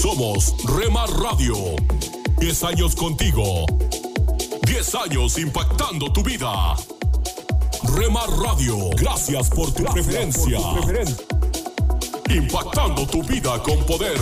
Somos 0.00 0.54
Remar 0.64 1.10
Radio. 1.10 1.56
10 2.38 2.62
años 2.62 2.94
contigo. 2.94 3.66
10 4.62 4.94
años 4.94 5.36
impactando 5.38 6.12
tu 6.12 6.22
vida. 6.22 6.76
Remar 7.96 8.30
Radio, 8.30 8.90
gracias 8.90 9.50
por 9.50 9.72
tu 9.72 9.82
preferencia. 9.82 10.60
Impactando 12.30 13.08
tu 13.08 13.24
vida 13.24 13.60
con 13.60 13.84
poder. 13.86 14.20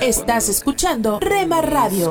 Estás 0.00 0.48
escuchando 0.48 1.18
Rema 1.20 1.60
Radio. 1.60 2.10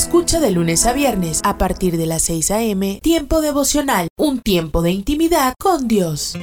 Escucha 0.00 0.40
de 0.40 0.50
lunes 0.50 0.86
a 0.86 0.94
viernes 0.94 1.42
a 1.44 1.58
partir 1.58 1.98
de 1.98 2.06
las 2.06 2.22
6 2.22 2.50
a.m. 2.52 3.00
Tiempo 3.02 3.42
devocional, 3.42 4.08
un 4.16 4.40
tiempo 4.40 4.80
de 4.80 4.92
intimidad 4.92 5.52
con 5.60 5.88
Dios. 5.88 6.38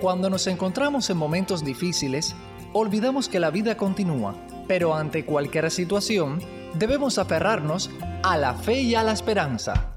Cuando 0.00 0.30
nos 0.30 0.46
encontramos 0.46 1.10
en 1.10 1.18
momentos 1.18 1.62
difíciles, 1.62 2.34
olvidamos 2.72 3.28
que 3.28 3.38
la 3.38 3.50
vida 3.50 3.76
continúa, 3.76 4.34
pero 4.66 4.94
ante 4.94 5.26
cualquier 5.26 5.70
situación, 5.70 6.40
debemos 6.72 7.18
aferrarnos 7.18 7.90
a 8.22 8.38
la 8.38 8.54
fe 8.54 8.80
y 8.80 8.94
a 8.94 9.02
la 9.02 9.12
esperanza. 9.12 9.94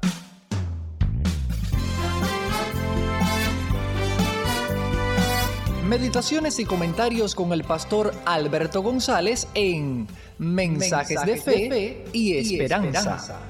Meditaciones 5.88 6.60
y 6.60 6.66
comentarios 6.66 7.34
con 7.34 7.54
el 7.54 7.64
pastor 7.64 8.14
Alberto 8.26 8.84
González 8.84 9.48
en 9.56 10.06
Mensajes, 10.40 11.22
de, 11.26 11.36
fe 11.36 12.06
y, 12.14 12.38
esperanza. 12.38 13.42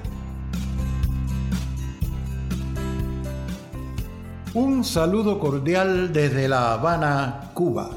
Un 4.54 4.82
saludo 4.82 5.38
cordial 5.38 6.12
desde 6.12 6.48
La 6.48 6.72
Habana, 6.72 7.52
Cuba. 7.54 7.90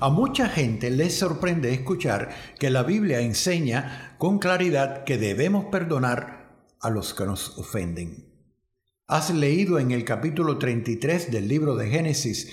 A 0.00 0.10
mucha 0.10 0.48
gente 0.48 0.90
les 0.90 1.16
sorprende 1.16 1.72
escuchar 1.72 2.30
que 2.58 2.70
la 2.70 2.82
Biblia 2.82 3.20
enseña 3.20 4.16
con 4.18 4.40
claridad 4.40 5.04
que 5.04 5.18
debemos 5.18 5.66
perdonar 5.66 6.66
a 6.80 6.90
los 6.90 7.14
que 7.14 7.24
nos 7.24 7.56
ofenden. 7.58 8.26
¿Has 9.06 9.32
leído 9.32 9.78
en 9.78 9.92
el 9.92 10.04
capítulo 10.04 10.58
33 10.58 11.30
del 11.30 11.46
libro 11.46 11.76
de 11.76 11.90
Génesis 11.90 12.50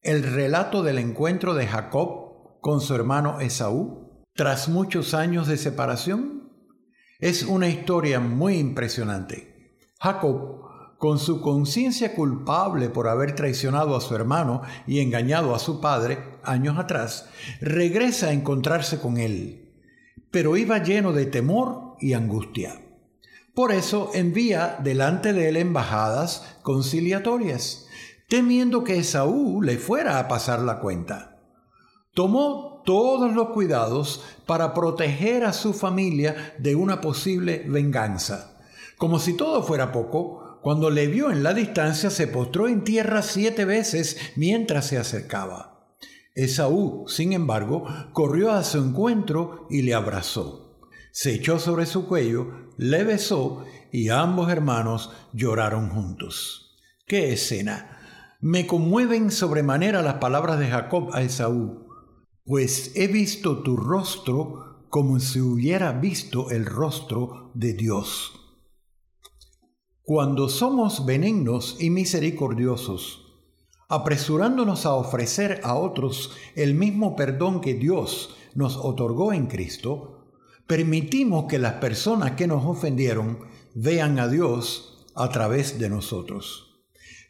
el 0.00 0.22
relato 0.22 0.84
del 0.84 0.98
encuentro 0.98 1.54
de 1.54 1.66
Jacob 1.66 2.60
con 2.60 2.80
su 2.80 2.94
hermano 2.94 3.40
Esaú 3.40 4.03
tras 4.34 4.68
muchos 4.68 5.14
años 5.14 5.46
de 5.46 5.56
separación? 5.56 6.50
Es 7.20 7.42
una 7.42 7.68
historia 7.68 8.20
muy 8.20 8.56
impresionante. 8.56 9.78
Jacob, 10.00 10.62
con 10.98 11.18
su 11.18 11.40
conciencia 11.40 12.14
culpable 12.14 12.88
por 12.88 13.08
haber 13.08 13.34
traicionado 13.34 13.96
a 13.96 14.00
su 14.00 14.14
hermano 14.14 14.62
y 14.86 15.00
engañado 15.00 15.54
a 15.54 15.58
su 15.58 15.80
padre 15.80 16.38
años 16.42 16.78
atrás, 16.78 17.28
regresa 17.60 18.28
a 18.28 18.32
encontrarse 18.32 19.00
con 19.00 19.18
él, 19.18 19.72
pero 20.30 20.56
iba 20.56 20.82
lleno 20.82 21.12
de 21.12 21.26
temor 21.26 21.96
y 22.00 22.12
angustia. 22.12 22.80
Por 23.54 23.70
eso 23.70 24.10
envía 24.14 24.78
delante 24.82 25.32
de 25.32 25.48
él 25.48 25.56
embajadas 25.56 26.58
conciliatorias 26.62 27.84
temiendo 28.28 28.84
que 28.84 28.98
Esaú 28.98 29.62
le 29.62 29.78
fuera 29.78 30.18
a 30.18 30.28
pasar 30.28 30.60
la 30.60 30.80
cuenta. 30.80 31.38
Tomó 32.14 32.73
todos 32.84 33.34
los 33.34 33.50
cuidados 33.50 34.22
para 34.46 34.74
proteger 34.74 35.44
a 35.44 35.52
su 35.52 35.72
familia 35.72 36.54
de 36.58 36.74
una 36.74 37.00
posible 37.00 37.64
venganza. 37.66 38.58
Como 38.96 39.18
si 39.18 39.36
todo 39.36 39.62
fuera 39.62 39.92
poco, 39.92 40.60
cuando 40.62 40.88
le 40.88 41.06
vio 41.08 41.30
en 41.30 41.42
la 41.42 41.52
distancia 41.52 42.10
se 42.10 42.26
postró 42.26 42.68
en 42.68 42.84
tierra 42.84 43.22
siete 43.22 43.64
veces 43.64 44.16
mientras 44.36 44.86
se 44.86 44.98
acercaba. 44.98 45.96
Esaú, 46.34 47.04
sin 47.06 47.32
embargo, 47.32 47.86
corrió 48.12 48.50
a 48.50 48.64
su 48.64 48.78
encuentro 48.78 49.66
y 49.70 49.82
le 49.82 49.94
abrazó. 49.94 50.80
Se 51.12 51.34
echó 51.34 51.58
sobre 51.58 51.86
su 51.86 52.06
cuello, 52.06 52.72
le 52.76 53.04
besó 53.04 53.64
y 53.92 54.08
ambos 54.08 54.50
hermanos 54.50 55.12
lloraron 55.32 55.90
juntos. 55.90 56.76
¡Qué 57.06 57.32
escena! 57.32 58.00
Me 58.40 58.66
conmueven 58.66 59.30
sobremanera 59.30 60.02
las 60.02 60.14
palabras 60.14 60.58
de 60.58 60.66
Jacob 60.66 61.10
a 61.14 61.22
Esaú, 61.22 61.83
pues 62.44 62.92
he 62.94 63.06
visto 63.06 63.62
tu 63.62 63.76
rostro 63.76 64.86
como 64.90 65.18
si 65.18 65.40
hubiera 65.40 65.92
visto 65.92 66.50
el 66.50 66.66
rostro 66.66 67.50
de 67.54 67.72
Dios. 67.72 68.32
Cuando 70.02 70.50
somos 70.50 71.06
benignos 71.06 71.78
y 71.80 71.88
misericordiosos, 71.88 73.24
apresurándonos 73.88 74.84
a 74.84 74.94
ofrecer 74.94 75.60
a 75.64 75.74
otros 75.74 76.32
el 76.54 76.74
mismo 76.74 77.16
perdón 77.16 77.62
que 77.62 77.74
Dios 77.74 78.36
nos 78.54 78.76
otorgó 78.76 79.32
en 79.32 79.46
Cristo, 79.46 80.26
permitimos 80.66 81.46
que 81.46 81.58
las 81.58 81.74
personas 81.74 82.32
que 82.32 82.46
nos 82.46 82.64
ofendieron 82.66 83.38
vean 83.74 84.18
a 84.18 84.28
Dios 84.28 85.06
a 85.14 85.30
través 85.30 85.78
de 85.78 85.88
nosotros. 85.88 86.63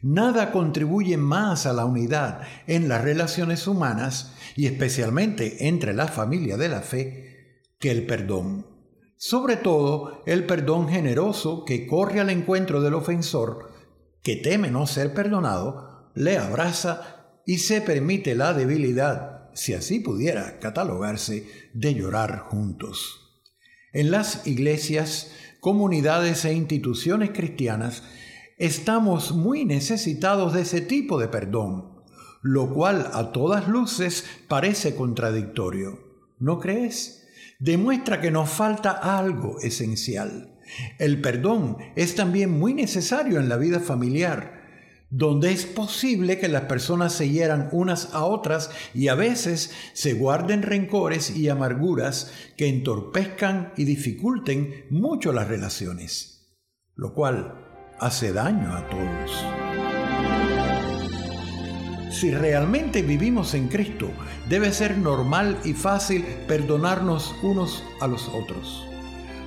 Nada 0.07 0.51
contribuye 0.51 1.17
más 1.17 1.65
a 1.65 1.73
la 1.73 1.83
unidad 1.83 2.41
en 2.67 2.87
las 2.87 3.03
relaciones 3.03 3.65
humanas 3.65 4.35
y 4.55 4.67
especialmente 4.67 5.67
entre 5.67 5.95
la 5.95 6.07
familia 6.07 6.57
de 6.57 6.69
la 6.69 6.81
fe 6.81 7.63
que 7.79 7.89
el 7.89 8.05
perdón. 8.05 8.67
Sobre 9.17 9.55
todo 9.55 10.21
el 10.27 10.45
perdón 10.45 10.89
generoso 10.89 11.65
que 11.65 11.87
corre 11.87 12.19
al 12.19 12.29
encuentro 12.29 12.81
del 12.81 12.93
ofensor, 12.93 13.71
que 14.21 14.35
teme 14.35 14.69
no 14.69 14.85
ser 14.85 15.15
perdonado, 15.15 16.11
le 16.13 16.37
abraza 16.37 17.41
y 17.43 17.57
se 17.57 17.81
permite 17.81 18.35
la 18.35 18.53
debilidad, 18.53 19.49
si 19.55 19.73
así 19.73 20.01
pudiera 20.01 20.59
catalogarse, 20.59 21.47
de 21.73 21.95
llorar 21.95 22.41
juntos. 22.41 23.41
En 23.91 24.11
las 24.11 24.45
iglesias, 24.45 25.31
comunidades 25.59 26.45
e 26.45 26.53
instituciones 26.53 27.31
cristianas, 27.31 28.03
estamos 28.57 29.33
muy 29.33 29.65
necesitados 29.65 30.53
de 30.53 30.61
ese 30.61 30.81
tipo 30.81 31.19
de 31.19 31.27
perdón, 31.27 31.95
lo 32.41 32.73
cual 32.73 33.09
a 33.13 33.31
todas 33.31 33.67
luces 33.67 34.25
parece 34.47 34.95
contradictorio. 34.95 35.99
¿No 36.39 36.59
crees? 36.59 37.27
Demuestra 37.59 38.21
que 38.21 38.31
nos 38.31 38.49
falta 38.49 38.91
algo 38.91 39.59
esencial. 39.61 40.59
El 40.99 41.21
perdón 41.21 41.77
es 41.95 42.15
también 42.15 42.51
muy 42.51 42.73
necesario 42.73 43.39
en 43.39 43.49
la 43.49 43.57
vida 43.57 43.79
familiar, 43.79 44.63
donde 45.09 45.51
es 45.51 45.65
posible 45.65 46.39
que 46.39 46.47
las 46.47 46.63
personas 46.63 47.13
se 47.13 47.29
hieran 47.29 47.69
unas 47.71 48.13
a 48.13 48.25
otras 48.25 48.71
y 48.93 49.07
a 49.07 49.15
veces 49.15 49.71
se 49.93 50.13
guarden 50.13 50.63
rencores 50.63 51.35
y 51.35 51.47
amarguras 51.49 52.31
que 52.57 52.67
entorpezcan 52.67 53.73
y 53.77 53.85
dificulten 53.85 54.85
mucho 54.89 55.31
las 55.31 55.47
relaciones, 55.47 56.57
lo 56.95 57.13
cual 57.13 57.64
hace 57.99 58.33
daño 58.33 58.73
a 58.73 58.87
todos. 58.89 59.45
Si 62.11 62.31
realmente 62.31 63.01
vivimos 63.01 63.53
en 63.53 63.67
Cristo, 63.67 64.09
debe 64.47 64.71
ser 64.71 64.97
normal 64.97 65.57
y 65.63 65.73
fácil 65.73 66.23
perdonarnos 66.47 67.35
unos 67.41 67.83
a 67.99 68.07
los 68.07 68.29
otros. 68.29 68.85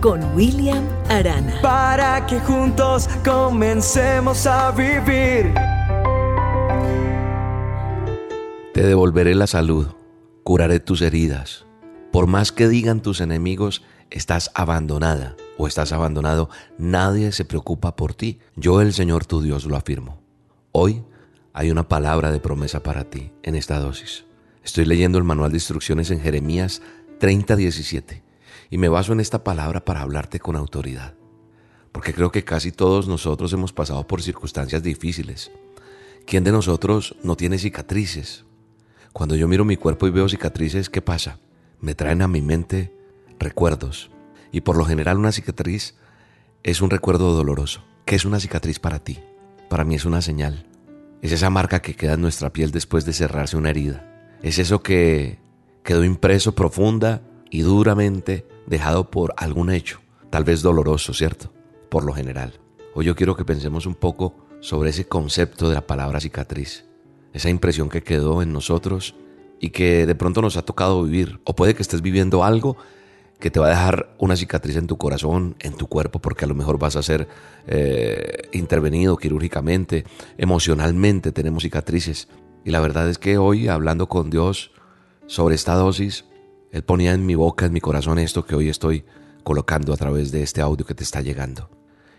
con 0.00 0.34
William 0.34 0.88
Arana. 1.10 1.60
Para 1.60 2.24
que 2.24 2.40
juntos 2.40 3.10
comencemos 3.22 4.46
a 4.46 4.70
vivir. 4.70 5.52
Te 8.72 8.86
devolveré 8.86 9.34
la 9.34 9.46
salud, 9.46 9.88
curaré 10.44 10.80
tus 10.80 11.02
heridas. 11.02 11.66
Por 12.10 12.26
más 12.26 12.52
que 12.52 12.68
digan 12.68 13.02
tus 13.02 13.20
enemigos, 13.20 13.82
estás 14.08 14.50
abandonada 14.54 15.36
o 15.58 15.66
estás 15.66 15.92
abandonado, 15.92 16.48
nadie 16.78 17.32
se 17.32 17.44
preocupa 17.44 17.96
por 17.96 18.14
ti. 18.14 18.40
Yo, 18.56 18.80
el 18.80 18.92
Señor 18.92 19.24
tu 19.24 19.42
Dios, 19.42 19.64
lo 19.64 19.76
afirmo. 19.76 20.20
Hoy 20.72 21.04
hay 21.52 21.70
una 21.70 21.88
palabra 21.88 22.30
de 22.30 22.40
promesa 22.40 22.82
para 22.82 23.04
ti 23.04 23.32
en 23.42 23.54
esta 23.54 23.78
dosis. 23.78 24.24
Estoy 24.62 24.84
leyendo 24.84 25.16
el 25.16 25.24
manual 25.24 25.52
de 25.52 25.56
instrucciones 25.56 26.10
en 26.10 26.20
Jeremías 26.20 26.82
30:17 27.20 28.22
y 28.68 28.78
me 28.78 28.88
baso 28.88 29.12
en 29.12 29.20
esta 29.20 29.44
palabra 29.44 29.84
para 29.84 30.02
hablarte 30.02 30.40
con 30.40 30.56
autoridad. 30.56 31.14
Porque 31.92 32.12
creo 32.12 32.30
que 32.30 32.44
casi 32.44 32.72
todos 32.72 33.08
nosotros 33.08 33.52
hemos 33.52 33.72
pasado 33.72 34.06
por 34.06 34.22
circunstancias 34.22 34.82
difíciles. 34.82 35.50
¿Quién 36.26 36.44
de 36.44 36.52
nosotros 36.52 37.16
no 37.22 37.36
tiene 37.36 37.58
cicatrices? 37.58 38.44
Cuando 39.12 39.36
yo 39.36 39.48
miro 39.48 39.64
mi 39.64 39.76
cuerpo 39.76 40.06
y 40.06 40.10
veo 40.10 40.28
cicatrices, 40.28 40.90
¿qué 40.90 41.00
pasa? 41.00 41.38
Me 41.80 41.94
traen 41.94 42.20
a 42.20 42.28
mi 42.28 42.42
mente 42.42 42.92
recuerdos. 43.38 44.10
Y 44.56 44.62
por 44.62 44.78
lo 44.78 44.86
general 44.86 45.18
una 45.18 45.32
cicatriz 45.32 45.96
es 46.62 46.80
un 46.80 46.88
recuerdo 46.88 47.34
doloroso. 47.34 47.84
¿Qué 48.06 48.16
es 48.16 48.24
una 48.24 48.40
cicatriz 48.40 48.78
para 48.78 49.00
ti? 49.00 49.18
Para 49.68 49.84
mí 49.84 49.96
es 49.96 50.06
una 50.06 50.22
señal. 50.22 50.64
Es 51.20 51.30
esa 51.30 51.50
marca 51.50 51.82
que 51.82 51.94
queda 51.94 52.14
en 52.14 52.22
nuestra 52.22 52.54
piel 52.54 52.70
después 52.70 53.04
de 53.04 53.12
cerrarse 53.12 53.58
una 53.58 53.68
herida. 53.68 54.38
Es 54.42 54.58
eso 54.58 54.82
que 54.82 55.38
quedó 55.82 56.04
impreso 56.04 56.54
profunda 56.54 57.20
y 57.50 57.60
duramente 57.60 58.48
dejado 58.66 59.10
por 59.10 59.34
algún 59.36 59.70
hecho, 59.70 60.00
tal 60.30 60.44
vez 60.44 60.62
doloroso, 60.62 61.12
¿cierto? 61.12 61.52
Por 61.90 62.06
lo 62.06 62.14
general. 62.14 62.58
Hoy 62.94 63.04
yo 63.04 63.14
quiero 63.14 63.36
que 63.36 63.44
pensemos 63.44 63.84
un 63.84 63.94
poco 63.94 64.46
sobre 64.60 64.88
ese 64.88 65.06
concepto 65.06 65.68
de 65.68 65.74
la 65.74 65.86
palabra 65.86 66.18
cicatriz, 66.18 66.86
esa 67.34 67.50
impresión 67.50 67.90
que 67.90 68.02
quedó 68.02 68.40
en 68.40 68.54
nosotros 68.54 69.16
y 69.60 69.68
que 69.68 70.06
de 70.06 70.14
pronto 70.14 70.40
nos 70.40 70.56
ha 70.56 70.64
tocado 70.64 71.02
vivir, 71.02 71.40
o 71.44 71.54
puede 71.54 71.74
que 71.74 71.82
estés 71.82 72.00
viviendo 72.00 72.42
algo 72.42 72.78
que 73.38 73.50
te 73.50 73.60
va 73.60 73.66
a 73.66 73.70
dejar 73.70 74.14
una 74.18 74.36
cicatriz 74.36 74.76
en 74.76 74.86
tu 74.86 74.96
corazón, 74.96 75.56
en 75.60 75.74
tu 75.74 75.88
cuerpo, 75.88 76.20
porque 76.20 76.44
a 76.44 76.48
lo 76.48 76.54
mejor 76.54 76.78
vas 76.78 76.96
a 76.96 77.02
ser 77.02 77.28
eh, 77.66 78.48
intervenido 78.52 79.16
quirúrgicamente, 79.16 80.04
emocionalmente 80.38 81.32
tenemos 81.32 81.62
cicatrices. 81.62 82.28
Y 82.64 82.70
la 82.70 82.80
verdad 82.80 83.08
es 83.08 83.18
que 83.18 83.38
hoy, 83.38 83.68
hablando 83.68 84.08
con 84.08 84.30
Dios 84.30 84.72
sobre 85.26 85.54
esta 85.54 85.74
dosis, 85.74 86.24
Él 86.72 86.82
ponía 86.82 87.12
en 87.12 87.26
mi 87.26 87.34
boca, 87.34 87.66
en 87.66 87.72
mi 87.72 87.80
corazón 87.80 88.18
esto 88.18 88.44
que 88.44 88.54
hoy 88.54 88.68
estoy 88.68 89.04
colocando 89.44 89.92
a 89.92 89.96
través 89.96 90.32
de 90.32 90.42
este 90.42 90.62
audio 90.62 90.86
que 90.86 90.94
te 90.94 91.04
está 91.04 91.20
llegando. 91.20 91.68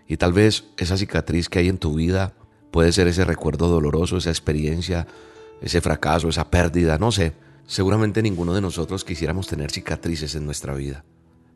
Y 0.07 0.17
tal 0.17 0.33
vez 0.33 0.65
esa 0.77 0.97
cicatriz 0.97 1.49
que 1.49 1.59
hay 1.59 1.67
en 1.67 1.79
tu 1.79 1.95
vida 1.95 2.33
puede 2.71 2.91
ser 2.91 3.07
ese 3.07 3.25
recuerdo 3.25 3.67
doloroso, 3.67 4.17
esa 4.17 4.29
experiencia, 4.29 5.07
ese 5.61 5.81
fracaso, 5.81 6.29
esa 6.29 6.49
pérdida, 6.49 6.97
no 6.97 7.11
sé 7.11 7.33
Seguramente 7.67 8.21
ninguno 8.21 8.53
de 8.53 8.61
nosotros 8.61 9.03
quisiéramos 9.03 9.47
tener 9.47 9.71
cicatrices 9.71 10.35
en 10.35 10.45
nuestra 10.45 10.73
vida. 10.73 11.03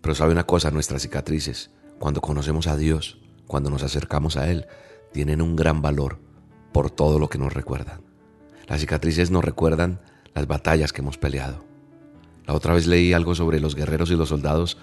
Pero 0.02 0.14
sabe 0.14 0.34
una 0.34 0.46
cosa, 0.46 0.70
nuestras 0.70 1.04
cicatrices, 1.04 1.72
cuando 2.00 2.20
conocemos 2.20 2.68
a 2.68 2.76
Dios, 2.76 3.18
cuando 3.48 3.70
nos 3.70 3.82
acercamos 3.82 4.36
a 4.36 4.52
Él, 4.52 4.66
tienen 5.14 5.42
un 5.42 5.56
gran 5.56 5.82
valor 5.82 6.20
por 6.74 6.92
todo 6.92 7.18
lo 7.18 7.30
que 7.30 7.38
nos 7.38 7.54
recuerdan. 7.54 8.02
Las 8.68 8.82
cicatrices 8.82 9.32
nos 9.32 9.46
recuerdan 9.46 10.02
las 10.34 10.48
batallas 10.48 10.92
que 10.92 11.00
hemos 11.00 11.18
peleado. 11.18 11.64
La 12.46 12.56
otra 12.56 12.74
vez 12.74 12.88
leí 12.88 13.14
algo 13.14 13.34
sobre 13.34 13.62
los 13.62 13.74
guerreros 13.74 14.12
y 14.12 14.16
los 14.16 14.30
soldados 14.30 14.78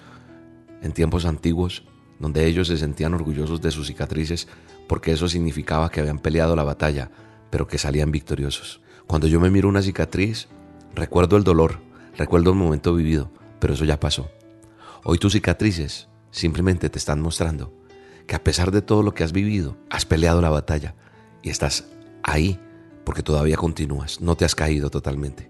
en 0.81 0.93
tiempos 0.93 1.25
antiguos, 1.25 1.83
donde 2.17 2.47
ellos 2.47 2.69
se 2.69 2.77
sentían 2.77 3.13
orgullosos 3.13 3.61
de 3.61 3.69
sus 3.69 3.85
cicatrices 3.85 4.47
porque 4.87 5.11
eso 5.11 5.29
significaba 5.29 5.91
que 5.91 5.99
habían 5.99 6.17
peleado 6.17 6.55
la 6.55 6.63
batalla, 6.63 7.11
pero 7.51 7.67
que 7.67 7.77
salían 7.77 8.09
victoriosos. 8.09 8.81
Cuando 9.05 9.27
yo 9.27 9.39
me 9.39 9.51
miro 9.51 9.69
una 9.69 9.83
cicatriz, 9.83 10.47
Recuerdo 10.95 11.37
el 11.37 11.43
dolor, 11.43 11.79
recuerdo 12.17 12.51
el 12.51 12.57
momento 12.57 12.93
vivido, 12.93 13.31
pero 13.59 13.73
eso 13.73 13.85
ya 13.85 13.99
pasó. 13.99 14.29
Hoy 15.03 15.17
tus 15.17 15.33
cicatrices 15.33 16.09
simplemente 16.31 16.89
te 16.89 16.99
están 16.99 17.21
mostrando 17.21 17.73
que 18.27 18.35
a 18.35 18.43
pesar 18.43 18.71
de 18.71 18.81
todo 18.81 19.01
lo 19.01 19.13
que 19.13 19.23
has 19.23 19.31
vivido, 19.31 19.77
has 19.89 20.05
peleado 20.05 20.41
la 20.41 20.49
batalla 20.49 20.95
y 21.41 21.49
estás 21.49 21.85
ahí 22.23 22.59
porque 23.03 23.23
todavía 23.23 23.57
continúas, 23.57 24.21
no 24.21 24.35
te 24.35 24.45
has 24.45 24.55
caído 24.55 24.89
totalmente. 24.89 25.49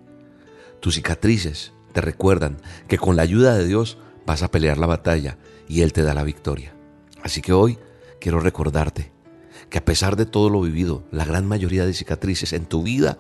Tus 0.80 0.96
cicatrices 0.96 1.74
te 1.92 2.02
recuerdan 2.02 2.58
que 2.88 2.98
con 2.98 3.16
la 3.16 3.24
ayuda 3.24 3.56
de 3.56 3.68
Dios 3.68 3.98
vas 4.26 4.44
a 4.44 4.52
pelear 4.52 4.78
la 4.78 4.88
batalla 4.88 5.38
y 5.68 5.82
Él 5.82 5.92
te 5.92 6.04
da 6.04 6.14
la 6.14 6.24
victoria. 6.24 6.74
Así 7.22 7.42
que 7.42 7.52
hoy 7.52 7.78
quiero 8.22 8.40
recordarte 8.40 9.12
que 9.70 9.80
a 9.80 9.86
pesar 9.86 10.16
de 10.16 10.26
todo 10.26 10.50
lo 10.50 10.62
vivido, 10.62 11.04
la 11.12 11.26
gran 11.26 11.48
mayoría 11.48 11.86
de 11.86 11.94
cicatrices 11.94 12.54
en 12.54 12.66
tu 12.66 12.84
vida 12.84 13.18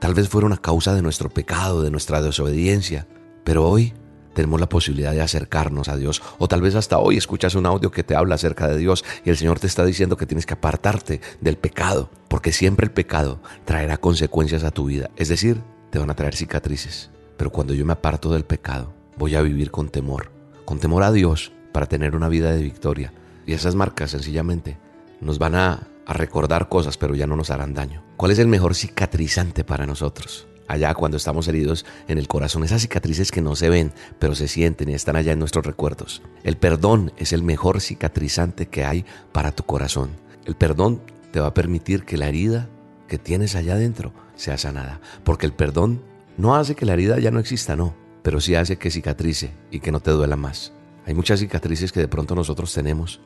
Tal 0.00 0.14
vez 0.14 0.30
fueron 0.30 0.54
a 0.54 0.56
causa 0.56 0.94
de 0.94 1.02
nuestro 1.02 1.28
pecado, 1.28 1.82
de 1.82 1.90
nuestra 1.90 2.22
desobediencia, 2.22 3.06
pero 3.44 3.68
hoy 3.68 3.92
tenemos 4.32 4.58
la 4.58 4.68
posibilidad 4.68 5.12
de 5.12 5.20
acercarnos 5.20 5.90
a 5.90 5.96
Dios. 5.98 6.22
O 6.38 6.48
tal 6.48 6.62
vez 6.62 6.74
hasta 6.74 6.98
hoy 6.98 7.18
escuchas 7.18 7.54
un 7.54 7.66
audio 7.66 7.90
que 7.90 8.02
te 8.02 8.16
habla 8.16 8.36
acerca 8.36 8.66
de 8.66 8.78
Dios 8.78 9.04
y 9.26 9.30
el 9.30 9.36
Señor 9.36 9.60
te 9.60 9.66
está 9.66 9.84
diciendo 9.84 10.16
que 10.16 10.24
tienes 10.24 10.46
que 10.46 10.54
apartarte 10.54 11.20
del 11.42 11.58
pecado, 11.58 12.08
porque 12.28 12.50
siempre 12.50 12.86
el 12.86 12.92
pecado 12.92 13.42
traerá 13.66 13.98
consecuencias 13.98 14.64
a 14.64 14.70
tu 14.70 14.86
vida. 14.86 15.10
Es 15.16 15.28
decir, 15.28 15.60
te 15.90 15.98
van 15.98 16.08
a 16.08 16.16
traer 16.16 16.34
cicatrices. 16.34 17.10
Pero 17.36 17.50
cuando 17.50 17.74
yo 17.74 17.84
me 17.84 17.92
aparto 17.92 18.32
del 18.32 18.46
pecado, 18.46 18.94
voy 19.18 19.34
a 19.34 19.42
vivir 19.42 19.70
con 19.70 19.90
temor, 19.90 20.30
con 20.64 20.78
temor 20.78 21.02
a 21.02 21.12
Dios 21.12 21.52
para 21.72 21.84
tener 21.84 22.16
una 22.16 22.30
vida 22.30 22.52
de 22.52 22.62
victoria. 22.62 23.12
Y 23.44 23.52
esas 23.52 23.74
marcas 23.74 24.12
sencillamente 24.12 24.78
nos 25.20 25.38
van 25.38 25.56
a 25.56 25.89
a 26.06 26.12
recordar 26.12 26.68
cosas, 26.68 26.96
pero 26.96 27.14
ya 27.14 27.26
no 27.26 27.36
nos 27.36 27.50
harán 27.50 27.74
daño. 27.74 28.02
¿Cuál 28.16 28.32
es 28.32 28.38
el 28.38 28.48
mejor 28.48 28.74
cicatrizante 28.74 29.64
para 29.64 29.86
nosotros? 29.86 30.46
Allá 30.68 30.94
cuando 30.94 31.16
estamos 31.16 31.48
heridos 31.48 31.84
en 32.06 32.18
el 32.18 32.28
corazón, 32.28 32.62
esas 32.62 32.82
cicatrices 32.82 33.32
que 33.32 33.40
no 33.40 33.56
se 33.56 33.70
ven, 33.70 33.92
pero 34.18 34.34
se 34.34 34.46
sienten 34.46 34.88
y 34.88 34.94
están 34.94 35.16
allá 35.16 35.32
en 35.32 35.40
nuestros 35.40 35.66
recuerdos. 35.66 36.22
El 36.44 36.56
perdón 36.56 37.12
es 37.16 37.32
el 37.32 37.42
mejor 37.42 37.80
cicatrizante 37.80 38.68
que 38.68 38.84
hay 38.84 39.04
para 39.32 39.52
tu 39.52 39.64
corazón. 39.64 40.10
El 40.44 40.54
perdón 40.54 41.02
te 41.32 41.40
va 41.40 41.48
a 41.48 41.54
permitir 41.54 42.04
que 42.04 42.16
la 42.16 42.28
herida 42.28 42.68
que 43.08 43.18
tienes 43.18 43.56
allá 43.56 43.74
adentro 43.74 44.12
sea 44.36 44.58
sanada, 44.58 45.00
porque 45.24 45.46
el 45.46 45.52
perdón 45.52 46.02
no 46.36 46.54
hace 46.54 46.76
que 46.76 46.86
la 46.86 46.92
herida 46.92 47.18
ya 47.18 47.32
no 47.32 47.40
exista, 47.40 47.74
no, 47.74 47.94
pero 48.22 48.40
sí 48.40 48.54
hace 48.54 48.76
que 48.76 48.90
cicatrice 48.90 49.52
y 49.70 49.80
que 49.80 49.90
no 49.90 50.00
te 50.00 50.12
duela 50.12 50.36
más. 50.36 50.72
Hay 51.04 51.14
muchas 51.14 51.40
cicatrices 51.40 51.90
que 51.90 52.00
de 52.00 52.08
pronto 52.08 52.34
nosotros 52.34 52.72
tenemos 52.72 53.20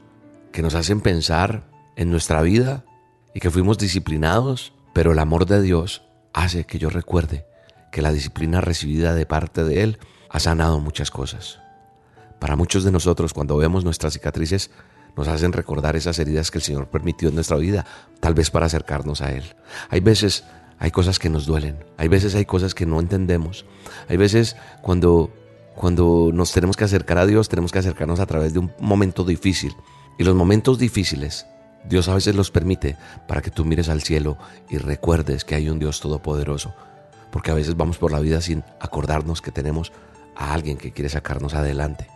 que 0.51 0.63
nos 0.63 0.75
hacen 0.75 1.01
pensar 1.01 1.69
en 1.97 2.11
nuestra 2.11 2.43
vida 2.43 2.85
y 3.35 3.41
que 3.41 3.51
fuimos 3.51 3.79
disciplinados, 3.79 4.73
pero 4.93 5.13
el 5.13 5.19
amor 5.19 5.47
de 5.47 5.61
Dios 5.61 6.03
hace 6.33 6.65
que 6.65 6.79
yo 6.79 6.91
recuerde 6.91 7.47
que 7.91 8.03
la 8.03 8.13
disciplina 8.13 8.61
recibida 8.61 9.15
de 9.15 9.27
parte 9.27 9.65
de 9.65 9.83
Él 9.83 9.99
ha 10.31 10.41
sanado 10.41 10.81
muchas 10.81 11.11
cosas. 11.11 11.61
Para 12.41 12.57
muchos 12.57 12.85
de 12.85 12.91
nosotros, 12.91 13.33
cuando 13.33 13.57
vemos 13.57 13.85
nuestras 13.85 14.15
cicatrices, 14.15 14.71
nos 15.17 15.29
hacen 15.29 15.53
recordar 15.53 15.97
esas 15.97 16.19
heridas 16.19 16.51
que 16.51 16.59
el 16.59 16.65
Señor 16.65 16.89
permitió 16.89 17.29
en 17.29 17.37
nuestra 17.37 17.57
vida, 17.57 17.87
tal 18.21 18.35
vez 18.35 18.51
para 18.51 18.67
acercarnos 18.67 19.21
a 19.23 19.33
Él. 19.33 19.45
Hay 19.91 20.01
veces 20.01 20.45
hay 20.79 20.91
cosas 20.91 21.19
que 21.19 21.31
nos 21.31 21.47
duelen, 21.47 21.85
hay 21.97 22.09
veces 22.09 22.35
hay 22.35 22.45
cosas 22.45 22.75
que 22.75 22.85
no 22.85 22.99
entendemos, 22.99 23.65
hay 24.09 24.17
veces 24.17 24.57
cuando, 24.83 25.31
cuando 25.75 26.31
nos 26.33 26.53
tenemos 26.53 26.77
que 26.77 26.85
acercar 26.85 27.19
a 27.19 27.27
Dios, 27.27 27.49
tenemos 27.49 27.71
que 27.71 27.79
acercarnos 27.79 28.21
a 28.21 28.27
través 28.27 28.53
de 28.53 28.59
un 28.59 28.73
momento 28.81 29.25
difícil. 29.25 29.75
Y 30.19 30.25
los 30.25 30.35
momentos 30.35 30.79
difíciles, 30.79 31.47
Dios 31.85 32.09
a 32.09 32.15
veces 32.15 32.35
los 32.35 32.51
permite 32.51 32.97
para 33.29 33.43
que 33.43 33.51
tú 33.51 33.65
mires 33.65 33.89
al 33.89 34.03
cielo 34.03 34.39
y 34.71 34.79
recuerdes 34.79 35.45
que 35.45 35.55
hay 35.55 35.69
un 35.69 35.79
Dios 35.79 36.01
todopoderoso. 36.01 36.75
Porque 37.31 37.51
a 37.51 37.55
veces 37.55 37.77
vamos 37.77 37.99
por 37.99 38.13
la 38.13 38.21
vida 38.21 38.41
sin 38.41 38.65
acordarnos 38.81 39.43
que 39.43 39.51
tenemos 39.51 39.93
a 40.37 40.53
alguien 40.55 40.79
que 40.79 40.93
quiere 40.93 41.09
sacarnos 41.09 41.55
adelante, 41.55 42.09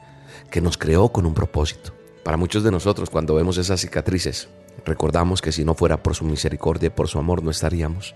que 0.50 0.60
nos 0.60 0.78
creó 0.78 1.10
con 1.10 1.26
un 1.26 1.34
propósito. 1.34 1.92
Para 2.24 2.36
muchos 2.36 2.62
de 2.62 2.70
nosotros, 2.70 3.10
cuando 3.10 3.34
vemos 3.34 3.58
esas 3.58 3.80
cicatrices, 3.80 4.48
recordamos 4.84 5.42
que 5.42 5.52
si 5.52 5.64
no 5.64 5.74
fuera 5.74 6.02
por 6.02 6.14
su 6.14 6.24
misericordia 6.24 6.88
y 6.88 6.90
por 6.90 7.08
su 7.08 7.18
amor, 7.18 7.42
no 7.42 7.50
estaríamos 7.50 8.14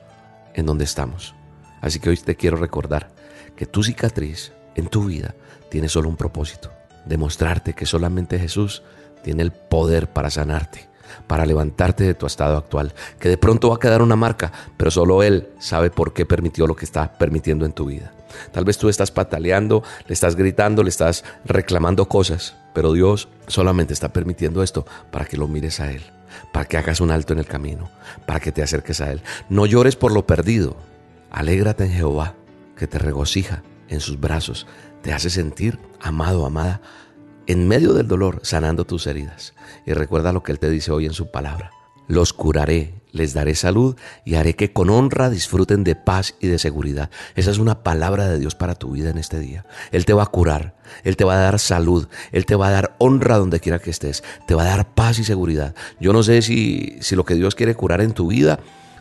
en 0.55 0.67
donde 0.67 0.85
estamos. 0.85 1.35
Así 1.81 1.99
que 1.99 2.11
hoy 2.11 2.17
te 2.17 2.37
quiero 2.37 2.57
recordar 2.57 3.11
que 3.57 3.67
tu 3.67 3.83
cicatriz 3.83 4.53
en 4.75 4.89
tu 4.89 5.05
vida 5.05 5.35
tiene 5.71 5.89
solo 5.89 6.09
un 6.09 6.17
propósito, 6.17 6.71
demostrarte 7.07 7.75
que 7.75 7.87
solamente 7.87 8.39
Jesús 8.39 8.83
tiene 9.23 9.43
el 9.43 9.53
poder 9.53 10.09
para 10.13 10.31
sanarte, 10.31 10.89
para 11.27 11.47
levantarte 11.47 12.05
de 12.05 12.15
tu 12.15 12.27
estado 12.27 12.57
actual, 12.57 12.95
que 13.19 13.29
de 13.29 13.39
pronto 13.39 13.71
va 13.71 13.77
a 13.77 13.81
quedar 13.81 14.03
una 14.03 14.17
marca, 14.17 14.53
pero 14.77 14.91
solo 14.91 15.23
Él 15.23 15.49
sabe 15.59 15.91
por 15.91 16.13
qué 16.13 16.27
permitió 16.27 16.67
lo 16.67 16.77
que 16.77 16.85
está 16.85 17.13
permitiendo 17.19 17.65
en 17.65 17.73
tu 17.73 17.87
vida. 17.87 18.13
Tal 18.53 18.65
vez 18.65 18.79
tú 18.79 18.89
estás 18.89 19.11
pataleando, 19.11 19.83
le 20.07 20.15
estás 20.15 20.37
gritando, 20.37 20.83
le 20.83 20.89
estás 20.89 21.25
reclamando 21.45 22.09
cosas, 22.09 22.57
pero 22.75 22.93
Dios 22.93 23.29
solamente 23.47 23.93
está 23.93 24.13
permitiendo 24.13 24.63
esto 24.63 24.87
para 25.11 25.27
que 25.27 25.37
lo 25.37 25.49
mires 25.49 25.81
a 25.81 25.91
Él 25.91 26.03
para 26.53 26.67
que 26.67 26.77
hagas 26.77 27.01
un 27.01 27.11
alto 27.11 27.33
en 27.33 27.39
el 27.39 27.47
camino, 27.47 27.91
para 28.27 28.41
que 28.41 28.53
te 28.53 28.63
acerques 28.63 29.01
a 29.01 29.11
Él. 29.13 29.23
No 29.49 29.67
llores 29.67 29.97
por 29.97 30.13
lo 30.13 30.27
perdido. 30.27 30.77
Alégrate 31.31 31.85
en 31.85 31.93
Jehová, 31.93 32.35
que 32.77 32.87
te 32.87 32.99
regocija 32.99 33.63
en 33.89 34.01
sus 34.01 34.21
brazos, 34.21 34.67
te 35.03 35.13
hace 35.13 35.31
sentir 35.31 35.79
amado, 36.01 36.47
amada, 36.47 36.81
en 37.47 37.69
medio 37.69 37.93
del 37.95 38.09
dolor, 38.09 38.41
sanando 38.43 38.85
tus 38.85 39.07
heridas. 39.07 39.55
Y 39.87 39.93
recuerda 39.93 40.33
lo 40.33 40.43
que 40.43 40.53
Él 40.53 40.59
te 40.59 40.71
dice 40.71 40.93
hoy 40.93 41.07
en 41.07 41.13
su 41.13 41.31
palabra. 41.31 41.71
Los 42.09 42.33
curaré, 42.33 43.03
les 43.13 43.33
daré 43.33 43.55
salud 43.55 43.97
y 44.25 44.35
haré 44.35 44.55
que 44.55 44.73
con 44.73 44.91
honra 44.91 45.31
disfruten 45.31 45.85
de 45.85 45.95
paz 45.95 46.35
y 46.41 46.49
de 46.49 46.59
seguridad. 46.59 47.11
Esa 47.37 47.51
es 47.51 47.59
una 47.59 47.83
palabra 47.83 48.29
de 48.29 48.39
Dios 48.39 48.55
para 48.55 48.75
tu 48.75 48.93
vida 48.93 49.11
en 49.11 49.19
este 49.19 49.39
día. 49.39 49.65
Él 49.93 50.05
te 50.05 50.13
va 50.13 50.25
a 50.25 50.27
curar, 50.27 50.75
Él 51.05 51.17
te 51.17 51.25
va 51.25 51.35
a 51.35 51.43
dar 51.43 51.59
salud, 51.59 52.09
Él 52.33 52.45
te 52.45 52.57
va 52.57 52.69
a 52.69 52.73
dar 52.73 52.97
honra 52.99 53.39
donde 53.39 53.61
quiera 53.61 53.79
que 53.79 53.91
estés, 53.91 54.25
te 54.47 54.55
va 54.55 54.63
a 54.63 54.77
dar 54.77 54.95
paz 54.95 55.19
y 55.19 55.25
seguridad. 55.25 55.75
Yo 56.01 56.13
no 56.13 56.23
sé 56.23 56.43
si, 56.43 56.97
si 57.01 57.15
lo 57.15 57.25
que 57.25 57.35
Dios 57.35 57.55
quiere 57.55 57.75
curar 57.75 58.01
en 58.01 58.13
tu 58.13 58.29
vida 58.29 58.59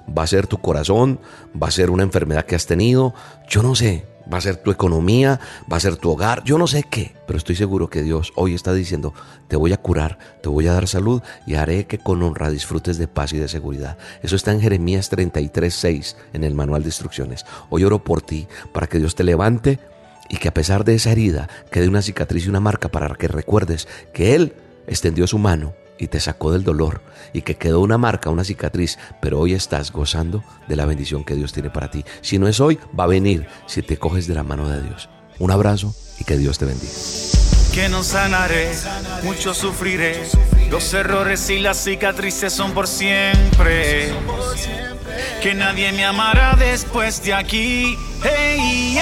va 0.08 0.24
a 0.24 0.28
ser 0.28 0.48
tu 0.48 0.60
corazón, 0.60 1.20
va 1.62 1.68
a 1.68 1.72
ser 1.72 1.90
una 1.90 2.04
enfermedad 2.04 2.46
que 2.46 2.56
has 2.56 2.66
tenido, 2.66 3.14
yo 3.48 3.64
no 3.64 3.76
sé, 3.76 4.06
va 4.32 4.38
a 4.38 4.42
ser 4.42 4.58
tu 4.58 4.72
economía, 4.72 5.40
va 5.72 5.78
a 5.78 5.80
ser 5.80 5.96
tu 5.96 6.12
hogar, 6.12 6.44
yo 6.44 6.58
no 6.58 6.68
sé 6.68 6.84
qué, 6.84 7.14
pero 7.28 7.38
estoy 7.38 7.56
seguro 7.56 7.90
que 7.90 8.04
Dios 8.04 8.34
hoy 8.36 8.54
está 8.54 8.74
diciendo, 8.74 9.14
te 9.48 9.56
voy 9.56 9.74
a 9.74 9.78
curar, 9.78 10.18
te 10.42 10.50
voy 10.50 10.68
a 10.68 10.74
dar 10.74 10.88
salud 10.88 11.22
y 11.46 11.56
haré 11.56 11.86
que 11.86 11.98
con 11.98 12.22
honra 12.24 12.50
disfrutes 12.50 12.98
de 12.98 13.08
paz 13.08 13.34
y 13.34 13.38
de 13.38 13.48
seguridad. 13.48 13.98
Eso 14.22 14.36
está 14.36 14.52
en 14.52 14.62
Jeremías 14.62 15.10
33, 15.10 15.74
6 15.74 16.18
en 16.34 16.44
el 16.44 16.56
manual 16.56 16.84
de 16.84 16.90
instrucciones. 16.90 17.46
Hoy 17.70 17.84
oro 17.84 18.04
por 18.04 18.22
ti 18.22 18.48
para 18.74 18.88
que 18.88 19.00
Dios 19.00 19.16
te 19.16 19.24
levante 19.24 19.80
y 20.30 20.38
que 20.38 20.48
a 20.48 20.54
pesar 20.54 20.86
de 20.86 20.96
esa 20.96 21.12
herida 21.12 21.50
quede 21.72 21.88
una 21.88 22.02
cicatriz 22.02 22.46
y 22.46 22.50
una 22.50 22.60
marca 22.60 22.90
para 22.90 23.14
que 23.16 23.28
recuerdes 23.28 23.88
que 24.14 24.36
Él 24.36 24.54
extendió 24.88 25.28
su 25.28 25.38
mano 25.38 25.74
y 26.02 26.08
te 26.08 26.20
sacó 26.20 26.52
del 26.52 26.64
dolor 26.64 27.02
y 27.32 27.44
que 27.44 27.56
quedó 27.56 27.80
una 27.80 27.98
marca, 27.98 28.32
una 28.32 28.44
cicatriz, 28.44 28.98
pero 29.22 29.40
hoy 29.40 29.54
estás 29.54 29.92
gozando 29.92 30.44
de 30.68 30.76
la 30.76 30.86
bendición 30.86 31.24
que 31.24 31.36
Dios 31.36 31.54
tiene 31.54 31.70
para 31.70 31.92
ti. 31.92 32.04
Si 32.22 32.40
no 32.40 32.48
es 32.48 32.60
hoy, 32.60 32.80
va 33.00 33.06
a 33.06 33.08
venir 33.08 33.46
si 33.68 33.84
te 33.84 33.98
coges 33.98 34.28
de 34.28 34.34
la 34.34 34.44
mano 34.44 34.68
de 34.68 34.82
Dios. 34.82 35.10
Un 35.40 35.52
abrazo 35.52 35.96
y 36.20 36.24
que 36.24 36.38
Dios 36.38 36.58
te 36.58 36.66
bendiga. 36.66 37.61
Que 37.74 37.88
no 37.88 38.04
sanaré, 38.04 38.72
mucho 39.24 39.54
sufriré. 39.54 40.24
Los 40.70 40.94
errores 40.94 41.50
y 41.50 41.60
las 41.60 41.78
cicatrices 41.78 42.52
son 42.52 42.74
por 42.74 42.88
siempre. 42.88 44.12
Que 45.42 45.54
nadie 45.54 45.92
me 45.94 46.06
amará 46.06 46.56
después 46.58 47.24
de 47.24 47.34
aquí. 47.34 47.98
Hey, 48.24 49.00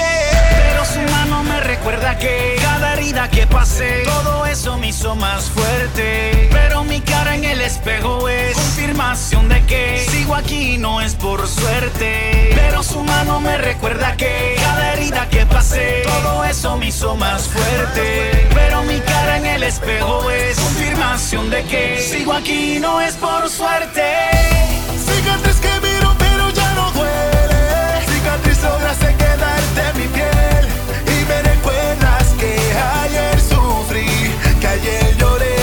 Pero 0.70 0.84
su 0.84 1.00
mano 1.12 1.42
me 1.42 1.60
recuerda 1.60 2.16
que 2.18 2.56
cada 2.62 2.94
herida 2.94 3.28
que 3.28 3.46
pasé, 3.46 4.02
todo 4.04 4.46
eso 4.46 4.78
me 4.78 4.88
hizo 4.88 5.14
más 5.16 5.44
fuerte. 5.50 6.48
Pero 6.52 6.84
mi 6.84 7.00
cara 7.00 7.34
en 7.34 7.44
el 7.44 7.60
espejo 7.60 8.28
es 8.28 8.54
confirmación 8.54 9.48
de 9.48 9.64
que 9.66 10.06
sigo 10.08 10.34
aquí 10.34 10.78
no 10.78 11.00
es 11.00 11.14
por 11.16 11.46
suerte. 11.46 12.52
Pero 12.54 12.82
su 12.82 13.02
mano 13.02 13.40
me 13.40 13.58
recuerda 13.58 14.16
que 14.16 14.56
todo 16.04 16.44
eso 16.44 16.76
me 16.76 16.88
hizo 16.88 17.16
más 17.16 17.42
fuerte. 17.48 18.48
Pero 18.54 18.82
mi 18.82 18.98
cara 19.00 19.38
en 19.38 19.46
el 19.46 19.62
espejo 19.62 20.30
es 20.30 20.58
confirmación 20.58 21.50
de 21.50 21.62
que 21.64 22.00
sigo 22.00 22.32
aquí 22.32 22.78
no 22.80 23.00
es 23.00 23.14
por 23.14 23.48
suerte. 23.48 24.02
Cicatriz 25.06 25.56
que 25.60 25.80
miro 25.80 26.14
pero 26.18 26.50
ya 26.50 26.74
no 26.74 26.90
duele. 26.92 28.06
Cicatriz 28.06 28.62
lograste 28.62 29.14
quedarte 29.16 29.98
mi 29.98 30.06
piel 30.08 30.64
y 31.06 31.24
me 31.28 31.42
recuerdas 31.42 32.26
que 32.38 32.56
ayer 33.02 33.40
sufrí, 33.40 34.06
que 34.60 34.66
ayer 34.66 35.16
lloré. 35.18 35.56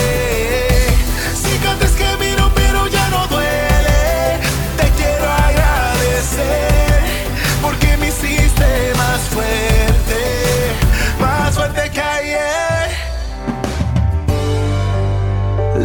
Cicatriz 1.36 1.92
que 1.92 2.18
miro 2.24 2.52
pero 2.56 2.88
ya 2.88 3.10
no 3.10 3.28
duele. 3.28 4.40
Te 4.78 4.90
quiero 4.98 5.30
agradecer 5.32 7.02
porque 7.62 7.98
me 7.98 8.08
hiciste 8.08 8.94
más 8.98 9.22
fuerte, 9.34 9.67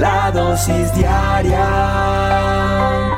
La 0.02 0.32
dosis 0.32 0.92
diaria 0.96 1.60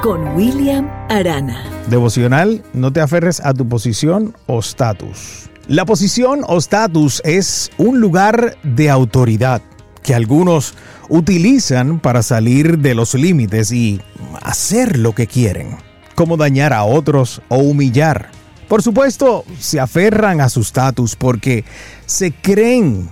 con 0.02 0.36
William 0.36 0.86
Arana. 1.08 1.64
Devocional, 1.88 2.62
no 2.74 2.92
te 2.92 3.00
aferres 3.00 3.40
a 3.40 3.54
tu 3.54 3.66
posición 3.66 4.36
o 4.44 4.58
estatus. 4.58 5.48
La 5.66 5.86
posición 5.86 6.42
o 6.46 6.58
estatus 6.58 7.22
es 7.24 7.70
un 7.78 8.00
lugar 8.00 8.58
de 8.62 8.90
autoridad 8.90 9.62
que 10.02 10.14
algunos 10.14 10.74
utilizan 11.08 12.00
para 12.00 12.22
salir 12.22 12.76
de 12.80 12.94
los 12.94 13.14
límites 13.14 13.72
y 13.72 14.02
hacer 14.42 14.98
lo 14.98 15.14
que 15.14 15.26
quieren, 15.26 15.78
como 16.14 16.36
dañar 16.36 16.74
a 16.74 16.84
otros 16.84 17.40
o 17.48 17.56
humillar. 17.56 18.28
Por 18.68 18.82
supuesto, 18.82 19.46
se 19.58 19.80
aferran 19.80 20.42
a 20.42 20.50
su 20.50 20.60
estatus 20.60 21.16
porque 21.16 21.64
se 22.04 22.30
creen 22.30 23.08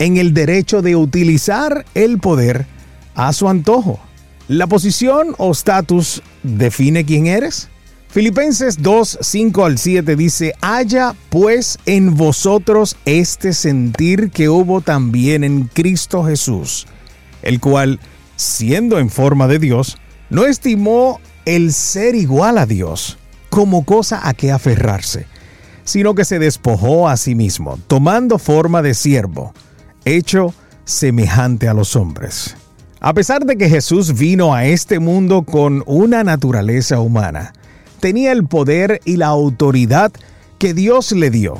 en 0.00 0.16
el 0.16 0.34
derecho 0.34 0.82
de 0.82 0.96
utilizar 0.96 1.84
el 1.94 2.18
poder 2.18 2.66
a 3.14 3.32
su 3.32 3.48
antojo. 3.48 3.98
La 4.48 4.66
posición 4.66 5.34
o 5.38 5.52
estatus 5.52 6.22
define 6.42 7.04
quién 7.04 7.26
eres. 7.26 7.68
Filipenses 8.08 8.82
2, 8.82 9.18
5 9.22 9.64
al 9.64 9.78
7 9.78 10.16
dice, 10.16 10.54
haya 10.60 11.14
pues 11.30 11.78
en 11.86 12.14
vosotros 12.14 12.96
este 13.06 13.54
sentir 13.54 14.30
que 14.30 14.50
hubo 14.50 14.82
también 14.82 15.44
en 15.44 15.64
Cristo 15.64 16.22
Jesús, 16.22 16.86
el 17.40 17.58
cual, 17.58 18.00
siendo 18.36 18.98
en 18.98 19.08
forma 19.08 19.48
de 19.48 19.58
Dios, 19.58 19.96
no 20.28 20.44
estimó 20.44 21.20
el 21.46 21.72
ser 21.72 22.14
igual 22.14 22.58
a 22.58 22.66
Dios 22.66 23.16
como 23.48 23.84
cosa 23.84 24.28
a 24.28 24.34
que 24.34 24.52
aferrarse, 24.52 25.26
sino 25.84 26.14
que 26.14 26.24
se 26.24 26.38
despojó 26.38 27.08
a 27.08 27.16
sí 27.16 27.34
mismo, 27.34 27.78
tomando 27.86 28.38
forma 28.38 28.82
de 28.82 28.94
siervo, 28.94 29.54
hecho 30.04 30.54
semejante 30.84 31.68
a 31.68 31.74
los 31.74 31.96
hombres. 31.96 32.56
A 33.04 33.14
pesar 33.14 33.44
de 33.44 33.56
que 33.56 33.68
Jesús 33.68 34.16
vino 34.16 34.54
a 34.54 34.64
este 34.64 35.00
mundo 35.00 35.42
con 35.42 35.82
una 35.86 36.22
naturaleza 36.22 37.00
humana, 37.00 37.52
tenía 37.98 38.30
el 38.30 38.46
poder 38.46 39.00
y 39.04 39.16
la 39.16 39.26
autoridad 39.26 40.12
que 40.58 40.72
Dios 40.72 41.10
le 41.10 41.30
dio. 41.30 41.56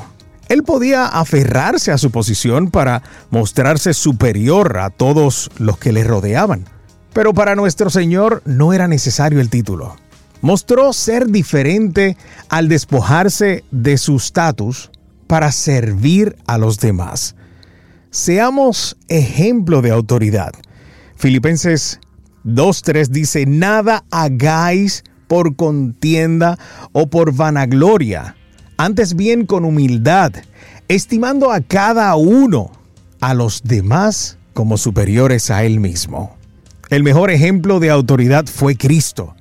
Él 0.47 0.63
podía 0.63 1.05
aferrarse 1.05 1.91
a 1.91 1.97
su 1.97 2.11
posición 2.11 2.71
para 2.71 3.03
mostrarse 3.29 3.93
superior 3.93 4.77
a 4.77 4.89
todos 4.89 5.51
los 5.57 5.77
que 5.77 5.91
le 5.91 6.05
rodeaban. 6.05 6.63
Pero 7.11 7.33
para 7.33 7.55
nuestro 7.55 7.89
Señor 7.89 8.41
no 8.45 8.71
era 8.71 8.87
necesario 8.87 9.41
el 9.41 9.49
título. 9.49 9.97
Mostró 10.39 10.93
ser 10.93 11.27
diferente 11.27 12.15
al 12.47 12.69
despojarse 12.69 13.65
de 13.69 13.97
su 13.97 14.15
estatus 14.15 14.91
para 15.27 15.51
servir 15.51 16.37
a 16.47 16.57
los 16.57 16.79
demás. 16.79 17.35
Seamos 18.11 18.95
ejemplo 19.09 19.81
de 19.81 19.91
autoridad. 19.91 20.53
Filipenses 21.23 22.01
2.3 22.43 23.07
dice, 23.07 23.45
nada 23.45 24.03
hagáis 24.11 25.05
por 25.29 25.55
contienda 25.55 26.59
o 26.91 27.07
por 27.07 27.33
vanagloria, 27.33 28.35
antes 28.75 29.15
bien 29.15 29.45
con 29.45 29.63
humildad, 29.63 30.33
estimando 30.89 31.53
a 31.53 31.61
cada 31.61 32.13
uno 32.17 32.73
a 33.21 33.33
los 33.35 33.61
demás 33.63 34.37
como 34.53 34.77
superiores 34.77 35.49
a 35.49 35.63
él 35.63 35.79
mismo. 35.79 36.35
El 36.89 37.03
mejor 37.03 37.31
ejemplo 37.31 37.79
de 37.79 37.89
autoridad 37.89 38.45
fue 38.45 38.75
Cristo, 38.75 39.33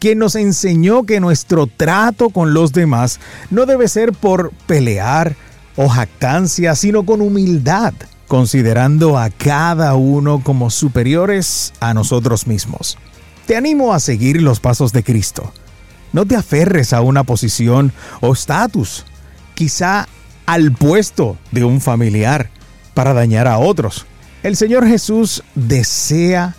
quien 0.00 0.18
nos 0.18 0.34
enseñó 0.34 1.04
que 1.04 1.18
nuestro 1.18 1.66
trato 1.66 2.28
con 2.28 2.52
los 2.52 2.74
demás 2.74 3.20
no 3.48 3.64
debe 3.64 3.88
ser 3.88 4.12
por 4.12 4.52
pelear 4.66 5.34
o 5.76 5.88
jactancia, 5.88 6.74
sino 6.74 7.06
con 7.06 7.22
humildad, 7.22 7.94
considerando 8.32 9.18
a 9.18 9.28
cada 9.28 9.94
uno 9.94 10.42
como 10.42 10.70
superiores 10.70 11.74
a 11.80 11.92
nosotros 11.92 12.46
mismos. 12.46 12.96
Te 13.44 13.58
animo 13.58 13.92
a 13.92 14.00
seguir 14.00 14.40
los 14.40 14.58
pasos 14.58 14.90
de 14.94 15.04
Cristo. 15.04 15.52
No 16.14 16.24
te 16.24 16.34
aferres 16.34 16.94
a 16.94 17.02
una 17.02 17.24
posición 17.24 17.92
o 18.22 18.32
estatus, 18.32 19.04
quizá 19.52 20.08
al 20.46 20.72
puesto 20.72 21.36
de 21.50 21.64
un 21.64 21.82
familiar, 21.82 22.48
para 22.94 23.12
dañar 23.12 23.46
a 23.46 23.58
otros. 23.58 24.06
El 24.42 24.56
Señor 24.56 24.88
Jesús 24.88 25.44
desea 25.54 26.56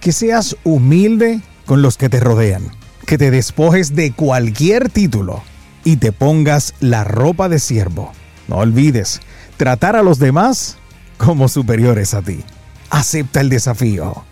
que 0.00 0.10
seas 0.10 0.56
humilde 0.64 1.42
con 1.64 1.80
los 1.80 1.96
que 1.96 2.08
te 2.08 2.18
rodean, 2.18 2.72
que 3.06 3.18
te 3.18 3.30
despojes 3.30 3.94
de 3.94 4.10
cualquier 4.10 4.88
título 4.88 5.44
y 5.84 5.98
te 5.98 6.10
pongas 6.10 6.74
la 6.80 7.04
ropa 7.04 7.48
de 7.48 7.60
siervo. 7.60 8.10
No 8.48 8.56
olvides 8.56 9.20
tratar 9.56 9.94
a 9.94 10.02
los 10.02 10.18
demás 10.18 10.78
como 11.24 11.48
superiores 11.48 12.12
a 12.12 12.20
ti. 12.20 12.44
Acepta 12.90 13.40
el 13.40 13.48
desafío. 13.48 14.24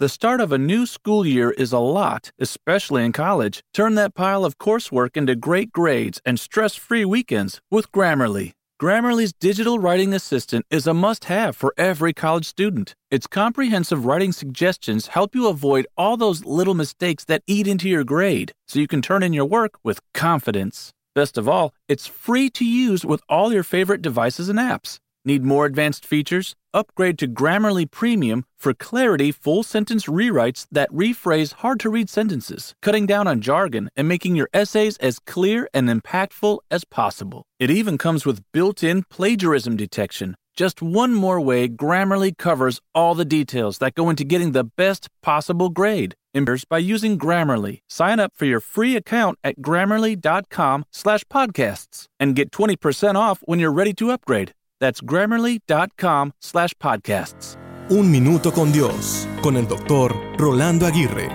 The 0.00 0.08
start 0.08 0.40
of 0.40 0.50
a 0.50 0.58
new 0.58 0.86
school 0.86 1.26
year 1.26 1.50
is 1.50 1.72
a 1.72 1.78
lot, 1.78 2.32
especially 2.40 3.04
in 3.04 3.12
college. 3.12 3.62
Turn 3.74 3.96
that 3.96 4.14
pile 4.14 4.46
of 4.46 4.58
coursework 4.58 5.16
into 5.16 5.36
great 5.36 5.72
grades 5.72 6.20
and 6.24 6.40
stress 6.40 6.74
free 6.74 7.04
weekends 7.04 7.60
with 7.70 7.92
Grammarly. 7.92 8.52
Grammarly's 8.80 9.34
digital 9.34 9.78
writing 9.78 10.14
assistant 10.14 10.64
is 10.70 10.86
a 10.86 10.94
must 10.94 11.24
have 11.24 11.54
for 11.54 11.74
every 11.76 12.14
college 12.14 12.46
student. 12.46 12.94
Its 13.10 13.26
comprehensive 13.26 14.06
writing 14.06 14.32
suggestions 14.32 15.08
help 15.08 15.34
you 15.34 15.48
avoid 15.48 15.86
all 15.98 16.16
those 16.16 16.46
little 16.46 16.74
mistakes 16.74 17.26
that 17.26 17.42
eat 17.46 17.66
into 17.66 17.90
your 17.90 18.04
grade 18.04 18.52
so 18.66 18.80
you 18.80 18.88
can 18.88 19.02
turn 19.02 19.22
in 19.22 19.34
your 19.34 19.44
work 19.44 19.72
with 19.84 20.00
confidence. 20.14 20.94
Best 21.14 21.36
of 21.36 21.48
all, 21.48 21.74
it's 21.88 22.06
free 22.06 22.48
to 22.50 22.64
use 22.64 23.04
with 23.04 23.20
all 23.28 23.52
your 23.52 23.64
favorite 23.64 24.00
devices 24.00 24.48
and 24.48 24.58
apps. 24.58 24.98
Need 25.24 25.44
more 25.44 25.66
advanced 25.66 26.06
features? 26.06 26.54
Upgrade 26.72 27.18
to 27.18 27.26
Grammarly 27.26 27.90
Premium 27.90 28.44
for 28.56 28.72
clarity 28.72 29.32
full 29.32 29.62
sentence 29.64 30.06
rewrites 30.06 30.66
that 30.70 30.90
rephrase 30.92 31.52
hard 31.54 31.80
to 31.80 31.90
read 31.90 32.08
sentences, 32.08 32.74
cutting 32.80 33.06
down 33.06 33.26
on 33.26 33.40
jargon 33.40 33.90
and 33.96 34.08
making 34.08 34.36
your 34.36 34.48
essays 34.54 34.96
as 34.98 35.18
clear 35.18 35.68
and 35.74 35.88
impactful 35.88 36.60
as 36.70 36.84
possible. 36.84 37.42
It 37.58 37.70
even 37.70 37.98
comes 37.98 38.24
with 38.24 38.44
built 38.52 38.84
in 38.84 39.02
plagiarism 39.10 39.76
detection. 39.76 40.36
Just 40.54 40.80
one 40.80 41.14
more 41.14 41.40
way 41.40 41.68
Grammarly 41.68 42.36
covers 42.38 42.80
all 42.94 43.14
the 43.14 43.24
details 43.24 43.78
that 43.78 43.94
go 43.94 44.10
into 44.10 44.24
getting 44.24 44.52
the 44.52 44.64
best 44.64 45.08
possible 45.22 45.70
grade. 45.70 46.14
Members 46.32 46.64
by 46.64 46.78
using 46.78 47.18
Grammarly. 47.18 47.80
Sign 47.88 48.20
up 48.20 48.32
for 48.36 48.46
your 48.46 48.60
free 48.60 48.96
account 48.96 49.38
at 49.42 49.60
grammarly.com 49.60 50.84
slash 50.92 51.24
podcasts 51.24 52.06
and 52.20 52.36
get 52.36 52.50
20% 52.52 53.16
off 53.16 53.40
when 53.46 53.58
you're 53.58 53.72
ready 53.72 53.92
to 53.94 54.10
upgrade. 54.12 54.52
That's 54.80 55.00
grammarly.com 55.00 56.32
slash 56.40 56.74
podcasts. 56.74 57.56
Un 57.90 58.10
minuto 58.10 58.52
con 58.52 58.70
Dios, 58.72 59.26
con 59.42 59.56
el 59.56 59.66
doctor 59.66 60.14
Rolando 60.38 60.86
Aguirre. 60.86 61.28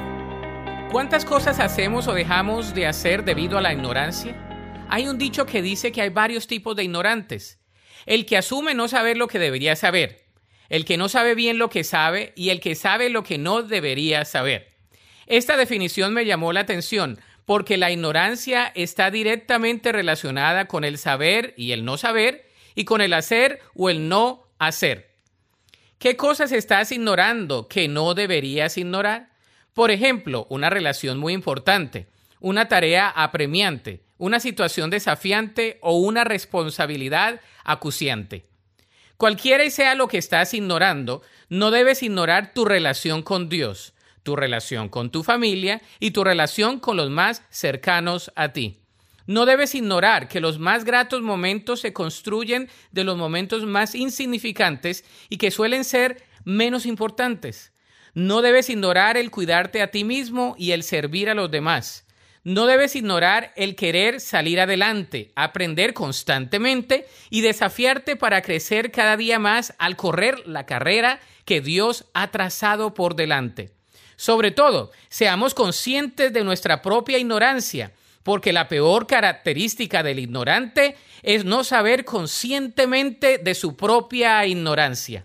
¿Cuántas 0.91 1.25
cosas 1.25 1.59
hacemos 1.59 2.07
o 2.07 2.13
dejamos 2.13 2.73
de 2.73 2.87
hacer 2.87 3.25
debido 3.25 3.57
a 3.57 3.61
la 3.61 3.73
ignorancia? 3.73 4.33
Hay 4.87 5.09
un 5.09 5.17
dicho 5.17 5.45
que 5.45 5.61
dice 5.61 5.91
que 5.91 6.01
hay 6.01 6.09
varios 6.09 6.47
tipos 6.47 6.75
de 6.77 6.85
ignorantes. 6.85 7.59
El 8.05 8.25
que 8.25 8.37
asume 8.37 8.73
no 8.73 8.87
saber 8.87 9.17
lo 9.17 9.27
que 9.27 9.39
debería 9.39 9.75
saber, 9.75 10.21
el 10.69 10.85
que 10.85 10.95
no 10.95 11.09
sabe 11.09 11.35
bien 11.35 11.57
lo 11.57 11.69
que 11.69 11.83
sabe 11.83 12.31
y 12.37 12.49
el 12.49 12.61
que 12.61 12.75
sabe 12.75 13.09
lo 13.09 13.23
que 13.23 13.37
no 13.37 13.61
debería 13.61 14.23
saber. 14.23 14.74
Esta 15.27 15.57
definición 15.57 16.13
me 16.13 16.25
llamó 16.25 16.53
la 16.53 16.61
atención 16.61 17.19
porque 17.45 17.77
la 17.77 17.91
ignorancia 17.91 18.71
está 18.75 19.11
directamente 19.11 19.91
relacionada 19.91 20.65
con 20.65 20.83
el 20.83 20.97
saber 20.97 21.53
y 21.57 21.71
el 21.71 21.85
no 21.85 21.97
saber 21.97 22.49
y 22.73 22.85
con 22.85 23.01
el 23.01 23.13
hacer 23.13 23.59
o 23.75 23.89
el 23.89 24.09
no 24.09 24.47
hacer. 24.59 25.15
¿Qué 25.99 26.17
cosas 26.17 26.51
estás 26.51 26.91
ignorando 26.91 27.67
que 27.67 27.87
no 27.87 28.13
deberías 28.13 28.77
ignorar? 28.77 29.29
Por 29.73 29.91
ejemplo, 29.91 30.45
una 30.49 30.69
relación 30.69 31.17
muy 31.17 31.33
importante, 31.33 32.07
una 32.39 32.67
tarea 32.67 33.09
apremiante, 33.09 34.03
una 34.17 34.39
situación 34.39 34.89
desafiante 34.89 35.79
o 35.81 35.97
una 35.97 36.23
responsabilidad 36.23 37.41
acuciante. 37.63 38.45
Cualquiera 39.17 39.63
y 39.63 39.71
sea 39.71 39.95
lo 39.95 40.07
que 40.07 40.17
estás 40.17 40.53
ignorando, 40.53 41.21
no 41.49 41.71
debes 41.71 42.03
ignorar 42.03 42.53
tu 42.53 42.65
relación 42.65 43.23
con 43.23 43.49
Dios, 43.49 43.94
tu 44.25 44.35
relación 44.35 44.89
con 44.89 45.11
tu 45.11 45.23
familia 45.23 45.81
y 45.99 46.11
tu 46.11 46.25
relación 46.25 46.79
con 46.79 46.97
los 46.97 47.09
más 47.11 47.43
cercanos 47.49 48.33
a 48.35 48.51
ti. 48.51 48.79
No 49.27 49.45
debes 49.45 49.75
ignorar 49.75 50.27
que 50.27 50.41
los 50.41 50.59
más 50.59 50.83
gratos 50.83 51.21
momentos 51.21 51.79
se 51.79 51.93
construyen 51.93 52.67
de 52.91 53.03
los 53.03 53.17
momentos 53.17 53.65
más 53.65 53.95
insignificantes 53.95 55.05
y 55.29 55.37
que 55.37 55.51
suelen 55.51 55.83
ser 55.83 56.23
menos 56.43 56.85
importantes. 56.85 57.71
No 58.13 58.41
debes 58.41 58.69
ignorar 58.69 59.15
el 59.15 59.29
cuidarte 59.29 59.81
a 59.81 59.91
ti 59.91 60.03
mismo 60.03 60.55
y 60.57 60.71
el 60.71 60.83
servir 60.83 61.29
a 61.29 61.35
los 61.35 61.51
demás. 61.51 62.05
No 62.43 62.65
debes 62.65 62.95
ignorar 62.95 63.53
el 63.55 63.75
querer 63.75 64.19
salir 64.19 64.59
adelante, 64.59 65.31
aprender 65.35 65.93
constantemente 65.93 67.05
y 67.29 67.41
desafiarte 67.41 68.15
para 68.15 68.41
crecer 68.41 68.91
cada 68.91 69.17
día 69.17 69.37
más 69.37 69.73
al 69.79 69.95
correr 69.95 70.47
la 70.47 70.65
carrera 70.65 71.19
que 71.45 71.61
Dios 71.61 72.05
ha 72.13 72.31
trazado 72.31 72.93
por 72.93 73.15
delante. 73.15 73.75
Sobre 74.15 74.51
todo, 74.51 74.91
seamos 75.09 75.53
conscientes 75.53 76.31
de 76.31 76.43
nuestra 76.43 76.81
propia 76.81 77.17
ignorancia 77.17 77.91
porque 78.25 78.51
la 78.51 78.67
peor 78.67 79.05
característica 79.05 80.01
del 80.01 80.17
ignorante 80.17 80.97
es 81.21 81.45
no 81.45 81.63
saber 81.63 82.05
conscientemente 82.05 83.37
de 83.37 83.53
su 83.53 83.75
propia 83.75 84.43
ignorancia. 84.47 85.23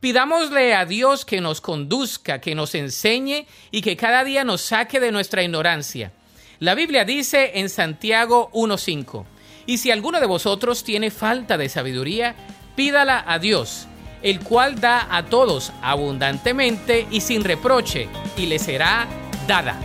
Pidámosle 0.00 0.74
a 0.74 0.86
Dios 0.86 1.26
que 1.26 1.42
nos 1.42 1.60
conduzca, 1.60 2.40
que 2.40 2.54
nos 2.54 2.74
enseñe 2.74 3.46
y 3.70 3.82
que 3.82 3.94
cada 3.94 4.24
día 4.24 4.42
nos 4.42 4.62
saque 4.62 5.00
de 5.00 5.12
nuestra 5.12 5.42
ignorancia. 5.42 6.12
La 6.60 6.74
Biblia 6.74 7.04
dice 7.04 7.52
en 7.56 7.68
Santiago 7.68 8.50
1.5, 8.54 9.26
y 9.66 9.76
si 9.76 9.90
alguno 9.90 10.18
de 10.18 10.26
vosotros 10.26 10.82
tiene 10.82 11.10
falta 11.10 11.58
de 11.58 11.68
sabiduría, 11.68 12.34
pídala 12.74 13.22
a 13.26 13.38
Dios, 13.38 13.86
el 14.22 14.40
cual 14.40 14.80
da 14.80 15.06
a 15.10 15.24
todos 15.24 15.72
abundantemente 15.82 17.06
y 17.10 17.20
sin 17.20 17.44
reproche, 17.44 18.08
y 18.36 18.46
le 18.46 18.58
será 18.58 19.06
dada. 19.46 19.78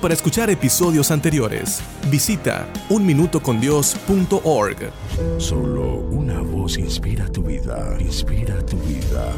Para 0.00 0.14
escuchar 0.14 0.48
episodios 0.48 1.10
anteriores, 1.10 1.82
visita 2.06 2.68
unminutocondios.org. 2.88 4.92
Solo 5.38 5.96
una 6.10 6.40
voz 6.40 6.78
inspira 6.78 7.26
tu 7.26 7.42
vida, 7.42 7.96
inspira 7.98 8.64
tu 8.64 8.76
vida. 8.78 9.32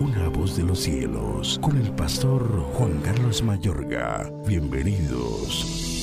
Una 0.00 0.28
voz 0.28 0.56
de 0.56 0.62
los 0.62 0.80
cielos, 0.80 1.58
con 1.60 1.76
el 1.76 1.90
pastor 1.92 2.62
Juan 2.74 3.00
Carlos 3.02 3.42
Mayorga. 3.42 4.30
Bienvenidos. 4.46 5.95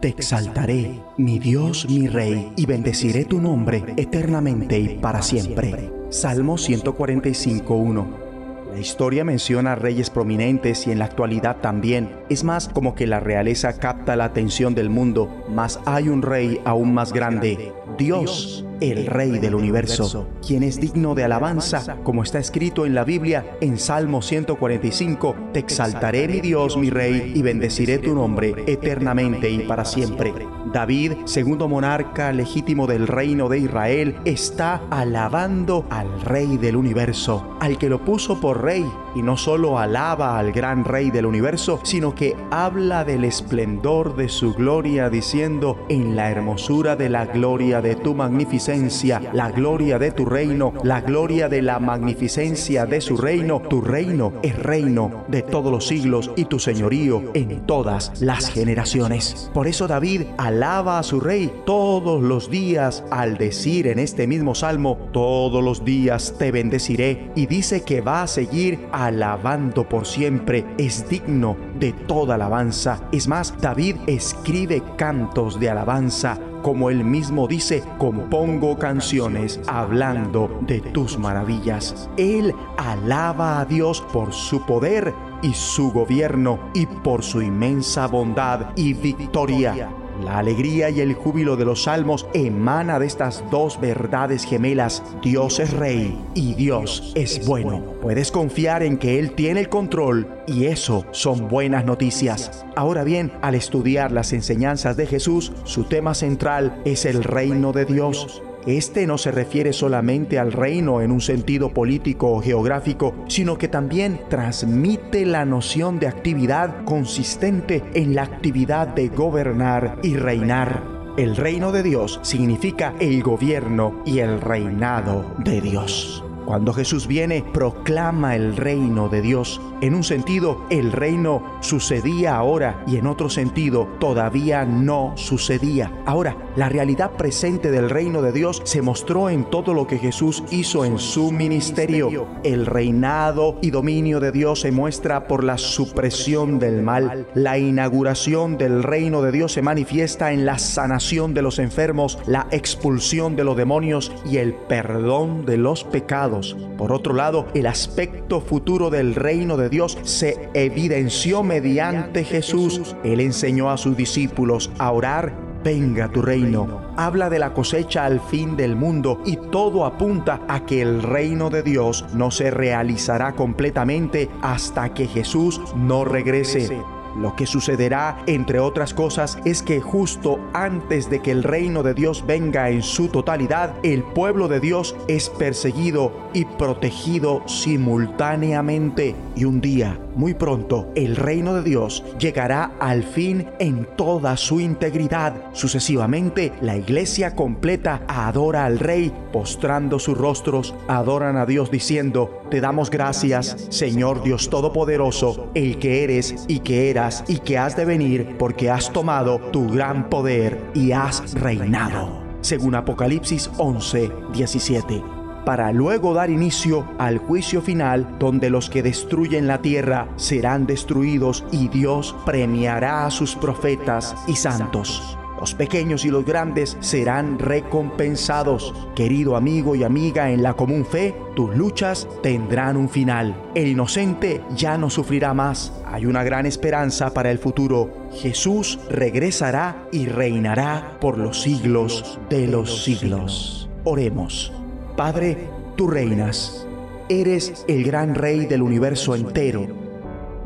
Te 0.00 0.08
exaltaré, 0.08 1.00
mi 1.18 1.38
Dios, 1.38 1.86
mi 1.88 2.08
Rey, 2.08 2.52
y 2.56 2.66
bendeciré 2.66 3.24
tu 3.24 3.40
nombre 3.40 3.84
eternamente 3.96 4.78
y 4.78 4.98
para 4.98 5.20
siempre. 5.22 5.92
Salmo 6.10 6.56
145.1 6.56 8.30
la 8.72 8.78
historia 8.78 9.24
menciona 9.24 9.74
reyes 9.74 10.10
prominentes 10.10 10.86
y 10.86 10.92
en 10.92 11.00
la 11.00 11.06
actualidad 11.06 11.56
también. 11.56 12.19
Es 12.30 12.44
más 12.44 12.68
como 12.68 12.94
que 12.94 13.08
la 13.08 13.18
realeza 13.18 13.72
capta 13.72 14.14
la 14.14 14.26
atención 14.26 14.72
del 14.76 14.88
mundo, 14.88 15.28
mas 15.48 15.80
hay 15.84 16.08
un 16.08 16.22
rey 16.22 16.60
aún 16.64 16.94
más 16.94 17.12
grande, 17.12 17.72
Dios, 17.98 18.64
el 18.80 19.06
rey 19.06 19.40
del 19.40 19.56
universo, 19.56 20.28
quien 20.46 20.62
es 20.62 20.80
digno 20.80 21.16
de 21.16 21.24
alabanza, 21.24 21.96
como 22.04 22.22
está 22.22 22.38
escrito 22.38 22.86
en 22.86 22.94
la 22.94 23.02
Biblia 23.02 23.58
en 23.60 23.78
Salmo 23.78 24.22
145, 24.22 25.34
Te 25.52 25.58
exaltaré 25.58 26.28
mi 26.28 26.40
Dios, 26.40 26.76
mi 26.76 26.88
rey, 26.88 27.32
y 27.34 27.42
bendeciré 27.42 27.98
tu 27.98 28.14
nombre 28.14 28.54
eternamente 28.68 29.50
y 29.50 29.60
para 29.66 29.84
siempre. 29.84 30.32
David, 30.72 31.14
segundo 31.24 31.66
monarca 31.68 32.32
legítimo 32.32 32.86
del 32.86 33.08
reino 33.08 33.48
de 33.48 33.58
Israel, 33.58 34.14
está 34.24 34.80
alabando 34.90 35.84
al 35.90 36.20
rey 36.20 36.58
del 36.58 36.76
universo, 36.76 37.56
al 37.60 37.76
que 37.76 37.88
lo 37.88 38.04
puso 38.04 38.40
por 38.40 38.62
rey 38.62 38.86
y 39.14 39.22
no 39.22 39.36
solo 39.36 39.78
alaba 39.78 40.38
al 40.38 40.52
gran 40.52 40.84
Rey 40.84 41.10
del 41.10 41.26
universo, 41.26 41.80
sino 41.82 42.14
que 42.14 42.36
habla 42.50 43.04
del 43.04 43.24
esplendor 43.24 44.16
de 44.16 44.28
su 44.28 44.54
gloria 44.54 45.10
diciendo, 45.10 45.84
en 45.88 46.16
la 46.16 46.30
hermosura 46.30 46.96
de 46.96 47.08
la 47.08 47.26
gloria 47.26 47.80
de 47.80 47.96
tu 47.96 48.14
magnificencia, 48.14 49.20
la 49.32 49.50
gloria 49.50 49.98
de 49.98 50.10
tu 50.10 50.24
reino, 50.24 50.72
la 50.82 51.00
gloria 51.00 51.48
de 51.48 51.62
la 51.62 51.78
magnificencia 51.78 52.86
de 52.86 53.00
su 53.00 53.16
reino, 53.16 53.60
tu 53.68 53.80
reino 53.80 54.32
es 54.42 54.58
reino 54.58 55.24
de 55.28 55.42
todos 55.42 55.70
los 55.72 55.86
siglos 55.86 56.30
y 56.36 56.44
tu 56.44 56.58
señorío 56.58 57.22
en 57.34 57.66
todas 57.66 58.20
las 58.20 58.50
generaciones. 58.50 59.50
Por 59.52 59.66
eso 59.66 59.86
David 59.86 60.22
alaba 60.38 60.98
a 60.98 61.02
su 61.02 61.20
rey 61.20 61.52
todos 61.64 62.22
los 62.22 62.50
días 62.50 63.04
al 63.10 63.36
decir 63.36 63.86
en 63.86 63.98
este 63.98 64.26
mismo 64.26 64.54
salmo, 64.54 64.98
todos 65.12 65.62
los 65.62 65.84
días 65.84 66.34
te 66.38 66.52
bendeciré 66.52 67.30
y 67.34 67.46
dice 67.46 67.82
que 67.82 68.00
va 68.00 68.22
a 68.22 68.26
seguir 68.26 68.78
alabando 69.00 69.88
por 69.88 70.06
siempre, 70.06 70.66
es 70.76 71.08
digno 71.08 71.56
de 71.78 71.92
toda 71.92 72.34
alabanza. 72.34 73.00
Es 73.12 73.28
más, 73.28 73.58
David 73.58 73.96
escribe 74.06 74.82
cantos 74.98 75.58
de 75.58 75.70
alabanza 75.70 76.38
como 76.62 76.90
él 76.90 77.04
mismo 77.04 77.48
dice, 77.48 77.82
compongo 77.96 78.78
canciones 78.78 79.58
hablando 79.66 80.58
de 80.66 80.82
tus 80.82 81.18
maravillas. 81.18 82.10
Él 82.18 82.54
alaba 82.76 83.60
a 83.60 83.64
Dios 83.64 84.04
por 84.12 84.34
su 84.34 84.66
poder 84.66 85.14
y 85.40 85.54
su 85.54 85.90
gobierno 85.90 86.58
y 86.74 86.84
por 86.84 87.22
su 87.22 87.40
inmensa 87.40 88.06
bondad 88.06 88.72
y 88.76 88.92
victoria. 88.92 89.88
La 90.22 90.38
alegría 90.38 90.90
y 90.90 91.00
el 91.00 91.14
júbilo 91.14 91.56
de 91.56 91.64
los 91.64 91.84
salmos 91.84 92.26
emana 92.34 92.98
de 92.98 93.06
estas 93.06 93.42
dos 93.50 93.80
verdades 93.80 94.44
gemelas. 94.44 95.02
Dios 95.22 95.60
es 95.60 95.72
rey 95.72 96.18
y 96.34 96.54
Dios 96.54 97.12
es 97.14 97.46
bueno. 97.46 97.82
Puedes 98.02 98.30
confiar 98.30 98.82
en 98.82 98.98
que 98.98 99.18
Él 99.18 99.32
tiene 99.32 99.60
el 99.60 99.68
control 99.68 100.28
y 100.46 100.66
eso 100.66 101.04
son 101.12 101.48
buenas 101.48 101.84
noticias. 101.84 102.64
Ahora 102.76 103.04
bien, 103.04 103.32
al 103.42 103.54
estudiar 103.54 104.12
las 104.12 104.32
enseñanzas 104.32 104.96
de 104.96 105.06
Jesús, 105.06 105.52
su 105.64 105.84
tema 105.84 106.14
central 106.14 106.80
es 106.84 107.04
el 107.04 107.24
reino 107.24 107.72
de 107.72 107.84
Dios. 107.84 108.42
Este 108.66 109.06
no 109.06 109.16
se 109.16 109.30
refiere 109.30 109.72
solamente 109.72 110.38
al 110.38 110.52
reino 110.52 111.00
en 111.00 111.12
un 111.12 111.20
sentido 111.20 111.70
político 111.70 112.30
o 112.32 112.42
geográfico, 112.42 113.14
sino 113.26 113.56
que 113.56 113.68
también 113.68 114.20
transmite 114.28 115.24
la 115.24 115.44
noción 115.44 115.98
de 115.98 116.08
actividad 116.08 116.84
consistente 116.84 117.82
en 117.94 118.14
la 118.14 118.22
actividad 118.22 118.88
de 118.88 119.08
gobernar 119.08 119.98
y 120.02 120.16
reinar. 120.16 120.82
El 121.16 121.36
reino 121.36 121.72
de 121.72 121.82
Dios 121.82 122.20
significa 122.22 122.94
el 123.00 123.22
gobierno 123.22 124.02
y 124.04 124.20
el 124.20 124.40
reinado 124.40 125.34
de 125.38 125.60
Dios. 125.60 126.24
Cuando 126.50 126.72
Jesús 126.72 127.06
viene, 127.06 127.44
proclama 127.52 128.34
el 128.34 128.56
reino 128.56 129.08
de 129.08 129.22
Dios. 129.22 129.60
En 129.82 129.94
un 129.94 130.02
sentido, 130.02 130.66
el 130.68 130.90
reino 130.90 131.44
sucedía 131.60 132.34
ahora 132.34 132.82
y 132.88 132.96
en 132.96 133.06
otro 133.06 133.30
sentido, 133.30 133.86
todavía 134.00 134.64
no 134.64 135.12
sucedía. 135.14 135.92
Ahora, 136.06 136.36
la 136.56 136.68
realidad 136.68 137.12
presente 137.12 137.70
del 137.70 137.88
reino 137.88 138.20
de 138.20 138.32
Dios 138.32 138.62
se 138.64 138.82
mostró 138.82 139.30
en 139.30 139.44
todo 139.44 139.74
lo 139.74 139.86
que 139.86 139.98
Jesús 139.98 140.42
hizo 140.50 140.84
en 140.84 140.98
su 140.98 141.30
ministerio. 141.30 142.26
El 142.42 142.66
reinado 142.66 143.56
y 143.62 143.70
dominio 143.70 144.18
de 144.18 144.32
Dios 144.32 144.62
se 144.62 144.72
muestra 144.72 145.28
por 145.28 145.44
la 145.44 145.56
supresión 145.56 146.58
del 146.58 146.82
mal. 146.82 147.28
La 147.34 147.58
inauguración 147.58 148.58
del 148.58 148.82
reino 148.82 149.22
de 149.22 149.30
Dios 149.30 149.52
se 149.52 149.62
manifiesta 149.62 150.32
en 150.32 150.44
la 150.44 150.58
sanación 150.58 151.32
de 151.32 151.42
los 151.42 151.60
enfermos, 151.60 152.18
la 152.26 152.48
expulsión 152.50 153.36
de 153.36 153.44
los 153.44 153.56
demonios 153.56 154.10
y 154.28 154.38
el 154.38 154.52
perdón 154.52 155.46
de 155.46 155.56
los 155.56 155.84
pecados 155.84 156.39
por 156.78 156.92
otro 156.92 157.14
lado, 157.14 157.46
el 157.54 157.66
aspecto 157.66 158.40
futuro 158.40 158.90
del 158.90 159.14
reino 159.14 159.56
de 159.56 159.68
Dios 159.68 159.98
se 160.02 160.48
evidenció 160.54 161.42
mediante 161.42 162.24
Jesús. 162.24 162.96
Él 163.04 163.20
enseñó 163.20 163.70
a 163.70 163.76
sus 163.76 163.96
discípulos 163.96 164.70
a 164.78 164.90
orar 164.92 165.50
venga 165.62 166.08
tu 166.08 166.22
reino. 166.22 166.80
Habla 166.96 167.30
de 167.30 167.38
la 167.38 167.52
cosecha 167.52 168.04
al 168.04 168.20
fin 168.20 168.56
del 168.56 168.76
mundo 168.76 169.20
y 169.24 169.36
todo 169.36 169.84
apunta 169.84 170.40
a 170.48 170.64
que 170.64 170.82
el 170.82 171.02
reino 171.02 171.50
de 171.50 171.62
Dios 171.62 172.04
no 172.14 172.30
se 172.30 172.50
realizará 172.50 173.32
completamente 173.34 174.28
hasta 174.42 174.94
que 174.94 175.06
Jesús 175.06 175.60
no 175.76 176.04
regrese. 176.04 176.82
Lo 177.16 177.34
que 177.36 177.46
sucederá, 177.46 178.22
entre 178.26 178.60
otras 178.60 178.94
cosas, 178.94 179.38
es 179.44 179.62
que 179.62 179.80
justo 179.80 180.38
antes 180.52 181.10
de 181.10 181.20
que 181.20 181.30
el 181.30 181.42
reino 181.42 181.82
de 181.82 181.94
Dios 181.94 182.24
venga 182.26 182.70
en 182.70 182.82
su 182.82 183.08
totalidad, 183.08 183.74
el 183.82 184.02
pueblo 184.02 184.48
de 184.48 184.60
Dios 184.60 184.96
es 185.08 185.28
perseguido 185.28 186.12
y 186.32 186.44
protegido 186.44 187.42
simultáneamente. 187.46 189.14
Y 189.36 189.44
un 189.44 189.60
día, 189.60 189.98
muy 190.14 190.34
pronto, 190.34 190.90
el 190.94 191.16
reino 191.16 191.54
de 191.54 191.62
Dios 191.62 192.04
llegará 192.18 192.72
al 192.80 193.02
fin 193.02 193.48
en 193.58 193.86
toda 193.96 194.36
su 194.36 194.60
integridad. 194.60 195.34
Sucesivamente, 195.52 196.52
la 196.60 196.76
iglesia 196.76 197.34
completa 197.34 198.02
adora 198.08 198.64
al 198.64 198.78
rey, 198.78 199.12
postrando 199.32 199.98
sus 199.98 200.16
rostros, 200.16 200.74
adoran 200.88 201.36
a 201.36 201.46
Dios 201.46 201.70
diciendo, 201.70 202.42
te 202.50 202.60
damos 202.60 202.90
gracias, 202.90 203.68
Señor 203.70 204.22
Dios 204.22 204.50
Todopoderoso, 204.50 205.50
el 205.54 205.78
que 205.78 206.04
eres 206.04 206.44
y 206.48 206.60
que 206.60 206.90
eras 206.90 207.24
y 207.28 207.38
que 207.38 207.58
has 207.58 207.76
de 207.76 207.84
venir, 207.84 208.36
porque 208.38 208.70
has 208.70 208.92
tomado 208.92 209.38
tu 209.52 209.68
gran 209.68 210.08
poder 210.08 210.60
y 210.74 210.92
has 210.92 211.34
reinado. 211.34 212.20
Según 212.40 212.74
Apocalipsis 212.74 213.50
11, 213.58 214.10
17 214.32 215.19
para 215.44 215.72
luego 215.72 216.14
dar 216.14 216.30
inicio 216.30 216.86
al 216.98 217.18
juicio 217.18 217.62
final 217.62 218.16
donde 218.18 218.50
los 218.50 218.70
que 218.70 218.82
destruyen 218.82 219.46
la 219.46 219.62
tierra 219.62 220.08
serán 220.16 220.66
destruidos 220.66 221.44
y 221.50 221.68
Dios 221.68 222.14
premiará 222.24 223.06
a 223.06 223.10
sus 223.10 223.36
profetas 223.36 224.14
y 224.26 224.36
santos. 224.36 225.16
Los 225.40 225.54
pequeños 225.54 226.04
y 226.04 226.10
los 226.10 226.26
grandes 226.26 226.76
serán 226.80 227.38
recompensados. 227.38 228.74
Querido 228.94 229.36
amigo 229.36 229.74
y 229.74 229.84
amiga 229.84 230.30
en 230.30 230.42
la 230.42 230.52
común 230.52 230.84
fe, 230.84 231.16
tus 231.34 231.56
luchas 231.56 232.06
tendrán 232.22 232.76
un 232.76 232.90
final. 232.90 233.34
El 233.54 233.68
inocente 233.68 234.42
ya 234.54 234.76
no 234.76 234.90
sufrirá 234.90 235.32
más. 235.32 235.72
Hay 235.86 236.04
una 236.04 236.22
gran 236.24 236.44
esperanza 236.44 237.14
para 237.14 237.30
el 237.30 237.38
futuro. 237.38 237.90
Jesús 238.12 238.78
regresará 238.90 239.88
y 239.90 240.06
reinará 240.06 240.98
por 241.00 241.16
los 241.16 241.40
siglos 241.40 242.20
de 242.28 242.46
los 242.46 242.84
siglos. 242.84 243.70
Oremos. 243.84 244.59
Padre, 245.00 245.48
tú 245.76 245.86
reinas. 245.86 246.66
Eres 247.08 247.64
el 247.68 247.84
gran 247.84 248.14
rey 248.14 248.44
del 248.44 248.60
universo 248.60 249.14
entero. 249.14 249.66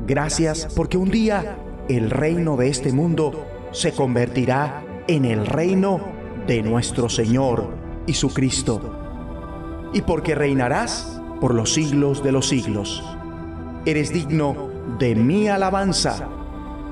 Gracias 0.06 0.68
porque 0.76 0.96
un 0.96 1.10
día 1.10 1.58
el 1.88 2.08
reino 2.08 2.56
de 2.56 2.68
este 2.68 2.92
mundo 2.92 3.44
se 3.72 3.90
convertirá 3.90 4.84
en 5.08 5.24
el 5.24 5.44
reino 5.44 5.98
de 6.46 6.62
nuestro 6.62 7.08
Señor 7.08 7.68
y 8.06 8.12
su 8.12 8.32
Cristo. 8.32 9.90
Y 9.92 10.02
porque 10.02 10.36
reinarás 10.36 11.20
por 11.40 11.52
los 11.52 11.74
siglos 11.74 12.22
de 12.22 12.30
los 12.30 12.46
siglos. 12.46 13.02
Eres 13.84 14.12
digno 14.12 14.70
de 15.00 15.16
mi 15.16 15.48
alabanza. 15.48 16.28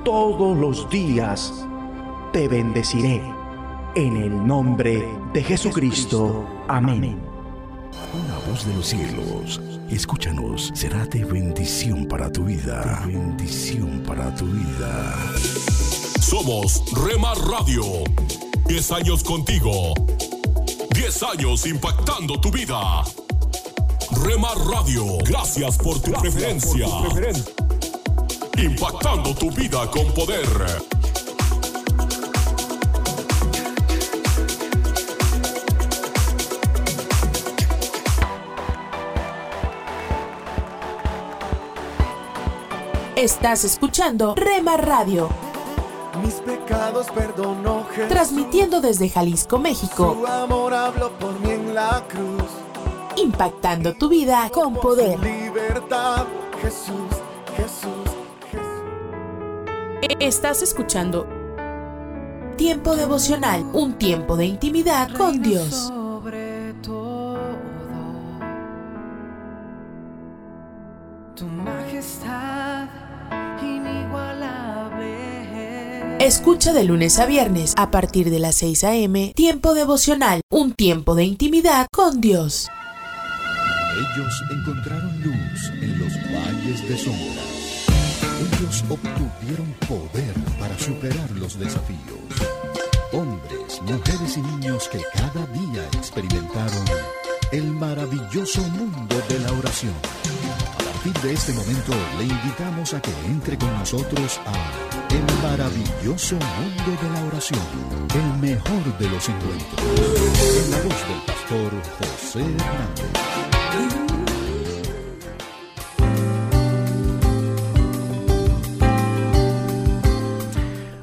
Todos 0.05 0.59
los 0.59 0.91
días 0.91 1.65
te 2.33 2.49
bendeciré. 2.49 3.23
En 3.95 4.17
el 4.17 4.45
nombre 4.45 5.07
de 5.33 5.45
Jesucristo. 5.45 6.45
Amén. 6.67 7.32
Una 7.93 8.39
voz 8.49 8.67
de 8.67 8.75
los 8.75 8.87
cielos, 8.87 9.61
escúchanos, 9.91 10.71
será 10.75 11.05
de 11.07 11.25
bendición 11.25 12.07
para 12.07 12.31
tu 12.31 12.45
vida. 12.45 13.03
De 13.07 13.13
bendición 13.13 14.03
para 14.07 14.35
tu 14.35 14.47
vida. 14.47 15.15
Somos 16.21 16.83
Remar 16.93 17.37
Radio. 17.39 17.83
10 18.67 18.93
años 18.93 19.23
contigo. 19.23 19.95
10 20.95 21.23
años 21.23 21.67
impactando 21.67 22.41
tu 22.41 22.51
vida. 22.51 23.03
Remar 24.23 24.57
Radio, 24.59 25.19
gracias 25.25 25.77
por 25.79 26.01
tu 26.01 26.13
preferencia. 26.13 26.87
Impactando 28.57 29.35
tu 29.35 29.51
vida 29.51 29.91
con 29.91 30.13
poder. 30.13 30.47
Estás 43.23 43.63
escuchando 43.63 44.35
Rema 44.35 44.77
Radio. 44.77 45.29
Mis 46.25 46.35
pecados 46.41 47.07
perdonó 47.15 47.85
Jesús. 47.85 48.09
Transmitiendo 48.09 48.81
desde 48.81 49.09
Jalisco, 49.09 49.61
México. 49.61 50.17
Su 50.19 50.27
amor 50.27 50.75
habló 50.75 51.13
por 51.21 51.39
mí 51.39 51.53
en 51.53 51.73
la 51.73 52.03
cruz. 52.09 52.51
Impactando 53.15 53.95
tu 53.95 54.09
vida 54.09 54.51
con 54.53 54.75
poder. 54.75 55.21
Libertad, 55.21 56.27
Jesús, 56.61 56.97
Jesús, 57.57 58.11
Jesús. 58.51 60.17
Estás 60.19 60.63
escuchando 60.63 61.25
Tiempo 62.57 62.97
devocional, 62.97 63.65
un 63.73 63.99
tiempo 63.99 64.37
de 64.37 64.47
intimidad 64.47 65.13
con 65.17 65.43
Dios. 65.43 65.93
Escucha 76.23 76.73
de 76.73 76.85
lunes 76.85 77.19
a 77.19 77.27
viernes 77.27 77.75
a 77.77 77.91
partir 77.91 78.31
de 78.31 78.39
las 78.39 78.55
6 78.55 78.85
a.m. 78.85 79.33
Tiempo 79.35 79.75
devocional, 79.75 80.41
un 80.53 80.73
tiempo 80.73 81.17
de 81.17 81.25
intimidad 81.25 81.89
con 81.93 82.21
Dios. 82.21 82.69
Ellos 83.97 84.45
encontraron 84.53 85.21
luz 85.21 85.73
en 85.83 85.99
los 85.99 86.13
valles 86.33 86.89
de 86.89 86.97
sombra. 86.97 87.43
Ellos 88.39 88.85
obtuvieron 88.89 89.75
poder 89.89 90.33
para 90.61 90.79
superar 90.79 91.29
los 91.33 91.59
desafíos. 91.59 91.99
Hombres, 93.13 93.83
mujeres 93.83 94.37
y 94.37 94.43
niños 94.43 94.89
que 94.91 95.01
cada 95.13 95.45
día 95.47 95.85
experimentaron 95.99 96.85
el 97.51 97.65
maravilloso 97.65 98.63
mundo 98.69 99.17
de 99.29 99.41
la 99.41 99.51
oración. 99.55 99.95
A 100.79 100.85
partir 100.85 101.21
de 101.21 101.33
este 101.33 101.53
momento 101.53 101.93
le 102.17 102.27
invitamos 102.27 102.95
a 102.95 103.03
que 103.03 103.11
entre 103.27 103.59
con 103.59 103.77
nosotros 103.77 104.41
a 104.47 105.02
el 105.13 105.25
maravilloso 105.43 106.37
mundo 106.37 107.03
de 107.03 107.11
la 107.11 107.25
oración, 107.27 107.61
el 108.15 108.41
mejor 108.41 108.99
de 108.99 109.11
los 109.11 109.29
encuentros, 109.29 109.81
en 110.65 110.71
la 110.71 110.79
voz 110.79 111.09
del 111.09 111.21
pastor 111.27 111.73
José 111.99 112.41
Hernández. 112.41 113.13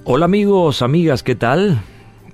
Hola 0.05 0.25
amigos, 0.25 0.81
amigas, 0.81 1.21
¿qué 1.21 1.35
tal? 1.35 1.79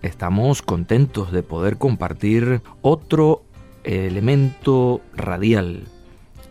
Estamos 0.01 0.61
contentos 0.61 1.33
de 1.33 1.43
poder 1.43 1.77
compartir 1.77 2.61
otro 2.81 3.43
elemento 3.83 5.01
radial 5.13 5.83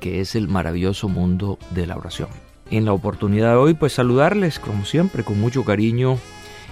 que 0.01 0.21
es 0.21 0.35
el 0.35 0.49
maravilloso 0.49 1.09
mundo 1.09 1.59
de 1.71 1.87
la 1.87 1.97
oración. 1.97 2.44
En 2.71 2.85
la 2.85 2.93
oportunidad 2.93 3.51
de 3.51 3.57
hoy, 3.57 3.75
pues 3.75 3.93
saludarles 3.93 4.59
como 4.59 4.85
siempre 4.85 5.23
con 5.23 5.41
mucho 5.41 5.65
cariño 5.65 6.19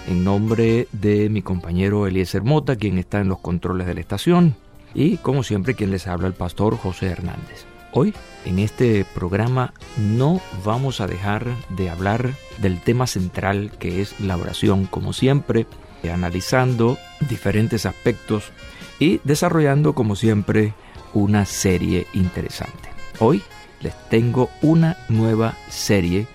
en 0.08 0.24
nombre 0.24 0.88
de 0.92 1.28
mi 1.28 1.42
compañero 1.42 2.06
Eliezer 2.06 2.42
Mota, 2.42 2.76
quien 2.76 2.98
está 2.98 3.20
en 3.20 3.28
los 3.28 3.38
controles 3.38 3.86
de 3.86 3.94
la 3.94 4.00
estación, 4.00 4.56
y 4.94 5.18
como 5.18 5.42
siempre 5.42 5.74
quien 5.74 5.90
les 5.90 6.06
habla 6.06 6.26
el 6.26 6.32
pastor 6.34 6.76
José 6.76 7.06
Hernández. 7.06 7.66
Hoy, 7.92 8.14
en 8.46 8.58
este 8.58 9.04
programa, 9.14 9.74
no 9.98 10.40
vamos 10.64 11.00
a 11.00 11.06
dejar 11.06 11.46
de 11.68 11.90
hablar 11.90 12.30
del 12.58 12.80
tema 12.80 13.06
central 13.06 13.70
que 13.78 14.00
es 14.00 14.18
la 14.18 14.36
oración, 14.36 14.86
como 14.86 15.12
siempre, 15.12 15.66
analizando 16.10 16.98
diferentes 17.28 17.86
aspectos 17.86 18.50
y 18.98 19.20
desarrollando, 19.24 19.92
como 19.92 20.16
siempre, 20.16 20.72
una 21.12 21.44
serie 21.44 22.06
interesante. 22.14 22.88
Hoy 23.20 23.42
les 23.82 23.94
tengo 24.08 24.50
una 24.62 24.96
nueva 25.08 25.54
serie 25.68 26.26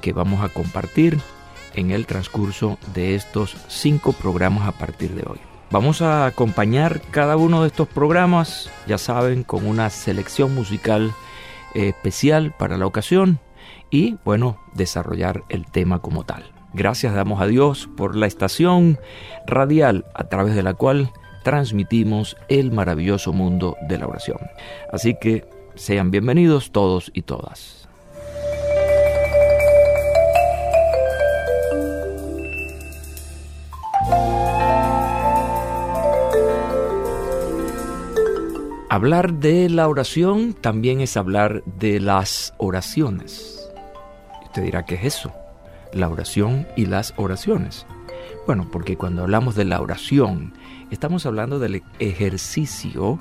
que 0.00 0.12
vamos 0.12 0.44
a 0.44 0.48
compartir 0.48 1.18
en 1.74 1.90
el 1.90 2.06
transcurso 2.06 2.78
de 2.94 3.14
estos 3.14 3.56
cinco 3.68 4.12
programas 4.12 4.66
a 4.68 4.72
partir 4.72 5.14
de 5.14 5.22
hoy. 5.28 5.38
Vamos 5.70 6.00
a 6.00 6.26
acompañar 6.26 7.00
cada 7.10 7.36
uno 7.36 7.62
de 7.62 7.68
estos 7.68 7.88
programas, 7.88 8.70
ya 8.86 8.98
saben, 8.98 9.42
con 9.42 9.66
una 9.66 9.90
selección 9.90 10.54
musical 10.54 11.12
especial 11.74 12.54
para 12.56 12.78
la 12.78 12.86
ocasión 12.86 13.40
y, 13.90 14.16
bueno, 14.24 14.58
desarrollar 14.74 15.42
el 15.48 15.66
tema 15.66 16.00
como 16.00 16.24
tal. 16.24 16.44
Gracias 16.72 17.14
damos 17.14 17.40
a 17.40 17.46
Dios 17.46 17.88
por 17.96 18.16
la 18.16 18.26
estación 18.26 18.98
radial 19.46 20.04
a 20.14 20.24
través 20.24 20.54
de 20.54 20.62
la 20.62 20.74
cual 20.74 21.10
transmitimos 21.42 22.36
el 22.48 22.72
maravilloso 22.72 23.32
mundo 23.32 23.76
de 23.88 23.98
la 23.98 24.06
oración. 24.06 24.38
Así 24.92 25.16
que 25.20 25.44
sean 25.76 26.10
bienvenidos 26.10 26.72
todos 26.72 27.10
y 27.14 27.22
todas. 27.22 27.88
Hablar 38.88 39.34
de 39.34 39.68
la 39.68 39.88
oración 39.88 40.54
también 40.54 41.00
es 41.00 41.18
hablar 41.18 41.62
de 41.64 42.00
las 42.00 42.54
oraciones. 42.56 43.70
Usted 44.44 44.62
dirá, 44.62 44.86
¿qué 44.86 44.94
es 44.94 45.04
eso? 45.04 45.32
La 45.92 46.08
oración 46.08 46.66
y 46.76 46.86
las 46.86 47.12
oraciones. 47.16 47.86
Bueno, 48.46 48.68
porque 48.72 48.96
cuando 48.96 49.22
hablamos 49.22 49.54
de 49.54 49.66
la 49.66 49.80
oración, 49.82 50.54
estamos 50.90 51.26
hablando 51.26 51.58
del 51.58 51.82
ejercicio 51.98 53.20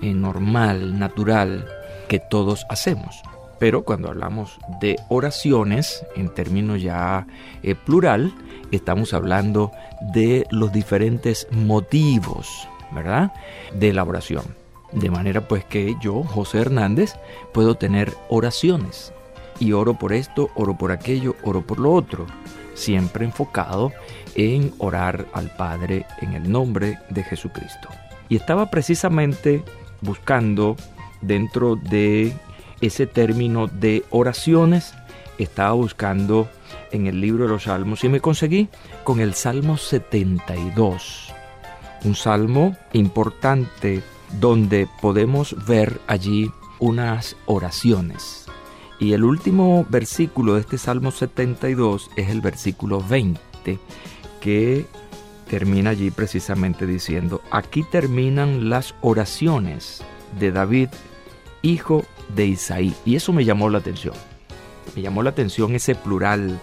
eh, 0.00 0.14
normal, 0.14 0.98
natural, 0.98 1.66
que 2.10 2.18
todos 2.18 2.66
hacemos. 2.68 3.22
Pero 3.60 3.84
cuando 3.84 4.08
hablamos 4.08 4.58
de 4.80 4.96
oraciones, 5.08 6.04
en 6.16 6.28
términos 6.28 6.82
ya 6.82 7.28
eh, 7.62 7.76
plural, 7.76 8.34
estamos 8.72 9.14
hablando 9.14 9.70
de 10.12 10.44
los 10.50 10.72
diferentes 10.72 11.46
motivos, 11.52 12.68
¿verdad? 12.90 13.32
De 13.74 13.92
la 13.92 14.02
oración. 14.02 14.42
De 14.90 15.08
manera 15.08 15.46
pues 15.46 15.64
que 15.64 15.94
yo, 16.00 16.24
José 16.24 16.58
Hernández, 16.58 17.14
puedo 17.52 17.76
tener 17.76 18.12
oraciones. 18.28 19.12
Y 19.60 19.70
oro 19.72 19.94
por 19.94 20.12
esto, 20.12 20.50
oro 20.56 20.76
por 20.76 20.90
aquello, 20.90 21.36
oro 21.44 21.64
por 21.64 21.78
lo 21.78 21.92
otro. 21.92 22.26
Siempre 22.74 23.24
enfocado 23.24 23.92
en 24.34 24.72
orar 24.78 25.26
al 25.32 25.54
Padre 25.54 26.06
en 26.20 26.32
el 26.32 26.50
nombre 26.50 26.98
de 27.10 27.22
Jesucristo. 27.22 27.88
Y 28.28 28.34
estaba 28.34 28.68
precisamente 28.68 29.62
buscando 30.00 30.76
dentro 31.20 31.76
de 31.76 32.32
ese 32.80 33.06
término 33.06 33.66
de 33.66 34.04
oraciones, 34.10 34.94
estaba 35.38 35.72
buscando 35.72 36.48
en 36.92 37.06
el 37.06 37.20
libro 37.20 37.44
de 37.44 37.50
los 37.50 37.64
Salmos 37.64 38.04
y 38.04 38.08
me 38.08 38.20
conseguí 38.20 38.68
con 39.04 39.20
el 39.20 39.34
Salmo 39.34 39.76
72. 39.76 41.32
Un 42.04 42.14
salmo 42.14 42.76
importante 42.92 44.02
donde 44.38 44.88
podemos 45.00 45.54
ver 45.66 46.00
allí 46.06 46.50
unas 46.78 47.36
oraciones. 47.46 48.46
Y 48.98 49.12
el 49.12 49.24
último 49.24 49.86
versículo 49.88 50.54
de 50.54 50.60
este 50.60 50.78
Salmo 50.78 51.10
72 51.10 52.10
es 52.16 52.28
el 52.28 52.40
versículo 52.40 53.02
20, 53.02 53.78
que 54.40 54.86
termina 55.48 55.90
allí 55.90 56.10
precisamente 56.10 56.86
diciendo, 56.86 57.42
aquí 57.50 57.82
terminan 57.82 58.68
las 58.68 58.94
oraciones 59.00 60.02
de 60.38 60.52
David, 60.52 60.88
hijo 61.62 62.04
de 62.34 62.46
Isaí. 62.46 62.94
Y 63.04 63.16
eso 63.16 63.32
me 63.32 63.44
llamó 63.44 63.68
la 63.68 63.78
atención. 63.78 64.14
Me 64.94 65.02
llamó 65.02 65.22
la 65.22 65.30
atención 65.30 65.74
ese 65.74 65.94
plural, 65.94 66.58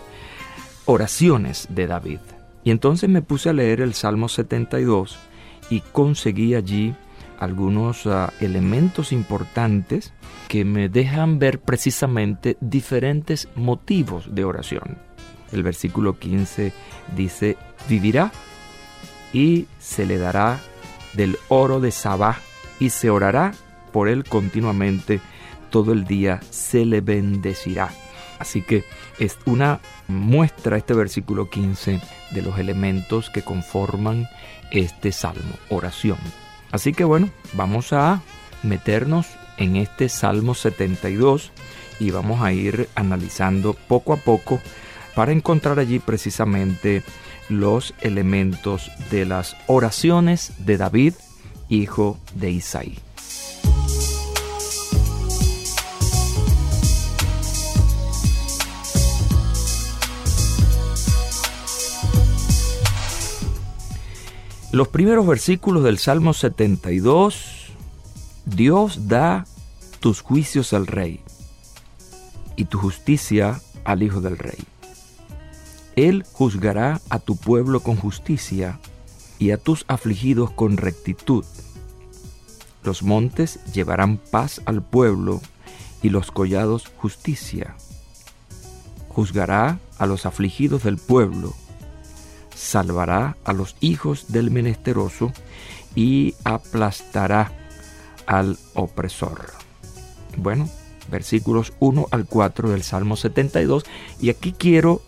oraciones 0.86 1.67
de 1.69 1.88
David. 1.88 2.19
Y 2.63 2.71
entonces 2.71 3.10
me 3.10 3.21
puse 3.21 3.49
a 3.49 3.53
leer 3.53 3.81
el 3.81 3.93
Salmo 3.93 4.27
72 4.27 5.17
y 5.69 5.81
conseguí 5.81 6.55
allí 6.55 6.95
algunos 7.39 8.07
ah, 8.07 8.33
elementos 8.41 9.12
importantes 9.12 10.13
que 10.47 10.65
me 10.65 10.89
dejan 10.89 11.39
ver 11.39 11.60
precisamente 11.60 12.57
diferentes 12.60 13.47
motivos 13.55 14.33
de 14.33 14.43
oración. 14.43 14.97
El 15.51 15.63
versículo 15.63 16.19
15 16.19 16.73
dice, 17.15 17.57
vivirá 17.88 18.31
y 19.33 19.67
se 19.79 20.05
le 20.05 20.17
dará 20.17 20.60
del 21.13 21.38
oro 21.47 21.79
de 21.79 21.91
Sabá 21.91 22.39
y 22.79 22.89
se 22.89 23.10
orará 23.10 23.53
por 23.91 24.10
él 24.10 24.23
continuamente 24.23 25.19
todo 25.69 25.93
el 25.93 26.06
día, 26.06 26.39
se 26.50 26.86
le 26.86 27.02
bendecirá. 27.02 27.89
Así 28.39 28.62
que 28.62 28.84
es 29.19 29.38
una 29.45 29.80
muestra 30.08 30.78
este 30.78 30.93
versículo 30.93 31.50
15 31.50 32.00
de 32.32 32.41
los 32.41 32.60
elementos 32.60 33.30
que 33.30 33.41
conforman 33.41 34.28
este 34.71 35.12
salmo, 35.12 35.54
oración. 35.69 36.17
Así 36.71 36.93
que 36.93 37.04
bueno, 37.04 37.30
vamos 37.54 37.93
a 37.93 38.21
meternos 38.63 39.28
en 39.58 39.76
este 39.76 40.10
Salmo 40.10 40.54
72 40.54 41.52
y 42.00 42.12
vamos 42.12 42.41
a 42.41 42.54
ir 42.54 42.89
analizando 42.95 43.73
poco 43.73 44.13
a 44.13 44.17
poco 44.17 44.62
para 45.15 45.32
encontrar 45.32 45.80
allí 45.80 46.00
precisamente 46.00 47.04
los 47.50 47.93
elementos 48.02 48.91
de 49.10 49.26
las 49.26 49.56
oraciones 49.67 50.54
de 50.60 50.78
David, 50.78 51.13
hijo 51.69 52.19
de 52.36 52.52
Isaí. 52.52 53.07
Los 64.71 64.89
primeros 64.89 65.25
versículos 65.25 65.82
del 65.86 65.97
Salmo 65.97 66.34
72, 66.34 67.67
Dios 68.45 69.08
da 69.08 69.45
tus 70.01 70.19
juicios 70.19 70.73
al 70.73 70.88
rey 70.88 71.21
y 72.58 72.65
tu 72.65 72.77
justicia 72.77 73.62
al 73.86 74.03
hijo 74.03 74.19
del 74.19 74.38
rey. 74.38 74.60
Él 75.95 76.25
juzgará 76.34 76.99
a 77.10 77.19
tu 77.19 77.38
pueblo 77.38 77.80
con 77.80 77.95
justicia 77.95 78.77
y 79.39 79.51
a 79.51 79.58
tus 79.58 79.86
afligidos 79.88 80.51
con 80.51 80.75
rectitud. 80.75 81.45
Los 82.84 83.03
montes 83.03 83.63
llevarán 83.73 84.17
paz 84.17 84.62
al 84.65 84.84
pueblo 84.84 85.39
y 86.03 86.10
los 86.10 86.30
collados 86.30 86.91
justicia. 86.97 87.77
Juzgará 89.08 89.80
a 89.97 90.06
los 90.08 90.25
afligidos 90.25 90.84
del 90.84 90.97
pueblo 90.97 91.56
salvará 92.58 93.38
a 93.43 93.54
los 93.54 93.76
hijos 93.80 94.26
del 94.30 94.50
menesteroso 94.50 95.32
y 95.96 96.34
aplastará 96.43 97.52
al 98.26 98.58
opresor. 98.74 99.46
Bueno, 100.36 100.67
versículos 101.10 101.74
1 101.80 102.08
al 102.12 102.26
4 102.26 102.70
del 102.70 102.84
Salmo 102.84 103.15
72 103.15 103.86
y 104.20 104.30
aquí 104.30 104.54
quiero 104.54 105.02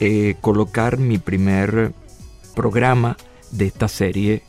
eh, 0.00 0.36
colocar 0.40 0.98
mi 0.98 1.18
primer 1.18 1.92
programa 2.54 3.16
de 3.50 3.66
esta 3.66 3.88
serie 3.88 4.42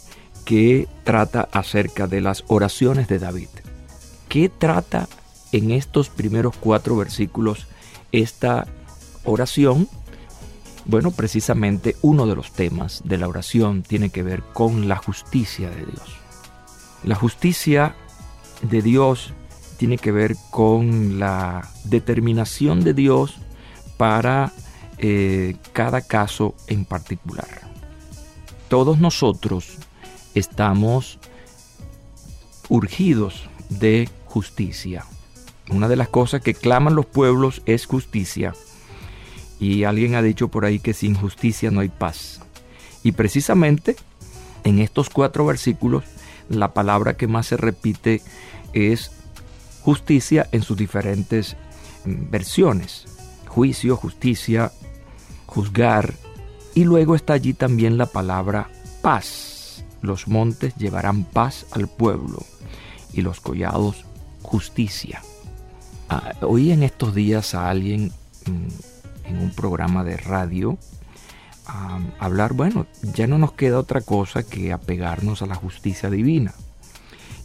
que 0.45 0.87
trata 1.03 1.47
acerca 1.51 2.07
de 2.07 2.21
las 2.21 2.43
oraciones 2.47 3.07
de 3.07 3.19
David. 3.19 3.49
¿Qué 4.29 4.49
trata 4.49 5.07
en 5.51 5.71
estos 5.71 6.09
primeros 6.09 6.55
cuatro 6.57 6.95
versículos 6.95 7.67
esta 8.11 8.67
oración? 9.23 9.87
Bueno, 10.85 11.11
precisamente 11.11 11.95
uno 12.01 12.27
de 12.27 12.35
los 12.35 12.51
temas 12.51 13.01
de 13.05 13.17
la 13.17 13.27
oración 13.27 13.81
tiene 13.81 14.11
que 14.11 14.23
ver 14.23 14.43
con 14.53 14.87
la 14.87 14.97
justicia 14.97 15.69
de 15.69 15.85
Dios. 15.85 16.17
La 17.03 17.15
justicia 17.15 17.95
de 18.61 18.81
Dios 18.81 19.33
tiene 19.77 19.97
que 19.97 20.11
ver 20.11 20.35
con 20.51 21.19
la 21.19 21.67
determinación 21.83 22.83
de 22.83 22.93
Dios 22.93 23.35
para 23.97 24.53
eh, 24.97 25.57
cada 25.73 26.01
caso 26.01 26.55
en 26.67 26.85
particular. 26.85 27.47
Todos 28.69 28.99
nosotros 28.99 29.77
estamos 30.35 31.19
urgidos 32.69 33.49
de 33.69 34.09
justicia. 34.25 35.05
Una 35.69 35.87
de 35.87 35.95
las 35.95 36.09
cosas 36.09 36.41
que 36.41 36.53
claman 36.53 36.95
los 36.95 37.05
pueblos 37.05 37.61
es 37.65 37.85
justicia. 37.85 38.53
Y 39.59 39.83
alguien 39.83 40.15
ha 40.15 40.21
dicho 40.21 40.49
por 40.49 40.65
ahí 40.65 40.79
que 40.79 40.93
sin 40.93 41.15
justicia 41.15 41.71
no 41.71 41.81
hay 41.81 41.89
paz. 41.89 42.41
Y 43.03 43.13
precisamente 43.13 43.95
en 44.63 44.79
estos 44.79 45.09
cuatro 45.09 45.45
versículos 45.45 46.03
la 46.49 46.73
palabra 46.73 47.17
que 47.17 47.27
más 47.27 47.47
se 47.47 47.57
repite 47.57 48.21
es 48.73 49.11
justicia 49.81 50.47
en 50.51 50.61
sus 50.61 50.77
diferentes 50.77 51.55
mm, 52.05 52.29
versiones. 52.29 53.05
Juicio, 53.47 53.95
justicia, 53.95 54.71
juzgar. 55.45 56.13
Y 56.73 56.83
luego 56.83 57.15
está 57.15 57.33
allí 57.33 57.53
también 57.53 57.97
la 57.97 58.07
palabra 58.07 58.69
paz 59.01 59.55
los 60.05 60.27
montes 60.27 60.75
llevarán 60.75 61.23
paz 61.23 61.65
al 61.71 61.87
pueblo 61.87 62.43
y 63.13 63.21
los 63.21 63.41
collados 63.41 64.05
justicia. 64.41 65.21
Ah, 66.09 66.33
oí 66.41 66.71
en 66.71 66.83
estos 66.83 67.15
días 67.15 67.55
a 67.55 67.69
alguien 67.69 68.11
mm, 68.45 68.94
en 69.27 69.37
un 69.39 69.51
programa 69.51 70.03
de 70.03 70.17
radio 70.17 70.77
hablar, 72.19 72.53
bueno, 72.53 72.85
ya 73.01 73.27
no 73.27 73.37
nos 73.37 73.53
queda 73.53 73.79
otra 73.79 74.01
cosa 74.01 74.43
que 74.43 74.71
apegarnos 74.71 75.41
a 75.41 75.45
la 75.45 75.55
justicia 75.55 76.09
divina. 76.09 76.53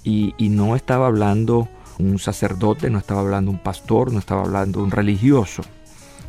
Y, 0.03 0.35
no 0.39 0.77
estaba 0.77 1.07
hablando 1.07 1.69
un 1.99 2.19
sacerdote, 2.19 2.91
no 2.91 2.99
estaba 2.99 3.21
hablando 3.21 3.51
un 3.51 3.63
pastor, 3.63 4.13
no 4.13 4.19
estaba 4.19 4.43
hablando 4.43 4.83
un 4.83 4.91
religioso, 4.91 5.63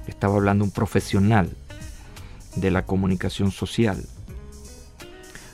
estaba 0.07 0.35
hablando 0.35 0.63
un 0.65 0.71
profesional 0.71 1.49
de 2.55 2.71
la 2.71 2.85
comunicación 2.85 3.51
social 3.51 4.05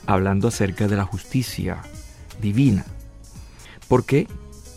hablando 0.06 0.48
acerca 0.48 0.88
de 0.88 0.96
la 0.96 1.04
justicia 1.04 1.82
divina. 2.40 2.86
Porque 3.88 4.26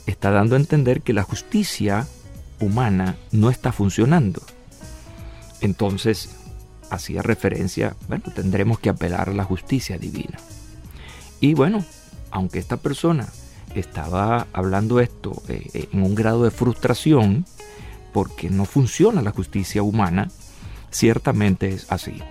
está 0.05 0.29
dando 0.29 0.55
a 0.55 0.60
entender 0.60 1.01
que 1.01 1.13
la 1.13 1.23
justicia 1.23 2.05
humana 2.60 3.15
no 3.31 3.49
está 3.49 3.71
funcionando. 3.71 4.41
Entonces, 5.62 6.30
hacía 6.91 7.21
referencia, 7.21 7.95
bueno, 8.08 8.26
tendremos 8.36 8.80
que 8.80 8.89
apelar 8.89 9.30
a 9.30 9.34
la 9.34 9.45
justicia 9.45 9.97
divina. 9.97 10.38
Y 11.39 11.54
bueno, 11.54 11.84
aunque 12.30 12.60
esta 12.60 12.78
persona 12.78 13.28
estaba 13.74 14.47
hablando 14.52 15.00
esto 15.00 15.41
eh, 15.47 15.69
eh, 15.74 15.89
en 15.91 16.04
un 16.04 16.13
grado 16.15 16.43
de 16.43 16.52
frustración, 16.52 17.45
porque 18.12 18.50
no 18.50 18.65
funciona 18.65 19.21
la 19.21 19.32
justicia 19.32 19.84
humana, 19.84 20.30
ciertamente 20.91 21.69
es 21.69 21.89
así. 21.89 22.21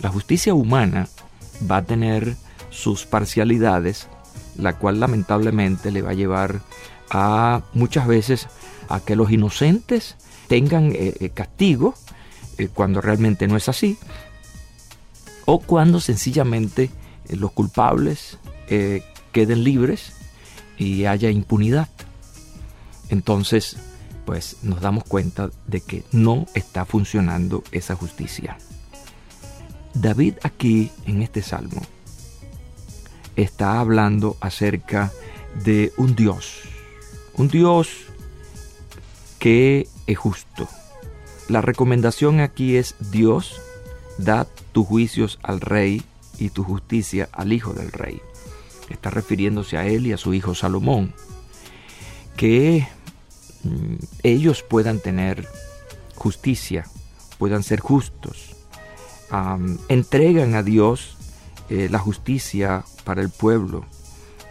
La 0.00 0.08
justicia 0.08 0.54
humana 0.54 1.08
va 1.70 1.78
a 1.78 1.84
tener 1.84 2.36
sus 2.70 3.06
parcialidades, 3.06 4.08
la 4.56 4.76
cual 4.76 4.98
lamentablemente 4.98 5.92
le 5.92 6.02
va 6.02 6.10
a 6.10 6.14
llevar 6.14 6.60
a 7.10 7.62
muchas 7.74 8.08
veces 8.08 8.48
a 8.88 9.00
que 9.00 9.14
los 9.14 9.30
inocentes 9.30 10.16
tengan 10.48 10.90
eh, 10.94 11.30
castigo 11.32 11.94
eh, 12.58 12.68
cuando 12.72 13.00
realmente 13.00 13.46
no 13.46 13.56
es 13.56 13.68
así, 13.68 13.98
o 15.44 15.60
cuando 15.60 16.00
sencillamente 16.00 16.90
los 17.30 17.52
culpables 17.52 18.38
queden 19.32 19.64
libres 19.64 20.12
y 20.76 21.06
haya 21.06 21.30
impunidad. 21.30 21.88
Entonces, 23.08 23.76
pues 24.26 24.58
nos 24.62 24.82
damos 24.82 25.04
cuenta 25.04 25.48
de 25.66 25.80
que 25.80 26.04
no 26.12 26.44
está 26.54 26.84
funcionando 26.84 27.64
esa 27.72 27.94
justicia. 27.96 28.58
David 29.94 30.34
aquí 30.42 30.90
en 31.06 31.22
este 31.22 31.40
salmo 31.40 31.80
está 33.36 33.80
hablando 33.80 34.36
acerca 34.40 35.12
de 35.64 35.92
un 35.96 36.14
Dios, 36.14 36.60
un 37.34 37.48
Dios 37.48 37.88
que 39.38 39.88
es 40.06 40.18
justo. 40.18 40.68
La 41.48 41.62
recomendación 41.62 42.40
aquí 42.40 42.76
es 42.76 42.94
Dios, 43.10 43.60
da 44.18 44.46
tus 44.72 44.86
juicios 44.86 45.38
al 45.42 45.62
rey 45.62 46.02
y 46.38 46.50
tu 46.50 46.62
justicia 46.62 47.30
al 47.32 47.54
hijo 47.54 47.72
del 47.72 47.90
rey. 47.90 48.20
Está 48.90 49.08
refiriéndose 49.08 49.78
a 49.78 49.86
él 49.86 50.06
y 50.06 50.12
a 50.12 50.18
su 50.18 50.34
hijo 50.34 50.54
Salomón. 50.54 51.14
Que 52.36 52.86
mm, 53.64 53.94
ellos 54.22 54.62
puedan 54.62 55.00
tener 55.00 55.48
justicia, 56.14 56.84
puedan 57.38 57.62
ser 57.62 57.80
justos, 57.80 58.54
entregan 59.88 60.54
a 60.54 60.62
Dios 60.62 61.16
eh, 61.70 61.88
la 61.90 61.98
justicia 61.98 62.84
para 63.04 63.22
el 63.22 63.30
pueblo, 63.30 63.84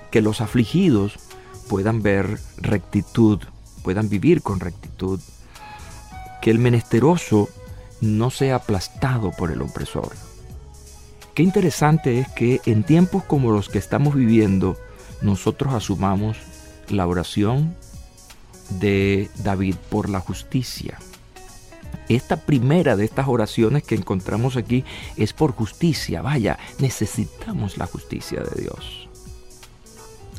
que 0.09 0.21
los 0.21 0.41
afligidos 0.41 1.19
puedan 1.67 2.01
ver 2.01 2.39
rectitud, 2.57 3.39
puedan 3.83 4.09
vivir 4.09 4.41
con 4.41 4.59
rectitud, 4.59 5.19
que 6.41 6.51
el 6.51 6.59
menesteroso 6.59 7.49
no 8.01 8.29
sea 8.29 8.55
aplastado 8.57 9.31
por 9.31 9.51
el 9.51 9.61
opresor. 9.61 10.11
Qué 11.33 11.43
interesante 11.43 12.19
es 12.19 12.27
que 12.29 12.61
en 12.65 12.83
tiempos 12.83 13.23
como 13.23 13.51
los 13.51 13.69
que 13.69 13.77
estamos 13.77 14.15
viviendo, 14.15 14.77
nosotros 15.21 15.73
asumamos 15.73 16.37
la 16.89 17.05
oración 17.07 17.75
de 18.69 19.29
David 19.43 19.75
por 19.89 20.09
la 20.09 20.19
justicia. 20.19 20.97
Esta 22.09 22.37
primera 22.37 22.95
de 22.95 23.05
estas 23.05 23.27
oraciones 23.27 23.83
que 23.83 23.95
encontramos 23.95 24.55
aquí 24.55 24.85
es 25.17 25.33
por 25.33 25.51
justicia. 25.51 26.21
Vaya, 26.21 26.57
necesitamos 26.79 27.77
la 27.77 27.85
justicia 27.85 28.41
de 28.41 28.61
Dios. 28.61 29.09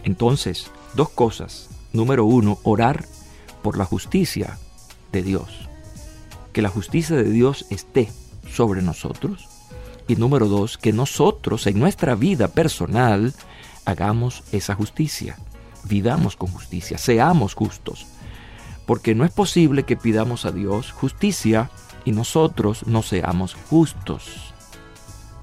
Entonces, 0.05 0.71
dos 0.95 1.11
cosas. 1.11 1.69
Número 1.93 2.25
uno, 2.25 2.59
orar 2.63 3.05
por 3.63 3.77
la 3.77 3.85
justicia 3.85 4.59
de 5.13 5.23
Dios. 5.23 5.68
Que 6.53 6.63
la 6.63 6.69
justicia 6.69 7.17
de 7.17 7.31
Dios 7.31 7.67
esté 7.71 8.11
sobre 8.51 8.83
nosotros. 8.83 9.49
Y 10.07 10.17
número 10.17 10.49
dos, 10.49 10.79
que 10.79 10.93
nosotros 10.93 11.67
en 11.67 11.79
nuestra 11.79 12.15
vida 12.15 12.49
personal 12.49 13.35
hagamos 13.85 14.43
esa 14.53 14.75
justicia. 14.75 15.37
Vivamos 15.85 16.37
con 16.37 16.49
justicia, 16.49 16.99
seamos 16.99 17.55
justos 17.55 18.07
porque 18.89 19.15
no 19.15 19.27
es 19.27 19.31
posible 19.31 19.83
que 19.83 19.99
pidamos 19.99 20.47
a 20.47 20.51
Dios 20.51 20.93
justicia 20.93 21.71
y 22.07 22.13
nosotros 22.13 22.87
no 22.87 23.03
seamos 23.03 23.55
justos. 23.69 24.55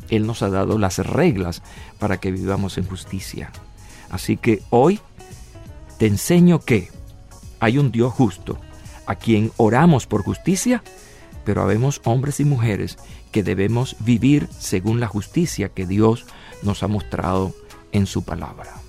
Él 0.09 0.25
nos 0.25 0.41
ha 0.41 0.49
dado 0.49 0.79
las 0.79 0.97
reglas 0.97 1.61
para 1.99 2.19
que 2.19 2.31
vivamos 2.31 2.79
en 2.79 2.87
justicia. 2.87 3.51
Así 4.09 4.35
que 4.35 4.63
hoy 4.71 4.99
te 5.99 6.07
enseño 6.07 6.59
que 6.59 6.89
hay 7.59 7.77
un 7.77 7.91
Dios 7.91 8.13
justo, 8.13 8.57
a 9.05 9.15
quien 9.15 9.51
oramos 9.57 10.07
por 10.07 10.23
justicia, 10.23 10.83
pero 11.43 11.61
habemos 11.61 12.01
hombres 12.05 12.39
y 12.39 12.45
mujeres 12.45 12.97
que 13.31 13.43
debemos 13.43 13.95
vivir 13.99 14.47
según 14.57 14.99
la 14.99 15.07
justicia 15.07 15.69
que 15.69 15.85
Dios 15.85 16.25
nos 16.63 16.83
ha 16.83 16.87
mostrado 16.87 17.53
en 17.91 18.05
su 18.07 18.23
palabra. 18.23 18.85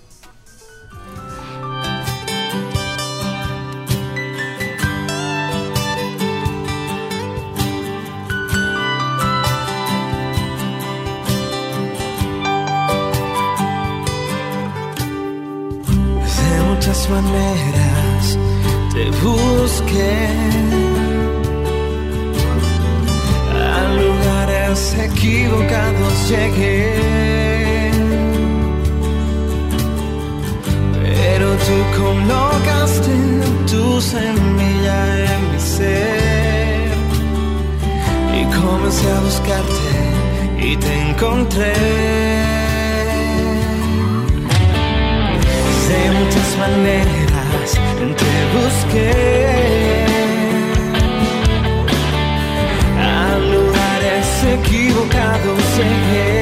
maneras 17.08 17.95
te 18.96 19.10
busqué 19.22 20.26
a 23.52 23.80
lugares 24.00 24.96
equivocados 25.08 26.14
llegué. 26.30 27.90
Pero 31.02 31.48
tú 31.66 31.76
colocaste 31.98 33.16
tu 33.70 34.00
semilla 34.00 35.00
en 35.30 35.40
mi 35.52 35.60
ser. 35.60 36.88
Y 38.38 38.42
comencé 38.58 39.06
a 39.16 39.20
buscarte 39.26 39.94
y 40.58 40.76
te 40.76 40.92
encontré. 41.08 41.74
De 45.88 46.00
muchas 46.18 46.48
maneras 46.58 47.25
te 47.74 48.32
busqué. 48.54 50.06
A 52.98 53.38
lugares 53.38 54.28
equivocados. 54.58 56.35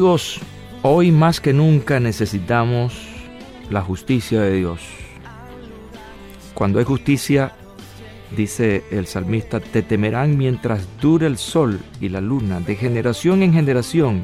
Amigos, 0.00 0.40
hoy 0.80 1.12
más 1.12 1.42
que 1.42 1.52
nunca 1.52 2.00
necesitamos 2.00 2.94
la 3.68 3.82
justicia 3.82 4.40
de 4.40 4.56
Dios. 4.56 4.80
Cuando 6.54 6.78
hay 6.78 6.86
justicia, 6.86 7.52
dice 8.34 8.82
el 8.90 9.06
salmista, 9.06 9.60
te 9.60 9.82
temerán 9.82 10.38
mientras 10.38 10.88
dure 11.02 11.26
el 11.26 11.36
sol 11.36 11.80
y 12.00 12.08
la 12.08 12.22
luna, 12.22 12.60
de 12.60 12.76
generación 12.76 13.42
en 13.42 13.52
generación. 13.52 14.22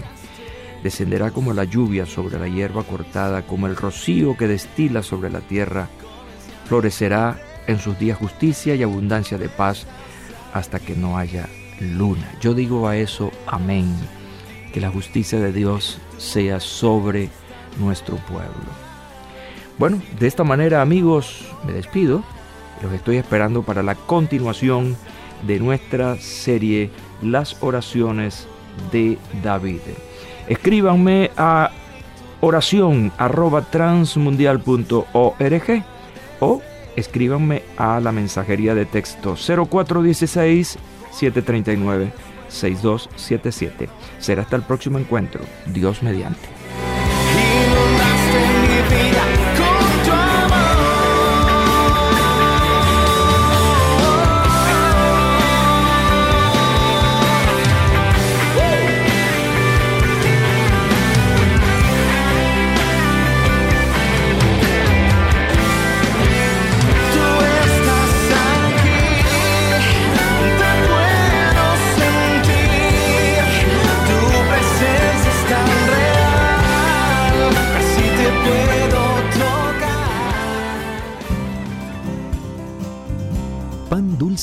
Descenderá 0.83 1.31
como 1.31 1.53
la 1.53 1.65
lluvia 1.65 2.07
sobre 2.07 2.39
la 2.39 2.49
hierba 2.49 2.83
cortada, 2.83 3.43
como 3.43 3.67
el 3.67 3.77
rocío 3.77 4.35
que 4.35 4.49
destila 4.49 5.03
sobre 5.03 5.29
la 5.29 5.41
tierra. 5.41 5.91
Florecerá 6.65 7.39
en 7.67 7.81
sus 7.81 7.99
días 7.99 8.17
justicia 8.17 8.75
y 8.77 8.83
abundancia 8.83 9.37
de 9.37 9.51
paz 9.51 9.87
hasta 10.55 10.79
que 10.79 10.97
no 10.97 11.19
haya 11.19 11.51
luna. 11.81 12.33
Yo 12.41 12.55
digo 12.55 12.89
a 12.89 12.97
eso, 12.97 13.31
amén. 13.47 13.95
Que 14.77 14.83
la 14.83 14.91
justicia 14.91 15.41
de 15.41 15.55
Dios 15.55 15.99
sea 16.19 16.61
sobre 16.61 17.31
nuestro 17.81 18.17
pueblo. 18.17 18.51
Bueno, 19.79 20.03
de 20.21 20.27
esta 20.27 20.45
manera 20.45 20.83
amigos, 20.83 21.47
me 21.67 21.73
despido. 21.73 22.23
Los 22.83 22.93
estoy 22.93 23.17
esperando 23.17 23.63
para 23.63 23.83
la 23.83 23.95
continuación 23.95 24.95
de 25.47 25.61
nuestra 25.61 26.19
serie 26.19 26.91
Las 27.23 27.57
oraciones 27.63 28.49
de 28.93 29.17
David. 29.43 29.81
Escríbanme 30.47 31.31
a 31.39 31.71
oración 32.43 33.13
arroba 33.17 33.63
transmundial.org 33.63 35.85
o 36.41 36.61
escríbanme 36.97 37.63
a 37.79 37.99
la 37.99 38.13
mensajería 38.13 38.75
de 38.75 38.85
texto 38.85 39.37
0416 39.37 40.77
739 41.13 42.26
6277. 42.49 43.89
Será 44.19 44.43
hasta 44.43 44.57
el 44.57 44.63
próximo 44.63 44.99
encuentro. 44.99 45.41
Dios 45.67 46.03
mediante. 46.03 46.49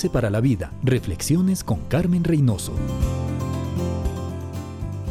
Dulce 0.03 0.13
para 0.13 0.29
la 0.29 0.41
vida. 0.41 0.69
Reflexiones 0.83 1.63
con 1.63 1.79
Carmen 1.87 2.25
Reynoso. 2.25 2.73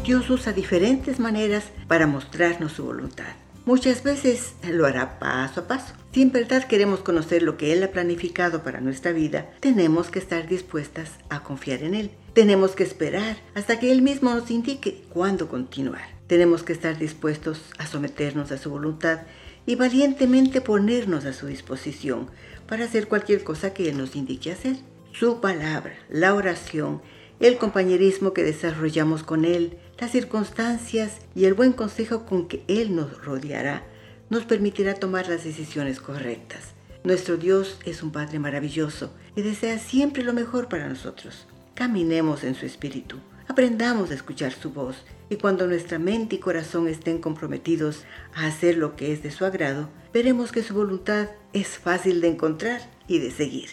Dios 0.05 0.29
usa 0.29 0.53
diferentes 0.53 1.19
maneras 1.19 1.63
para 1.87 2.05
mostrarnos 2.05 2.73
su 2.73 2.85
voluntad. 2.85 3.33
Muchas 3.65 4.03
veces 4.03 4.53
lo 4.69 4.85
hará 4.85 5.17
paso 5.17 5.61
a 5.61 5.67
paso. 5.67 5.93
Si 6.11 6.21
en 6.21 6.31
verdad 6.31 6.65
queremos 6.65 6.99
conocer 6.99 7.41
lo 7.41 7.57
que 7.57 7.73
Él 7.73 7.81
ha 7.81 7.91
planificado 7.91 8.61
para 8.61 8.81
nuestra 8.81 9.13
vida, 9.13 9.49
tenemos 9.61 10.11
que 10.11 10.19
estar 10.19 10.47
dispuestas 10.47 11.09
a 11.29 11.41
confiar 11.41 11.81
en 11.81 11.95
Él. 11.95 12.11
Tenemos 12.33 12.75
que 12.75 12.83
esperar 12.83 13.37
hasta 13.55 13.79
que 13.79 13.91
Él 13.91 14.03
mismo 14.03 14.31
nos 14.35 14.51
indique 14.51 15.05
cuándo 15.09 15.47
continuar. 15.47 16.03
Tenemos 16.27 16.61
que 16.61 16.73
estar 16.73 16.99
dispuestos 16.99 17.61
a 17.79 17.87
someternos 17.87 18.51
a 18.51 18.59
su 18.59 18.69
voluntad 18.69 19.21
y 19.65 19.75
valientemente 19.75 20.61
ponernos 20.61 21.25
a 21.25 21.33
su 21.33 21.47
disposición 21.47 22.29
para 22.67 22.85
hacer 22.85 23.07
cualquier 23.07 23.43
cosa 23.43 23.73
que 23.73 23.89
Él 23.89 23.97
nos 23.97 24.15
indique 24.15 24.51
hacer. 24.51 24.77
Su 25.11 25.41
palabra, 25.41 25.93
la 26.09 26.33
oración, 26.33 27.01
el 27.39 27.57
compañerismo 27.57 28.33
que 28.33 28.43
desarrollamos 28.43 29.23
con 29.23 29.45
Él, 29.45 29.77
las 29.99 30.11
circunstancias 30.11 31.19
y 31.35 31.45
el 31.45 31.53
buen 31.53 31.73
consejo 31.73 32.25
con 32.25 32.47
que 32.47 32.63
Él 32.67 32.95
nos 32.95 33.23
rodeará 33.23 33.83
nos 34.29 34.45
permitirá 34.45 34.95
tomar 34.95 35.27
las 35.27 35.43
decisiones 35.43 35.99
correctas. 35.99 36.73
Nuestro 37.03 37.37
Dios 37.37 37.77
es 37.85 38.01
un 38.01 38.11
Padre 38.11 38.39
maravilloso 38.39 39.13
y 39.35 39.41
desea 39.41 39.77
siempre 39.77 40.23
lo 40.23 40.33
mejor 40.33 40.69
para 40.69 40.87
nosotros. 40.87 41.47
Caminemos 41.75 42.43
en 42.43 42.55
su 42.55 42.65
espíritu, 42.65 43.17
aprendamos 43.47 44.09
a 44.09 44.13
escuchar 44.13 44.53
su 44.53 44.71
voz 44.71 45.03
y 45.29 45.35
cuando 45.35 45.67
nuestra 45.67 45.99
mente 45.99 46.37
y 46.37 46.39
corazón 46.39 46.87
estén 46.87 47.19
comprometidos 47.19 48.05
a 48.33 48.47
hacer 48.47 48.77
lo 48.77 48.95
que 48.95 49.11
es 49.11 49.21
de 49.21 49.31
su 49.31 49.45
agrado, 49.45 49.89
veremos 50.13 50.51
que 50.51 50.63
su 50.63 50.73
voluntad 50.73 51.29
es 51.53 51.77
fácil 51.77 52.19
de 52.19 52.29
encontrar 52.29 52.81
y 53.07 53.19
de 53.19 53.29
seguir. 53.29 53.69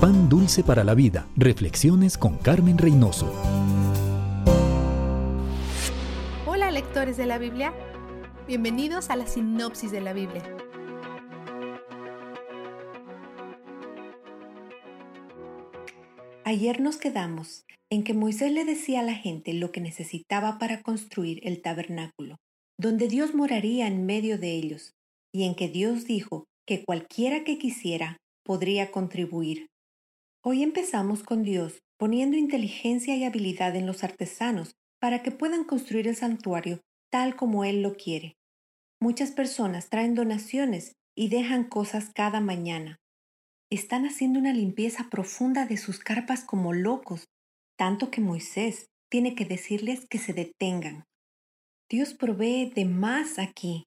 Pan 0.00 0.28
dulce 0.28 0.64
para 0.64 0.84
la 0.84 0.94
vida. 0.94 1.26
Reflexiones 1.36 2.16
con 2.16 2.38
Carmen 2.38 2.78
Reynoso. 2.78 3.30
Hola 6.46 6.70
lectores 6.70 7.18
de 7.18 7.26
la 7.26 7.38
Biblia, 7.38 7.74
bienvenidos 8.46 9.10
a 9.10 9.16
la 9.16 9.26
sinopsis 9.26 9.92
de 9.92 10.00
la 10.00 10.14
Biblia. 10.14 10.42
Ayer 16.44 16.80
nos 16.80 16.96
quedamos 16.96 17.66
en 17.90 18.04
que 18.04 18.14
Moisés 18.14 18.50
le 18.52 18.64
decía 18.64 19.00
a 19.00 19.02
la 19.02 19.14
gente 19.14 19.52
lo 19.52 19.70
que 19.70 19.82
necesitaba 19.82 20.58
para 20.58 20.82
construir 20.82 21.40
el 21.46 21.60
tabernáculo, 21.60 22.36
donde 22.78 23.08
Dios 23.08 23.34
moraría 23.34 23.86
en 23.86 24.06
medio 24.06 24.38
de 24.38 24.52
ellos, 24.52 24.97
y 25.32 25.44
en 25.44 25.54
que 25.54 25.68
Dios 25.68 26.04
dijo 26.04 26.44
que 26.66 26.84
cualquiera 26.84 27.44
que 27.44 27.58
quisiera 27.58 28.16
podría 28.44 28.90
contribuir. 28.90 29.66
Hoy 30.42 30.62
empezamos 30.62 31.22
con 31.22 31.42
Dios 31.42 31.80
poniendo 31.98 32.36
inteligencia 32.36 33.16
y 33.16 33.24
habilidad 33.24 33.74
en 33.76 33.86
los 33.86 34.04
artesanos 34.04 34.72
para 35.00 35.22
que 35.22 35.30
puedan 35.30 35.64
construir 35.64 36.08
el 36.08 36.16
santuario 36.16 36.80
tal 37.10 37.36
como 37.36 37.64
Él 37.64 37.82
lo 37.82 37.96
quiere. 37.96 38.36
Muchas 39.00 39.30
personas 39.30 39.88
traen 39.88 40.14
donaciones 40.14 40.92
y 41.16 41.28
dejan 41.28 41.64
cosas 41.64 42.10
cada 42.14 42.40
mañana. 42.40 42.96
Están 43.70 44.06
haciendo 44.06 44.38
una 44.38 44.52
limpieza 44.52 45.08
profunda 45.10 45.66
de 45.66 45.76
sus 45.76 45.98
carpas 45.98 46.44
como 46.44 46.72
locos, 46.72 47.26
tanto 47.76 48.10
que 48.10 48.20
Moisés, 48.20 48.86
tiene 49.10 49.34
que 49.34 49.44
decirles 49.44 50.06
que 50.08 50.18
se 50.18 50.32
detengan. 50.32 51.04
Dios 51.90 52.14
provee 52.14 52.70
de 52.74 52.84
más 52.84 53.38
aquí. 53.38 53.84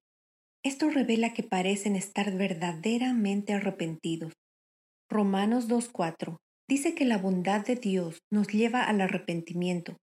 Esto 0.64 0.90
revela 0.90 1.34
que 1.34 1.44
parecen 1.44 1.96
estar 1.96 2.36
verdaderamente 2.38 3.54
arrepentidos. 3.54 4.34
Romanos 5.10 5.68
2.4 5.68 6.38
dice 6.70 6.94
que 6.94 7.06
la 7.06 7.18
bondad 7.18 7.66
de 7.66 7.76
Dios 7.76 8.20
nos 8.32 8.48
lleva 8.48 8.84
al 8.84 9.02
arrepentimiento, 9.02 9.98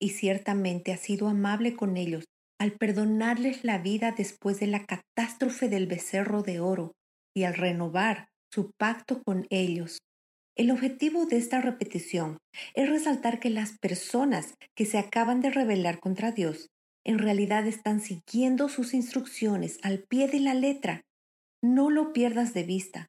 y 0.00 0.10
ciertamente 0.10 0.92
ha 0.92 0.96
sido 0.96 1.28
amable 1.28 1.74
con 1.74 1.96
ellos 1.96 2.24
al 2.60 2.72
perdonarles 2.72 3.64
la 3.64 3.78
vida 3.78 4.12
después 4.12 4.60
de 4.60 4.68
la 4.68 4.86
catástrofe 4.86 5.68
del 5.68 5.86
becerro 5.86 6.42
de 6.42 6.60
oro 6.60 6.92
y 7.36 7.42
al 7.42 7.54
renovar 7.54 8.28
su 8.52 8.70
pacto 8.78 9.20
con 9.24 9.46
ellos. 9.50 9.98
El 10.56 10.70
objetivo 10.70 11.26
de 11.26 11.36
esta 11.36 11.60
repetición 11.60 12.38
es 12.74 12.88
resaltar 12.88 13.40
que 13.40 13.50
las 13.50 13.76
personas 13.78 14.54
que 14.76 14.86
se 14.86 14.98
acaban 14.98 15.40
de 15.40 15.50
rebelar 15.50 15.98
contra 15.98 16.30
Dios 16.30 16.68
en 17.04 17.18
realidad 17.18 17.66
están 17.66 18.00
siguiendo 18.00 18.68
sus 18.68 18.94
instrucciones 18.94 19.78
al 19.82 20.00
pie 20.00 20.26
de 20.28 20.40
la 20.40 20.54
letra. 20.54 21.02
No 21.62 21.90
lo 21.90 22.12
pierdas 22.12 22.54
de 22.54 22.62
vista. 22.62 23.08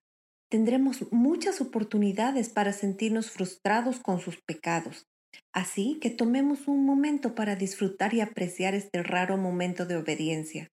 Tendremos 0.50 1.12
muchas 1.12 1.62
oportunidades 1.62 2.50
para 2.50 2.74
sentirnos 2.74 3.32
frustrados 3.32 4.00
con 4.00 4.20
sus 4.20 4.41
pecados. 4.41 5.06
Así 5.54 5.98
que 6.02 6.10
tomemos 6.10 6.68
un 6.68 6.86
momento 6.86 7.36
para 7.36 7.56
disfrutar 7.56 8.14
y 8.14 8.22
apreciar 8.22 8.74
este 8.74 9.02
raro 9.02 9.38
momento 9.38 9.86
de 9.86 9.98
obediencia. 9.98 10.70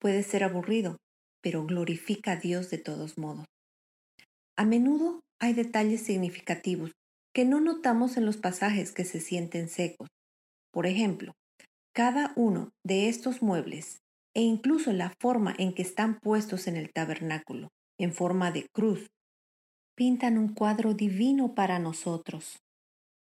Puede 0.00 0.22
ser 0.22 0.44
aburrido, 0.44 0.96
pero 1.42 1.64
glorifica 1.64 2.32
a 2.32 2.36
Dios 2.36 2.70
de 2.70 2.78
todos 2.78 3.18
modos. 3.18 3.46
A 4.56 4.64
menudo 4.64 5.20
hay 5.40 5.54
detalles 5.54 6.02
significativos 6.02 6.92
que 7.32 7.44
no 7.44 7.60
notamos 7.60 8.16
en 8.16 8.26
los 8.26 8.36
pasajes 8.36 8.92
que 8.92 9.04
se 9.04 9.20
sienten 9.20 9.68
secos. 9.68 10.08
Por 10.72 10.86
ejemplo, 10.86 11.32
cada 12.00 12.32
uno 12.34 12.72
de 12.82 13.10
estos 13.10 13.42
muebles 13.42 14.00
e 14.34 14.40
incluso 14.40 14.90
la 14.90 15.12
forma 15.20 15.54
en 15.58 15.74
que 15.74 15.82
están 15.82 16.18
puestos 16.18 16.66
en 16.66 16.78
el 16.78 16.90
tabernáculo, 16.94 17.68
en 17.98 18.14
forma 18.14 18.50
de 18.52 18.66
cruz, 18.74 19.10
pintan 19.94 20.38
un 20.38 20.54
cuadro 20.54 20.94
divino 20.94 21.54
para 21.54 21.78
nosotros. 21.78 22.58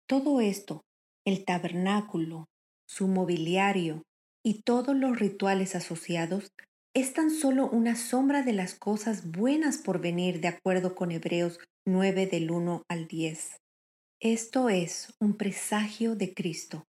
Todo 0.07 0.43
esto, 0.43 0.83
el 1.25 1.47
tabernáculo, 1.47 2.49
su 2.87 3.09
mobiliario 3.09 4.03
y 4.45 4.61
todos 4.61 4.95
los 4.95 5.19
rituales 5.19 5.75
asociados, 5.75 6.53
es 6.95 7.15
tan 7.15 7.31
solo 7.31 7.71
una 7.71 7.97
sombra 7.97 8.43
de 8.43 8.53
las 8.53 8.75
cosas 8.75 9.31
buenas 9.31 9.79
por 9.79 10.03
venir 10.03 10.43
de 10.43 10.49
acuerdo 10.49 10.95
con 10.95 11.13
Hebreos 11.13 11.61
9 11.87 12.27
del 12.27 12.51
1 12.51 12.83
al 12.91 13.09
10. 13.09 13.57
Esto 14.21 14.69
es 14.69 15.15
un 15.19 15.39
presagio 15.39 16.15
de 16.15 16.35
Cristo. 16.35 16.85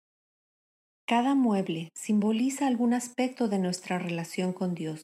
Cada 1.07 1.35
mueble 1.35 1.91
simboliza 1.95 2.67
algún 2.67 2.95
aspecto 2.95 3.49
de 3.49 3.59
nuestra 3.59 3.99
relación 3.99 4.53
con 4.53 4.75
Dios. 4.75 5.03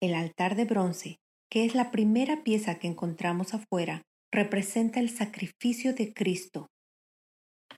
El 0.00 0.14
altar 0.14 0.56
de 0.56 0.64
bronce, 0.64 1.16
que 1.50 1.64
es 1.64 1.74
la 1.74 1.90
primera 1.90 2.42
pieza 2.42 2.78
que 2.78 2.88
encontramos 2.88 3.54
afuera, 3.54 4.02
representa 4.32 5.00
el 5.00 5.10
sacrificio 5.10 5.94
de 5.94 6.12
Cristo 6.12 6.68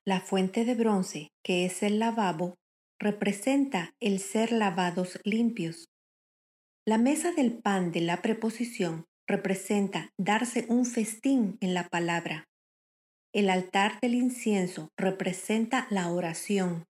la 0.06 0.20
fuente 0.20 0.64
de 0.64 0.74
bronce, 0.74 1.28
que 1.44 1.64
es 1.64 1.82
el 1.82 1.98
lavabo, 1.98 2.56
representa 2.98 3.92
el 4.00 4.18
ser 4.18 4.50
lavados 4.50 5.20
limpios. 5.24 5.88
La 6.86 6.98
mesa 6.98 7.32
del 7.32 7.58
pan 7.58 7.92
de 7.92 8.00
la 8.00 8.22
preposición 8.22 9.04
representa 9.28 10.10
darse 10.18 10.66
un 10.68 10.86
festín 10.86 11.58
en 11.60 11.74
la 11.74 11.86
palabra. 11.88 12.44
El 13.32 13.50
altar 13.50 14.00
del 14.00 14.14
incienso 14.14 14.88
representa 14.96 15.86
la 15.90 16.10
oración. 16.10 16.84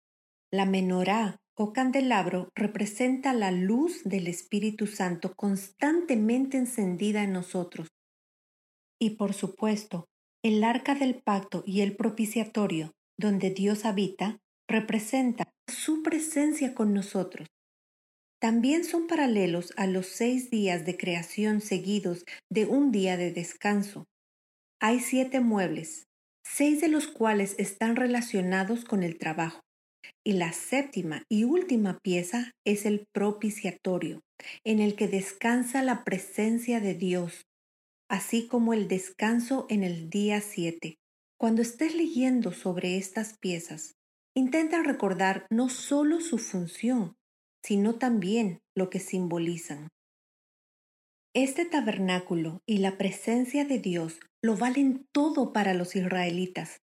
La 0.52 0.66
menorá 0.66 1.38
o 1.56 1.74
candelabro 1.74 2.50
representa 2.56 3.34
la 3.34 3.52
luz 3.52 4.04
del 4.04 4.28
Espíritu 4.28 4.88
Santo 4.88 5.34
constantemente 5.36 6.58
encendida 6.58 7.24
en 7.24 7.34
nosotros. 7.34 7.90
Y 9.00 9.12
por 9.12 9.34
supuesto, 9.34 10.08
el 10.44 10.64
arca 10.64 10.96
del 10.96 11.22
pacto 11.22 11.64
y 11.66 11.82
el 11.82 11.96
propiciatorio 11.96 12.94
donde 13.20 13.50
Dios 13.50 13.84
habita, 13.84 14.40
representa 14.68 15.52
su 15.68 16.02
presencia 16.04 16.74
con 16.74 16.94
nosotros. 16.94 17.48
También 18.40 18.86
son 18.86 19.08
paralelos 19.08 19.74
a 19.76 19.88
los 19.88 20.08
seis 20.08 20.50
días 20.50 20.86
de 20.86 20.96
creación 20.96 21.60
seguidos 21.60 22.24
de 22.50 22.66
un 22.66 22.94
día 22.94 23.18
de 23.18 23.34
descanso. 23.34 24.06
Hay 24.80 25.02
siete 25.02 25.42
muebles, 25.42 26.08
seis 26.46 26.80
de 26.80 26.88
los 26.88 27.08
cuales 27.08 27.56
están 27.60 27.98
relacionados 27.98 28.86
con 28.86 29.04
el 29.04 29.18
trabajo, 29.18 29.60
y 30.26 30.34
la 30.34 30.54
séptima 30.54 31.24
y 31.30 31.44
última 31.44 32.00
pieza 32.00 32.52
es 32.66 32.86
el 32.86 33.06
propiciatorio, 33.14 34.22
en 34.64 34.80
el 34.80 34.96
que 34.96 35.08
descansa 35.08 35.84
la 35.84 36.04
presencia 36.04 36.80
de 36.80 36.94
Dios, 36.94 37.46
así 38.10 38.48
como 38.48 38.74
el 38.74 38.88
descanso 38.88 39.66
en 39.70 39.84
el 39.84 40.10
día 40.10 40.42
siete. 40.42 40.96
Cuando 41.40 41.62
estés 41.62 41.96
leyendo 41.96 42.52
sobre 42.52 42.98
estas 42.98 43.38
piezas, 43.40 43.94
intenta 44.36 44.84
recordar 44.84 45.46
no 45.50 45.70
solo 45.70 46.20
su 46.20 46.38
función, 46.38 47.16
sino 47.64 47.96
también 47.96 48.60
lo 48.76 48.90
que 48.90 49.00
simbolizan. 49.00 49.90
Este 51.36 51.66
tabernáculo 51.66 52.62
y 52.68 52.80
la 52.80 52.98
presencia 52.98 53.64
de 53.64 53.80
Dios 53.80 54.20
lo 54.44 54.58
valen 54.58 55.06
todo 55.14 55.54
para 55.54 55.74
los 55.74 55.96
israelitas. 55.96 56.82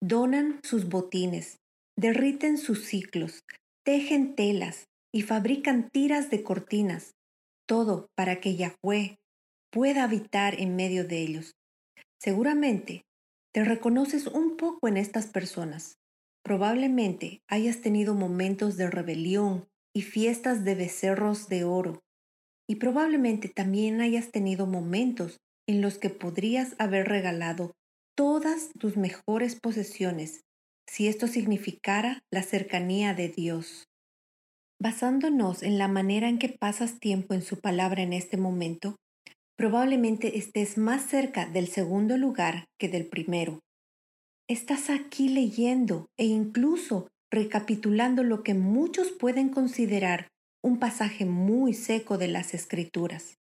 Donan 0.00 0.60
sus 0.62 0.88
botines, 0.88 1.59
derriten 2.00 2.56
sus 2.56 2.86
ciclos, 2.86 3.44
tejen 3.84 4.34
telas 4.34 4.88
y 5.12 5.20
fabrican 5.20 5.90
tiras 5.90 6.30
de 6.30 6.42
cortinas, 6.42 7.14
todo 7.66 8.08
para 8.14 8.40
que 8.40 8.56
Yahweh 8.56 9.18
pueda 9.70 10.04
habitar 10.04 10.58
en 10.58 10.76
medio 10.76 11.06
de 11.06 11.18
ellos. 11.18 11.52
Seguramente 12.18 13.04
te 13.52 13.64
reconoces 13.64 14.26
un 14.28 14.56
poco 14.56 14.88
en 14.88 14.96
estas 14.96 15.26
personas. 15.26 15.98
Probablemente 16.42 17.42
hayas 17.48 17.82
tenido 17.82 18.14
momentos 18.14 18.78
de 18.78 18.88
rebelión 18.88 19.68
y 19.94 20.00
fiestas 20.00 20.64
de 20.64 20.76
becerros 20.76 21.50
de 21.50 21.64
oro. 21.64 22.00
Y 22.66 22.76
probablemente 22.76 23.50
también 23.50 24.00
hayas 24.00 24.30
tenido 24.30 24.66
momentos 24.66 25.36
en 25.68 25.82
los 25.82 25.98
que 25.98 26.08
podrías 26.08 26.76
haber 26.78 27.08
regalado 27.08 27.72
todas 28.14 28.70
tus 28.78 28.96
mejores 28.96 29.60
posesiones 29.60 30.40
si 30.90 31.06
esto 31.06 31.28
significara 31.28 32.24
la 32.32 32.42
cercanía 32.42 33.14
de 33.14 33.28
Dios. 33.28 33.86
Basándonos 34.82 35.62
en 35.62 35.78
la 35.78 35.86
manera 35.86 36.28
en 36.28 36.40
que 36.40 36.48
pasas 36.48 36.98
tiempo 36.98 37.32
en 37.32 37.42
su 37.42 37.60
palabra 37.60 38.02
en 38.02 38.12
este 38.12 38.36
momento, 38.36 38.96
probablemente 39.56 40.36
estés 40.36 40.78
más 40.78 41.06
cerca 41.06 41.46
del 41.46 41.68
segundo 41.68 42.16
lugar 42.16 42.64
que 42.76 42.88
del 42.88 43.06
primero. 43.06 43.60
Estás 44.48 44.90
aquí 44.90 45.28
leyendo 45.28 46.08
e 46.18 46.24
incluso 46.24 47.06
recapitulando 47.30 48.24
lo 48.24 48.42
que 48.42 48.54
muchos 48.54 49.12
pueden 49.12 49.50
considerar 49.50 50.26
un 50.60 50.80
pasaje 50.80 51.24
muy 51.24 51.72
seco 51.72 52.18
de 52.18 52.26
las 52.26 52.52
escrituras. 52.52 53.36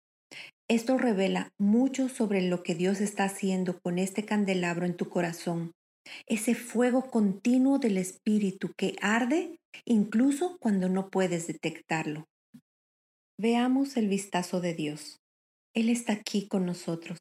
Esto 0.69 0.97
revela 0.97 1.47
mucho 1.57 2.09
sobre 2.09 2.41
lo 2.41 2.61
que 2.61 2.75
Dios 2.75 2.99
está 2.99 3.23
haciendo 3.23 3.79
con 3.79 3.99
este 3.99 4.25
candelabro 4.25 4.85
en 4.85 4.97
tu 4.97 5.07
corazón, 5.07 5.71
ese 6.25 6.55
fuego 6.55 7.09
continuo 7.09 7.79
del 7.79 7.97
Espíritu 7.97 8.71
que 8.77 8.95
arde 9.01 9.59
incluso 9.85 10.57
cuando 10.59 10.89
no 10.89 11.09
puedes 11.09 11.47
detectarlo. 11.47 12.25
Veamos 13.39 13.97
el 13.97 14.07
vistazo 14.07 14.61
de 14.61 14.73
Dios. 14.73 15.19
Él 15.75 15.89
está 15.89 16.13
aquí 16.13 16.47
con 16.47 16.65
nosotros, 16.65 17.19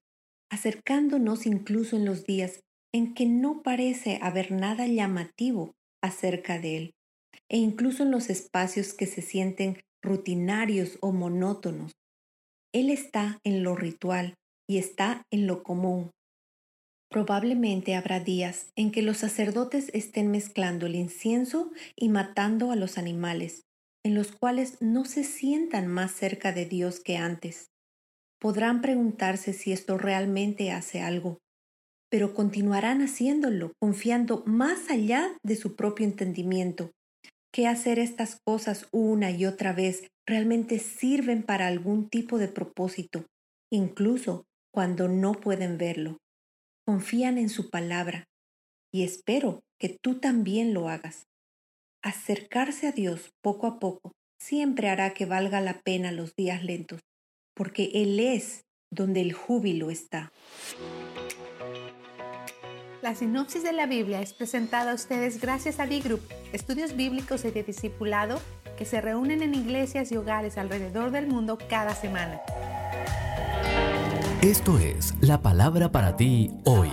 acercándonos 0.51 1.47
incluso 1.47 1.97
en 1.97 2.07
los 2.07 2.25
días 2.25 2.61
en 2.93 3.13
que 3.13 3.27
no 3.27 3.63
parece 3.63 4.19
haber 4.23 4.53
nada 4.53 4.87
llamativo 4.87 5.75
acerca 6.03 6.59
de 6.59 6.77
Él, 6.77 6.95
e 7.51 7.59
incluso 7.59 8.05
en 8.05 8.11
los 8.11 8.31
espacios 8.31 8.95
que 8.95 9.07
se 9.07 9.21
sienten 9.21 9.83
rutinarios 10.03 10.97
o 11.03 11.13
monótonos. 11.13 11.93
Él 12.73 12.91
está 12.91 13.39
en 13.45 13.63
lo 13.63 13.75
ritual 13.75 14.35
y 14.67 14.79
está 14.79 15.27
en 15.31 15.47
lo 15.47 15.63
común. 15.63 16.11
Probablemente 17.09 17.95
habrá 17.95 18.21
días 18.21 18.73
en 18.77 18.91
que 18.91 19.03
los 19.03 19.19
sacerdotes 19.19 19.91
estén 19.95 20.31
mezclando 20.31 20.87
el 20.87 20.95
incienso 20.97 21.71
y 21.95 22.09
matando 22.09 22.73
a 22.73 22.77
los 22.77 22.99
animales, 22.99 23.63
en 24.05 24.15
los 24.15 24.33
cuales 24.33 24.79
no 24.81 25.05
se 25.05 25.25
sientan 25.25 25.87
más 25.87 26.13
cerca 26.13 26.53
de 26.53 26.67
Dios 26.67 27.01
que 27.01 27.17
antes 27.17 27.71
podrán 28.39 28.81
preguntarse 28.81 29.53
si 29.53 29.73
esto 29.73 29.99
realmente 29.99 30.71
hace 30.71 31.01
algo, 31.01 31.39
pero 32.11 32.35
continuarán 32.35 33.03
haciéndolo, 33.03 33.73
confiando 33.81 34.43
más 34.47 34.91
allá 34.91 35.37
de 35.43 35.57
su 35.57 35.75
propio 35.75 36.07
entendimiento, 36.07 36.93
que 37.53 37.67
hacer 37.67 37.99
estas 37.99 38.39
cosas 38.47 38.87
una 38.93 39.31
y 39.31 39.47
otra 39.47 39.73
vez 39.73 40.07
realmente 40.27 40.79
sirven 40.79 41.43
para 41.43 41.67
algún 41.67 42.09
tipo 42.09 42.39
de 42.39 42.49
propósito, 42.49 43.25
incluso 43.73 44.45
cuando 44.73 45.09
no 45.09 45.33
pueden 45.33 45.79
verlo. 45.79 46.19
Confían 46.87 47.37
en 47.37 47.49
su 47.49 47.69
palabra, 47.69 48.29
y 48.93 49.03
espero 49.03 49.65
que 49.77 49.99
tú 50.01 50.21
también 50.21 50.73
lo 50.73 50.89
hagas. 50.89 51.27
Acercarse 52.01 52.87
a 52.87 52.93
Dios 52.93 53.33
poco 53.43 53.67
a 53.67 53.81
poco 53.81 54.13
siempre 54.39 54.89
hará 54.89 55.13
que 55.13 55.27
valga 55.27 55.61
la 55.61 55.81
pena 55.81 56.13
los 56.13 56.37
días 56.37 56.63
lentos, 56.63 57.01
porque 57.55 57.91
Él 57.95 58.21
es 58.21 58.67
donde 58.93 59.21
el 59.21 59.33
júbilo 59.33 59.91
está. 59.91 60.31
La 63.03 63.17
sinopsis 63.17 63.65
de 63.65 63.73
la 63.73 63.87
Biblia 63.87 64.23
es 64.23 64.33
presentada 64.33 64.93
a 64.93 64.95
ustedes 64.95 65.41
gracias 65.41 65.81
a 65.81 65.87
B-Group, 65.87 66.23
estudios 66.53 66.95
bíblicos 66.95 67.45
y 67.45 67.51
de 67.51 67.65
discipulado 67.65 68.41
que 68.79 68.85
se 68.85 69.01
reúnen 69.01 69.43
en 69.43 69.57
iglesias 69.57 70.13
y 70.13 70.17
hogares 70.17 70.57
alrededor 70.57 71.11
del 71.11 71.27
mundo 71.27 71.59
cada 71.69 71.97
semana. 71.97 72.41
Esto 74.43 74.79
es 74.79 75.15
la 75.23 75.41
palabra 75.41 75.91
para 75.91 76.17
ti 76.19 76.51
hoy. 76.65 76.91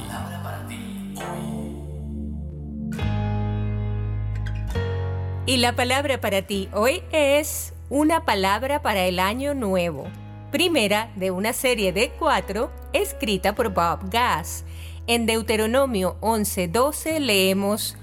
Y 5.45 5.57
la 5.57 5.75
palabra 5.75 6.21
para 6.21 6.43
ti 6.43 6.69
hoy 6.73 7.03
es 7.11 7.73
una 7.89 8.23
palabra 8.23 8.81
para 8.81 9.05
el 9.05 9.19
año 9.19 9.53
nuevo, 9.53 10.05
primera 10.51 11.11
de 11.17 11.31
una 11.31 11.51
serie 11.51 11.91
de 11.91 12.11
cuatro 12.17 12.71
escrita 12.93 13.53
por 13.53 13.73
Bob 13.73 14.09
Gass. 14.09 14.63
En 15.05 15.25
Deuteronomio 15.25 16.15
11:12 16.21 17.19
leemos, 17.19 17.97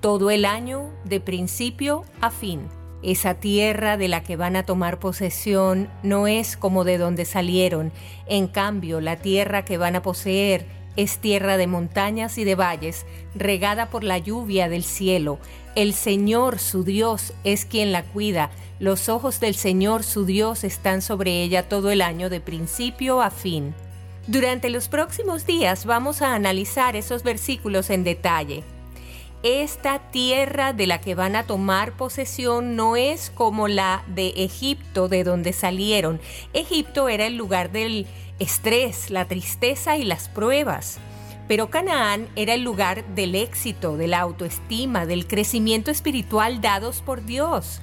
Todo 0.00 0.30
el 0.30 0.44
año 0.44 0.92
de 1.04 1.18
principio 1.18 2.04
a 2.20 2.30
fin. 2.30 2.68
Esa 3.04 3.34
tierra 3.34 3.98
de 3.98 4.08
la 4.08 4.22
que 4.22 4.36
van 4.36 4.56
a 4.56 4.62
tomar 4.62 4.98
posesión 4.98 5.90
no 6.02 6.26
es 6.26 6.56
como 6.56 6.84
de 6.84 6.96
donde 6.96 7.26
salieron, 7.26 7.92
en 8.26 8.46
cambio 8.46 9.02
la 9.02 9.16
tierra 9.16 9.66
que 9.66 9.76
van 9.76 9.94
a 9.94 10.00
poseer 10.02 10.64
es 10.96 11.18
tierra 11.18 11.58
de 11.58 11.66
montañas 11.66 12.38
y 12.38 12.44
de 12.44 12.54
valles, 12.54 13.04
regada 13.34 13.90
por 13.90 14.04
la 14.04 14.16
lluvia 14.16 14.70
del 14.70 14.84
cielo. 14.84 15.38
El 15.74 15.92
Señor 15.92 16.58
su 16.58 16.82
Dios 16.82 17.34
es 17.44 17.66
quien 17.66 17.92
la 17.92 18.04
cuida. 18.04 18.50
Los 18.78 19.10
ojos 19.10 19.38
del 19.38 19.54
Señor 19.54 20.02
su 20.02 20.24
Dios 20.24 20.64
están 20.64 21.02
sobre 21.02 21.42
ella 21.42 21.68
todo 21.68 21.90
el 21.90 22.00
año 22.00 22.30
de 22.30 22.40
principio 22.40 23.20
a 23.20 23.30
fin. 23.30 23.74
Durante 24.28 24.70
los 24.70 24.88
próximos 24.88 25.44
días 25.44 25.84
vamos 25.84 26.22
a 26.22 26.34
analizar 26.34 26.96
esos 26.96 27.22
versículos 27.22 27.90
en 27.90 28.04
detalle. 28.04 28.64
Esta 29.44 29.98
tierra 29.98 30.72
de 30.72 30.86
la 30.86 31.02
que 31.02 31.14
van 31.14 31.36
a 31.36 31.42
tomar 31.42 31.92
posesión 31.98 32.76
no 32.76 32.96
es 32.96 33.28
como 33.28 33.68
la 33.68 34.02
de 34.06 34.28
Egipto 34.38 35.06
de 35.06 35.22
donde 35.22 35.52
salieron. 35.52 36.18
Egipto 36.54 37.10
era 37.10 37.26
el 37.26 37.36
lugar 37.36 37.70
del 37.70 38.06
estrés, 38.38 39.10
la 39.10 39.26
tristeza 39.26 39.98
y 39.98 40.04
las 40.04 40.30
pruebas. 40.30 40.96
Pero 41.46 41.68
Canaán 41.68 42.26
era 42.36 42.54
el 42.54 42.62
lugar 42.62 43.04
del 43.14 43.34
éxito, 43.34 43.98
de 43.98 44.06
la 44.06 44.20
autoestima, 44.20 45.04
del 45.04 45.26
crecimiento 45.26 45.90
espiritual 45.90 46.62
dados 46.62 47.02
por 47.02 47.22
Dios. 47.26 47.82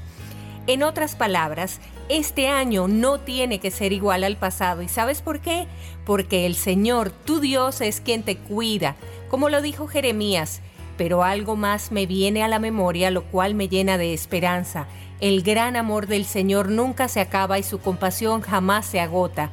En 0.65 0.81
otras 0.81 1.15
palabras, 1.15 1.79
este 2.09 2.47
año 2.47 2.87
no 2.87 3.19
tiene 3.19 3.59
que 3.59 3.69
ser 3.69 3.93
igual 3.93 4.23
al 4.23 4.35
pasado. 4.35 4.81
¿Y 4.81 4.87
sabes 4.87 5.21
por 5.21 5.41
qué? 5.41 5.67
Porque 6.05 6.47
el 6.47 6.55
Señor, 6.55 7.11
tu 7.11 7.39
Dios, 7.39 7.81
es 7.81 8.01
quien 8.01 8.23
te 8.23 8.35
cuida. 8.37 8.95
Como 9.29 9.47
lo 9.49 9.61
dijo 9.61 9.85
Jeremías, 9.85 10.61
pero 11.01 11.23
algo 11.23 11.55
más 11.55 11.91
me 11.91 12.05
viene 12.05 12.43
a 12.43 12.47
la 12.47 12.59
memoria, 12.59 13.09
lo 13.09 13.23
cual 13.23 13.55
me 13.55 13.67
llena 13.67 13.97
de 13.97 14.13
esperanza. 14.13 14.85
El 15.19 15.41
gran 15.41 15.75
amor 15.75 16.05
del 16.05 16.25
Señor 16.25 16.69
nunca 16.69 17.07
se 17.07 17.19
acaba 17.19 17.57
y 17.57 17.63
su 17.63 17.79
compasión 17.79 18.41
jamás 18.41 18.85
se 18.85 18.99
agota. 18.99 19.49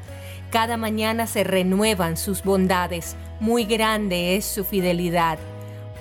Cada 0.50 0.76
mañana 0.76 1.26
se 1.26 1.44
renuevan 1.44 2.18
sus 2.18 2.42
bondades, 2.42 3.16
muy 3.40 3.64
grande 3.64 4.36
es 4.36 4.44
su 4.44 4.62
fidelidad. 4.62 5.38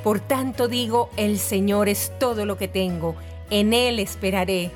Por 0.03 0.19
tanto 0.19 0.67
digo, 0.67 1.09
el 1.15 1.39
Señor 1.39 1.87
es 1.87 2.11
todo 2.19 2.45
lo 2.45 2.57
que 2.57 2.67
tengo, 2.67 3.15
en 3.49 3.71
Él 3.71 3.99
esperaré. 3.99 4.71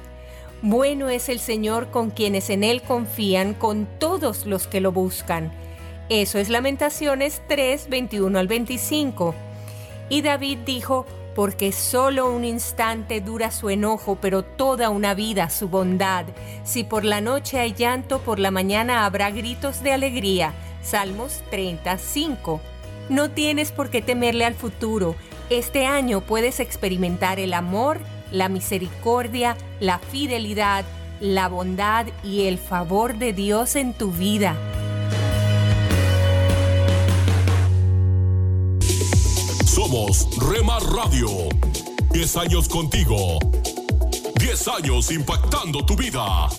Bueno 0.62 1.10
es 1.10 1.28
el 1.28 1.40
Señor 1.40 1.90
con 1.90 2.12
quienes 2.12 2.50
en 2.50 2.64
Él 2.64 2.82
confían, 2.82 3.56
con 3.56 3.90
todos 4.00 4.46
los 4.46 4.68
que 4.68 4.80
lo 4.80 4.94
buscan. 4.94 5.52
Eso 6.08 6.40
es 6.40 6.48
Lamentaciones 6.48 7.42
3, 7.50 7.90
21 7.90 8.40
al 8.40 8.48
25. 8.48 9.36
Y 10.12 10.22
David 10.22 10.58
dijo, 10.66 11.06
porque 11.36 11.72
solo 11.72 12.30
un 12.30 12.44
instante 12.44 13.22
dura 13.22 13.50
su 13.50 13.70
enojo, 13.70 14.18
pero 14.20 14.44
toda 14.44 14.90
una 14.90 15.14
vida 15.14 15.50
su 15.50 15.70
bondad. 15.70 16.26
Si 16.66 16.84
por 16.84 17.06
la 17.06 17.22
noche 17.22 17.62
hay 17.62 17.74
llanto, 17.74 18.20
por 18.20 18.38
la 18.38 18.52
mañana 18.52 19.06
habrá 19.06 19.32
gritos 19.32 19.82
de 19.84 19.94
alegría. 19.94 20.54
Salmos 20.84 21.42
35. 21.50 22.60
No 23.08 23.32
tienes 23.32 23.72
por 23.72 23.90
qué 23.90 24.02
temerle 24.02 24.44
al 24.44 24.54
futuro. 24.54 25.16
Este 25.50 25.86
año 25.86 26.20
puedes 26.20 26.60
experimentar 26.60 27.40
el 27.40 27.54
amor, 27.54 27.98
la 28.34 28.50
misericordia, 28.50 29.56
la 29.80 29.98
fidelidad, 29.98 30.84
la 31.22 31.48
bondad 31.48 32.06
y 32.22 32.48
el 32.48 32.58
favor 32.58 33.16
de 33.16 33.32
Dios 33.32 33.78
en 33.78 33.94
tu 33.94 34.12
vida. 34.12 34.58
Somos 39.74 40.28
Rema 40.38 40.80
Radio. 40.80 41.30
10 42.12 42.36
años 42.36 42.68
contigo. 42.68 43.40
10 44.36 44.68
años 44.68 45.10
impactando 45.12 45.86
tu 45.86 45.96
vida. 45.96 46.50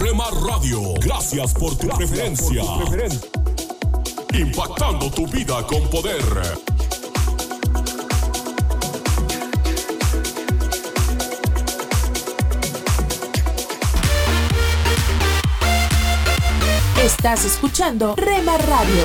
Rema 0.00 0.28
Radio, 0.44 0.94
gracias 0.94 1.54
por 1.54 1.76
tu 1.76 1.86
preferencia. 1.86 2.64
Impactando 4.34 5.12
tu 5.12 5.28
vida 5.28 5.64
con 5.64 5.88
poder. 5.90 6.24
Estás 17.00 17.44
escuchando 17.44 18.16
Rema 18.16 18.58
Radio. 18.58 19.04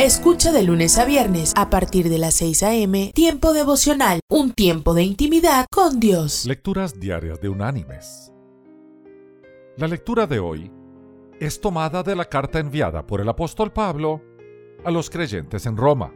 Escucha 0.00 0.50
de 0.50 0.62
lunes 0.62 0.96
a 0.96 1.04
viernes 1.04 1.52
a 1.56 1.68
partir 1.68 2.08
de 2.08 2.16
las 2.16 2.32
6 2.36 2.62
a.m. 2.62 3.12
Tiempo 3.14 3.52
devocional, 3.52 4.20
un 4.30 4.52
tiempo 4.52 4.94
de 4.94 5.02
intimidad 5.02 5.66
con 5.70 6.00
Dios. 6.00 6.46
Lecturas 6.46 6.98
diarias 6.98 7.38
de 7.42 7.50
Unánimes. 7.50 8.32
La 9.76 9.86
lectura 9.86 10.26
de 10.26 10.38
hoy 10.38 10.72
es 11.38 11.60
tomada 11.60 12.02
de 12.02 12.16
la 12.16 12.24
carta 12.24 12.60
enviada 12.60 13.06
por 13.06 13.20
el 13.20 13.28
apóstol 13.28 13.74
Pablo 13.74 14.22
a 14.86 14.90
los 14.90 15.10
creyentes 15.10 15.66
en 15.66 15.76
Roma. 15.76 16.14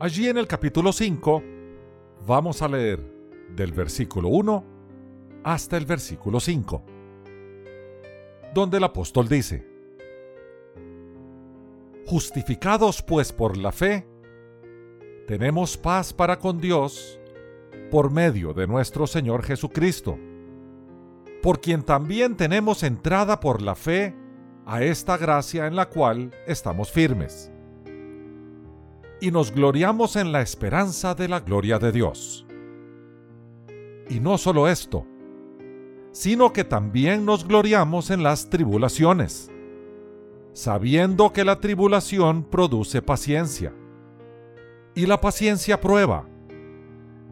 Allí 0.00 0.28
en 0.30 0.38
el 0.38 0.46
capítulo 0.46 0.94
5 0.94 1.42
vamos 2.26 2.62
a 2.62 2.68
leer 2.68 3.04
del 3.54 3.72
versículo 3.72 4.30
1 4.30 4.64
hasta 5.44 5.76
el 5.76 5.84
versículo 5.84 6.40
5, 6.40 6.84
donde 8.54 8.78
el 8.78 8.84
apóstol 8.84 9.28
dice, 9.28 9.71
Justificados 12.06 13.02
pues 13.02 13.32
por 13.32 13.56
la 13.56 13.72
fe, 13.72 14.06
tenemos 15.26 15.76
paz 15.76 16.12
para 16.12 16.38
con 16.38 16.60
Dios 16.60 17.20
por 17.90 18.10
medio 18.10 18.52
de 18.52 18.66
nuestro 18.66 19.06
Señor 19.06 19.44
Jesucristo, 19.44 20.18
por 21.42 21.60
quien 21.60 21.82
también 21.82 22.36
tenemos 22.36 22.82
entrada 22.82 23.38
por 23.38 23.62
la 23.62 23.74
fe 23.74 24.14
a 24.66 24.82
esta 24.82 25.16
gracia 25.16 25.66
en 25.66 25.76
la 25.76 25.88
cual 25.88 26.32
estamos 26.46 26.90
firmes. 26.90 27.52
Y 29.20 29.30
nos 29.30 29.52
gloriamos 29.52 30.16
en 30.16 30.32
la 30.32 30.42
esperanza 30.42 31.14
de 31.14 31.28
la 31.28 31.40
gloria 31.40 31.78
de 31.78 31.92
Dios. 31.92 32.46
Y 34.08 34.18
no 34.18 34.38
solo 34.38 34.68
esto, 34.68 35.06
sino 36.10 36.52
que 36.52 36.64
también 36.64 37.24
nos 37.24 37.46
gloriamos 37.46 38.10
en 38.10 38.22
las 38.22 38.50
tribulaciones, 38.50 39.51
sabiendo 40.52 41.32
que 41.32 41.44
la 41.44 41.60
tribulación 41.60 42.44
produce 42.44 43.02
paciencia, 43.02 43.72
y 44.94 45.06
la 45.06 45.20
paciencia 45.20 45.80
prueba, 45.80 46.28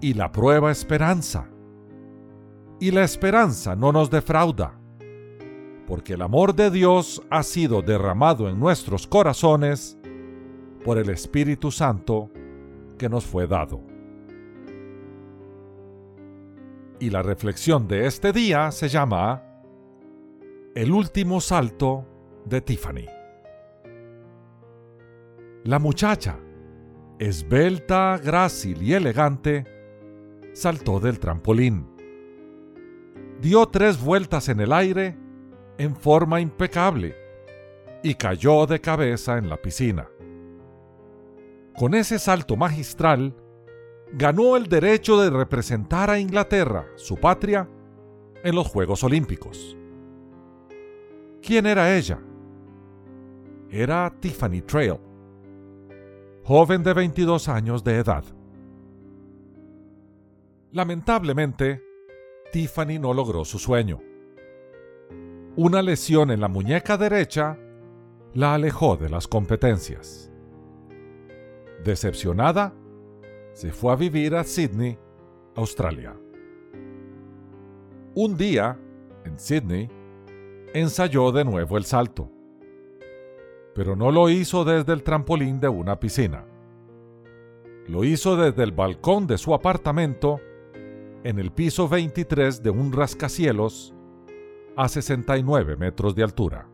y 0.01 0.15
la 0.15 0.33
prueba 0.33 0.71
esperanza, 0.71 1.49
y 2.81 2.91
la 2.91 3.05
esperanza 3.05 3.77
no 3.77 3.93
nos 3.93 4.11
defrauda, 4.11 4.79
porque 5.87 6.15
el 6.15 6.23
amor 6.23 6.55
de 6.55 6.71
Dios 6.71 7.23
ha 7.31 7.43
sido 7.43 7.83
derramado 7.83 8.49
en 8.49 8.59
nuestros 8.59 9.07
corazones 9.07 9.99
por 10.85 10.97
el 10.97 11.11
Espíritu 11.11 11.71
Santo 11.71 12.31
que 12.97 13.09
nos 13.09 13.27
fue 13.27 13.47
dado. 13.47 13.83
Y 17.01 17.11
la 17.11 17.23
reflexión 17.23 17.89
de 17.89 18.07
este 18.07 18.33
día 18.33 18.71
se 18.71 18.89
llama 18.89 19.43
El 20.75 20.93
último 20.93 21.41
salto 21.41 22.07
de 22.51 22.61
Tiffany. 22.61 23.07
La 25.65 25.79
muchacha, 25.79 26.37
esbelta, 27.19 28.19
grácil 28.19 28.83
y 28.83 28.93
elegante, 28.95 29.65
saltó 30.53 30.99
del 31.01 31.21
trampolín. 31.21 31.87
Dio 33.41 33.67
tres 33.67 34.03
vueltas 34.03 34.49
en 34.49 34.61
el 34.61 34.73
aire 34.73 35.17
en 35.79 35.95
forma 35.95 36.41
impecable 36.41 37.15
y 38.03 38.15
cayó 38.15 38.67
de 38.67 38.81
cabeza 38.81 39.39
en 39.39 39.49
la 39.49 39.57
piscina. 39.57 40.09
Con 41.77 41.95
ese 41.95 42.19
salto 42.19 42.57
magistral, 42.57 43.35
ganó 44.13 44.57
el 44.57 44.67
derecho 44.67 45.21
de 45.21 45.31
representar 45.31 46.11
a 46.11 46.19
Inglaterra, 46.19 46.87
su 46.97 47.17
patria, 47.17 47.69
en 48.43 48.55
los 48.55 48.67
Juegos 48.67 49.05
Olímpicos. 49.05 49.77
¿Quién 51.43 51.67
era 51.67 51.95
ella? 51.97 52.19
Era 53.73 54.13
Tiffany 54.19 54.63
Trail, 54.63 54.99
joven 56.43 56.83
de 56.83 56.93
22 56.93 57.49
años 57.49 57.85
de 57.85 57.99
edad. 57.99 58.25
Lamentablemente, 60.73 61.81
Tiffany 62.51 62.99
no 62.99 63.15
logró 63.15 63.45
su 63.45 63.61
sueño. 63.61 64.01
Una 65.55 65.83
lesión 65.83 66.33
en 66.33 66.41
la 66.41 66.49
muñeca 66.49 66.97
derecha 66.97 67.57
la 68.35 68.55
alejó 68.55 68.97
de 68.97 69.09
las 69.09 69.29
competencias. 69.29 70.33
Decepcionada, 71.85 72.75
se 73.53 73.71
fue 73.71 73.93
a 73.93 73.97
vivir 73.97 74.35
a 74.35 74.43
Sydney, 74.43 74.99
Australia. 75.55 76.17
Un 78.17 78.37
día, 78.37 78.77
en 79.25 79.39
Sydney, 79.39 79.89
ensayó 80.75 81.31
de 81.31 81.45
nuevo 81.45 81.77
el 81.77 81.85
salto, 81.85 82.33
pero 83.75 83.97
no 83.97 84.11
lo 84.11 84.29
hizo 84.29 84.65
desde 84.65 84.93
el 84.93 85.03
trampolín 85.03 85.61
de 85.61 85.69
una 85.69 85.99
piscina. 85.99 86.45
Lo 87.87 88.05
hizo 88.05 88.37
desde 88.37 88.63
el 88.63 88.73
balcón 88.73 89.27
de 89.27 89.39
su 89.39 89.55
apartamento 89.55 90.41
en 91.25 91.39
el 91.39 91.53
piso 91.53 91.89
23 91.89 92.63
de 92.63 92.71
un 92.71 92.93
rascacielos 92.93 93.95
a 94.77 94.89
69 94.89 95.77
metros 95.77 96.15
de 96.15 96.23
altura. 96.23 96.69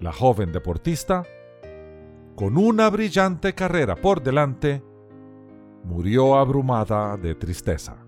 La 0.00 0.12
joven 0.12 0.52
deportista, 0.52 1.24
con 2.34 2.56
una 2.56 2.88
brillante 2.90 3.54
carrera 3.54 3.96
por 3.96 4.22
delante, 4.22 4.82
murió 5.84 6.36
abrumada 6.36 7.16
de 7.16 7.34
tristeza. 7.34 8.06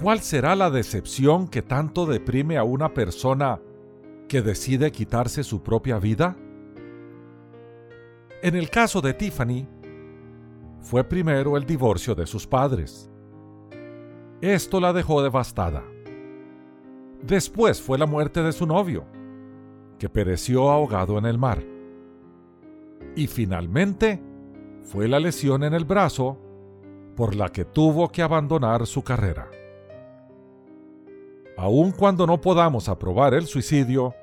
¿Cuál 0.00 0.20
será 0.20 0.56
la 0.56 0.70
decepción 0.70 1.46
que 1.46 1.62
tanto 1.62 2.06
deprime 2.06 2.56
a 2.56 2.64
una 2.64 2.92
persona 2.92 3.60
que 4.32 4.40
decide 4.40 4.90
quitarse 4.90 5.44
su 5.44 5.62
propia 5.62 5.98
vida? 5.98 6.34
En 8.42 8.56
el 8.56 8.70
caso 8.70 9.02
de 9.02 9.12
Tiffany, 9.12 9.68
fue 10.80 11.04
primero 11.04 11.58
el 11.58 11.66
divorcio 11.66 12.14
de 12.14 12.24
sus 12.26 12.46
padres. 12.46 13.10
Esto 14.40 14.80
la 14.80 14.94
dejó 14.94 15.22
devastada. 15.22 15.82
Después 17.22 17.82
fue 17.82 17.98
la 17.98 18.06
muerte 18.06 18.42
de 18.42 18.52
su 18.52 18.64
novio, 18.64 19.04
que 19.98 20.08
pereció 20.08 20.70
ahogado 20.70 21.18
en 21.18 21.26
el 21.26 21.36
mar. 21.36 21.62
Y 23.14 23.26
finalmente 23.26 24.18
fue 24.82 25.08
la 25.08 25.20
lesión 25.20 25.62
en 25.62 25.74
el 25.74 25.84
brazo 25.84 26.38
por 27.16 27.34
la 27.34 27.50
que 27.50 27.66
tuvo 27.66 28.08
que 28.08 28.22
abandonar 28.22 28.86
su 28.86 29.04
carrera. 29.04 29.50
Aun 31.58 31.92
cuando 31.92 32.26
no 32.26 32.40
podamos 32.40 32.88
aprobar 32.88 33.34
el 33.34 33.44
suicidio, 33.44 34.14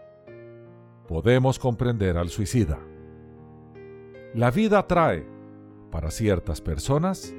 podemos 1.10 1.58
comprender 1.58 2.18
al 2.18 2.30
suicida. 2.30 2.78
La 4.36 4.52
vida 4.52 4.86
trae, 4.86 5.26
para 5.90 6.12
ciertas 6.12 6.62
personas, 6.62 7.34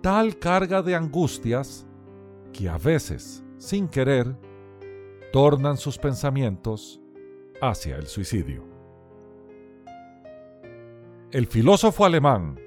tal 0.00 0.38
carga 0.38 0.80
de 0.80 0.94
angustias 0.94 1.88
que 2.52 2.68
a 2.68 2.78
veces, 2.78 3.44
sin 3.56 3.88
querer, 3.88 4.32
tornan 5.32 5.76
sus 5.76 5.98
pensamientos 5.98 7.00
hacia 7.60 7.96
el 7.96 8.06
suicidio. 8.06 8.62
El 11.32 11.48
filósofo 11.48 12.04
alemán 12.04 12.60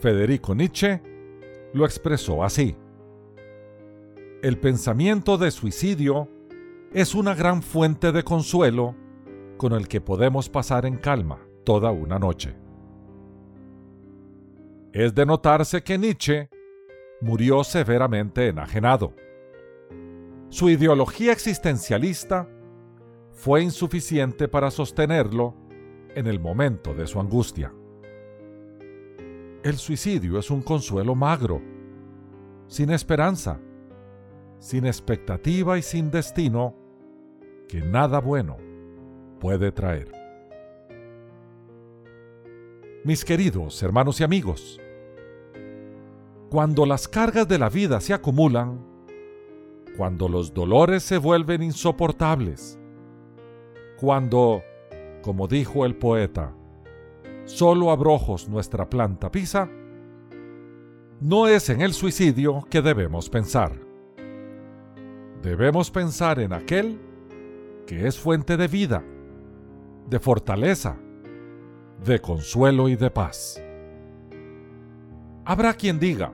Federico 0.00 0.54
Nietzsche 0.54 1.02
lo 1.74 1.84
expresó 1.84 2.42
así. 2.42 2.74
El 4.42 4.56
pensamiento 4.56 5.36
de 5.36 5.50
suicidio 5.50 6.26
es 6.90 7.14
una 7.14 7.34
gran 7.34 7.60
fuente 7.60 8.12
de 8.12 8.22
consuelo 8.22 8.96
con 9.58 9.74
el 9.74 9.88
que 9.88 10.00
podemos 10.00 10.48
pasar 10.48 10.86
en 10.86 10.96
calma 10.96 11.38
toda 11.64 11.90
una 11.90 12.18
noche. 12.18 12.56
Es 14.92 15.14
de 15.14 15.26
notarse 15.26 15.82
que 15.82 15.98
Nietzsche 15.98 16.48
murió 17.20 17.62
severamente 17.62 18.48
enajenado. 18.48 19.12
Su 20.48 20.70
ideología 20.70 21.32
existencialista 21.32 22.48
fue 23.32 23.62
insuficiente 23.62 24.48
para 24.48 24.70
sostenerlo 24.70 25.54
en 26.14 26.26
el 26.26 26.40
momento 26.40 26.94
de 26.94 27.06
su 27.06 27.20
angustia. 27.20 27.72
El 29.62 29.76
suicidio 29.76 30.38
es 30.38 30.50
un 30.50 30.62
consuelo 30.62 31.14
magro, 31.14 31.60
sin 32.66 32.90
esperanza, 32.90 33.60
sin 34.58 34.86
expectativa 34.86 35.76
y 35.76 35.82
sin 35.82 36.10
destino 36.10 36.74
que 37.68 37.82
nada 37.82 38.20
bueno 38.20 38.67
puede 39.38 39.72
traer. 39.72 40.12
Mis 43.04 43.24
queridos 43.24 43.82
hermanos 43.82 44.20
y 44.20 44.24
amigos, 44.24 44.80
cuando 46.50 46.86
las 46.86 47.08
cargas 47.08 47.46
de 47.46 47.58
la 47.58 47.68
vida 47.68 48.00
se 48.00 48.14
acumulan, 48.14 48.84
cuando 49.96 50.28
los 50.28 50.54
dolores 50.54 51.02
se 51.02 51.18
vuelven 51.18 51.62
insoportables, 51.62 52.78
cuando, 53.98 54.62
como 55.22 55.48
dijo 55.48 55.84
el 55.84 55.96
poeta, 55.96 56.54
solo 57.44 57.90
abrojos 57.90 58.48
nuestra 58.48 58.88
planta 58.88 59.30
pisa, 59.30 59.68
no 61.20 61.48
es 61.48 61.68
en 61.68 61.80
el 61.80 61.92
suicidio 61.92 62.64
que 62.70 62.80
debemos 62.80 63.28
pensar. 63.28 63.72
Debemos 65.42 65.90
pensar 65.90 66.38
en 66.40 66.52
aquel 66.52 67.00
que 67.86 68.06
es 68.06 68.18
fuente 68.18 68.56
de 68.56 68.68
vida, 68.68 69.04
de 70.08 70.18
fortaleza, 70.18 70.98
de 72.04 72.20
consuelo 72.20 72.88
y 72.88 72.96
de 72.96 73.10
paz. 73.10 73.62
Habrá 75.44 75.74
quien 75.74 75.98
diga, 75.98 76.32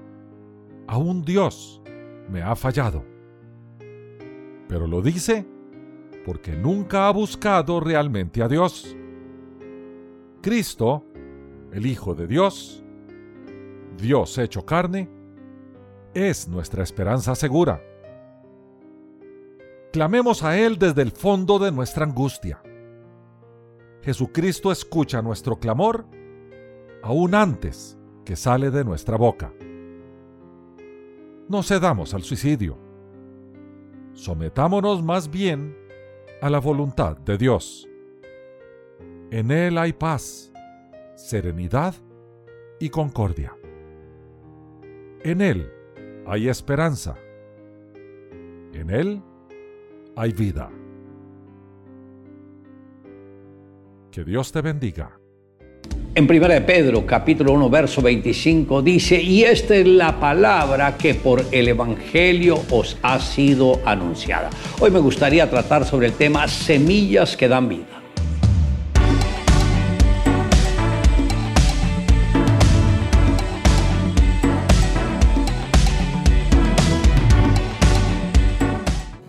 aún 0.87 1.23
Dios 1.23 1.83
me 2.29 2.43
ha 2.43 2.55
fallado. 2.55 3.05
Pero 4.69 4.87
lo 4.87 5.03
dice 5.03 5.47
porque 6.25 6.53
nunca 6.53 7.09
ha 7.09 7.11
buscado 7.11 7.81
realmente 7.81 8.43
a 8.43 8.49
Dios. 8.49 8.97
Cristo, 10.41 11.05
el 11.73 11.87
Hijo 11.87 12.15
de 12.15 12.27
Dios, 12.27 12.85
Dios 13.97 14.39
hecho 14.39 14.65
carne, 14.65 15.11
es 16.15 16.49
nuestra 16.49 16.83
esperanza 16.83 17.35
segura. 17.35 17.83
Clamemos 19.93 20.43
a 20.43 20.59
Él 20.59 20.79
desde 20.79 21.03
el 21.03 21.11
fondo 21.11 21.59
de 21.59 21.73
nuestra 21.73 22.05
angustia 22.05 22.63
Jesucristo 24.05 24.71
escucha 24.71 25.23
nuestro 25.23 25.59
clamor 25.59 26.05
aún 27.03 27.35
antes 27.35 27.99
que 28.27 28.37
sale 28.37 28.71
de 28.71 28.85
nuestra 28.85 29.17
boca. 29.17 29.51
No 31.49 31.63
cedamos 31.63 32.13
al 32.13 32.23
suicidio. 32.23 32.77
Sometámonos 34.13 35.03
más 35.03 35.31
bien 35.31 35.75
a 36.43 36.51
la 36.51 36.61
voluntad 36.61 37.17
de 37.17 37.39
Dios. 37.39 37.89
En 39.31 39.51
Él 39.51 39.79
hay 39.79 39.95
paz, 39.95 40.53
serenidad 41.15 41.95
y 42.79 42.91
concordia. 42.91 43.57
En 45.23 45.41
Él 45.41 45.73
hay 46.27 46.51
esperanza. 46.51 47.17
En 48.75 48.91
Él 48.91 49.23
hay 50.15 50.33
vida. 50.33 50.71
Que 54.15 54.23
Dios 54.23 54.53
te 54.53 54.61
bendiga. 54.61 55.19
En 56.15 56.31
1 56.31 56.47
de 56.47 56.61
Pedro, 56.61 57.05
capítulo 57.05 57.53
1, 57.55 57.69
verso 57.69 58.01
25, 58.01 58.81
dice, 58.81 59.21
y 59.21 59.43
esta 59.43 59.75
es 59.75 59.89
la 59.89 60.21
palabra 60.21 60.97
que 60.97 61.17
por 61.17 61.45
el 61.51 61.67
Evangelio 61.67 62.63
os 62.71 62.97
ha 63.03 63.19
sido 63.19 63.81
anunciada. 63.85 64.51
Hoy 64.79 64.93
me 64.93 65.01
gustaría 65.01 65.51
tratar 65.51 65.85
sobre 65.85 66.07
el 66.07 66.13
tema 66.13 66.47
semillas 66.47 67.37
que 67.37 67.49
dan 67.49 67.69
vida. 67.69 67.94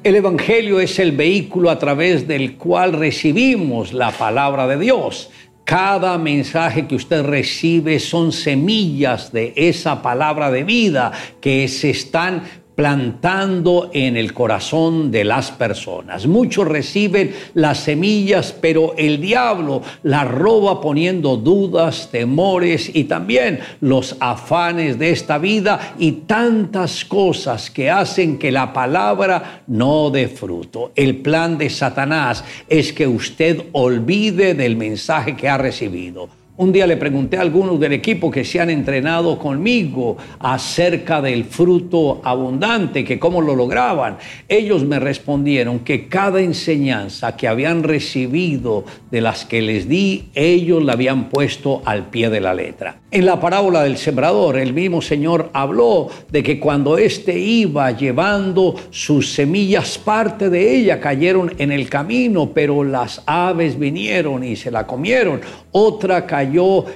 El 0.06 0.16
Evangelio 0.16 0.80
es 0.80 1.00
el 1.00 1.14
vehículo 1.14 1.72
a 1.72 1.80
través 1.80 2.28
del 2.28 2.58
cual 2.58 2.94
recibimos 2.94 3.92
la 3.92 4.12
palabra 4.12 4.68
de 4.68 4.78
Dios. 4.78 5.32
Cada 5.64 6.20
mensaje 6.20 6.86
que 6.86 6.94
usted 6.94 7.24
recibe 7.24 8.00
son 8.00 8.32
semillas 8.32 9.32
de 9.32 9.52
esa 9.56 10.04
palabra 10.04 10.52
de 10.52 10.64
vida 10.64 11.12
que 11.42 11.68
se 11.68 11.90
están 11.90 12.44
plantando 12.76 13.90
en 13.94 14.18
el 14.18 14.34
corazón 14.34 15.12
de 15.12 15.24
las 15.24 15.52
personas. 15.52 16.28
Muchos 16.28 16.68
reciben 16.68 17.34
las 17.54 17.80
semillas, 17.80 18.54
pero 18.60 18.94
el 18.98 19.22
diablo 19.22 19.82
las 20.04 20.30
roba 20.30 20.82
poniendo 20.82 21.38
dudas, 21.38 22.10
temores 22.12 22.92
y 22.94 23.06
también 23.06 23.60
los 23.82 24.18
afanes 24.20 25.00
de 25.00 25.12
esta 25.12 25.38
vida 25.38 25.96
y 25.98 26.12
tantas 26.12 27.06
cosas 27.06 27.72
que 27.72 27.90
hacen 27.90 28.38
que 28.38 28.52
la 28.52 28.74
palabra 28.74 29.64
no 29.68 30.10
dé 30.10 30.28
fruto. 30.28 30.92
El 30.96 31.18
plan 31.18 31.58
de 31.58 31.70
Satanás 31.70 32.44
es 32.68 32.92
que 32.92 33.08
usted 33.08 33.64
olvide 33.72 34.54
del 34.54 34.76
mensaje 34.76 35.36
que 35.36 35.48
ha 35.48 35.58
recibido 35.58 36.45
un 36.58 36.72
día 36.72 36.88
le 36.88 36.96
pregunté 36.96 37.38
a 37.38 37.42
algunos 37.42 37.78
del 37.82 37.92
equipo 37.92 38.32
que 38.32 38.46
se 38.46 38.62
han 38.62 38.70
entrenado 38.70 39.38
conmigo 39.38 40.16
acerca 40.40 41.22
del 41.22 41.44
fruto 41.44 42.22
abundante, 42.24 43.04
que 43.04 43.20
cómo 43.20 43.42
lo 43.42 43.56
lograban. 43.56 44.18
Ellos 44.48 44.86
me 44.86 45.00
respondieron 45.00 45.80
que 45.80 46.08
cada 46.08 46.40
enseñanza 46.40 47.36
que 47.36 47.50
habían 47.50 47.84
recibido 47.84 48.86
de 49.12 49.20
las 49.20 49.44
que 49.44 49.62
les 49.62 49.90
di, 49.90 50.30
ellos 50.34 50.82
la 50.82 50.94
habían 50.94 51.28
puesto 51.30 51.82
al 51.84 52.10
pie 52.10 52.30
de 52.30 52.40
la 52.40 52.54
letra. 52.54 53.00
En 53.12 53.26
la 53.26 53.40
parábola 53.40 53.84
del 53.84 53.98
sembrador, 53.98 54.58
el 54.58 54.74
mismo 54.74 55.02
Señor 55.02 55.50
habló 55.54 56.08
de 56.32 56.42
que 56.42 56.60
cuando 56.60 56.98
éste 56.98 57.38
iba 57.38 57.92
llevando 57.92 58.76
sus 58.92 59.34
semillas, 59.34 59.98
parte 59.98 60.50
de 60.50 60.76
ella 60.76 61.00
cayeron 61.02 61.54
en 61.58 61.72
el 61.72 61.90
camino, 61.90 62.52
pero 62.54 62.84
las 62.84 63.24
aves 63.26 63.78
vinieron 63.78 64.44
y 64.44 64.56
se 64.56 64.72
la 64.72 64.88
comieron. 64.88 65.42
Otra 65.72 66.26
cayó 66.26 66.45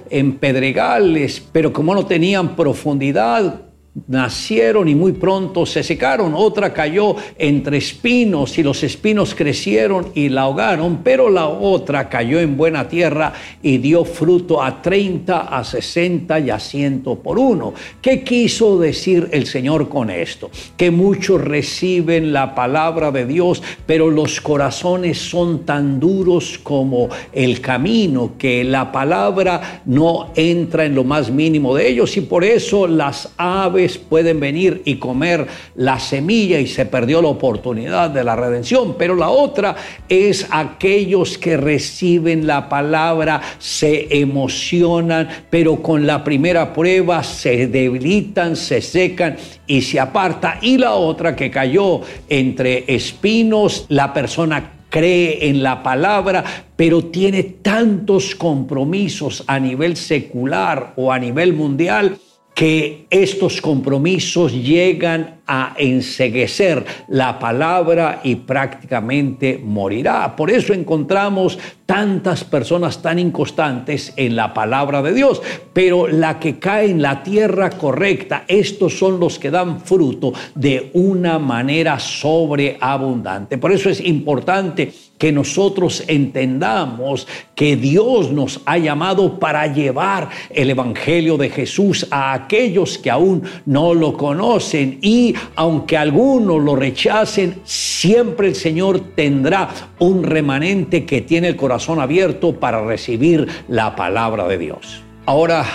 en 0.10 0.34
pedregales, 0.34 1.42
pero 1.52 1.74
como 1.74 1.94
no 1.96 2.06
tenían 2.06 2.56
profundidad, 2.56 3.69
nacieron 4.08 4.88
y 4.88 4.96
muy 4.96 5.14
pronto 5.14 5.66
se 5.66 5.84
secaron. 5.84 6.34
Otra 6.36 6.74
cayó 6.74 7.16
entre 7.38 7.78
espinos 7.78 8.58
y 8.58 8.64
los 8.64 8.84
espinos 8.84 9.36
crecieron 9.36 10.12
y 10.14 10.30
la 10.30 10.42
ahogaron, 10.42 11.00
pero 11.04 11.30
la 11.30 11.48
otra 11.48 12.10
cayó 12.10 12.40
en 12.40 12.58
buena 12.58 12.88
tierra 12.88 13.34
y 13.62 13.78
dio 13.78 14.06
fruto 14.06 14.62
a 14.62 14.82
30, 14.82 15.40
a 15.40 15.64
60 15.64 16.40
y 16.40 16.50
a 16.50 16.60
100 16.60 16.90
por 17.24 17.40
uno. 17.40 17.74
¿Qué 18.02 18.24
quiso 18.24 18.80
decir 18.80 19.30
el 19.32 19.46
Señor 19.46 19.90
con 19.90 20.10
esto? 20.10 20.50
Que 20.78 20.92
muchos 20.92 21.42
reciben 21.42 22.34
la 22.34 22.56
palabra 22.56 23.12
de 23.12 23.26
Dios, 23.26 23.62
pero 23.86 24.10
los 24.10 24.42
corazones 24.42 25.18
son 25.18 25.66
tan 25.66 26.00
duros 26.00 26.60
como 26.62 27.10
el 27.32 27.62
camino, 27.62 28.34
que 28.38 28.64
la 28.64 28.92
palabra 28.92 29.82
no 29.86 30.32
entra 30.36 30.86
en 30.86 30.96
lo 30.96 31.04
más 31.04 31.32
mínimo 31.32 31.76
de 31.76 31.88
ellos 31.88 32.16
y 32.18 32.22
por 32.22 32.44
eso 32.44 32.88
las 32.88 33.32
aves 33.38 33.89
pueden 33.98 34.40
venir 34.40 34.82
y 34.86 34.96
comer 34.96 35.48
la 35.76 36.00
semilla 36.00 36.60
y 36.60 36.68
se 36.68 36.86
perdió 36.86 37.22
la 37.22 37.30
oportunidad 37.30 38.10
de 38.10 38.24
la 38.24 38.36
redención. 38.36 38.96
Pero 38.98 39.16
la 39.16 39.30
otra 39.30 39.76
es 40.08 40.48
aquellos 40.52 41.38
que 41.38 41.58
reciben 41.58 42.48
la 42.48 42.70
palabra, 42.70 43.42
se 43.58 44.20
emocionan, 44.20 45.28
pero 45.50 45.82
con 45.82 46.06
la 46.06 46.24
primera 46.24 46.74
prueba 46.74 47.24
se 47.24 47.68
debilitan, 47.68 48.56
se 48.56 48.82
secan 48.82 49.38
y 49.68 49.82
se 49.82 50.00
aparta. 50.00 50.60
Y 50.62 50.78
la 50.78 50.94
otra 50.94 51.36
que 51.36 51.50
cayó 51.50 52.02
entre 52.30 52.86
espinos, 52.88 53.86
la 53.90 54.14
persona 54.14 54.74
cree 54.90 55.50
en 55.50 55.64
la 55.64 55.84
palabra, 55.84 56.44
pero 56.76 57.06
tiene 57.06 57.44
tantos 57.44 58.36
compromisos 58.36 59.44
a 59.48 59.60
nivel 59.60 59.96
secular 59.96 60.94
o 60.96 61.12
a 61.12 61.20
nivel 61.20 61.54
mundial 61.54 62.18
que 62.60 63.06
estos 63.10 63.62
compromisos 63.62 64.52
llegan 64.52 65.40
a 65.48 65.76
enseguecer 65.78 66.86
la 67.08 67.40
palabra 67.40 68.20
y 68.22 68.36
prácticamente 68.36 69.58
morirá. 69.64 70.36
Por 70.36 70.52
eso 70.52 70.74
encontramos 70.74 71.58
tantas 71.86 72.44
personas 72.44 73.02
tan 73.02 73.18
inconstantes 73.18 74.12
en 74.18 74.36
la 74.36 74.54
palabra 74.54 75.02
de 75.02 75.14
Dios, 75.14 75.42
pero 75.72 76.10
la 76.10 76.38
que 76.38 76.60
cae 76.60 76.92
en 76.92 77.02
la 77.02 77.24
tierra 77.24 77.70
correcta, 77.70 78.44
estos 78.46 79.00
son 79.00 79.22
los 79.22 79.40
que 79.40 79.52
dan 79.52 79.80
fruto 79.80 80.34
de 80.54 80.90
una 80.94 81.40
manera 81.40 81.98
sobreabundante. 81.98 83.58
Por 83.58 83.72
eso 83.72 83.90
es 83.90 84.02
importante 84.02 84.92
que 85.20 85.32
nosotros 85.32 86.04
entendamos 86.08 87.28
que 87.54 87.76
Dios 87.76 88.32
nos 88.32 88.62
ha 88.66 88.78
llamado 88.80 89.38
para 89.38 89.68
llevar 89.68 90.30
el 90.50 90.72
Evangelio 90.72 91.38
de 91.38 91.50
Jesús 91.50 92.08
a 92.10 92.34
aquellos 92.34 92.98
que 92.98 93.12
aún 93.12 93.44
no 93.66 93.94
lo 93.94 94.14
conocen 94.14 94.98
y 95.02 95.36
aunque 95.56 95.98
algunos 95.98 96.64
lo 96.64 96.76
rechacen, 96.76 97.60
siempre 97.66 98.48
el 98.48 98.56
Señor 98.56 99.02
tendrá 99.14 99.70
un 100.00 100.24
remanente 100.24 101.06
que 101.06 101.22
tiene 101.22 101.50
el 101.50 101.58
corazón 101.58 102.00
abierto 102.00 102.58
para 102.58 102.84
recibir 102.84 103.46
la 103.68 103.96
palabra 103.98 104.48
de 104.48 104.58
Dios. 104.58 105.04
Ahora, 105.26 105.66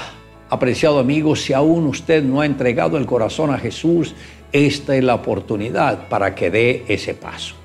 apreciado 0.49 0.99
amigo, 0.99 1.37
si 1.37 1.53
aún 1.53 1.87
usted 1.87 2.25
no 2.25 2.41
ha 2.41 2.47
entregado 2.47 2.97
el 2.97 3.05
corazón 3.05 3.51
a 3.51 3.59
Jesús, 3.59 4.15
esta 4.53 4.97
es 4.97 5.05
la 5.05 5.17
oportunidad 5.17 6.09
para 6.09 6.35
que 6.35 6.51
dé 6.51 6.85
ese 6.89 7.13
paso. 7.13 7.57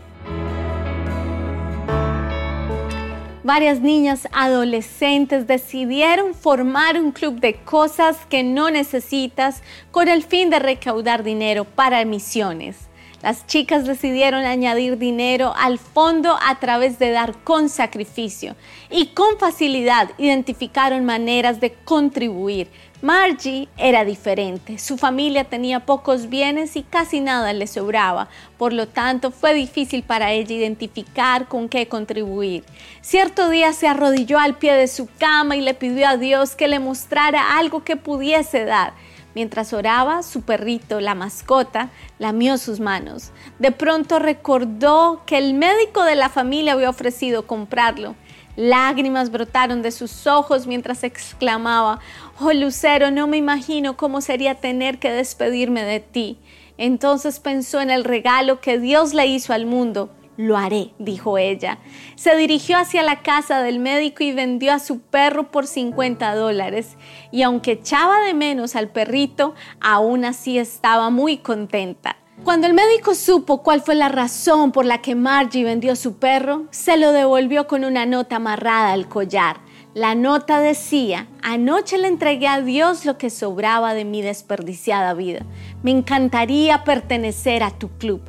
Varias 3.49 3.81
niñas 3.81 4.27
adolescentes 4.31 5.47
decidieron 5.47 6.35
formar 6.35 7.01
un 7.01 7.11
club 7.11 7.39
de 7.39 7.55
cosas 7.55 8.15
que 8.29 8.43
no 8.43 8.69
necesitas 8.69 9.63
con 9.89 10.07
el 10.07 10.21
fin 10.21 10.51
de 10.51 10.59
recaudar 10.59 11.23
dinero 11.23 11.65
para 11.65 12.05
misiones. 12.05 12.77
Las 13.23 13.47
chicas 13.47 13.87
decidieron 13.87 14.45
añadir 14.45 14.99
dinero 14.99 15.55
al 15.57 15.79
fondo 15.79 16.37
a 16.45 16.59
través 16.59 16.99
de 16.99 17.09
dar 17.09 17.39
con 17.43 17.69
sacrificio 17.69 18.55
y 18.91 19.07
con 19.07 19.39
facilidad 19.39 20.11
identificaron 20.19 21.03
maneras 21.03 21.59
de 21.59 21.73
contribuir 21.73 22.69
Margie 23.01 23.69
era 23.77 24.03
diferente. 24.03 24.77
Su 24.77 24.97
familia 24.97 25.45
tenía 25.45 25.85
pocos 25.85 26.27
bienes 26.27 26.75
y 26.75 26.83
casi 26.83 27.21
nada 27.21 27.53
le 27.53 27.65
sobraba. 27.65 28.27
Por 28.57 28.73
lo 28.73 28.89
tanto, 28.89 29.31
fue 29.31 29.53
difícil 29.53 30.03
para 30.03 30.33
ella 30.33 30.53
identificar 30.53 31.47
con 31.47 31.69
qué 31.69 31.87
contribuir. 31.87 32.65
Cierto 32.99 33.49
día 33.49 33.71
se 33.71 33.87
arrodilló 33.87 34.37
al 34.37 34.57
pie 34.57 34.73
de 34.73 34.89
su 34.89 35.07
cama 35.17 35.55
y 35.55 35.61
le 35.61 35.75
pidió 35.75 36.09
a 36.09 36.17
Dios 36.17 36.55
que 36.57 36.67
le 36.67 36.79
mostrara 36.79 37.57
algo 37.57 37.85
que 37.85 37.95
pudiese 37.95 38.65
dar. 38.65 38.91
Mientras 39.33 39.71
oraba, 39.71 40.21
su 40.21 40.41
perrito, 40.41 40.99
la 40.99 41.15
mascota, 41.15 41.91
lamió 42.17 42.57
sus 42.57 42.81
manos. 42.81 43.31
De 43.59 43.71
pronto 43.71 44.19
recordó 44.19 45.21
que 45.25 45.37
el 45.37 45.53
médico 45.53 46.03
de 46.03 46.15
la 46.15 46.27
familia 46.27 46.73
había 46.73 46.89
ofrecido 46.89 47.47
comprarlo. 47.47 48.15
Lágrimas 48.59 49.31
brotaron 49.31 49.81
de 49.81 49.91
sus 49.91 50.27
ojos 50.27 50.67
mientras 50.67 51.05
exclamaba, 51.05 51.99
Oh 52.41 52.53
Lucero, 52.53 53.11
no 53.11 53.27
me 53.27 53.35
imagino 53.35 53.97
cómo 53.97 54.21
sería 54.21 54.55
tener 54.55 54.97
que 54.97 55.11
despedirme 55.11 55.83
de 55.83 55.99
ti. 55.99 56.37
Entonces 56.77 57.41
pensó 57.41 57.81
en 57.81 57.89
el 57.89 58.05
regalo 58.05 58.61
que 58.61 58.79
Dios 58.79 59.13
le 59.13 59.27
hizo 59.27 59.51
al 59.51 59.65
mundo. 59.65 60.09
Lo 60.37 60.55
haré, 60.55 60.91
dijo 60.99 61.37
ella. 61.37 61.79
Se 62.15 62.37
dirigió 62.37 62.77
hacia 62.77 63.03
la 63.03 63.23
casa 63.23 63.61
del 63.61 63.79
médico 63.79 64.23
y 64.23 64.31
vendió 64.31 64.71
a 64.71 64.79
su 64.79 65.01
perro 65.01 65.51
por 65.51 65.67
50 65.67 66.33
dólares. 66.33 66.95
Y 67.29 67.41
aunque 67.41 67.73
echaba 67.73 68.21
de 68.21 68.33
menos 68.33 68.77
al 68.77 68.87
perrito, 68.87 69.53
aún 69.81 70.23
así 70.23 70.57
estaba 70.57 71.09
muy 71.09 71.39
contenta. 71.39 72.15
Cuando 72.45 72.67
el 72.67 72.73
médico 72.73 73.15
supo 73.15 73.63
cuál 73.63 73.81
fue 73.81 73.95
la 73.95 74.07
razón 74.07 74.71
por 74.71 74.85
la 74.85 75.01
que 75.01 75.13
Margie 75.13 75.65
vendió 75.65 75.93
su 75.97 76.19
perro, 76.19 76.67
se 76.71 76.95
lo 76.95 77.11
devolvió 77.11 77.67
con 77.67 77.83
una 77.83 78.05
nota 78.05 78.37
amarrada 78.37 78.93
al 78.93 79.09
collar. 79.09 79.57
La 79.95 80.13
nota 80.13 80.59
decía, 80.59 81.25
anoche 81.41 81.97
le 81.97 82.07
entregué 82.07 82.47
a 82.47 82.61
Dios 82.61 83.05
lo 83.05 83.17
que 83.17 83.31
sobraba 83.31 83.95
de 83.95 84.05
mi 84.05 84.21
desperdiciada 84.21 85.15
vida. 85.15 85.39
Me 85.81 85.89
encantaría 85.89 86.83
pertenecer 86.83 87.63
a 87.63 87.71
tu 87.71 87.89
club. 87.97 88.21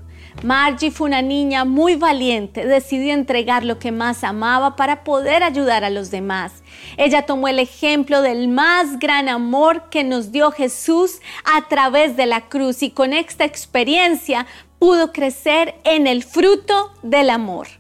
Margie 0.43 0.91
fue 0.91 1.09
una 1.09 1.21
niña 1.21 1.67
muy 1.67 1.97
valiente, 1.97 2.65
decidió 2.65 3.13
entregar 3.13 3.63
lo 3.63 3.79
que 3.79 3.93
más 3.93 4.25
amaba 4.25 4.75
para 4.75 5.05
poder 5.05 5.43
ayudar 5.43 5.85
a 5.85 5.91
los 5.91 6.11
demás. 6.11 6.63
Ella 6.97 7.27
tomó 7.27 7.47
el 7.47 7.59
ejemplo 7.59 8.23
del 8.23 8.49
más 8.49 8.99
gran 8.99 9.29
amor 9.29 9.91
que 9.91 10.03
nos 10.03 10.33
dio 10.33 10.53
Jesús 10.53 11.21
a 11.45 11.69
través 11.69 12.17
de 12.17 12.25
la 12.25 12.49
cruz 12.49 12.83
y 12.83 12.91
con 12.91 13.13
esta 13.13 13.45
experiencia 13.45 14.47
pudo 14.79 15.13
crecer 15.13 15.75
en 15.85 16.07
el 16.07 16.25
fruto 16.25 16.95
del 17.03 17.29
amor. 17.29 17.80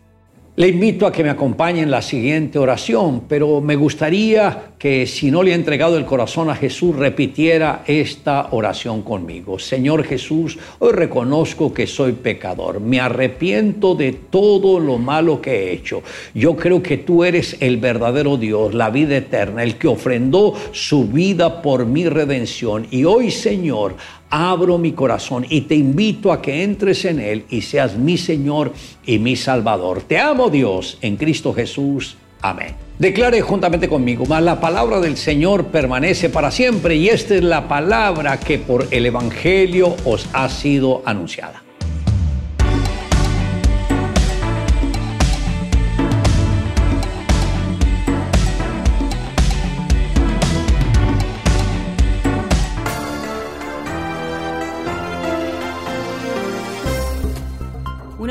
Le 0.60 0.68
invito 0.68 1.06
a 1.06 1.10
que 1.10 1.24
me 1.24 1.30
acompañe 1.30 1.80
en 1.80 1.90
la 1.90 2.02
siguiente 2.02 2.58
oración, 2.58 3.22
pero 3.26 3.62
me 3.62 3.76
gustaría 3.76 4.72
que 4.78 5.06
si 5.06 5.30
no 5.30 5.42
le 5.42 5.52
ha 5.52 5.54
entregado 5.54 5.96
el 5.96 6.04
corazón 6.04 6.50
a 6.50 6.54
Jesús, 6.54 6.94
repitiera 6.96 7.82
esta 7.86 8.48
oración 8.50 9.00
conmigo. 9.00 9.58
Señor 9.58 10.04
Jesús, 10.04 10.58
hoy 10.80 10.92
reconozco 10.92 11.72
que 11.72 11.86
soy 11.86 12.12
pecador, 12.12 12.78
me 12.78 13.00
arrepiento 13.00 13.94
de 13.94 14.12
todo 14.12 14.78
lo 14.78 14.98
malo 14.98 15.40
que 15.40 15.50
he 15.50 15.72
hecho. 15.72 16.02
Yo 16.34 16.56
creo 16.56 16.82
que 16.82 16.98
tú 16.98 17.24
eres 17.24 17.56
el 17.60 17.78
verdadero 17.78 18.36
Dios, 18.36 18.74
la 18.74 18.90
vida 18.90 19.16
eterna, 19.16 19.62
el 19.62 19.76
que 19.76 19.88
ofrendó 19.88 20.52
su 20.72 21.06
vida 21.06 21.62
por 21.62 21.86
mi 21.86 22.06
redención. 22.06 22.86
Y 22.90 23.04
hoy, 23.04 23.30
Señor, 23.30 23.94
abro 24.30 24.78
mi 24.78 24.92
corazón 24.92 25.44
y 25.48 25.62
te 25.62 25.74
invito 25.74 26.32
a 26.32 26.40
que 26.40 26.62
entres 26.62 27.04
en 27.04 27.20
él 27.20 27.44
y 27.50 27.62
seas 27.62 27.96
mi 27.96 28.16
Señor 28.16 28.72
y 29.04 29.18
mi 29.18 29.36
Salvador. 29.36 30.02
Te 30.02 30.18
amo 30.18 30.48
Dios 30.48 30.98
en 31.02 31.16
Cristo 31.16 31.52
Jesús. 31.52 32.16
Amén. 32.40 32.74
Declare 32.98 33.40
juntamente 33.40 33.88
conmigo, 33.88 34.24
mas 34.26 34.42
la 34.42 34.60
palabra 34.60 35.00
del 35.00 35.16
Señor 35.16 35.66
permanece 35.66 36.28
para 36.28 36.50
siempre 36.50 36.96
y 36.96 37.08
esta 37.08 37.34
es 37.34 37.42
la 37.42 37.68
palabra 37.68 38.38
que 38.38 38.58
por 38.58 38.86
el 38.90 39.06
Evangelio 39.06 39.96
os 40.04 40.26
ha 40.32 40.48
sido 40.48 41.02
anunciada. 41.04 41.62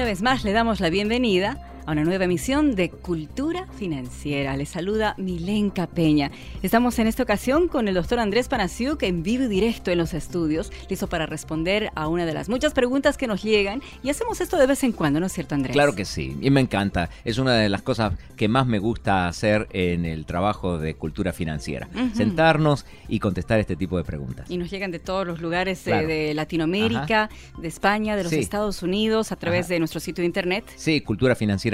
Vez 0.10 0.24
más 0.24 0.44
le 0.44 0.54
damos 0.54 0.80
la 0.80 0.90
bienvenida 0.90 1.60
a 1.90 1.92
una 1.94 2.04
nueva 2.04 2.26
emisión 2.26 2.76
de 2.76 2.92
Cultura 2.92 3.66
Financiera. 3.80 4.56
Les 4.56 4.70
saluda 4.70 5.16
Milenka 5.18 5.88
Peña. 5.88 6.30
Estamos 6.62 7.00
en 7.00 7.08
esta 7.08 7.24
ocasión 7.24 7.68
con 7.68 7.88
el 7.88 7.96
doctor 7.96 8.20
Andrés 8.20 8.48
Panasiuk 8.48 9.02
en 9.02 9.24
vivo 9.24 9.46
y 9.46 9.48
directo 9.48 9.90
en 9.90 9.98
los 9.98 10.14
estudios, 10.14 10.72
listo 10.88 11.08
para 11.10 11.26
responder 11.26 11.90
a 11.96 12.08
una 12.08 12.28
de 12.28 12.34
las 12.36 12.48
muchas 12.48 12.74
preguntas 12.74 13.18
que 13.18 13.26
nos 13.26 13.42
llegan. 13.42 13.82
Y 14.04 14.12
hacemos 14.12 14.40
esto 14.40 14.58
de 14.58 14.68
vez 14.68 14.84
en 14.84 14.92
cuando, 14.92 15.20
¿no 15.20 15.26
es 15.26 15.34
cierto, 15.34 15.56
Andrés? 15.56 15.74
Claro 15.74 15.96
que 15.96 16.06
sí, 16.06 16.38
y 16.40 16.52
me 16.52 16.62
encanta. 16.62 17.10
Es 17.26 17.40
una 17.40 17.56
de 17.56 17.70
las 17.70 17.82
cosas 17.82 18.14
que 18.38 18.48
más 18.48 18.68
me 18.68 18.78
gusta 18.78 19.28
hacer 19.28 19.68
en 19.72 20.06
el 20.06 20.28
trabajo 20.28 20.78
de 20.78 20.94
Cultura 20.94 21.34
Financiera. 21.34 21.88
Sentarnos 22.14 22.86
y 23.08 23.18
contestar 23.20 23.60
este 23.60 23.76
tipo 23.76 23.98
de 23.98 24.04
preguntas. 24.04 24.46
Y 24.52 24.58
nos 24.58 24.70
llegan 24.70 24.92
de 24.92 25.00
todos 25.00 25.26
los 25.26 25.42
lugares 25.42 25.82
Claro. 25.84 26.08
de 26.08 26.36
Latinoamérica, 26.36 27.32
de 27.58 27.68
España, 27.68 28.16
de 28.16 28.22
los 28.26 28.32
Sí. 28.32 28.38
Estados 28.38 28.84
Unidos, 28.84 29.32
a 29.32 29.38
través 29.38 29.68
de 29.68 29.80
nuestro 29.80 30.00
sitio 30.00 30.22
de 30.22 30.28
internet. 30.28 30.66
Sí, 30.76 31.02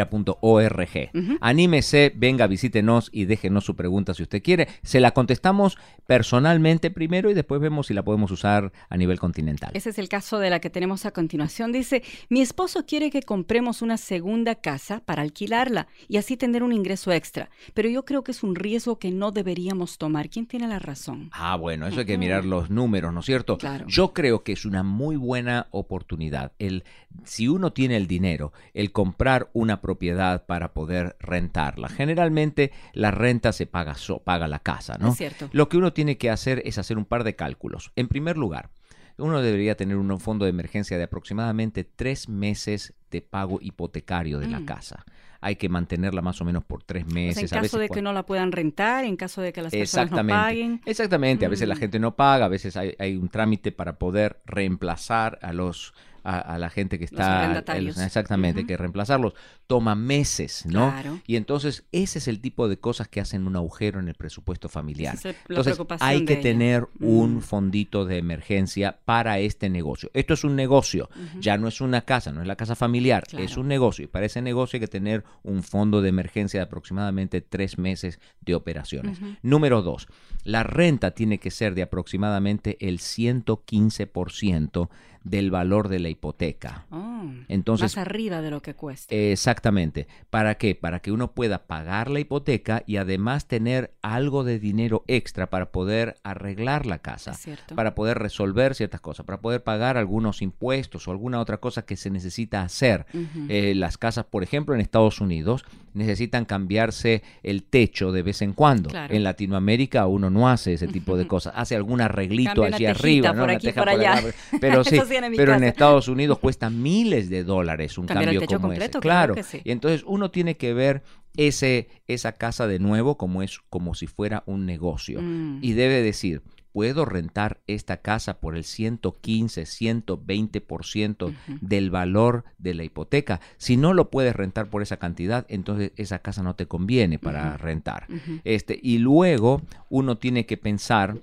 culturafinanciera.org. 0.09 1.37
Anímese, 1.41 2.13
venga, 2.15 2.47
visítenos 2.47 3.09
y 3.11 3.25
déjenos 3.25 3.65
su 3.65 3.75
pregunta 3.75 4.13
si 4.13 4.23
usted 4.23 4.41
quiere. 4.41 4.67
Se 4.83 4.99
la 4.99 5.11
contestamos 5.11 5.77
personalmente 6.07 6.91
primero 6.91 7.29
y 7.29 7.33
después 7.33 7.61
vemos 7.61 7.87
si 7.87 7.93
la 7.93 8.03
podemos 8.03 8.31
usar 8.31 8.71
a 8.89 8.97
nivel 8.97 9.19
continental. 9.19 9.71
Ese 9.73 9.89
es 9.89 9.99
el 9.99 10.09
caso 10.09 10.39
de 10.39 10.49
la 10.49 10.59
que 10.59 10.69
tenemos 10.69 11.05
a 11.05 11.11
continuación. 11.11 11.71
Dice, 11.71 12.03
mi 12.29 12.41
esposo 12.41 12.85
quiere 12.85 13.09
que 13.09 13.21
compremos 13.21 13.81
una 13.81 13.97
segunda 13.97 14.55
casa 14.55 15.01
para 15.05 15.21
alquilarla 15.21 15.87
y 16.07 16.17
así 16.17 16.37
tener 16.37 16.63
un 16.63 16.73
ingreso 16.73 17.11
extra, 17.11 17.49
pero 17.73 17.89
yo 17.89 18.05
creo 18.05 18.23
que 18.23 18.31
es 18.31 18.43
un 18.43 18.55
riesgo 18.55 18.99
que 18.99 19.11
no 19.11 19.31
deberíamos 19.31 19.97
tomar. 19.97 20.29
¿Quién 20.29 20.45
tiene 20.45 20.67
la 20.67 20.79
razón? 20.79 21.29
Ah, 21.33 21.55
bueno, 21.55 21.87
eso 21.87 21.99
hay 21.99 22.05
que 22.05 22.17
mirar 22.17 22.45
los 22.45 22.69
números, 22.69 23.13
¿no 23.13 23.19
es 23.19 23.25
cierto? 23.25 23.57
Claro. 23.57 23.85
Yo 23.87 24.13
creo 24.13 24.43
que 24.43 24.53
es 24.53 24.65
una 24.65 24.83
muy 24.83 25.15
buena 25.15 25.67
oportunidad. 25.71 26.51
El, 26.59 26.83
si 27.23 27.47
uno 27.47 27.73
tiene 27.73 27.97
el 27.97 28.07
dinero, 28.07 28.53
el 28.73 28.91
comprar 28.91 29.49
una 29.53 29.81
propiedad 29.99 30.45
para 30.45 30.73
poder 30.73 31.15
rentarla. 31.19 31.87
Generalmente 31.87 32.71
la 32.93 33.11
renta 33.11 33.53
se 33.53 33.65
paga, 33.65 33.95
so- 33.95 34.19
paga 34.19 34.47
la 34.49 34.59
casa, 34.59 34.97
¿no? 34.99 35.09
Es 35.11 35.17
cierto. 35.17 35.47
Lo 35.53 35.69
que 35.69 35.77
uno 35.77 35.93
tiene 35.93 36.17
que 36.17 36.29
hacer 36.29 36.61
es 36.65 36.77
hacer 36.77 36.97
un 36.97 37.05
par 37.05 37.23
de 37.23 37.35
cálculos. 37.35 37.91
En 37.95 38.07
primer 38.09 38.35
lugar, 38.37 38.71
uno 39.17 39.41
debería 39.41 39.75
tener 39.77 39.95
un 39.95 40.19
fondo 40.19 40.43
de 40.43 40.49
emergencia 40.49 40.97
de 40.97 41.05
aproximadamente 41.05 41.85
tres 41.85 42.27
meses 42.27 42.93
de 43.09 43.21
pago 43.21 43.59
hipotecario 43.61 44.39
de 44.39 44.47
la 44.47 44.59
Mm. 44.59 44.65
casa. 44.65 45.05
Hay 45.39 45.55
que 45.55 45.69
mantenerla 45.69 46.21
más 46.21 46.41
o 46.41 46.45
menos 46.45 46.65
por 46.65 46.83
tres 46.83 47.05
meses. 47.05 47.37
en 47.51 47.57
a 47.57 47.61
caso 47.61 47.77
veces 47.77 47.79
de 47.79 47.89
que 47.95 48.01
no 48.01 48.11
la 48.11 48.25
puedan 48.25 48.51
rentar, 48.51 49.05
en 49.05 49.15
caso 49.15 49.41
de 49.41 49.53
que 49.53 49.61
las 49.61 49.71
personas 49.71 50.11
no 50.11 50.27
paguen. 50.27 50.81
Exactamente. 50.85 51.45
A 51.45 51.49
veces 51.49 51.67
la 51.69 51.75
Mm. 51.75 51.79
gente 51.79 51.99
no 51.99 52.15
paga, 52.17 52.45
a 52.45 52.49
veces 52.49 52.75
hay, 52.75 52.93
hay 52.99 53.15
un 53.15 53.29
trámite 53.29 53.71
para 53.71 53.97
poder 53.97 54.41
reemplazar 54.45 55.39
a 55.41 55.53
los 55.53 55.93
a, 56.25 56.39
a 56.39 56.57
la 56.57 56.69
gente 56.69 56.97
que 56.99 57.05
está 57.05 57.63
exactamente 58.05 58.61
Ujú. 58.61 58.67
que 58.67 58.77
reemplazarlos 58.77 59.33
toma 59.67 59.95
meses 59.95 60.65
no 60.65 60.89
Claro. 60.91 61.19
y 61.27 61.35
entonces 61.37 61.85
ese 61.91 62.19
es 62.19 62.27
el 62.27 62.41
tipo 62.41 62.67
de 62.67 62.77
cosas 62.77 63.07
que 63.07 63.21
hacen 63.21 63.47
un 63.47 63.55
agujero 63.55 63.99
en 63.99 64.07
el 64.09 64.15
presupuesto 64.15 64.67
familiar 64.67 65.15
es 65.15 65.25
entonces 65.47 65.77
hay 66.01 66.25
que 66.25 66.33
ella. 66.33 66.41
tener 66.41 66.87
un 66.99 67.35
Mm. 67.37 67.41
fondito 67.41 68.05
de 68.05 68.17
emergencia 68.17 68.97
para 69.05 69.39
este 69.39 69.69
negocio 69.69 70.09
esto 70.13 70.33
es 70.33 70.43
un 70.43 70.55
negocio 70.55 71.09
ya 71.39 71.57
no 71.57 71.67
es 71.67 71.79
una 71.81 72.01
casa 72.01 72.31
no 72.31 72.41
es 72.41 72.47
la 72.47 72.55
casa 72.55 72.75
familiar 72.75 73.23
es 73.37 73.55
un 73.57 73.67
negocio 73.67 74.05
y 74.05 74.07
para 74.07 74.25
ese 74.25 74.41
negocio 74.41 74.77
hay 74.77 74.81
que 74.81 74.87
tener 74.87 75.23
un 75.43 75.63
fondo 75.63 76.01
de 76.01 76.09
emergencia 76.09 76.59
de 76.59 76.63
aproximadamente 76.65 77.41
tres 77.41 77.77
meses 77.77 78.19
de 78.41 78.55
operaciones. 78.55 79.19
Número 79.41 79.81
dos, 79.81 80.07
la 80.43 80.63
renta 80.63 81.11
tiene 81.11 81.37
que 81.39 81.51
ser 81.51 81.75
de 81.75 81.81
aproximadamente 81.83 82.77
el 82.79 82.99
115% 82.99 84.89
del 85.25 85.51
valor 85.51 85.89
de 85.89 85.99
la 85.99 86.09
hipoteca. 86.09 86.85
Oh, 86.91 87.25
Entonces, 87.49 87.97
más 87.97 88.05
arriba 88.05 88.41
de 88.41 88.51
lo 88.51 88.61
que 88.61 88.75
cuesta. 88.75 89.13
Exactamente. 89.13 90.07
¿Para 90.29 90.55
qué? 90.55 90.75
Para 90.75 90.99
que 90.99 91.11
uno 91.11 91.31
pueda 91.31 91.65
pagar 91.65 92.09
la 92.09 92.19
hipoteca 92.19 92.83
y 92.85 92.97
además 92.97 93.47
tener 93.47 93.95
algo 94.01 94.43
de 94.43 94.59
dinero 94.59 95.03
extra 95.07 95.49
para 95.49 95.71
poder 95.71 96.15
arreglar 96.23 96.85
la 96.85 96.99
casa, 96.99 97.33
para 97.73 97.95
poder 97.95 98.19
resolver 98.19 98.75
ciertas 98.75 99.01
cosas, 99.01 99.25
para 99.25 99.41
poder 99.41 99.63
pagar 99.63 99.97
algunos 99.97 100.43
impuestos 100.43 101.07
o 101.07 101.11
alguna 101.11 101.39
otra 101.39 101.57
cosa 101.57 101.85
que 101.85 101.97
se 101.97 102.11
necesita 102.11 102.61
hacer. 102.61 103.07
Eh, 103.49 103.73
las 103.75 103.97
casas, 103.97 104.25
por 104.25 104.43
ejemplo, 104.43 104.75
en 104.75 104.81
Estados 104.81 105.19
Unidos 105.21 105.65
necesitan 105.95 106.45
cambiarse 106.45 107.23
el 107.41 107.63
techo 107.63 108.11
de 108.11 108.21
vez 108.21 108.41
en 108.41 108.53
cuando. 108.53 108.89
Claro. 108.89 109.13
En 109.13 109.23
Latinoamérica 109.23 110.05
uno 110.05 110.29
no 110.29 110.49
hace 110.49 110.73
ese 110.73 110.87
tipo 110.87 111.17
de 111.17 111.25
cosas, 111.27 111.53
hace 111.55 111.75
algún 111.75 112.01
arreglito 112.01 112.61
Cambia 112.61 112.75
allí 112.75 112.85
arriba, 112.85 113.33
¿no? 113.33 113.41
por 113.41 113.51
aquí, 113.51 113.69
allá. 113.69 114.21
pero 114.59 114.83
sí, 114.83 114.99
Mi 115.29 115.37
pero 115.37 115.53
en. 115.53 115.63
Estados 115.63 116.07
Unidos 116.07 116.39
cuesta 116.39 116.69
miles 116.69 117.29
de 117.29 117.43
dólares 117.43 117.97
un 117.97 118.05
Cambiar 118.07 118.29
el 118.29 118.35
cambio 118.35 118.39
techo 118.41 118.55
como 118.57 118.67
completo, 118.69 118.97
ese. 118.99 119.01
claro 119.01 119.33
Claro. 119.33 119.47
sí. 119.49 119.61
Y 119.63 119.71
entonces 119.71 120.03
uno 120.07 120.31
tiene 120.31 120.57
que 120.57 120.73
ver 120.73 121.03
ese, 121.37 121.89
esa 122.07 122.33
casa 122.33 122.67
de 122.67 122.79
nuevo 122.79 123.17
como 123.17 123.41
es 123.43 123.59
como 123.69 123.93
si 123.95 124.07
fuera 124.07 124.43
un 124.45 124.65
negocio 124.65 125.21
Mm. 125.21 125.59
y 125.61 125.73
debe 125.73 126.01
decir 126.01 126.41
puedo 126.71 127.05
rentar 127.05 127.61
esta 127.67 127.97
casa 128.01 128.41
por 128.41 128.57
el 128.57 128.65
115, 128.65 129.65
120% 129.65 131.33
del 131.61 131.89
valor 131.89 132.43
de 132.57 132.73
la 132.73 132.83
hipoteca. 132.83 133.39
Si 133.57 133.77
no 133.77 133.93
lo 133.93 134.09
puedes 134.09 134.35
rentar 134.35 134.69
por 134.69 134.81
esa 134.81 134.97
cantidad, 134.97 135.45
entonces 135.47 135.93
esa 135.95 136.19
casa 136.19 136.43
no 136.43 136.55
te 136.57 136.65
conviene 136.67 137.17
para 137.17 137.55
rentar. 137.55 138.07
Este, 138.43 138.77
y 138.83 138.97
luego 138.97 139.61
uno 139.89 140.17
tiene 140.17 140.45
que 140.45 140.57
pensar, 140.57 141.17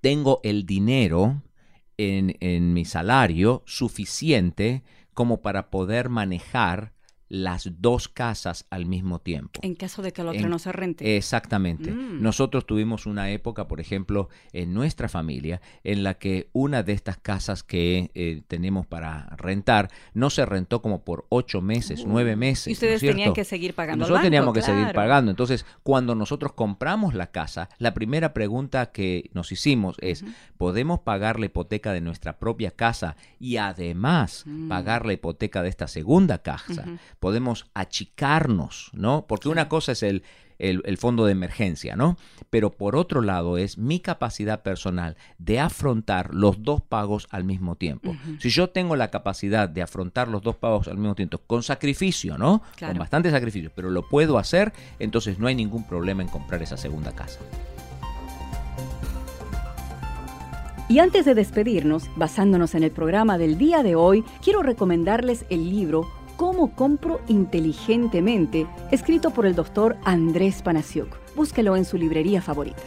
tengo 0.00 0.40
el 0.42 0.66
dinero 0.66 1.42
en, 2.00 2.36
en 2.40 2.72
mi 2.72 2.84
salario 2.84 3.62
suficiente 3.66 4.82
como 5.14 5.42
para 5.42 5.70
poder 5.70 6.08
manejar 6.08 6.92
las 7.30 7.70
dos 7.80 8.08
casas 8.08 8.66
al 8.70 8.86
mismo 8.86 9.20
tiempo. 9.20 9.60
En 9.62 9.76
caso 9.76 10.02
de 10.02 10.12
que 10.12 10.22
la 10.22 10.30
otra 10.32 10.42
En- 10.42 10.50
no 10.50 10.58
se 10.58 10.72
rente. 10.72 11.16
Exactamente. 11.16 11.92
Mm. 11.92 12.20
Nosotros 12.20 12.66
tuvimos 12.66 13.06
una 13.06 13.30
época, 13.30 13.68
por 13.68 13.80
ejemplo, 13.80 14.28
en 14.52 14.74
nuestra 14.74 15.08
familia, 15.08 15.60
en 15.84 16.02
la 16.02 16.14
que 16.14 16.48
una 16.52 16.82
de 16.82 16.92
estas 16.92 17.16
casas 17.18 17.62
que 17.62 18.10
eh, 18.14 18.42
tenemos 18.48 18.86
para 18.86 19.26
rentar 19.36 19.90
no 20.12 20.28
se 20.28 20.44
rentó 20.44 20.82
como 20.82 21.04
por 21.04 21.24
ocho 21.28 21.62
meses, 21.62 22.04
nueve 22.04 22.34
meses. 22.34 22.66
Y 22.66 22.70
¿no 22.70 22.74
ustedes 22.74 23.00
tenían 23.00 23.32
que 23.32 23.44
seguir 23.44 23.74
pagando 23.74 23.94
al 24.04 24.10
Nosotros 24.10 24.18
banco, 24.18 24.26
teníamos 24.26 24.52
que 24.54 24.62
seguir 24.62 24.92
pagando. 24.92 25.30
Entonces, 25.30 25.64
cuando 25.84 26.16
nosotros 26.16 26.52
compramos 26.52 27.14
la 27.14 27.28
casa, 27.30 27.68
la 27.78 27.94
primera 27.94 28.34
pregunta 28.34 28.90
que 28.90 29.30
nos 29.34 29.52
hicimos 29.52 29.96
es, 30.00 30.24
¿podemos 30.58 30.98
pagar 31.00 31.38
la 31.38 31.46
hipoteca 31.46 31.92
de 31.92 32.00
nuestra 32.00 32.40
propia 32.40 32.72
casa 32.72 33.14
y 33.38 33.56
además 33.58 34.42
Mm. 34.46 34.68
pagar 34.68 35.06
la 35.06 35.12
hipoteca 35.12 35.62
de 35.62 35.68
esta 35.68 35.86
segunda 35.86 36.38
casa? 36.42 36.84
Podemos 37.20 37.66
achicarnos, 37.74 38.90
¿no? 38.92 39.26
Porque 39.28 39.48
una 39.48 39.68
cosa 39.68 39.92
es 39.92 40.02
el, 40.02 40.24
el, 40.58 40.82
el 40.84 40.98
fondo 40.98 41.24
de 41.26 41.32
emergencia, 41.32 41.96
¿no? 41.96 42.16
Pero 42.50 42.70
por 42.70 42.96
otro 42.96 43.20
lado 43.20 43.58
es 43.58 43.78
mi 43.78 44.00
capacidad 44.00 44.62
personal 44.62 45.16
de 45.38 45.60
afrontar 45.60 46.34
los 46.34 46.62
dos 46.62 46.80
pagos 46.80 47.28
al 47.30 47.44
mismo 47.44 47.76
tiempo. 47.76 48.16
Si 48.38 48.50
yo 48.50 48.70
tengo 48.70 48.96
la 48.96 49.10
capacidad 49.10 49.68
de 49.68 49.82
afrontar 49.82 50.28
los 50.28 50.42
dos 50.42 50.56
pagos 50.56 50.88
al 50.88 50.96
mismo 50.96 51.14
tiempo, 51.14 51.38
con 51.46 51.62
sacrificio, 51.62 52.38
¿no? 52.38 52.62
Claro. 52.76 52.94
Con 52.94 52.98
bastante 53.00 53.30
sacrificio, 53.30 53.70
pero 53.74 53.90
lo 53.90 54.08
puedo 54.08 54.38
hacer, 54.38 54.72
entonces 54.98 55.38
no 55.38 55.46
hay 55.46 55.54
ningún 55.54 55.84
problema 55.84 56.22
en 56.22 56.28
comprar 56.28 56.62
esa 56.62 56.76
segunda 56.76 57.12
casa. 57.12 57.38
Y 60.88 60.98
antes 60.98 61.24
de 61.24 61.36
despedirnos, 61.36 62.10
basándonos 62.16 62.74
en 62.74 62.82
el 62.82 62.90
programa 62.90 63.38
del 63.38 63.58
día 63.58 63.84
de 63.84 63.94
hoy, 63.94 64.24
quiero 64.42 64.60
recomendarles 64.64 65.44
el 65.48 65.70
libro 65.70 66.10
Cómo 66.40 66.74
compro 66.74 67.20
inteligentemente, 67.28 68.66
escrito 68.90 69.28
por 69.28 69.44
el 69.44 69.54
doctor 69.54 69.98
Andrés 70.06 70.62
Panasiuk. 70.62 71.14
Búsquelo 71.36 71.76
en 71.76 71.84
su 71.84 71.98
librería 71.98 72.40
favorita. 72.40 72.80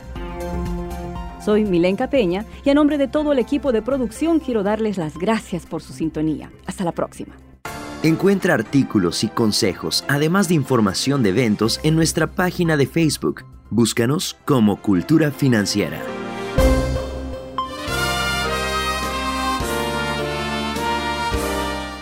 Soy 1.40 1.64
Milenka 1.64 2.10
Peña 2.10 2.48
y 2.66 2.72
a 2.72 2.74
nombre 2.74 2.98
de 2.98 3.08
todo 3.08 3.32
el 3.32 3.38
equipo 3.38 3.72
de 3.72 3.84
producción 3.84 4.40
quiero 4.40 4.64
darles 4.64 4.98
las 4.98 5.20
gracias 5.20 5.68
por 5.68 5.84
su 5.84 5.94
sintonía. 5.94 6.52
Hasta 6.66 6.84
la 6.84 6.94
próxima. 6.94 7.36
Encuentra 8.02 8.56
artículos 8.56 9.24
y 9.24 9.28
consejos, 9.28 10.04
además 10.08 10.48
de 10.48 10.56
información 10.56 11.22
de 11.22 11.30
eventos 11.30 11.80
en 11.84 11.96
nuestra 11.96 12.32
página 12.32 12.76
de 12.76 12.88
Facebook. 12.88 13.46
Búscanos 13.70 14.36
como 14.46 14.82
Cultura 14.82 15.30
Financiera. 15.30 16.02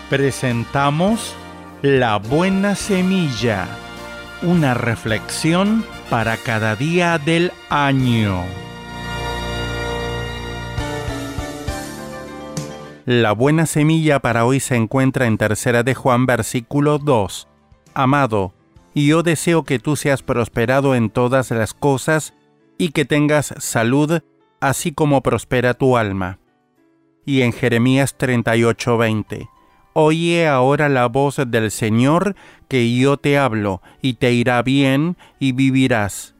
Presentamos 0.08 1.34
La 1.82 2.18
Buena 2.18 2.76
Semilla, 2.76 3.66
una 4.40 4.72
reflexión 4.72 5.84
para 6.10 6.36
cada 6.36 6.76
día 6.76 7.18
del 7.18 7.50
año. 7.70 8.44
La 13.04 13.32
buena 13.32 13.66
semilla 13.66 14.20
para 14.20 14.44
hoy 14.44 14.60
se 14.60 14.76
encuentra 14.76 15.26
en 15.26 15.38
Tercera 15.38 15.82
de 15.82 15.96
Juan 15.96 16.24
versículo 16.24 16.98
2. 16.98 17.48
Amado, 17.94 18.54
yo 18.94 19.24
deseo 19.24 19.64
que 19.64 19.80
tú 19.80 19.96
seas 19.96 20.22
prosperado 20.22 20.94
en 20.94 21.10
todas 21.10 21.50
las 21.50 21.74
cosas 21.74 22.32
y 22.78 22.90
que 22.90 23.04
tengas 23.04 23.54
salud, 23.58 24.20
así 24.60 24.92
como 24.92 25.20
prospera 25.20 25.74
tu 25.74 25.96
alma. 25.96 26.38
Y 27.26 27.42
en 27.42 27.52
Jeremías 27.52 28.16
38:20. 28.16 29.51
Oye 29.94 30.48
ahora 30.48 30.88
la 30.88 31.06
voz 31.06 31.36
del 31.46 31.70
Señor, 31.70 32.34
que 32.68 32.94
yo 32.94 33.18
te 33.18 33.36
hablo, 33.36 33.82
y 34.00 34.14
te 34.14 34.32
irá 34.32 34.62
bien, 34.62 35.16
y 35.38 35.52
vivirás. 35.52 36.34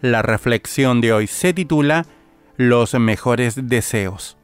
La 0.00 0.22
reflexión 0.22 1.00
de 1.00 1.12
hoy 1.12 1.26
se 1.26 1.52
titula 1.52 2.06
Los 2.56 2.94
mejores 2.94 3.68
deseos. 3.68 4.38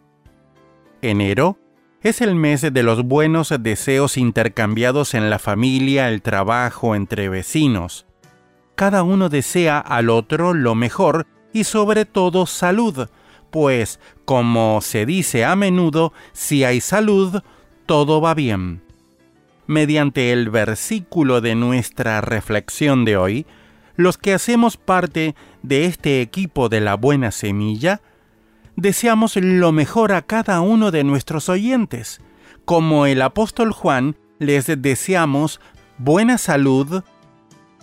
Enero 1.01 1.59
es 2.03 2.21
el 2.21 2.35
mes 2.35 2.61
de 2.61 2.83
los 2.83 3.05
buenos 3.05 3.55
deseos 3.61 4.17
intercambiados 4.17 5.15
en 5.15 5.31
la 5.31 5.39
familia, 5.39 6.09
el 6.09 6.21
trabajo, 6.21 6.97
entre 6.97 7.29
vecinos. 7.29 8.07
Cada 8.75 9.05
uno 9.05 9.29
desea 9.29 9.79
al 9.79 10.11
otro 10.11 10.55
lo 10.55 10.75
mejor 10.75 11.27
y 11.53 11.65
sobre 11.65 12.05
todo 12.05 12.47
salud, 12.47 13.09
pues, 13.51 14.01
como 14.25 14.81
se 14.81 15.07
dice 15.07 15.45
a 15.45 15.55
menudo, 15.55 16.13
si 16.33 16.65
hay 16.65 16.81
salud, 16.81 17.41
todo 17.87 18.21
va 18.21 18.35
bien. 18.35 18.83
Mediante 19.67 20.33
el 20.33 20.51
versículo 20.51 21.41
de 21.41 21.55
nuestra 21.55 22.21
reflexión 22.21 23.05
de 23.05 23.17
hoy, 23.17 23.47
los 23.97 24.19
que 24.19 24.35
hacemos 24.35 24.77
parte 24.77 25.35
de 25.63 25.87
este 25.87 26.21
equipo 26.21 26.69
de 26.69 26.81
la 26.81 26.97
buena 26.97 27.31
semilla, 27.31 28.01
deseamos 28.77 29.37
lo 29.37 29.73
mejor 29.73 30.13
a 30.13 30.23
cada 30.23 30.61
uno 30.61 30.91
de 30.91 31.05
nuestros 31.05 31.49
oyentes. 31.49 32.21
Como 32.65 33.07
el 33.07 33.23
apóstol 33.23 33.73
Juan, 33.73 34.17
les 34.39 34.67
deseamos 34.67 35.61
buena 35.99 36.39
salud 36.39 37.05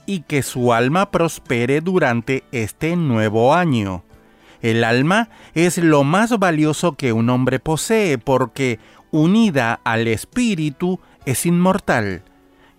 y 0.05 0.21
que 0.21 0.43
su 0.43 0.73
alma 0.73 1.11
prospere 1.11 1.81
durante 1.81 2.43
este 2.51 2.95
nuevo 2.95 3.53
año. 3.53 4.03
El 4.61 4.83
alma 4.83 5.29
es 5.55 5.77
lo 5.77 6.03
más 6.03 6.37
valioso 6.37 6.93
que 6.93 7.13
un 7.13 7.29
hombre 7.29 7.59
posee 7.59 8.17
porque 8.17 8.79
unida 9.11 9.79
al 9.83 10.07
espíritu 10.07 10.99
es 11.25 11.45
inmortal. 11.45 12.23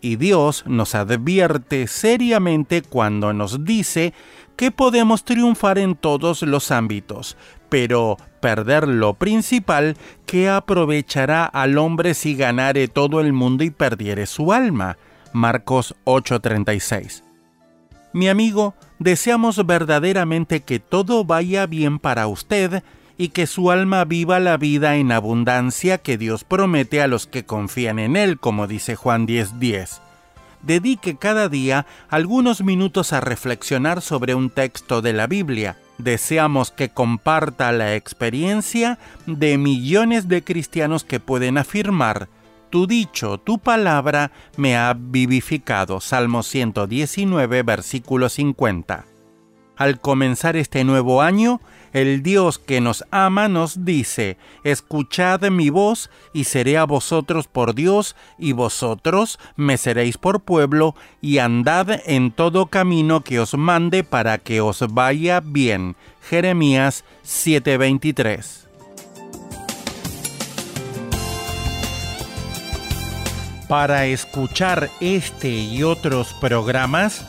Y 0.01 0.17
Dios 0.17 0.65
nos 0.67 0.97
advierte 0.97 1.87
seriamente 1.87 2.83
cuando 2.83 3.33
nos 3.33 3.65
dice 3.65 4.13
que 4.57 4.71
podemos 4.71 5.25
triunfar 5.25 5.79
en 5.79 5.95
todos 5.95 6.43
los 6.43 6.71
ámbitos, 6.73 7.37
pero 7.69 8.17
perder 8.41 8.89
lo 8.89 9.15
principal 9.15 9.97
que 10.27 10.49
aprovechará 10.49 11.45
al 11.45 11.79
hombre 11.79 12.15
si 12.15 12.35
ganare 12.35 12.89
todo 12.89 13.21
el 13.21 13.33
mundo 13.33 13.63
y 13.63 13.71
perdiere 13.71 14.27
su 14.27 14.53
alma. 14.53 14.99
Marcos 15.33 15.95
8:36. 16.05 17.23
Mi 18.13 18.29
amigo, 18.29 18.75
deseamos 18.99 19.65
verdaderamente 19.65 20.61
que 20.61 20.81
todo 20.81 21.25
vaya 21.25 21.67
bien 21.67 21.99
para 21.99 22.27
usted 22.27 22.83
y 23.17 23.29
que 23.29 23.47
su 23.47 23.71
alma 23.71 24.05
viva 24.05 24.41
la 24.41 24.57
vida 24.57 24.97
en 24.97 25.13
abundancia 25.13 25.99
que 25.99 26.19
Dios 26.19 26.45
promete 26.45 27.03
a 27.03 27.09
los 27.09 27.27
que 27.27 27.45
confían 27.45 27.99
en 27.99 28.17
Él, 28.17 28.39
como 28.39 28.67
dice 28.67 28.97
Juan 28.97 29.27
10:10. 29.27 30.01
Dedique 30.63 31.17
cada 31.17 31.49
día 31.49 31.87
algunos 32.09 32.63
minutos 32.63 33.13
a 33.13 33.21
reflexionar 33.21 34.01
sobre 34.01 34.35
un 34.35 34.49
texto 34.49 35.03
de 35.03 35.13
la 35.13 35.27
Biblia. 35.27 35.77
Deseamos 35.99 36.71
que 36.71 36.89
comparta 36.89 37.73
la 37.73 37.95
experiencia 37.97 38.99
de 39.27 39.59
millones 39.59 40.29
de 40.29 40.43
cristianos 40.45 41.05
que 41.05 41.21
pueden 41.21 41.59
afirmar, 41.59 42.29
tu 42.73 42.87
dicho, 42.87 43.37
tu 43.37 43.59
palabra 43.59 44.33
me 44.57 44.79
ha 44.79 44.95
vivificado. 44.99 46.01
Salmo 46.01 46.43
119, 46.43 47.63
versículo 47.65 48.31
50. 48.31 49.05
Al 49.77 50.01
comenzar 50.01 50.57
este 50.57 50.83
nuevo 50.83 51.21
año, 51.21 51.61
el 51.93 52.23
Dios 52.23 52.59
que 52.59 52.81
nos 52.81 53.05
ama 53.11 53.49
nos 53.49 53.85
dice, 53.85 54.37
escuchad 54.65 55.43
mi 55.51 55.71
voz 55.71 56.11
y 56.33 56.45
seré 56.45 56.79
a 56.79 56.85
vosotros 56.85 57.47
por 57.47 57.75
Dios 57.75 58.17
y 58.39 58.53
vosotros 58.53 59.39
me 59.57 59.77
seréis 59.77 60.19
por 60.19 60.41
pueblo 60.41 60.95
y 61.21 61.39
andad 61.39 62.01
en 62.07 62.33
todo 62.33 62.67
camino 62.67 63.23
que 63.23 63.41
os 63.41 63.55
mande 63.55 64.05
para 64.05 64.39
que 64.39 64.61
os 64.61 64.81
vaya 64.93 65.41
bien. 65.41 65.97
Jeremías 66.29 67.05
7:23 67.25 68.63
Para 73.69 74.05
escuchar 74.05 74.91
este 75.01 75.49
y 75.49 75.83
otros 75.83 76.35
programas, 76.35 77.27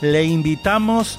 le 0.00 0.24
invitamos 0.24 1.18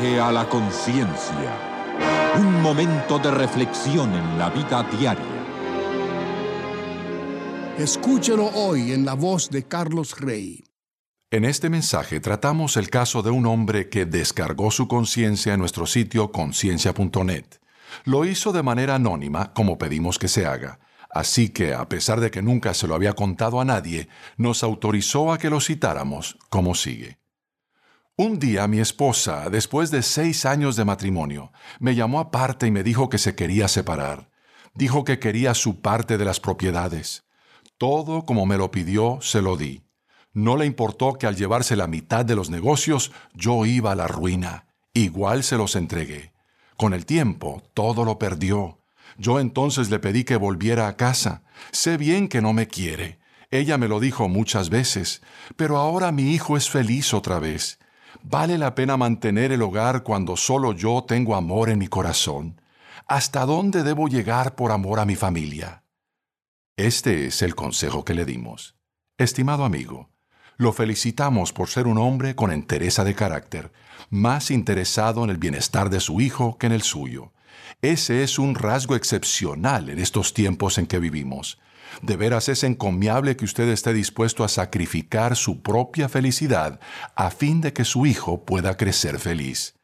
a 0.00 0.30
la 0.30 0.48
conciencia. 0.48 2.36
Un 2.36 2.62
momento 2.62 3.18
de 3.18 3.32
reflexión 3.32 4.14
en 4.14 4.38
la 4.38 4.48
vida 4.48 4.84
diaria. 4.84 5.24
Escúchelo 7.76 8.46
hoy 8.54 8.92
en 8.92 9.04
la 9.04 9.14
voz 9.14 9.50
de 9.50 9.64
Carlos 9.64 10.20
Rey. 10.20 10.62
En 11.32 11.44
este 11.44 11.68
mensaje 11.68 12.20
tratamos 12.20 12.76
el 12.76 12.90
caso 12.90 13.22
de 13.22 13.30
un 13.30 13.46
hombre 13.46 13.88
que 13.88 14.06
descargó 14.06 14.70
su 14.70 14.86
conciencia 14.86 15.54
en 15.54 15.60
nuestro 15.60 15.84
sitio 15.84 16.30
conciencia.net. 16.30 17.46
Lo 18.04 18.24
hizo 18.24 18.52
de 18.52 18.62
manera 18.62 18.94
anónima, 18.94 19.52
como 19.52 19.78
pedimos 19.78 20.20
que 20.20 20.28
se 20.28 20.46
haga. 20.46 20.78
Así 21.10 21.48
que, 21.48 21.74
a 21.74 21.88
pesar 21.88 22.20
de 22.20 22.30
que 22.30 22.40
nunca 22.40 22.72
se 22.72 22.86
lo 22.86 22.94
había 22.94 23.14
contado 23.14 23.60
a 23.60 23.64
nadie, 23.64 24.08
nos 24.36 24.62
autorizó 24.62 25.32
a 25.32 25.38
que 25.38 25.50
lo 25.50 25.60
citáramos 25.60 26.38
como 26.50 26.76
sigue. 26.76 27.18
Un 28.20 28.40
día 28.40 28.66
mi 28.66 28.80
esposa, 28.80 29.48
después 29.48 29.92
de 29.92 30.02
seis 30.02 30.44
años 30.44 30.74
de 30.74 30.84
matrimonio, 30.84 31.52
me 31.78 31.94
llamó 31.94 32.18
aparte 32.18 32.66
y 32.66 32.72
me 32.72 32.82
dijo 32.82 33.08
que 33.08 33.16
se 33.16 33.36
quería 33.36 33.68
separar. 33.68 34.28
Dijo 34.74 35.04
que 35.04 35.20
quería 35.20 35.54
su 35.54 35.82
parte 35.82 36.18
de 36.18 36.24
las 36.24 36.40
propiedades. 36.40 37.28
Todo 37.78 38.24
como 38.24 38.44
me 38.44 38.58
lo 38.58 38.72
pidió, 38.72 39.20
se 39.22 39.40
lo 39.40 39.56
di. 39.56 39.84
No 40.32 40.56
le 40.56 40.66
importó 40.66 41.12
que 41.12 41.28
al 41.28 41.36
llevarse 41.36 41.76
la 41.76 41.86
mitad 41.86 42.24
de 42.24 42.34
los 42.34 42.50
negocios 42.50 43.12
yo 43.34 43.64
iba 43.66 43.92
a 43.92 43.94
la 43.94 44.08
ruina. 44.08 44.66
Igual 44.94 45.44
se 45.44 45.56
los 45.56 45.76
entregué. 45.76 46.32
Con 46.76 46.94
el 46.94 47.06
tiempo, 47.06 47.62
todo 47.72 48.04
lo 48.04 48.18
perdió. 48.18 48.80
Yo 49.16 49.38
entonces 49.38 49.90
le 49.90 50.00
pedí 50.00 50.24
que 50.24 50.34
volviera 50.34 50.88
a 50.88 50.96
casa. 50.96 51.44
Sé 51.70 51.96
bien 51.96 52.26
que 52.26 52.42
no 52.42 52.52
me 52.52 52.66
quiere. 52.66 53.20
Ella 53.52 53.78
me 53.78 53.86
lo 53.86 54.00
dijo 54.00 54.28
muchas 54.28 54.70
veces, 54.70 55.22
pero 55.54 55.76
ahora 55.76 56.10
mi 56.10 56.32
hijo 56.32 56.56
es 56.56 56.68
feliz 56.68 57.14
otra 57.14 57.38
vez. 57.38 57.78
¿Vale 58.22 58.58
la 58.58 58.74
pena 58.74 58.96
mantener 58.96 59.52
el 59.52 59.62
hogar 59.62 60.02
cuando 60.02 60.36
solo 60.36 60.72
yo 60.72 61.04
tengo 61.06 61.34
amor 61.36 61.70
en 61.70 61.78
mi 61.78 61.88
corazón? 61.88 62.60
¿Hasta 63.06 63.46
dónde 63.46 63.82
debo 63.82 64.08
llegar 64.08 64.54
por 64.54 64.72
amor 64.72 64.98
a 65.00 65.04
mi 65.04 65.16
familia? 65.16 65.84
Este 66.76 67.26
es 67.26 67.42
el 67.42 67.54
consejo 67.54 68.04
que 68.04 68.14
le 68.14 68.24
dimos. 68.24 68.76
Estimado 69.16 69.64
amigo, 69.64 70.10
lo 70.56 70.72
felicitamos 70.72 71.52
por 71.52 71.68
ser 71.68 71.86
un 71.86 71.98
hombre 71.98 72.34
con 72.34 72.52
entereza 72.52 73.04
de 73.04 73.14
carácter, 73.14 73.72
más 74.10 74.50
interesado 74.50 75.24
en 75.24 75.30
el 75.30 75.38
bienestar 75.38 75.88
de 75.88 76.00
su 76.00 76.20
hijo 76.20 76.58
que 76.58 76.66
en 76.66 76.72
el 76.72 76.82
suyo. 76.82 77.32
Ese 77.80 78.22
es 78.22 78.38
un 78.38 78.54
rasgo 78.54 78.96
excepcional 78.96 79.88
en 79.88 79.98
estos 79.98 80.34
tiempos 80.34 80.78
en 80.78 80.86
que 80.86 80.98
vivimos. 80.98 81.58
De 82.02 82.16
veras 82.16 82.48
es 82.48 82.62
encomiable 82.62 83.36
que 83.36 83.44
usted 83.44 83.68
esté 83.68 83.92
dispuesto 83.92 84.44
a 84.44 84.48
sacrificar 84.48 85.36
su 85.36 85.62
propia 85.62 86.08
felicidad 86.08 86.80
a 87.16 87.30
fin 87.30 87.60
de 87.60 87.72
que 87.72 87.84
su 87.84 88.06
hijo 88.06 88.44
pueda 88.44 88.76
crecer 88.76 89.18
feliz. 89.18 89.74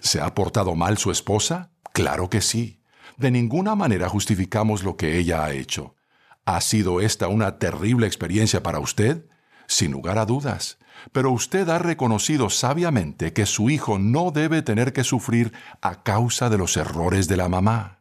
¿Se 0.00 0.20
ha 0.20 0.34
portado 0.34 0.74
mal 0.74 0.98
su 0.98 1.10
esposa? 1.10 1.70
Claro 1.92 2.30
que 2.30 2.40
sí. 2.40 2.80
De 3.16 3.30
ninguna 3.30 3.74
manera 3.74 4.08
justificamos 4.08 4.84
lo 4.84 4.96
que 4.96 5.18
ella 5.18 5.44
ha 5.44 5.52
hecho. 5.52 5.96
¿Ha 6.44 6.60
sido 6.60 7.00
esta 7.00 7.28
una 7.28 7.58
terrible 7.58 8.06
experiencia 8.06 8.62
para 8.62 8.78
usted? 8.78 9.26
Sin 9.66 9.90
lugar 9.90 10.18
a 10.18 10.26
dudas. 10.26 10.78
Pero 11.12 11.30
usted 11.32 11.68
ha 11.68 11.78
reconocido 11.78 12.50
sabiamente 12.50 13.32
que 13.32 13.46
su 13.46 13.70
hijo 13.70 13.98
no 13.98 14.30
debe 14.30 14.62
tener 14.62 14.92
que 14.92 15.02
sufrir 15.02 15.52
a 15.80 16.02
causa 16.02 16.48
de 16.48 16.58
los 16.58 16.76
errores 16.76 17.26
de 17.26 17.36
la 17.36 17.48
mamá. 17.48 18.00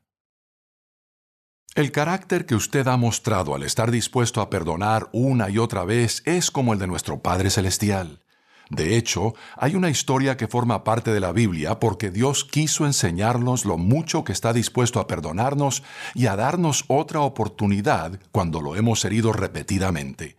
El 1.76 1.92
carácter 1.92 2.46
que 2.46 2.56
usted 2.56 2.88
ha 2.88 2.96
mostrado 2.96 3.54
al 3.54 3.62
estar 3.62 3.92
dispuesto 3.92 4.40
a 4.40 4.50
perdonar 4.50 5.10
una 5.12 5.50
y 5.50 5.58
otra 5.58 5.84
vez 5.84 6.24
es 6.24 6.50
como 6.50 6.72
el 6.72 6.80
de 6.80 6.88
nuestro 6.88 7.20
Padre 7.20 7.50
Celestial. 7.50 8.22
De 8.70 8.96
hecho, 8.96 9.34
hay 9.58 9.76
una 9.76 9.90
historia 9.90 10.38
que 10.38 10.48
forma 10.48 10.86
parte 10.86 11.12
de 11.12 11.20
la 11.20 11.34
Biblia 11.34 11.78
porque 11.78 12.12
Dios 12.12 12.46
quiso 12.46 12.86
enseñarnos 12.86 13.66
lo 13.66 13.78
mucho 13.78 14.24
que 14.24 14.32
está 14.32 14.54
dispuesto 14.54 15.02
a 15.02 15.08
perdonarnos 15.08 15.84
y 16.14 16.28
a 16.28 16.38
darnos 16.38 16.86
otra 16.88 17.20
oportunidad 17.20 18.22
cuando 18.32 18.62
lo 18.62 18.78
hemos 18.78 19.04
herido 19.04 19.34
repetidamente. 19.34 20.38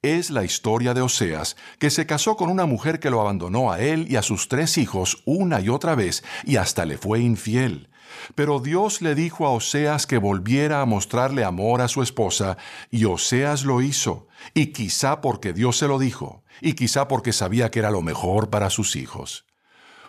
Es 0.00 0.30
la 0.30 0.42
historia 0.42 0.94
de 0.94 1.02
Oseas, 1.02 1.56
que 1.78 1.90
se 1.90 2.06
casó 2.06 2.34
con 2.36 2.48
una 2.48 2.64
mujer 2.64 2.98
que 2.98 3.10
lo 3.10 3.20
abandonó 3.20 3.70
a 3.70 3.78
él 3.78 4.06
y 4.08 4.16
a 4.16 4.22
sus 4.22 4.48
tres 4.48 4.78
hijos 4.78 5.22
una 5.26 5.60
y 5.60 5.68
otra 5.68 5.94
vez 5.94 6.24
y 6.44 6.56
hasta 6.56 6.86
le 6.86 6.96
fue 6.96 7.20
infiel. 7.20 7.90
Pero 8.34 8.60
Dios 8.60 9.02
le 9.02 9.14
dijo 9.14 9.46
a 9.46 9.50
Oseas 9.50 10.06
que 10.06 10.18
volviera 10.18 10.80
a 10.80 10.86
mostrarle 10.86 11.44
amor 11.44 11.80
a 11.80 11.88
su 11.88 12.02
esposa, 12.02 12.56
y 12.90 13.04
Oseas 13.04 13.64
lo 13.64 13.80
hizo, 13.80 14.28
y 14.54 14.66
quizá 14.66 15.20
porque 15.20 15.52
Dios 15.52 15.78
se 15.78 15.88
lo 15.88 15.98
dijo, 15.98 16.44
y 16.60 16.74
quizá 16.74 17.08
porque 17.08 17.32
sabía 17.32 17.70
que 17.70 17.78
era 17.78 17.90
lo 17.90 18.02
mejor 18.02 18.50
para 18.50 18.70
sus 18.70 18.96
hijos. 18.96 19.46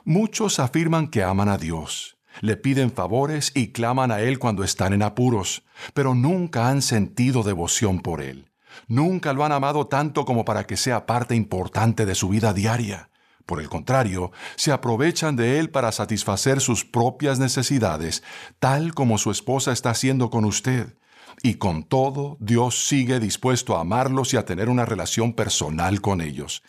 Muchos 0.03 0.59
afirman 0.59 1.07
que 1.07 1.23
aman 1.23 1.49
a 1.49 1.57
Dios, 1.57 2.17
le 2.41 2.55
piden 2.55 2.91
favores 2.91 3.51
y 3.53 3.71
claman 3.71 4.11
a 4.11 4.21
Él 4.21 4.39
cuando 4.39 4.63
están 4.63 4.93
en 4.93 5.03
apuros, 5.03 5.63
pero 5.93 6.15
nunca 6.15 6.69
han 6.69 6.81
sentido 6.81 7.43
devoción 7.43 7.99
por 7.99 8.21
Él. 8.21 8.49
Nunca 8.87 9.33
lo 9.33 9.43
han 9.43 9.51
amado 9.51 9.87
tanto 9.87 10.25
como 10.25 10.45
para 10.45 10.65
que 10.65 10.77
sea 10.77 11.05
parte 11.05 11.35
importante 11.35 12.05
de 12.05 12.15
su 12.15 12.29
vida 12.29 12.53
diaria. 12.53 13.09
Por 13.49 13.59
el 13.59 13.67
contrario, 13.67 14.31
se 14.57 14.71
aprovechan 14.71 15.35
de 15.35 15.57
él 15.57 15.71
para 15.71 15.91
satisfacer 15.91 16.61
sus 16.61 16.85
propias 16.85 17.39
necesidades, 17.39 18.21
tal 18.59 18.93
como 18.93 19.17
su 19.17 19.31
esposa 19.31 19.71
está 19.71 19.89
haciendo 19.89 20.29
con 20.29 20.45
usted. 20.45 20.99
Y 21.41 21.55
con 21.55 21.81
todo, 21.81 22.37
Dios 22.39 22.87
sigue 22.87 23.19
dispuesto 23.19 23.75
a 23.75 23.81
amarlos 23.81 24.35
y 24.35 24.37
a 24.37 24.45
tener 24.45 24.69
una 24.69 24.85
relación 24.85 25.33
personal 25.33 25.99
con 25.99 26.21
ellos. 26.21 26.61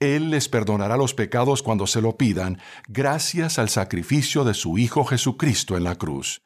Él 0.00 0.28
les 0.28 0.50
perdonará 0.50 0.98
los 0.98 1.14
pecados 1.14 1.62
cuando 1.62 1.86
se 1.86 2.02
lo 2.02 2.18
pidan, 2.18 2.58
gracias 2.88 3.58
al 3.58 3.70
sacrificio 3.70 4.44
de 4.44 4.52
su 4.52 4.76
Hijo 4.76 5.06
Jesucristo 5.06 5.78
en 5.78 5.84
la 5.84 5.94
cruz. 5.94 6.42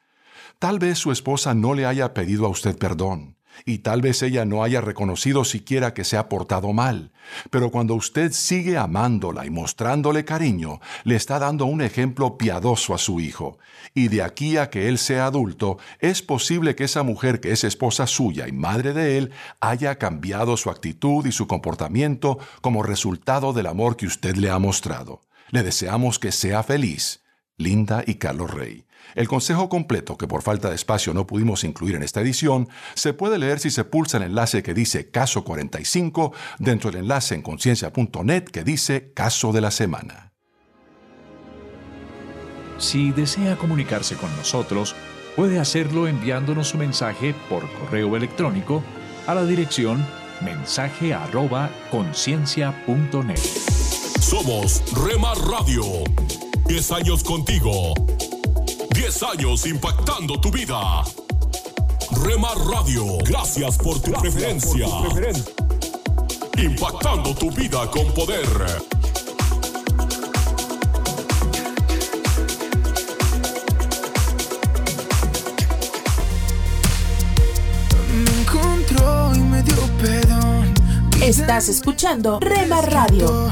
Tal 0.60 0.78
vez 0.78 0.98
su 0.98 1.10
esposa 1.10 1.54
no 1.54 1.74
le 1.74 1.86
haya 1.86 2.14
pedido 2.14 2.46
a 2.46 2.50
usted 2.50 2.78
perdón 2.78 3.36
y 3.64 3.78
tal 3.78 4.00
vez 4.00 4.22
ella 4.22 4.44
no 4.44 4.62
haya 4.62 4.80
reconocido 4.80 5.44
siquiera 5.44 5.94
que 5.94 6.04
se 6.04 6.16
ha 6.16 6.28
portado 6.28 6.72
mal, 6.72 7.12
pero 7.50 7.70
cuando 7.70 7.94
usted 7.94 8.32
sigue 8.32 8.76
amándola 8.76 9.46
y 9.46 9.50
mostrándole 9.50 10.24
cariño, 10.24 10.80
le 11.04 11.16
está 11.16 11.38
dando 11.38 11.66
un 11.66 11.82
ejemplo 11.82 12.38
piadoso 12.38 12.94
a 12.94 12.98
su 12.98 13.20
hijo, 13.20 13.58
y 13.94 14.08
de 14.08 14.22
aquí 14.22 14.56
a 14.56 14.70
que 14.70 14.88
él 14.88 14.98
sea 14.98 15.26
adulto, 15.26 15.78
es 16.00 16.22
posible 16.22 16.74
que 16.74 16.84
esa 16.84 17.02
mujer 17.02 17.40
que 17.40 17.52
es 17.52 17.64
esposa 17.64 18.06
suya 18.06 18.48
y 18.48 18.52
madre 18.52 18.92
de 18.92 19.18
él 19.18 19.32
haya 19.60 19.96
cambiado 19.96 20.56
su 20.56 20.70
actitud 20.70 21.26
y 21.26 21.32
su 21.32 21.46
comportamiento 21.46 22.38
como 22.60 22.82
resultado 22.82 23.52
del 23.52 23.66
amor 23.66 23.96
que 23.96 24.06
usted 24.06 24.36
le 24.36 24.50
ha 24.50 24.58
mostrado. 24.58 25.20
Le 25.50 25.62
deseamos 25.62 26.18
que 26.18 26.32
sea 26.32 26.62
feliz. 26.62 27.20
Linda 27.58 28.02
y 28.06 28.14
Carlos 28.14 28.50
Rey. 28.50 28.86
El 29.14 29.28
consejo 29.28 29.68
completo, 29.68 30.16
que 30.16 30.26
por 30.26 30.42
falta 30.42 30.68
de 30.68 30.74
espacio 30.74 31.14
no 31.14 31.26
pudimos 31.26 31.64
incluir 31.64 31.96
en 31.96 32.02
esta 32.02 32.20
edición, 32.20 32.68
se 32.94 33.12
puede 33.12 33.38
leer 33.38 33.58
si 33.58 33.70
se 33.70 33.84
pulsa 33.84 34.16
el 34.16 34.24
enlace 34.24 34.62
que 34.62 34.74
dice 34.74 35.10
Caso 35.10 35.44
45 35.44 36.32
dentro 36.58 36.90
del 36.90 37.02
enlace 37.02 37.34
en 37.34 37.42
conciencia.net 37.42 38.44
que 38.44 38.64
dice 38.64 39.12
Caso 39.14 39.52
de 39.52 39.60
la 39.60 39.70
Semana. 39.70 40.32
Si 42.78 43.12
desea 43.12 43.56
comunicarse 43.56 44.16
con 44.16 44.34
nosotros, 44.36 44.96
puede 45.36 45.60
hacerlo 45.60 46.08
enviándonos 46.08 46.68
su 46.68 46.78
mensaje 46.78 47.34
por 47.48 47.70
correo 47.74 48.16
electrónico 48.16 48.82
a 49.26 49.34
la 49.34 49.44
dirección 49.44 50.06
mensaje@conciencia.net. 50.40 53.38
Somos 54.20 54.82
Remar 54.94 55.36
Radio. 55.38 55.84
10 56.66 56.92
años 56.92 57.22
contigo 57.22 57.92
10 58.94 59.22
años 59.22 59.66
impactando 59.66 60.38
tu 60.40 60.50
vida. 60.50 61.02
Remar 62.22 62.56
Radio, 62.58 63.18
gracias 63.24 63.78
por 63.78 63.98
tu 64.00 64.12
preferencia. 64.12 64.86
Impactando 66.58 67.34
tu 67.34 67.50
vida 67.52 67.90
con 67.90 68.12
poder. 68.12 68.46
Me 78.14 78.40
encontró 78.40 79.34
y 79.34 79.38
me 79.38 79.62
dio 79.62 79.76
perdón. 80.00 80.74
Estás 81.22 81.68
escuchando 81.68 82.40
Remar 82.40 82.92
Radio. 82.92 83.50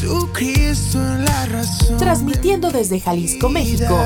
Jesucristo 0.00 0.98
en 0.98 1.24
la 1.24 1.46
razón. 1.46 1.96
Transmitiendo 1.98 2.70
desde 2.70 3.00
Jalisco, 3.00 3.48
México. 3.48 3.98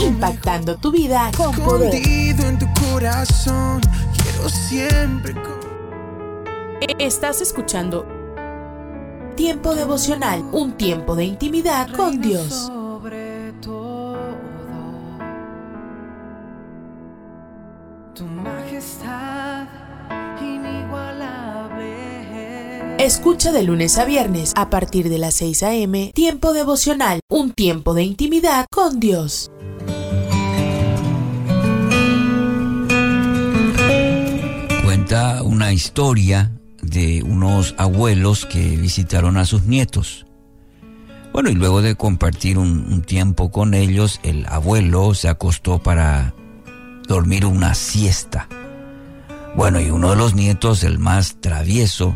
Impactando 0.00 0.76
tu 0.76 0.90
vida 0.90 1.30
con 1.36 1.54
poder. 1.56 1.94
escondido 1.94 2.46
en 2.46 2.58
tu 2.58 2.66
corazón. 2.80 3.80
Quiero 4.16 4.48
siempre. 4.48 5.34
Estás 6.98 7.40
escuchando 7.40 8.06
Tiempo 9.36 9.74
devocional, 9.74 10.44
un 10.52 10.72
tiempo 10.72 11.16
de 11.16 11.24
intimidad 11.24 11.88
con 11.96 12.20
Dios. 12.20 12.70
Escucha 23.00 23.50
de 23.50 23.62
lunes 23.62 23.96
a 23.96 24.04
viernes 24.04 24.52
a 24.56 24.68
partir 24.68 25.08
de 25.08 25.16
las 25.16 25.32
6 25.36 25.62
a.m. 25.62 26.12
Tiempo 26.14 26.52
devocional, 26.52 27.20
un 27.30 27.52
tiempo 27.52 27.94
de 27.94 28.02
intimidad 28.02 28.66
con 28.70 29.00
Dios. 29.00 29.50
Cuenta 34.84 35.42
una 35.42 35.72
historia 35.72 36.52
de 36.82 37.22
unos 37.22 37.74
abuelos 37.78 38.44
que 38.44 38.76
visitaron 38.76 39.38
a 39.38 39.46
sus 39.46 39.62
nietos. 39.62 40.26
Bueno, 41.32 41.48
y 41.48 41.54
luego 41.54 41.80
de 41.80 41.94
compartir 41.94 42.58
un, 42.58 42.84
un 42.92 43.00
tiempo 43.00 43.50
con 43.50 43.72
ellos, 43.72 44.20
el 44.22 44.44
abuelo 44.44 45.14
se 45.14 45.28
acostó 45.28 45.82
para 45.82 46.34
dormir 47.08 47.46
una 47.46 47.74
siesta. 47.74 48.46
Bueno, 49.56 49.80
y 49.80 49.88
uno 49.88 50.10
de 50.10 50.16
los 50.16 50.34
nietos, 50.34 50.84
el 50.84 50.98
más 50.98 51.40
travieso, 51.40 52.14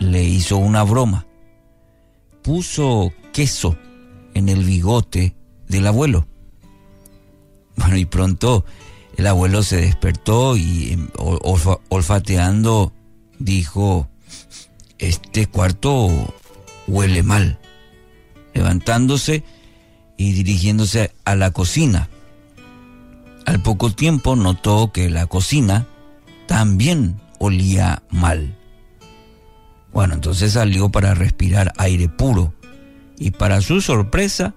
le 0.00 0.24
hizo 0.24 0.56
una 0.56 0.82
broma. 0.82 1.26
Puso 2.42 3.12
queso 3.32 3.76
en 4.34 4.48
el 4.48 4.64
bigote 4.64 5.36
del 5.68 5.86
abuelo. 5.86 6.26
Bueno, 7.76 7.96
y 7.96 8.04
pronto 8.06 8.64
el 9.16 9.26
abuelo 9.26 9.62
se 9.62 9.76
despertó 9.76 10.56
y 10.56 10.92
em, 10.92 11.08
ol- 11.16 11.38
olfa- 11.42 11.80
olfateando 11.88 12.92
dijo, 13.38 14.08
este 14.98 15.46
cuarto 15.46 16.08
huele 16.88 17.22
mal. 17.22 17.58
Levantándose 18.54 19.44
y 20.16 20.32
dirigiéndose 20.32 21.12
a 21.24 21.36
la 21.36 21.50
cocina. 21.52 22.08
Al 23.46 23.60
poco 23.62 23.90
tiempo 23.92 24.34
notó 24.36 24.92
que 24.92 25.08
la 25.08 25.26
cocina 25.26 25.86
también 26.46 27.20
olía 27.38 28.02
mal. 28.10 28.56
Bueno, 29.92 30.14
entonces 30.14 30.52
salió 30.52 30.88
para 30.90 31.14
respirar 31.14 31.72
aire 31.76 32.08
puro 32.08 32.54
y 33.18 33.32
para 33.32 33.60
su 33.60 33.80
sorpresa 33.80 34.54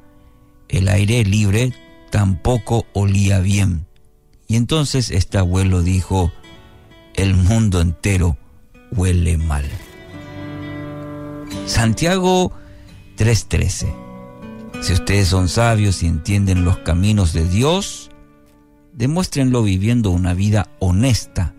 El 0.69 0.87
aire 0.87 1.23
libre 1.23 1.73
tampoco 2.09 2.85
olía 2.93 3.39
bien. 3.39 3.85
Y 4.47 4.55
entonces 4.55 5.11
este 5.11 5.37
abuelo 5.37 5.81
dijo, 5.81 6.31
el 7.15 7.35
mundo 7.35 7.81
entero 7.81 8.37
huele 8.91 9.37
mal. 9.37 9.65
Santiago 11.65 12.51
3:13. 13.17 13.93
Si 14.81 14.93
ustedes 14.93 15.27
son 15.27 15.47
sabios 15.47 16.03
y 16.03 16.07
entienden 16.07 16.65
los 16.65 16.77
caminos 16.79 17.33
de 17.33 17.47
Dios, 17.47 18.09
demuéstrenlo 18.93 19.63
viviendo 19.63 20.11
una 20.11 20.33
vida 20.33 20.69
honesta 20.79 21.53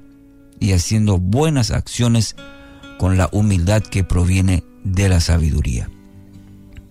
y 0.61 0.73
haciendo 0.73 1.19
buenas 1.19 1.71
acciones 1.71 2.37
con 3.05 3.19
la 3.19 3.29
humildad 3.33 3.83
que 3.83 4.03
proviene 4.03 4.65
de 4.83 5.11
la 5.11 5.21
sabiduría. 5.21 5.91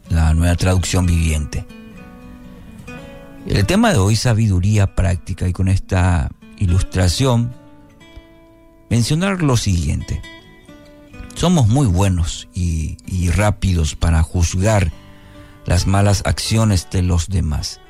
La 0.09 0.35
nueva 0.35 0.55
traducción 0.55 1.07
viviente. 1.07 1.65
El 3.47 3.65
tema 3.65 3.91
de 3.91 3.97
hoy, 3.97 4.15
sabiduría 4.15 4.93
práctica, 4.93 5.47
y 5.47 5.53
con 5.53 5.69
esta 5.69 6.29
ilustración, 6.59 7.51
mencionar 8.91 9.41
lo 9.41 9.57
siguiente. 9.57 10.21
Somos 11.33 11.67
muy 11.67 11.87
buenos 11.87 12.47
y, 12.53 12.95
rápidos 13.31 13.95
para 13.95 14.21
juzgar 14.21 14.91
las 15.65 15.87
malas 15.87 16.21
acciones 16.27 16.89
de 16.91 17.01
los 17.01 17.27
demás. 17.27 17.81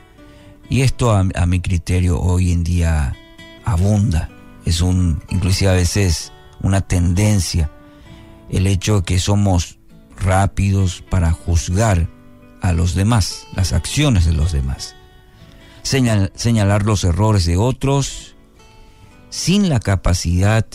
Y 0.69 0.83
esto 0.83 1.11
a, 1.11 1.27
a, 1.35 1.45
mi 1.45 1.59
criterio 1.59 2.21
hoy 2.21 2.53
en 2.53 2.63
día 2.63 3.17
abunda. 3.65 4.29
Es 4.63 4.79
un, 4.79 5.21
inclusive 5.29 5.71
a 5.71 5.73
veces, 5.73 6.31
una 6.61 6.79
tendencia. 6.79 7.69
El 8.53 8.67
hecho 8.67 8.97
de 8.97 9.03
que 9.03 9.19
somos 9.19 9.79
rápidos 10.17 11.03
para 11.09 11.31
juzgar 11.31 12.07
a 12.61 12.71
los 12.71 12.95
demás, 12.95 13.47
las 13.55 13.73
acciones 13.73 14.25
de 14.25 14.31
los 14.31 14.51
demás. 14.51 14.95
Señal, 15.81 16.31
señalar 16.35 16.83
los 16.83 17.03
errores 17.03 17.45
de 17.45 17.57
otros 17.57 18.35
sin 19.29 19.67
la 19.67 19.79
capacidad 19.79 20.65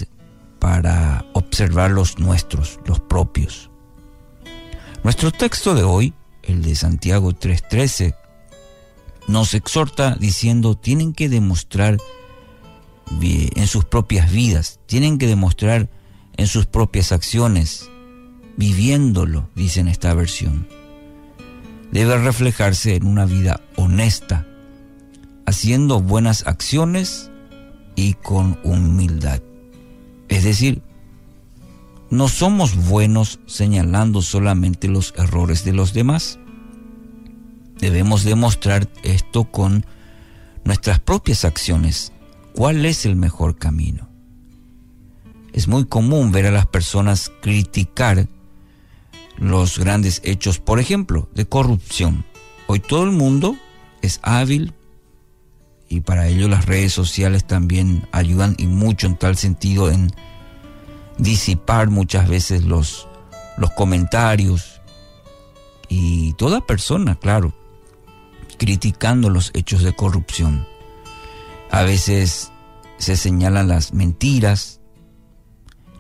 para 0.58 1.24
observar 1.32 1.92
los 1.92 2.18
nuestros, 2.18 2.80
los 2.84 2.98
propios. 2.98 3.70
Nuestro 5.04 5.30
texto 5.30 5.76
de 5.76 5.84
hoy, 5.84 6.12
el 6.42 6.62
de 6.62 6.74
Santiago 6.74 7.32
3:13, 7.32 8.16
nos 9.28 9.54
exhorta 9.54 10.16
diciendo, 10.16 10.76
tienen 10.76 11.12
que 11.12 11.28
demostrar 11.28 11.98
en 13.20 13.66
sus 13.66 13.84
propias 13.84 14.32
vidas, 14.32 14.80
tienen 14.86 15.18
que 15.18 15.28
demostrar 15.28 15.88
en 16.38 16.46
sus 16.46 16.66
propias 16.66 17.12
acciones, 17.12 17.90
viviéndolo, 18.56 19.50
dice 19.54 19.80
en 19.80 19.88
esta 19.88 20.14
versión. 20.14 20.66
Debe 21.92 22.16
reflejarse 22.16 22.94
en 22.94 23.06
una 23.06 23.26
vida 23.26 23.60
honesta, 23.76 24.46
haciendo 25.46 26.00
buenas 26.00 26.46
acciones 26.46 27.30
y 27.96 28.14
con 28.14 28.58
humildad. 28.62 29.42
Es 30.28 30.44
decir, 30.44 30.82
no 32.08 32.28
somos 32.28 32.88
buenos 32.88 33.40
señalando 33.46 34.22
solamente 34.22 34.88
los 34.88 35.12
errores 35.16 35.64
de 35.64 35.72
los 35.72 35.92
demás. 35.92 36.38
Debemos 37.80 38.24
demostrar 38.24 38.88
esto 39.02 39.44
con 39.50 39.84
nuestras 40.64 41.00
propias 41.00 41.44
acciones. 41.44 42.12
¿Cuál 42.54 42.86
es 42.86 43.06
el 43.06 43.16
mejor 43.16 43.56
camino? 43.56 44.07
Es 45.52 45.68
muy 45.68 45.86
común 45.86 46.32
ver 46.32 46.46
a 46.46 46.50
las 46.50 46.66
personas 46.66 47.32
criticar 47.40 48.28
los 49.36 49.78
grandes 49.78 50.20
hechos, 50.24 50.58
por 50.58 50.80
ejemplo, 50.80 51.28
de 51.34 51.46
corrupción. 51.46 52.24
Hoy 52.66 52.80
todo 52.80 53.04
el 53.04 53.12
mundo 53.12 53.56
es 54.02 54.20
hábil 54.22 54.74
y 55.88 56.00
para 56.00 56.28
ello 56.28 56.48
las 56.48 56.66
redes 56.66 56.92
sociales 56.92 57.46
también 57.46 58.06
ayudan 58.12 58.54
y 58.58 58.66
mucho 58.66 59.06
en 59.06 59.16
tal 59.16 59.36
sentido 59.36 59.90
en 59.90 60.12
disipar 61.16 61.88
muchas 61.88 62.28
veces 62.28 62.64
los, 62.64 63.08
los 63.56 63.70
comentarios 63.72 64.80
y 65.88 66.34
toda 66.34 66.66
persona, 66.66 67.16
claro, 67.18 67.54
criticando 68.58 69.30
los 69.30 69.50
hechos 69.54 69.82
de 69.82 69.94
corrupción. 69.94 70.66
A 71.70 71.82
veces 71.82 72.52
se 72.98 73.16
señalan 73.16 73.68
las 73.68 73.92
mentiras, 73.92 74.77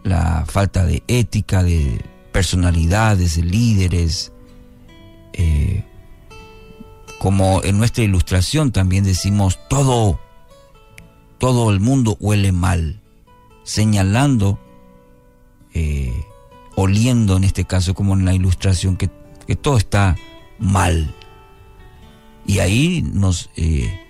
la 0.02 0.44
falta 0.46 0.84
de 0.84 1.02
ética 1.06 1.62
de 1.62 2.04
personalidades, 2.32 3.36
de 3.36 3.42
líderes, 3.42 4.32
eh, 5.32 5.84
como 7.18 7.62
en 7.64 7.78
nuestra 7.78 8.04
ilustración 8.04 8.70
también 8.70 9.04
decimos 9.04 9.58
todo, 9.68 10.20
todo 11.38 11.70
el 11.70 11.80
mundo 11.80 12.16
huele 12.20 12.52
mal, 12.52 13.00
señalando, 13.64 14.58
eh, 15.74 16.24
oliendo 16.76 17.36
en 17.36 17.44
este 17.44 17.64
caso 17.64 17.94
como 17.94 18.14
en 18.14 18.24
la 18.24 18.34
ilustración 18.34 18.96
que, 18.96 19.10
que 19.46 19.56
todo 19.56 19.78
está 19.78 20.16
mal. 20.58 21.14
Y 22.46 22.60
ahí 22.60 23.02
nos, 23.02 23.50
eh, 23.56 24.00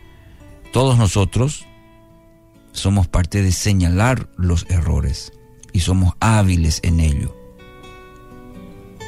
todos 0.73 0.99
nosotros 0.99 1.65
somos 2.73 3.09
parte 3.09 3.43
de 3.43 3.53
señalar 3.53 4.29
los 4.37 4.67
errores 4.69 5.33
y 5.73 5.81
somos 5.81 6.15
hábiles 6.21 6.81
en 6.83 7.01
ello. 7.01 7.35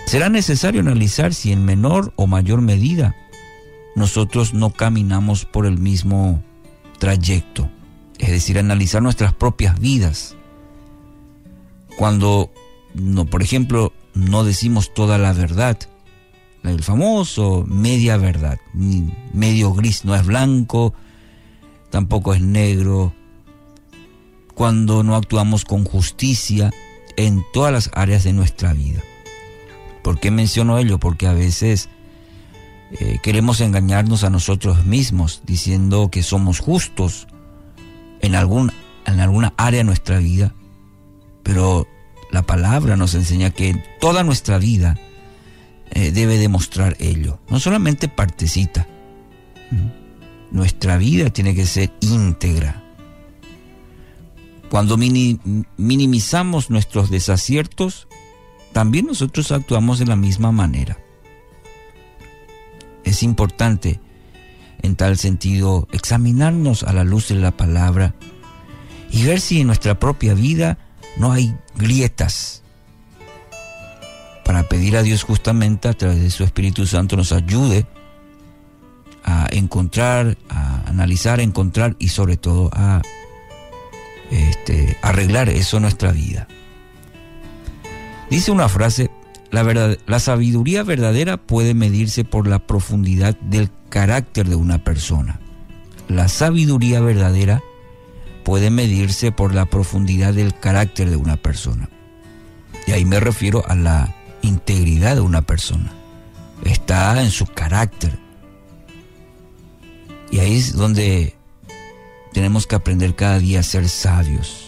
Será 0.06 0.28
necesario 0.28 0.80
analizar 0.80 1.34
si 1.34 1.52
en 1.52 1.64
menor 1.64 2.12
o 2.16 2.26
mayor 2.26 2.62
medida 2.62 3.14
nosotros 3.94 4.54
no 4.54 4.70
caminamos 4.70 5.44
por 5.44 5.66
el 5.66 5.78
mismo 5.78 6.42
trayecto, 6.98 7.70
es 8.18 8.30
decir, 8.30 8.58
analizar 8.58 9.02
nuestras 9.02 9.32
propias 9.34 9.78
vidas. 9.78 10.36
Cuando, 11.96 12.50
no, 12.94 13.26
por 13.26 13.42
ejemplo, 13.42 13.92
no 14.14 14.44
decimos 14.44 14.92
toda 14.94 15.18
la 15.18 15.32
verdad, 15.32 15.78
el 16.64 16.82
famoso 16.82 17.64
media 17.66 18.16
verdad, 18.16 18.58
medio 19.32 19.72
gris, 19.72 20.04
no 20.04 20.14
es 20.14 20.26
blanco, 20.26 20.92
tampoco 21.90 22.34
es 22.34 22.40
negro, 22.40 23.14
cuando 24.60 25.02
no 25.02 25.16
actuamos 25.16 25.64
con 25.64 25.86
justicia 25.86 26.70
en 27.16 27.42
todas 27.50 27.72
las 27.72 27.90
áreas 27.94 28.24
de 28.24 28.34
nuestra 28.34 28.74
vida. 28.74 29.00
¿Por 30.02 30.20
qué 30.20 30.30
menciono 30.30 30.76
ello? 30.76 30.98
Porque 30.98 31.26
a 31.26 31.32
veces 31.32 31.88
eh, 32.90 33.20
queremos 33.22 33.62
engañarnos 33.62 34.22
a 34.22 34.28
nosotros 34.28 34.84
mismos 34.84 35.40
diciendo 35.46 36.10
que 36.10 36.22
somos 36.22 36.58
justos 36.58 37.26
en, 38.20 38.34
algún, 38.34 38.70
en 39.06 39.20
alguna 39.20 39.54
área 39.56 39.78
de 39.78 39.84
nuestra 39.84 40.18
vida, 40.18 40.54
pero 41.42 41.88
la 42.30 42.42
palabra 42.42 42.98
nos 42.98 43.14
enseña 43.14 43.48
que 43.52 43.82
toda 43.98 44.24
nuestra 44.24 44.58
vida 44.58 44.98
eh, 45.92 46.12
debe 46.12 46.36
demostrar 46.36 46.98
ello, 47.00 47.40
no 47.48 47.60
solamente 47.60 48.08
partecita. 48.08 48.86
Nuestra 50.50 50.98
vida 50.98 51.30
tiene 51.30 51.54
que 51.54 51.64
ser 51.64 51.94
íntegra. 52.02 52.89
Cuando 54.70 54.96
minimizamos 54.96 56.70
nuestros 56.70 57.10
desaciertos, 57.10 58.06
también 58.72 59.06
nosotros 59.06 59.50
actuamos 59.50 59.98
de 59.98 60.06
la 60.06 60.16
misma 60.16 60.52
manera. 60.52 60.96
Es 63.02 63.24
importante, 63.24 64.00
en 64.82 64.94
tal 64.94 65.18
sentido, 65.18 65.88
examinarnos 65.90 66.84
a 66.84 66.92
la 66.92 67.02
luz 67.02 67.28
de 67.28 67.34
la 67.34 67.50
palabra 67.50 68.14
y 69.10 69.24
ver 69.24 69.40
si 69.40 69.60
en 69.60 69.66
nuestra 69.66 69.98
propia 69.98 70.34
vida 70.34 70.78
no 71.16 71.32
hay 71.32 71.52
grietas 71.74 72.62
para 74.50 74.64
pedir 74.64 74.96
a 74.96 75.02
Dios 75.02 75.22
justamente 75.22 75.86
a 75.88 75.94
través 75.94 76.20
de 76.20 76.30
su 76.30 76.42
Espíritu 76.42 76.84
Santo 76.84 77.16
nos 77.16 77.30
ayude 77.30 77.86
a 79.22 79.46
encontrar, 79.52 80.38
a 80.48 80.88
analizar, 80.88 81.38
a 81.38 81.44
encontrar 81.44 81.94
y 82.00 82.08
sobre 82.08 82.36
todo 82.36 82.68
a 82.72 83.00
este, 84.30 84.96
arreglar 85.02 85.48
eso 85.48 85.80
nuestra 85.80 86.12
vida. 86.12 86.48
Dice 88.30 88.52
una 88.52 88.68
frase 88.68 89.10
la, 89.50 89.62
verdad, 89.64 89.98
la 90.06 90.20
sabiduría 90.20 90.82
verdadera 90.84 91.36
puede 91.36 91.74
medirse 91.74 92.24
por 92.24 92.46
la 92.46 92.60
profundidad 92.60 93.36
del 93.40 93.70
carácter 93.88 94.48
de 94.48 94.54
una 94.54 94.78
persona. 94.78 95.40
La 96.08 96.28
sabiduría 96.28 97.00
verdadera 97.00 97.62
puede 98.44 98.70
medirse 98.70 99.32
por 99.32 99.54
la 99.54 99.66
profundidad 99.66 100.34
del 100.34 100.54
carácter 100.54 101.10
de 101.10 101.16
una 101.16 101.36
persona. 101.36 101.88
Y 102.86 102.92
ahí 102.92 103.04
me 103.04 103.18
refiero 103.20 103.64
a 103.68 103.74
la 103.74 104.14
integridad 104.42 105.16
de 105.16 105.20
una 105.20 105.42
persona. 105.42 105.92
Está 106.64 107.20
en 107.22 107.30
su 107.30 107.46
carácter. 107.46 108.18
Y 110.30 110.38
ahí 110.38 110.58
es 110.58 110.74
donde 110.74 111.36
tenemos 112.32 112.66
que 112.66 112.76
aprender 112.76 113.14
cada 113.14 113.38
día 113.38 113.60
a 113.60 113.64
ser 113.64 113.88
sabios. 113.88 114.66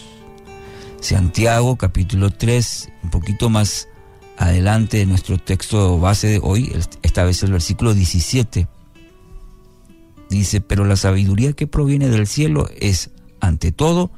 Santiago 1.01 1.77
capítulo 1.77 2.31
3, 2.31 2.89
un 3.03 3.09
poquito 3.09 3.49
más 3.49 3.87
adelante 4.37 4.97
de 4.97 5.05
nuestro 5.05 5.37
texto 5.37 5.99
base 5.99 6.27
de 6.27 6.39
hoy, 6.41 6.73
esta 7.01 7.23
vez 7.23 7.43
el 7.43 7.51
versículo 7.51 7.93
17, 7.93 8.67
Dice, 10.33 10.61
pero 10.61 10.83
la 10.83 10.95
sabiduría 10.95 11.53
que 11.53 11.67
proviene 11.67 12.09
del 12.09 12.25
cielo 12.25 12.67
es, 12.79 13.11
ante 13.39 13.71
todo, 13.71 14.11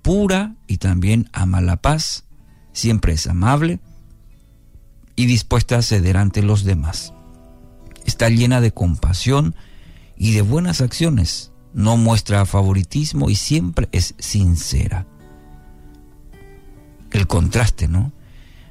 pura 0.00 0.56
y 0.66 0.78
también 0.78 1.28
ama 1.34 1.60
la 1.60 1.76
paz, 1.76 2.24
siempre 2.72 3.12
es 3.12 3.26
amable 3.26 3.78
y 5.14 5.26
dispuesta 5.26 5.76
a 5.76 5.82
ceder 5.82 6.16
ante 6.16 6.42
los 6.42 6.64
demás. 6.64 7.12
Está 8.06 8.30
llena 8.30 8.62
de 8.62 8.72
compasión 8.72 9.54
y 10.16 10.32
de 10.32 10.40
buenas 10.40 10.80
acciones, 10.80 11.51
no 11.74 11.96
muestra 11.96 12.44
favoritismo 12.46 13.30
y 13.30 13.36
siempre 13.36 13.88
es 13.92 14.14
sincera. 14.18 15.06
El 17.10 17.26
contraste, 17.26 17.88
¿no? 17.88 18.12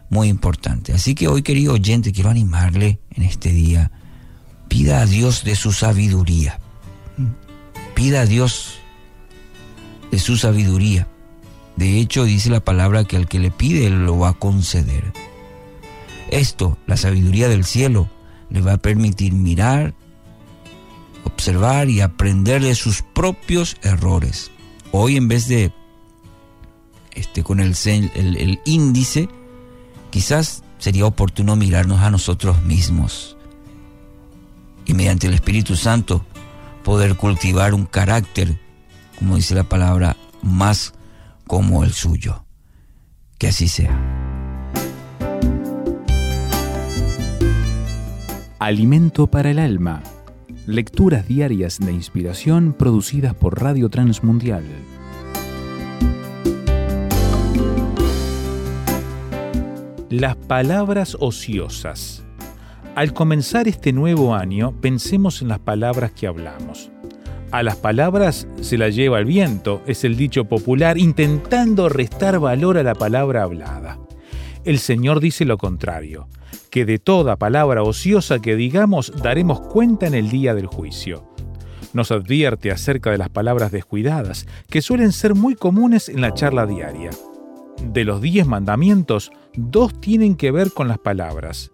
Muy 0.09 0.27
importante. 0.27 0.93
Así 0.93 1.15
que 1.15 1.27
hoy, 1.27 1.41
querido 1.41 1.73
oyente, 1.73 2.11
quiero 2.11 2.29
animarle 2.29 2.99
en 3.11 3.23
este 3.23 3.51
día. 3.51 3.91
Pida 4.67 5.01
a 5.01 5.05
Dios 5.05 5.43
de 5.43 5.55
su 5.55 5.71
sabiduría. 5.71 6.59
Pida 7.95 8.21
a 8.21 8.25
Dios 8.25 8.79
de 10.11 10.19
su 10.19 10.37
sabiduría. 10.37 11.07
De 11.77 11.99
hecho, 11.99 12.25
dice 12.25 12.49
la 12.49 12.59
palabra 12.59 13.05
que 13.05 13.15
al 13.15 13.27
que 13.27 13.39
le 13.39 13.51
pide, 13.51 13.89
lo 13.89 14.19
va 14.19 14.29
a 14.29 14.33
conceder. 14.33 15.13
Esto, 16.29 16.77
la 16.87 16.97
sabiduría 16.97 17.47
del 17.47 17.65
cielo, 17.65 18.09
le 18.49 18.61
va 18.61 18.73
a 18.73 18.77
permitir 18.77 19.33
mirar, 19.33 19.93
observar 21.23 21.89
y 21.89 22.01
aprender 22.01 22.61
de 22.61 22.75
sus 22.75 23.01
propios 23.01 23.77
errores. 23.81 24.51
Hoy 24.91 25.17
en 25.17 25.27
vez 25.27 25.47
de 25.47 25.71
este, 27.13 27.43
con 27.43 27.59
el, 27.59 27.75
el, 27.85 28.37
el 28.37 28.61
índice, 28.65 29.29
quizás 30.09 30.63
sería 30.77 31.05
oportuno 31.05 31.55
mirarnos 31.55 32.01
a 32.01 32.11
nosotros 32.11 32.61
mismos 32.63 33.37
y 34.85 34.93
mediante 34.93 35.27
el 35.27 35.33
Espíritu 35.33 35.75
Santo 35.75 36.25
poder 36.83 37.15
cultivar 37.15 37.73
un 37.73 37.85
carácter, 37.85 38.59
como 39.17 39.35
dice 39.35 39.55
la 39.55 39.63
palabra, 39.63 40.17
más 40.41 40.93
como 41.47 41.83
el 41.83 41.93
suyo. 41.93 42.45
Que 43.37 43.47
así 43.47 43.67
sea. 43.67 43.99
Alimento 48.59 49.27
para 49.27 49.51
el 49.51 49.59
alma. 49.59 50.03
Lecturas 50.67 51.27
diarias 51.27 51.79
de 51.79 51.91
inspiración 51.91 52.73
producidas 52.73 53.33
por 53.33 53.59
Radio 53.59 53.89
Transmundial. 53.89 54.63
Las 60.11 60.35
palabras 60.35 61.17
ociosas. 61.19 62.23
Al 62.93 63.11
comenzar 63.11 63.67
este 63.67 63.91
nuevo 63.91 64.35
año, 64.35 64.71
pensemos 64.79 65.41
en 65.41 65.47
las 65.47 65.57
palabras 65.57 66.11
que 66.11 66.27
hablamos. 66.27 66.91
A 67.49 67.63
las 67.63 67.77
palabras 67.77 68.47
se 68.61 68.77
las 68.77 68.93
lleva 68.93 69.17
el 69.17 69.25
viento, 69.25 69.81
es 69.87 70.03
el 70.03 70.15
dicho 70.15 70.45
popular, 70.45 70.99
intentando 70.99 71.89
restar 71.89 72.37
valor 72.37 72.77
a 72.77 72.83
la 72.83 72.93
palabra 72.93 73.41
hablada. 73.41 73.97
El 74.63 74.77
Señor 74.77 75.21
dice 75.21 75.43
lo 75.43 75.57
contrario 75.57 76.27
que 76.69 76.85
de 76.85 76.99
toda 76.99 77.35
palabra 77.35 77.83
ociosa 77.83 78.39
que 78.39 78.55
digamos 78.55 79.13
daremos 79.21 79.59
cuenta 79.61 80.07
en 80.07 80.13
el 80.13 80.29
día 80.29 80.53
del 80.53 80.67
juicio. 80.67 81.27
Nos 81.93 82.11
advierte 82.11 82.71
acerca 82.71 83.11
de 83.11 83.17
las 83.17 83.29
palabras 83.29 83.71
descuidadas, 83.71 84.47
que 84.69 84.81
suelen 84.81 85.11
ser 85.11 85.35
muy 85.35 85.55
comunes 85.55 86.07
en 86.07 86.21
la 86.21 86.33
charla 86.33 86.65
diaria. 86.65 87.09
De 87.83 88.05
los 88.05 88.21
diez 88.21 88.47
mandamientos, 88.47 89.31
dos 89.55 89.99
tienen 89.99 90.35
que 90.35 90.51
ver 90.51 90.71
con 90.71 90.87
las 90.87 90.99
palabras. 90.99 91.71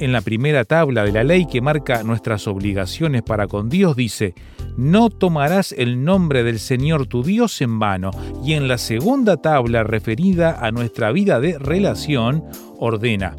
En 0.00 0.12
la 0.12 0.20
primera 0.20 0.64
tabla 0.64 1.02
de 1.02 1.10
la 1.10 1.24
ley 1.24 1.46
que 1.46 1.60
marca 1.60 2.04
nuestras 2.04 2.46
obligaciones 2.46 3.22
para 3.22 3.48
con 3.48 3.68
Dios 3.68 3.96
dice, 3.96 4.32
no 4.76 5.10
tomarás 5.10 5.72
el 5.72 6.04
nombre 6.04 6.44
del 6.44 6.60
Señor 6.60 7.06
tu 7.08 7.24
Dios 7.24 7.60
en 7.60 7.80
vano. 7.80 8.12
Y 8.44 8.52
en 8.52 8.68
la 8.68 8.78
segunda 8.78 9.38
tabla 9.38 9.82
referida 9.82 10.64
a 10.64 10.70
nuestra 10.70 11.10
vida 11.10 11.40
de 11.40 11.58
relación, 11.58 12.44
ordena, 12.78 13.34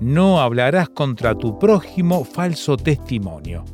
no 0.00 0.40
hablarás 0.40 0.88
contra 0.88 1.34
tu 1.34 1.58
prójimo 1.58 2.24
falso 2.24 2.76
testimonio. 2.76 3.64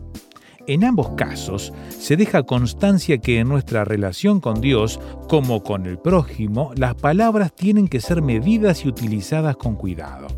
En 0.66 0.84
ambos 0.84 1.10
casos, 1.16 1.72
se 1.88 2.16
deja 2.16 2.44
constancia 2.44 3.18
que 3.18 3.40
en 3.40 3.48
nuestra 3.48 3.84
relación 3.84 4.40
con 4.40 4.60
Dios, 4.60 5.00
como 5.28 5.62
con 5.62 5.86
el 5.86 5.98
prójimo, 5.98 6.72
las 6.76 6.94
palabras 6.94 7.52
tienen 7.54 7.88
que 7.88 8.00
ser 8.00 8.22
medidas 8.22 8.84
y 8.84 8.88
utilizadas 8.88 9.56
con 9.56 9.74
cuidado. 9.74 10.28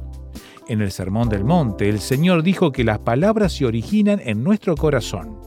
En 0.68 0.80
el 0.80 0.90
Sermón 0.90 1.28
del 1.28 1.44
Monte, 1.44 1.88
el 1.88 1.98
Señor 1.98 2.42
dijo 2.42 2.72
que 2.72 2.84
las 2.84 3.00
palabras 3.00 3.52
se 3.52 3.66
originan 3.66 4.20
en 4.24 4.42
nuestro 4.42 4.74
corazón. 4.74 5.38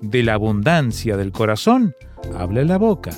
De 0.00 0.22
la 0.22 0.34
abundancia 0.34 1.16
del 1.16 1.30
corazón, 1.30 1.94
habla 2.36 2.64
la 2.64 2.78
boca. 2.78 3.12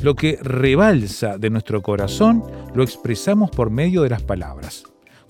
Lo 0.00 0.14
que 0.14 0.38
rebalsa 0.40 1.36
de 1.36 1.50
nuestro 1.50 1.82
corazón 1.82 2.44
lo 2.74 2.84
expresamos 2.84 3.50
por 3.50 3.70
medio 3.70 4.02
de 4.02 4.10
las 4.10 4.22
palabras. 4.22 4.84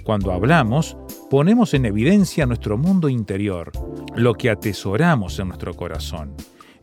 Cuando 0.09 0.33
hablamos, 0.33 0.97
ponemos 1.29 1.75
en 1.75 1.85
evidencia 1.85 2.47
nuestro 2.47 2.79
mundo 2.79 3.11
interior, 3.11 3.71
lo 4.17 4.33
que 4.33 4.49
atesoramos 4.49 5.39
en 5.39 5.49
nuestro 5.49 5.75
corazón. 5.75 6.35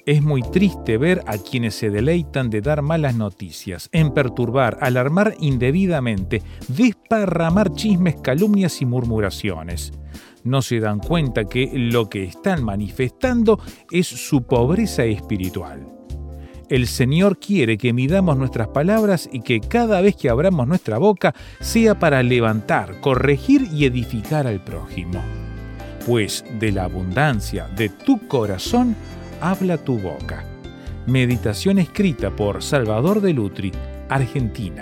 Es 0.06 0.22
muy 0.22 0.44
triste 0.44 1.00
ver 1.00 1.24
a 1.26 1.40
quienes 1.40 1.74
se 1.74 1.90
deleitan 1.90 2.52
de 2.52 2.62
dar 2.62 2.84
malas 2.84 3.16
noticias, 3.16 3.90
en 3.92 4.14
perturbar, 4.14 4.78
alarmar 4.80 5.34
indebidamente, 5.40 6.44
desparramar 6.68 7.74
chismes, 7.74 8.18
calumnias 8.22 8.80
y 8.84 8.86
murmuraciones. 8.86 9.92
No 10.44 10.62
se 10.62 10.80
dan 10.80 11.00
cuenta 11.00 11.46
que 11.46 11.72
lo 11.74 12.08
que 12.08 12.26
están 12.26 12.64
manifestando 12.64 13.60
es 13.90 14.06
su 14.06 14.44
pobreza 14.44 15.04
espiritual. 15.04 15.95
El 16.70 16.88
Señor 16.88 17.38
quiere 17.38 17.78
que 17.78 17.94
midamos 17.94 18.38
nuestras 18.38 18.70
palabras 18.70 19.30
y 19.32 19.42
que 19.42 19.60
cada 19.60 20.02
vez 20.02 20.16
que 20.16 20.30
abramos 20.30 20.68
nuestra 20.68 20.98
boca 20.98 21.36
sea 21.60 22.00
para 22.00 22.24
levantar, 22.24 23.00
corregir 23.02 23.68
y 23.72 23.86
edificar 23.86 24.48
al 24.48 24.64
prójimo. 24.64 25.22
Pues 26.08 26.44
de 26.60 26.72
la 26.72 26.86
abundancia 26.86 27.68
de 27.76 27.90
tu 27.90 28.28
corazón 28.28 28.96
habla 29.42 29.78
tu 29.78 30.00
boca. 30.00 30.44
Meditación 31.06 31.78
escrita 31.78 32.36
por 32.36 32.64
Salvador 32.64 33.22
de 33.22 33.34
Lutri, 33.34 33.72
Argentina. 34.10 34.82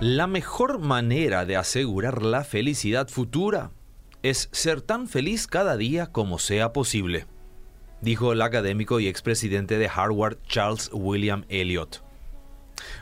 La 0.00 0.28
mejor 0.28 0.78
manera 0.78 1.44
de 1.44 1.56
asegurar 1.56 2.22
la 2.22 2.44
felicidad 2.44 3.08
futura 3.08 3.72
es 4.22 4.48
ser 4.52 4.80
tan 4.80 5.08
feliz 5.08 5.48
cada 5.48 5.76
día 5.76 6.12
como 6.12 6.38
sea 6.38 6.72
posible, 6.72 7.26
dijo 8.00 8.32
el 8.32 8.42
académico 8.42 9.00
y 9.00 9.08
expresidente 9.08 9.76
de 9.76 9.88
Harvard 9.92 10.38
Charles 10.46 10.88
William 10.92 11.46
Eliot. 11.48 12.04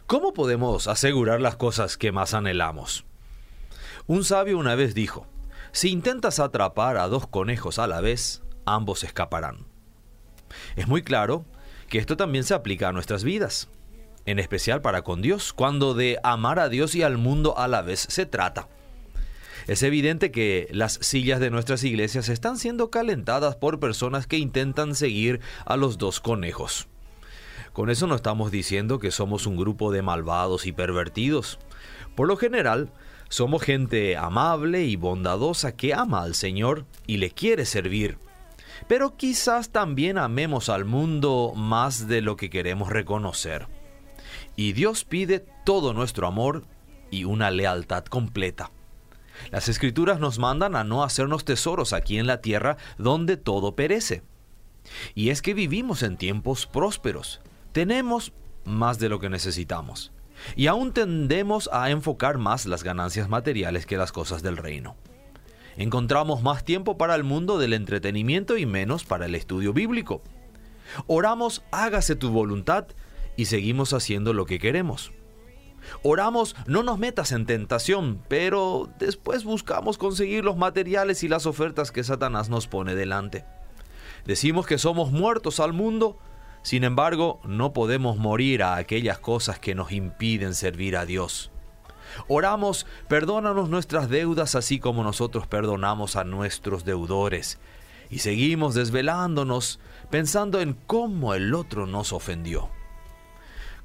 ¿Cómo 0.07 0.33
podemos 0.33 0.89
asegurar 0.89 1.43
las 1.43 1.57
cosas 1.57 1.99
que 1.99 2.13
más 2.13 2.33
anhelamos? 2.33 3.05
Un 4.07 4.25
sabio 4.25 4.57
una 4.57 4.75
vez 4.75 4.95
dijo, 4.95 5.27
si 5.73 5.91
intentas 5.91 6.41
atrapar 6.41 6.97
a 6.97 7.09
dos 7.09 7.27
conejos 7.27 7.79
a 7.79 7.87
la 7.87 8.01
vez, 8.01 8.43
ambos 8.65 9.05
escaparán. 9.05 9.67
Es 10.77 10.89
muy 10.89 11.03
claro 11.03 11.45
que 11.91 11.99
esto 11.99 12.17
también 12.17 12.45
se 12.45 12.55
aplica 12.55 12.89
a 12.89 12.93
nuestras 12.93 13.23
vidas 13.23 13.69
en 14.27 14.39
especial 14.39 14.83
para 14.83 15.03
con 15.03 15.23
Dios, 15.23 15.53
cuando 15.53 15.95
de 15.95 16.19
amar 16.23 16.59
a 16.59 16.69
Dios 16.69 16.95
y 16.95 17.03
al 17.03 17.17
mundo 17.17 17.59
a 17.59 17.69
la 17.69 17.83
vez 17.83 18.07
se 18.09 18.27
trata. 18.27 18.69
Es 19.67 19.83
evidente 19.83 20.31
que 20.31 20.69
las 20.71 20.99
sillas 21.03 21.41
de 21.41 21.51
nuestras 21.51 21.83
iglesias 21.83 22.29
están 22.29 22.59
siendo 22.59 22.91
calentadas 22.91 23.57
por 23.57 23.81
personas 23.81 24.27
que 24.27 24.39
intentan 24.39 24.95
seguir 24.95 25.41
a 25.65 25.77
los 25.77 25.99
dos 25.99 26.21
conejos. 26.21 26.89
Con 27.73 27.91
eso 27.91 28.07
no 28.07 28.15
estamos 28.15 28.51
diciendo 28.51 28.99
que 28.99 29.11
somos 29.11 29.47
un 29.47 29.57
grupo 29.57 29.91
de 29.91 30.03
malvados 30.03 30.67
y 30.67 30.73
pervertidos. 30.73 31.59
Por 32.15 32.29
lo 32.29 32.37
general, 32.37 32.93
Somos 33.29 33.63
gente 33.63 34.17
amable 34.17 34.85
y 34.85 34.97
bondadosa 34.97 35.77
que 35.77 35.95
ama 35.95 36.23
al 36.23 36.35
Señor 36.35 36.87
y 37.07 37.17
le 37.17 37.31
quiere 37.31 37.65
servir. 37.65 38.19
Pero 38.89 39.17
quizás 39.17 39.71
también 39.71 40.17
amemos 40.17 40.69
al 40.69 40.85
mundo 40.85 41.53
más 41.57 42.07
de 42.07 42.21
lo 42.21 42.37
que 42.37 42.51
queremos 42.51 42.91
reconocer. 42.91 43.67
Y 44.57 44.73
Dios 44.73 45.05
pide 45.05 45.45
todo 45.65 45.93
nuestro 45.93 46.27
amor 46.27 46.65
y 47.11 47.25
una 47.25 47.51
lealtad 47.51 48.05
completa. 48.05 48.71
Las 49.51 49.69
escrituras 49.69 50.19
nos 50.19 50.39
mandan 50.39 50.77
a 50.77 50.85
no 50.85 51.05
hacernos 51.05 51.45
tesoros 51.45 51.93
aquí 51.93 52.19
en 52.19 52.27
la 52.27 52.41
tierra 52.41 52.79
donde 52.99 53.37
todo 53.37 53.77
perece. 53.77 54.23
Y 55.15 55.31
es 55.31 55.43
que 55.43 55.55
vivimos 55.55 56.03
en 56.03 56.17
tiempos 56.17 56.67
prósperos. 56.67 57.41
Tenemos 57.73 58.33
más 58.65 58.99
de 58.99 59.09
lo 59.09 59.21
que 59.21 59.29
necesitamos. 59.29 60.13
Y 60.55 60.67
aún 60.67 60.93
tendemos 60.93 61.69
a 61.73 61.91
enfocar 61.91 62.39
más 62.39 62.67
las 62.67 62.83
ganancias 62.83 63.29
materiales 63.29 63.87
que 63.87 63.97
las 63.97 64.13
cosas 64.13 64.43
del 64.43 64.57
reino. 64.57 64.97
Encontramos 65.77 66.43
más 66.43 66.65
tiempo 66.65 66.97
para 66.97 67.15
el 67.15 67.25
mundo 67.25 67.59
del 67.59 67.75
entretenimiento 67.75 68.57
y 68.57 68.65
menos 68.65 69.05
para 69.05 69.27
el 69.27 69.35
estudio 69.35 69.73
bíblico. 69.73 70.23
Oramos, 71.07 71.63
hágase 71.71 72.17
tu 72.17 72.31
voluntad 72.31 72.87
y 73.37 73.47
seguimos 73.47 73.93
haciendo 73.93 74.33
lo 74.33 74.47
que 74.47 74.59
queremos. 74.59 75.13
Oramos, 76.03 76.57
no 76.67 76.83
nos 76.83 76.99
metas 76.99 77.33
en 77.33 77.47
tentación, 77.47 78.23
pero 78.29 78.89
después 78.99 79.45
buscamos 79.45 79.99
conseguir 79.99 80.45
los 80.45 80.57
materiales 80.57 81.23
y 81.23 81.29
las 81.29 81.47
ofertas 81.47 81.93
que 81.93 82.05
Satanás 82.05 82.49
nos 82.49 82.67
pone 82.67 82.95
delante. 82.95 83.45
Decimos 84.25 84.67
que 84.67 84.79
somos 84.79 85.13
muertos 85.13 85.61
al 85.61 85.73
mundo, 85.73 86.19
sin 86.63 86.83
embargo, 86.83 87.41
no 87.45 87.73
podemos 87.73 88.17
morir 88.17 88.65
a 88.65 88.75
aquellas 88.75 89.21
cosas 89.21 89.61
que 89.61 89.77
nos 89.77 89.93
impiden 89.93 90.55
servir 90.55 90.97
a 90.97 91.07
Dios. 91.07 91.53
Oramos, 92.29 92.87
perdónanos 93.09 93.69
nuestras 93.69 94.09
deudas 94.09 94.55
así 94.55 94.81
como 94.81 95.05
nosotros 95.05 95.47
perdonamos 95.47 96.17
a 96.17 96.25
nuestros 96.25 96.85
deudores. 96.85 97.59
Y 98.11 98.19
seguimos 98.19 98.75
desvelándonos 98.75 99.81
pensando 100.11 100.61
en 100.61 100.75
cómo 100.75 101.35
el 101.35 101.55
otro 101.55 101.87
nos 101.87 102.13
ofendió. 102.13 102.71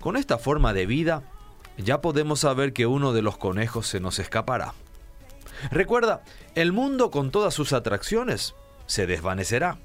Con 0.02 0.18
esta 0.18 0.40
forma 0.40 0.74
de 0.74 0.88
vida, 0.88 1.24
ya 1.78 2.02
podemos 2.02 2.40
saber 2.40 2.74
que 2.74 2.88
uno 2.88 3.14
de 3.14 3.22
los 3.22 3.38
conejos 3.38 3.88
se 3.88 4.00
nos 4.00 4.18
escapará. 4.18 4.74
Recuerda, 5.70 6.24
el 6.56 6.72
mundo 6.72 7.12
con 7.12 7.30
todas 7.30 7.54
sus 7.54 7.72
atracciones 7.72 8.56
se 8.88 9.06
desvanecerá. 9.06 9.78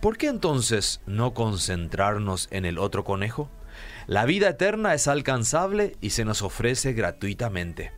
¿Por 0.00 0.18
qué 0.18 0.26
entonces 0.26 1.00
no 1.06 1.34
concentrarnos 1.34 2.48
en 2.50 2.64
el 2.64 2.78
otro 2.78 3.04
conejo? 3.04 3.48
La 4.08 4.24
vida 4.24 4.48
eterna 4.48 4.92
es 4.92 5.06
alcanzable 5.06 5.96
y 6.00 6.10
se 6.10 6.24
nos 6.24 6.42
ofrece 6.42 6.92
gratuitamente. 6.92 7.92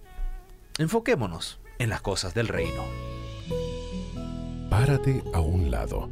Enfoquémonos 0.78 1.58
en 1.78 1.88
las 1.88 2.02
cosas 2.02 2.34
del 2.34 2.48
reino. 2.48 2.84
Párate 4.68 5.24
a 5.32 5.40
un 5.40 5.70
lado. 5.70 6.10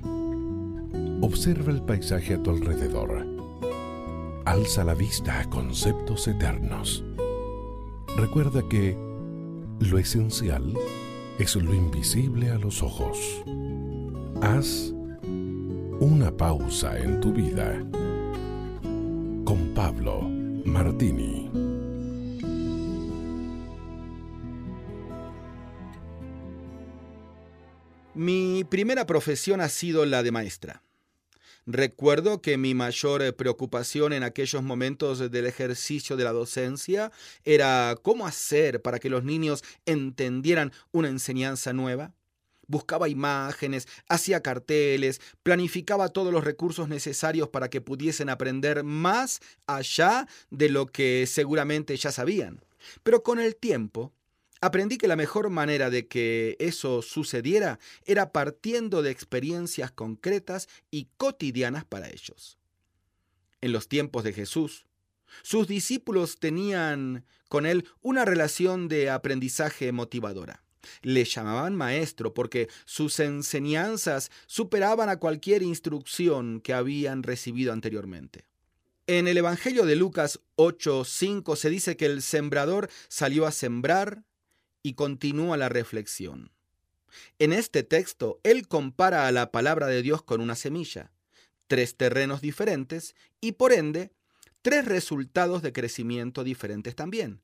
Observa 1.20 1.70
el 1.70 1.82
paisaje 1.82 2.34
a 2.34 2.42
tu 2.42 2.50
alrededor. 2.50 3.41
Alza 4.44 4.82
la 4.82 4.94
vista 4.94 5.38
a 5.38 5.48
conceptos 5.48 6.26
eternos. 6.26 7.04
Recuerda 8.16 8.68
que 8.68 8.96
lo 9.78 9.98
esencial 9.98 10.74
es 11.38 11.54
lo 11.54 11.72
invisible 11.72 12.50
a 12.50 12.58
los 12.58 12.82
ojos. 12.82 13.18
Haz 14.40 14.92
una 16.00 16.36
pausa 16.36 16.98
en 16.98 17.20
tu 17.20 17.32
vida 17.32 17.78
con 19.44 19.72
Pablo 19.74 20.22
Martini. 20.64 21.48
Mi 28.14 28.64
primera 28.64 29.06
profesión 29.06 29.60
ha 29.60 29.68
sido 29.68 30.04
la 30.04 30.24
de 30.24 30.32
maestra. 30.32 30.82
Recuerdo 31.66 32.42
que 32.42 32.58
mi 32.58 32.74
mayor 32.74 33.22
eh, 33.22 33.32
preocupación 33.32 34.12
en 34.12 34.24
aquellos 34.24 34.62
momentos 34.62 35.30
del 35.30 35.46
ejercicio 35.46 36.16
de 36.16 36.24
la 36.24 36.32
docencia 36.32 37.12
era 37.44 37.96
cómo 38.02 38.26
hacer 38.26 38.82
para 38.82 38.98
que 38.98 39.08
los 39.08 39.22
niños 39.22 39.62
entendieran 39.86 40.72
una 40.90 41.08
enseñanza 41.08 41.72
nueva 41.72 42.14
buscaba 42.68 43.08
imágenes, 43.08 43.86
hacía 44.08 44.40
carteles, 44.42 45.20
planificaba 45.42 46.08
todos 46.08 46.32
los 46.32 46.42
recursos 46.42 46.88
necesarios 46.88 47.48
para 47.48 47.68
que 47.68 47.80
pudiesen 47.82 48.30
aprender 48.30 48.82
más 48.82 49.40
allá 49.66 50.26
de 50.50 50.70
lo 50.70 50.86
que 50.86 51.26
seguramente 51.26 51.96
ya 51.96 52.10
sabían. 52.10 52.64
Pero 53.02 53.22
con 53.22 53.38
el 53.38 53.56
tiempo, 53.56 54.12
aprendí 54.62 54.96
que 54.96 55.08
la 55.08 55.16
mejor 55.16 55.50
manera 55.50 55.90
de 55.90 56.06
que 56.06 56.56
eso 56.60 57.02
sucediera 57.02 57.80
era 58.04 58.32
partiendo 58.32 59.02
de 59.02 59.10
experiencias 59.10 59.90
concretas 59.90 60.68
y 60.90 61.08
cotidianas 61.16 61.84
para 61.84 62.08
ellos. 62.08 62.58
En 63.60 63.72
los 63.72 63.88
tiempos 63.88 64.22
de 64.24 64.32
Jesús, 64.32 64.86
sus 65.42 65.66
discípulos 65.66 66.38
tenían 66.38 67.26
con 67.48 67.66
él 67.66 67.88
una 68.02 68.24
relación 68.24 68.86
de 68.86 69.10
aprendizaje 69.10 69.90
motivadora. 69.90 70.62
Le 71.02 71.24
llamaban 71.24 71.74
maestro 71.74 72.32
porque 72.32 72.68
sus 72.84 73.18
enseñanzas 73.18 74.30
superaban 74.46 75.08
a 75.08 75.18
cualquier 75.18 75.62
instrucción 75.62 76.60
que 76.60 76.72
habían 76.72 77.24
recibido 77.24 77.72
anteriormente. 77.72 78.46
En 79.08 79.26
el 79.26 79.36
Evangelio 79.36 79.86
de 79.86 79.96
Lucas 79.96 80.40
8:5 80.54 81.56
se 81.56 81.70
dice 81.70 81.96
que 81.96 82.06
el 82.06 82.22
sembrador 82.22 82.88
salió 83.08 83.46
a 83.46 83.52
sembrar 83.52 84.24
y 84.82 84.94
continúa 84.94 85.56
la 85.56 85.68
reflexión. 85.68 86.50
En 87.38 87.52
este 87.52 87.82
texto, 87.82 88.40
él 88.42 88.68
compara 88.68 89.26
a 89.26 89.32
la 89.32 89.50
palabra 89.50 89.86
de 89.86 90.02
Dios 90.02 90.22
con 90.22 90.40
una 90.40 90.54
semilla, 90.54 91.12
tres 91.66 91.96
terrenos 91.96 92.40
diferentes 92.40 93.14
y 93.40 93.52
por 93.52 93.72
ende, 93.72 94.12
tres 94.62 94.84
resultados 94.84 95.62
de 95.62 95.72
crecimiento 95.72 96.44
diferentes 96.44 96.94
también. 96.94 97.42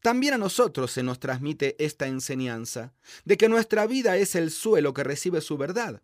También 0.00 0.34
a 0.34 0.38
nosotros 0.38 0.90
se 0.92 1.02
nos 1.02 1.20
transmite 1.20 1.76
esta 1.82 2.06
enseñanza 2.06 2.92
de 3.24 3.36
que 3.36 3.48
nuestra 3.48 3.86
vida 3.86 4.16
es 4.16 4.34
el 4.34 4.50
suelo 4.50 4.92
que 4.92 5.04
recibe 5.04 5.40
su 5.40 5.56
verdad. 5.56 6.02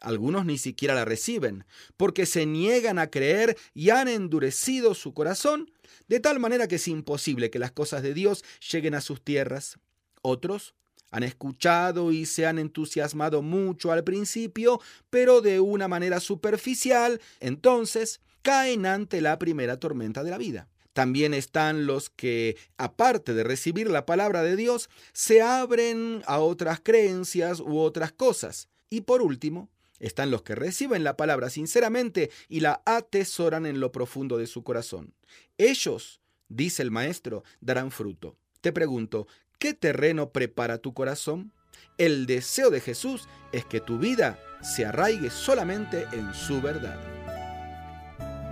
Algunos 0.00 0.44
ni 0.44 0.58
siquiera 0.58 0.94
la 0.94 1.04
reciben, 1.04 1.64
porque 1.96 2.26
se 2.26 2.46
niegan 2.46 2.98
a 2.98 3.08
creer 3.08 3.56
y 3.74 3.90
han 3.90 4.08
endurecido 4.08 4.94
su 4.94 5.14
corazón, 5.14 5.70
de 6.08 6.20
tal 6.20 6.40
manera 6.40 6.68
que 6.68 6.76
es 6.76 6.88
imposible 6.88 7.50
que 7.50 7.58
las 7.58 7.72
cosas 7.72 8.02
de 8.02 8.14
Dios 8.14 8.44
lleguen 8.70 8.94
a 8.94 9.00
sus 9.00 9.22
tierras. 9.22 9.78
Otros 10.22 10.74
han 11.10 11.22
escuchado 11.22 12.12
y 12.12 12.26
se 12.26 12.46
han 12.46 12.58
entusiasmado 12.58 13.42
mucho 13.42 13.92
al 13.92 14.04
principio, 14.04 14.80
pero 15.10 15.40
de 15.40 15.60
una 15.60 15.88
manera 15.88 16.20
superficial, 16.20 17.20
entonces 17.40 18.20
caen 18.42 18.86
ante 18.86 19.20
la 19.20 19.38
primera 19.38 19.78
tormenta 19.78 20.22
de 20.22 20.30
la 20.30 20.38
vida. 20.38 20.68
También 20.92 21.34
están 21.34 21.86
los 21.86 22.08
que, 22.08 22.56
aparte 22.78 23.34
de 23.34 23.44
recibir 23.44 23.90
la 23.90 24.06
palabra 24.06 24.42
de 24.42 24.56
Dios, 24.56 24.88
se 25.12 25.42
abren 25.42 26.22
a 26.26 26.38
otras 26.38 26.80
creencias 26.82 27.60
u 27.60 27.78
otras 27.78 28.12
cosas. 28.12 28.68
Y 28.88 29.02
por 29.02 29.20
último, 29.20 29.68
están 30.00 30.30
los 30.30 30.42
que 30.42 30.54
reciben 30.54 31.04
la 31.04 31.16
palabra 31.16 31.50
sinceramente 31.50 32.30
y 32.48 32.60
la 32.60 32.82
atesoran 32.84 33.66
en 33.66 33.80
lo 33.80 33.92
profundo 33.92 34.38
de 34.38 34.46
su 34.46 34.62
corazón. 34.62 35.14
Ellos, 35.58 36.20
dice 36.48 36.82
el 36.82 36.90
maestro, 36.90 37.44
darán 37.60 37.90
fruto. 37.90 38.36
Te 38.60 38.72
pregunto, 38.72 39.26
¿qué 39.58 39.74
terreno 39.74 40.30
prepara 40.30 40.78
tu 40.78 40.94
corazón? 40.94 41.52
El 41.98 42.26
deseo 42.26 42.70
de 42.70 42.80
Jesús 42.80 43.28
es 43.52 43.64
que 43.64 43.80
tu 43.80 43.98
vida 43.98 44.38
se 44.62 44.84
arraigue 44.84 45.30
solamente 45.30 46.06
en 46.12 46.34
su 46.34 46.60
verdad. 46.60 46.98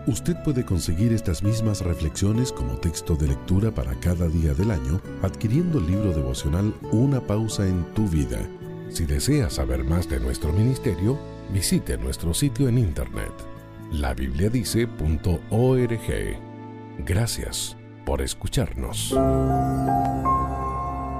Usted 0.06 0.36
puede 0.44 0.66
conseguir 0.66 1.14
estas 1.14 1.42
mismas 1.42 1.80
reflexiones 1.80 2.52
como 2.52 2.78
texto 2.78 3.16
de 3.16 3.28
lectura 3.28 3.70
para 3.70 3.98
cada 4.00 4.28
día 4.28 4.52
del 4.52 4.70
año 4.70 5.00
adquiriendo 5.22 5.78
el 5.78 5.86
libro 5.86 6.12
devocional 6.12 6.74
Una 6.92 7.20
pausa 7.20 7.66
en 7.66 7.84
tu 7.94 8.06
vida. 8.06 8.38
Si 8.94 9.04
desea 9.06 9.50
saber 9.50 9.82
más 9.82 10.08
de 10.08 10.20
nuestro 10.20 10.52
ministerio, 10.52 11.18
visite 11.52 11.98
nuestro 11.98 12.32
sitio 12.32 12.68
en 12.68 12.78
internet 12.78 13.32
labibliadice.org. 13.90 16.38
Gracias 17.04 17.76
por 18.06 18.22
escucharnos. 18.22 19.12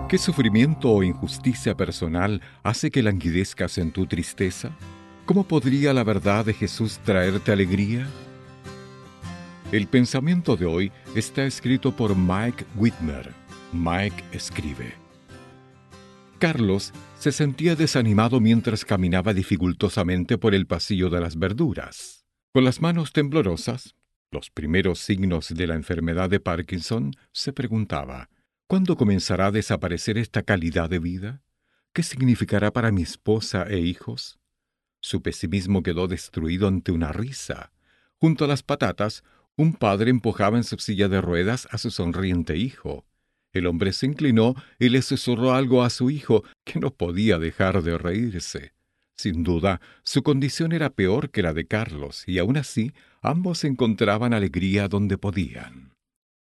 ¿Qué 0.08 0.18
sufrimiento 0.18 0.92
o 0.92 1.02
injusticia 1.02 1.76
personal 1.76 2.40
hace 2.62 2.92
que 2.92 3.02
languidezcas 3.02 3.76
en 3.78 3.90
tu 3.90 4.06
tristeza? 4.06 4.70
¿Cómo 5.26 5.42
podría 5.42 5.92
la 5.92 6.04
verdad 6.04 6.44
de 6.44 6.54
Jesús 6.54 7.00
traerte 7.04 7.50
alegría? 7.50 8.06
El 9.72 9.88
pensamiento 9.88 10.56
de 10.56 10.66
hoy 10.66 10.92
está 11.16 11.42
escrito 11.42 11.96
por 11.96 12.14
Mike 12.14 12.64
Whitmer. 12.76 13.32
Mike 13.72 14.22
escribe. 14.30 14.94
Carlos 16.38 16.92
se 17.24 17.32
sentía 17.32 17.74
desanimado 17.74 18.38
mientras 18.38 18.84
caminaba 18.84 19.32
dificultosamente 19.32 20.36
por 20.36 20.54
el 20.54 20.66
pasillo 20.66 21.08
de 21.08 21.22
las 21.22 21.38
verduras. 21.38 22.26
Con 22.52 22.64
las 22.64 22.82
manos 22.82 23.14
temblorosas, 23.14 23.94
los 24.30 24.50
primeros 24.50 24.98
signos 24.98 25.48
de 25.48 25.66
la 25.66 25.74
enfermedad 25.74 26.28
de 26.28 26.38
Parkinson, 26.38 27.12
se 27.32 27.54
preguntaba, 27.54 28.28
¿Cuándo 28.66 28.98
comenzará 28.98 29.46
a 29.46 29.52
desaparecer 29.52 30.18
esta 30.18 30.42
calidad 30.42 30.90
de 30.90 30.98
vida? 30.98 31.42
¿Qué 31.94 32.02
significará 32.02 32.74
para 32.74 32.92
mi 32.92 33.00
esposa 33.00 33.64
e 33.70 33.78
hijos? 33.78 34.38
Su 35.00 35.22
pesimismo 35.22 35.82
quedó 35.82 36.08
destruido 36.08 36.68
ante 36.68 36.92
una 36.92 37.10
risa. 37.10 37.72
Junto 38.20 38.44
a 38.44 38.48
las 38.48 38.62
patatas, 38.62 39.24
un 39.56 39.72
padre 39.72 40.10
empujaba 40.10 40.58
en 40.58 40.64
su 40.64 40.76
silla 40.76 41.08
de 41.08 41.22
ruedas 41.22 41.68
a 41.70 41.78
su 41.78 41.90
sonriente 41.90 42.58
hijo. 42.58 43.06
El 43.54 43.66
hombre 43.66 43.92
se 43.92 44.06
inclinó 44.06 44.54
y 44.78 44.90
le 44.90 45.00
susurró 45.00 45.54
algo 45.54 45.82
a 45.82 45.90
su 45.90 46.10
hijo, 46.10 46.44
que 46.64 46.80
no 46.80 46.90
podía 46.90 47.38
dejar 47.38 47.82
de 47.82 47.96
reírse. 47.96 48.72
Sin 49.16 49.44
duda, 49.44 49.80
su 50.02 50.24
condición 50.24 50.72
era 50.72 50.90
peor 50.90 51.30
que 51.30 51.42
la 51.42 51.54
de 51.54 51.66
Carlos, 51.66 52.24
y 52.26 52.38
aún 52.38 52.56
así 52.56 52.92
ambos 53.22 53.64
encontraban 53.64 54.34
alegría 54.34 54.88
donde 54.88 55.16
podían. 55.16 55.94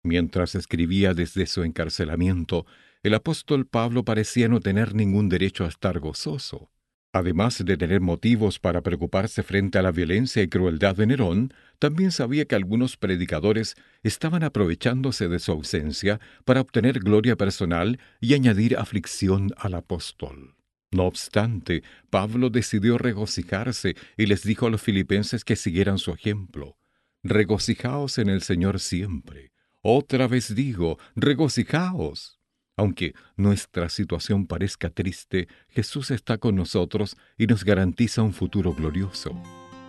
Mientras 0.03 0.55
escribía 0.55 1.13
desde 1.13 1.45
su 1.45 1.63
encarcelamiento, 1.63 2.65
el 3.03 3.13
apóstol 3.13 3.67
Pablo 3.67 4.03
parecía 4.03 4.47
no 4.47 4.59
tener 4.59 4.95
ningún 4.95 5.29
derecho 5.29 5.65
a 5.65 5.67
estar 5.67 5.99
gozoso. 5.99 6.71
Además 7.13 7.63
de 7.63 7.77
tener 7.77 8.01
motivos 8.01 8.57
para 8.57 8.81
preocuparse 8.81 9.43
frente 9.43 9.77
a 9.77 9.83
la 9.83 9.91
violencia 9.91 10.41
y 10.41 10.47
crueldad 10.47 10.95
de 10.95 11.05
Nerón, 11.05 11.53
también 11.83 12.11
sabía 12.11 12.45
que 12.45 12.55
algunos 12.55 12.95
predicadores 12.95 13.75
estaban 14.03 14.41
aprovechándose 14.43 15.27
de 15.27 15.37
su 15.37 15.51
ausencia 15.51 16.21
para 16.45 16.61
obtener 16.61 17.01
gloria 17.01 17.35
personal 17.35 17.99
y 18.21 18.35
añadir 18.35 18.77
aflicción 18.77 19.49
al 19.57 19.73
apóstol. 19.73 20.55
No 20.91 21.03
obstante, 21.03 21.83
Pablo 22.09 22.49
decidió 22.49 22.97
regocijarse 22.97 23.97
y 24.15 24.27
les 24.27 24.43
dijo 24.43 24.67
a 24.67 24.69
los 24.69 24.81
filipenses 24.81 25.43
que 25.43 25.57
siguieran 25.57 25.97
su 25.97 26.11
ejemplo. 26.11 26.77
Regocijaos 27.21 28.17
en 28.17 28.29
el 28.29 28.43
Señor 28.43 28.79
siempre. 28.79 29.51
Otra 29.81 30.29
vez 30.29 30.55
digo, 30.55 30.97
regocijaos. 31.17 32.39
Aunque 32.77 33.13
nuestra 33.35 33.89
situación 33.89 34.47
parezca 34.47 34.89
triste, 34.89 35.49
Jesús 35.67 36.11
está 36.11 36.37
con 36.37 36.55
nosotros 36.55 37.17
y 37.37 37.45
nos 37.45 37.65
garantiza 37.65 38.21
un 38.21 38.31
futuro 38.31 38.73
glorioso. 38.73 39.33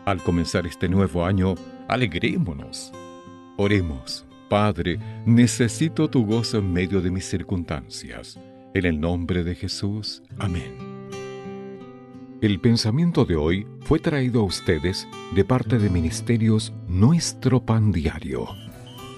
Al 0.05 0.23
comenzar 0.23 0.67
este 0.67 0.89
nuevo 0.89 1.25
año, 1.25 1.55
alegrémonos. 1.89 2.93
Oremos, 3.57 4.27
Padre, 4.51 4.99
necesito 5.25 6.09
tu 6.09 6.27
gozo 6.27 6.59
en 6.59 6.73
medio 6.73 7.01
de 7.01 7.11
mis 7.11 7.25
circunstancias. 7.25 8.39
En 8.75 8.85
el 8.85 9.01
nombre 9.01 9.45
de 9.45 9.55
Jesús, 9.55 10.23
amén. 10.39 10.75
El 12.43 12.61
pensamiento 12.61 13.25
de 13.25 13.37
hoy 13.37 13.67
fue 13.81 13.99
traído 13.99 14.41
a 14.41 14.45
ustedes 14.45 15.09
de 15.35 15.45
parte 15.45 15.79
de 15.79 15.89
Ministerios 15.89 16.75
Nuestro 16.89 17.65
Pan 17.65 17.91
Diario 17.91 18.64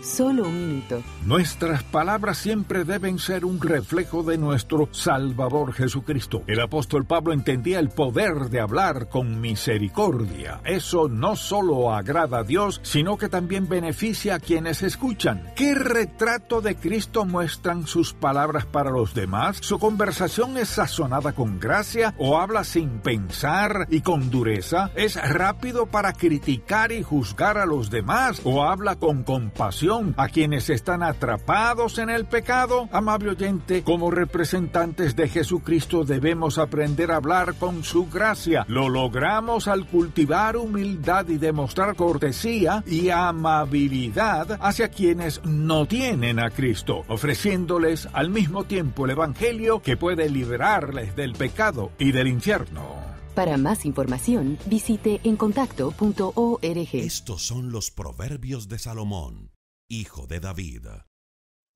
Solo 0.07 0.45
un 0.45 0.69
minuto. 0.69 1.03
Nuestras 1.25 1.83
palabras 1.83 2.39
siempre 2.39 2.85
deben 2.85 3.19
ser 3.19 3.45
un 3.45 3.61
reflejo 3.61 4.23
de 4.23 4.39
nuestro 4.39 4.89
Salvador 4.93 5.73
Jesucristo. 5.73 6.45
El 6.47 6.61
apóstol 6.61 7.05
Pablo 7.05 7.33
entendía 7.33 7.81
el 7.81 7.89
poder 7.89 8.49
de 8.49 8.61
hablar 8.61 9.09
con 9.09 9.41
misericordia. 9.41 10.61
Eso 10.65 11.09
no 11.09 11.35
solo 11.35 11.93
agrada 11.93 12.39
a 12.39 12.45
Dios, 12.45 12.81
sino 12.85 13.19
que 13.19 13.29
también 13.29 13.69
beneficia 13.69 14.37
a 14.37 14.39
quienes 14.39 14.85
escuchan. 14.85 15.43
¿Qué 15.57 15.75
retrato 15.75 16.61
de 16.61 16.77
Cristo 16.77 17.25
muestran 17.25 17.89
sus 17.89 18.13
palabras 18.15 18.65
para 18.65 18.93
los 18.93 19.13
demás? 19.13 19.59
¿Su 19.61 19.81
conversación 19.81 20.57
es 20.57 20.69
sazonada 20.69 21.33
con 21.33 21.59
gracia 21.59 22.15
o 22.17 22.39
habla 22.39 22.63
sin 22.63 23.01
pensar 23.01 23.89
y 23.91 24.03
con 24.03 24.31
dureza? 24.31 24.93
¿Es 24.95 25.17
rápido 25.17 25.87
para 25.87 26.13
criticar 26.13 26.93
y 26.93 27.03
juzgar 27.03 27.59
a 27.59 27.67
los 27.67 27.91
demás 27.91 28.41
o 28.45 28.63
habla 28.63 28.95
con 28.95 29.25
compasión? 29.25 29.96
A 30.17 30.29
quienes 30.29 30.71
están 30.71 31.03
atrapados 31.03 31.99
en 31.99 32.11
el 32.11 32.27
pecado? 32.27 32.89
Amable 32.93 33.31
oyente, 33.31 33.83
como 33.83 34.11
representantes 34.11 35.17
de 35.17 35.29
Jesucristo 35.29 36.05
debemos 36.05 36.59
aprender 36.59 37.11
a 37.11 37.17
hablar 37.17 37.55
con 37.55 37.85
su 37.85 38.09
gracia. 38.09 38.65
Lo 38.69 38.89
logramos 38.89 39.69
al 39.69 39.87
cultivar 39.87 40.57
humildad 40.57 41.29
y 41.29 41.39
demostrar 41.39 41.97
cortesía 41.97 42.85
y 42.87 43.11
amabilidad 43.11 44.59
hacia 44.61 44.89
quienes 44.89 45.43
no 45.45 45.87
tienen 45.87 46.39
a 46.39 46.51
Cristo, 46.51 47.05
ofreciéndoles 47.09 48.09
al 48.13 48.31
mismo 48.31 48.65
tiempo 48.65 49.05
el 49.05 49.13
Evangelio 49.13 49.81
que 49.81 49.97
puede 49.97 50.29
liberarles 50.29 51.17
del 51.17 51.33
pecado 51.33 51.93
y 51.99 52.13
del 52.13 52.29
infierno. 52.29 52.97
Para 53.35 53.59
más 53.59 53.85
información, 53.85 54.59
visite 54.65 55.21
encontacto.org. 55.23 56.89
Estos 56.95 57.43
son 57.43 57.71
los 57.71 57.91
proverbios 57.91 58.69
de 58.69 58.79
Salomón 58.79 59.56
hijo 59.89 60.27
de 60.27 60.41
David. 60.41 60.87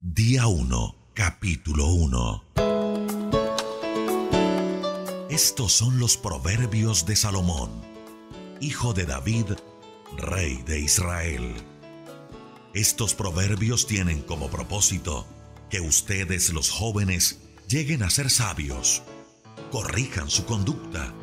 Día 0.00 0.48
1, 0.48 1.12
capítulo 1.14 1.86
1. 1.86 2.44
Estos 5.30 5.72
son 5.72 6.00
los 6.00 6.16
proverbios 6.16 7.06
de 7.06 7.14
Salomón, 7.14 7.70
hijo 8.60 8.94
de 8.94 9.06
David, 9.06 9.52
rey 10.16 10.60
de 10.66 10.80
Israel. 10.80 11.54
Estos 12.74 13.14
proverbios 13.14 13.86
tienen 13.86 14.22
como 14.22 14.50
propósito 14.50 15.24
que 15.70 15.80
ustedes 15.80 16.52
los 16.52 16.70
jóvenes 16.70 17.38
lleguen 17.68 18.02
a 18.02 18.10
ser 18.10 18.28
sabios, 18.28 19.02
corrijan 19.70 20.30
su 20.30 20.44
conducta 20.46 21.14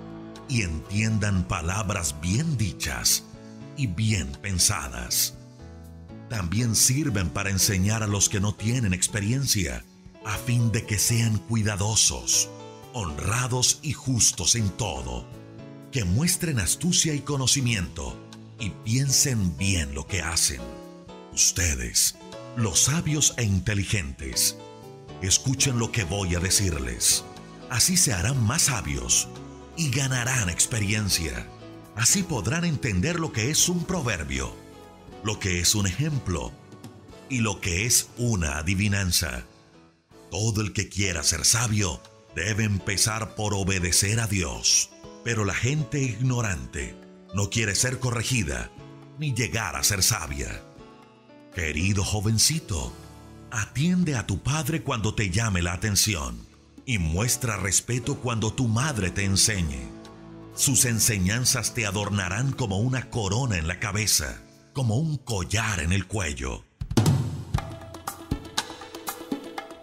y 0.47 0.61
entiendan 0.61 1.45
palabras 1.49 2.15
bien 2.22 2.55
dichas 2.57 3.26
y 3.76 3.88
bien 3.88 4.31
pensadas 4.41 5.36
también 6.29 6.75
sirven 6.75 7.29
para 7.29 7.49
enseñar 7.49 8.03
a 8.03 8.07
los 8.07 8.29
que 8.29 8.39
no 8.39 8.53
tienen 8.53 8.93
experiencia, 8.93 9.83
a 10.25 10.37
fin 10.37 10.71
de 10.71 10.85
que 10.85 10.99
sean 10.99 11.37
cuidadosos, 11.37 12.49
honrados 12.93 13.79
y 13.81 13.93
justos 13.93 14.55
en 14.55 14.69
todo, 14.71 15.25
que 15.91 16.03
muestren 16.03 16.59
astucia 16.59 17.13
y 17.13 17.21
conocimiento 17.21 18.17
y 18.59 18.71
piensen 18.71 19.55
bien 19.57 19.93
lo 19.93 20.05
que 20.05 20.21
hacen. 20.21 20.61
Ustedes, 21.33 22.15
los 22.57 22.79
sabios 22.79 23.33
e 23.37 23.43
inteligentes, 23.43 24.57
escuchen 25.21 25.79
lo 25.79 25.91
que 25.91 26.03
voy 26.03 26.35
a 26.35 26.39
decirles. 26.39 27.23
Así 27.69 27.95
se 27.95 28.13
harán 28.13 28.43
más 28.45 28.63
sabios 28.63 29.27
y 29.77 29.91
ganarán 29.91 30.49
experiencia. 30.49 31.47
Así 31.95 32.23
podrán 32.23 32.65
entender 32.65 33.19
lo 33.19 33.31
que 33.31 33.49
es 33.49 33.69
un 33.69 33.85
proverbio 33.85 34.66
lo 35.23 35.39
que 35.39 35.60
es 35.60 35.76
un 35.76 35.88
ejemplo 35.88 36.52
y 37.30 37.39
lo 37.39 37.60
que 37.60 37.85
es 37.85 38.10
una 38.18 38.57
adivinanza. 38.57 39.44
Todo 40.31 40.61
el 40.61 40.73
que 40.73 40.89
quiera 40.89 41.23
ser 41.23 41.45
sabio 41.45 42.02
debe 42.35 42.64
empezar 42.64 43.35
por 43.35 43.53
obedecer 43.53 44.19
a 44.19 44.27
Dios, 44.27 44.89
pero 45.23 45.45
la 45.45 45.53
gente 45.53 46.02
ignorante 46.02 46.95
no 47.34 47.49
quiere 47.49 47.76
ser 47.76 47.99
corregida 47.99 48.72
ni 49.19 49.34
llegar 49.34 49.76
a 49.76 49.84
ser 49.84 50.03
sabia. 50.03 50.61
Querido 51.53 52.03
jovencito, 52.03 52.94
atiende 53.52 54.15
a 54.15 54.27
tu 54.27 54.39
padre 54.39 54.84
cuando 54.84 55.15
te 55.15 55.30
llame 55.30 55.61
la 55.61 55.73
atención 55.73 56.45
y 56.85 56.99
muestra 56.99 57.57
respeto 57.57 58.18
cuando 58.18 58.53
tu 58.53 58.68
madre 58.68 59.10
te 59.10 59.26
enseñe. 59.26 59.89
Sus 60.56 60.85
enseñanzas 60.85 61.73
te 61.73 61.85
adornarán 61.85 62.52
como 62.52 62.77
una 62.77 63.10
corona 63.10 63.57
en 63.57 63.68
la 63.68 63.80
cabeza 63.80 64.41
como 64.77 64.97
un 64.97 65.17
collar 65.17 65.79
en 65.79 65.91
el 65.91 66.05
cuello. 66.05 66.63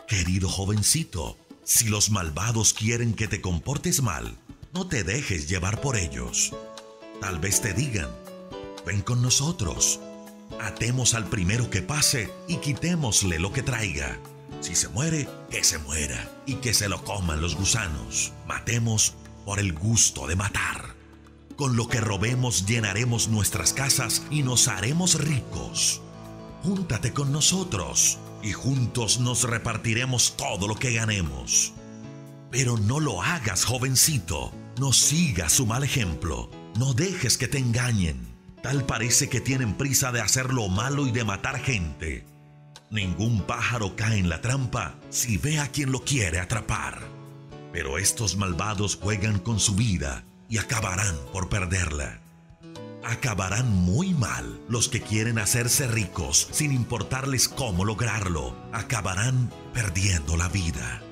Querido 0.06 0.48
jovencito, 0.48 1.36
si 1.64 1.88
los 1.88 2.10
malvados 2.10 2.72
quieren 2.72 3.12
que 3.12 3.26
te 3.26 3.40
comportes 3.40 4.02
mal, 4.02 4.38
no 4.72 4.86
te 4.86 5.02
dejes 5.02 5.48
llevar 5.48 5.80
por 5.80 5.96
ellos. 5.96 6.52
Tal 7.20 7.40
vez 7.40 7.60
te 7.60 7.74
digan, 7.74 8.08
ven 8.86 9.02
con 9.02 9.20
nosotros, 9.20 9.98
atemos 10.60 11.14
al 11.14 11.24
primero 11.24 11.70
que 11.70 11.82
pase 11.82 12.32
y 12.46 12.58
quitémosle 12.58 13.40
lo 13.40 13.52
que 13.52 13.64
traiga. 13.64 14.16
Si 14.60 14.76
se 14.76 14.86
muere, 14.86 15.28
que 15.50 15.64
se 15.64 15.78
muera 15.78 16.40
y 16.46 16.54
que 16.54 16.72
se 16.72 16.88
lo 16.88 17.02
coman 17.02 17.40
los 17.40 17.56
gusanos. 17.56 18.32
Matemos 18.46 19.14
por 19.44 19.58
el 19.58 19.72
gusto 19.72 20.28
de 20.28 20.36
matar. 20.36 20.93
Con 21.56 21.76
lo 21.76 21.86
que 21.86 22.00
robemos 22.00 22.66
llenaremos 22.66 23.28
nuestras 23.28 23.72
casas 23.72 24.22
y 24.28 24.42
nos 24.42 24.66
haremos 24.66 25.20
ricos. 25.20 26.02
Júntate 26.64 27.12
con 27.12 27.30
nosotros 27.30 28.18
y 28.42 28.52
juntos 28.52 29.20
nos 29.20 29.44
repartiremos 29.44 30.36
todo 30.36 30.66
lo 30.66 30.74
que 30.74 30.92
ganemos. 30.94 31.72
Pero 32.50 32.76
no 32.76 32.98
lo 32.98 33.22
hagas, 33.22 33.64
jovencito. 33.64 34.52
No 34.80 34.92
sigas 34.92 35.52
su 35.52 35.66
mal 35.66 35.84
ejemplo. 35.84 36.50
No 36.76 36.92
dejes 36.92 37.38
que 37.38 37.46
te 37.46 37.58
engañen. 37.58 38.34
Tal 38.60 38.84
parece 38.84 39.28
que 39.28 39.40
tienen 39.40 39.74
prisa 39.74 40.10
de 40.10 40.20
hacer 40.20 40.52
lo 40.52 40.68
malo 40.68 41.06
y 41.06 41.12
de 41.12 41.22
matar 41.22 41.60
gente. 41.60 42.26
Ningún 42.90 43.42
pájaro 43.42 43.94
cae 43.94 44.18
en 44.18 44.28
la 44.28 44.40
trampa 44.40 44.96
si 45.10 45.36
ve 45.36 45.60
a 45.60 45.68
quien 45.68 45.92
lo 45.92 46.00
quiere 46.00 46.40
atrapar. 46.40 47.00
Pero 47.72 47.98
estos 47.98 48.36
malvados 48.36 48.96
juegan 48.96 49.38
con 49.38 49.60
su 49.60 49.76
vida 49.76 50.24
y 50.54 50.58
acabarán 50.58 51.16
por 51.32 51.48
perderla. 51.48 52.20
acabarán 53.02 53.68
muy 53.72 54.14
mal. 54.14 54.60
Los 54.68 54.88
que 54.88 55.00
quieren 55.00 55.40
hacerse 55.40 55.88
ricos 55.88 56.46
sin 56.52 56.70
importarles 56.70 57.48
cómo 57.48 57.84
lograrlo, 57.84 58.56
acabarán 58.72 59.50
perdiendo 59.72 60.36
la 60.36 60.48
vida. 60.48 61.02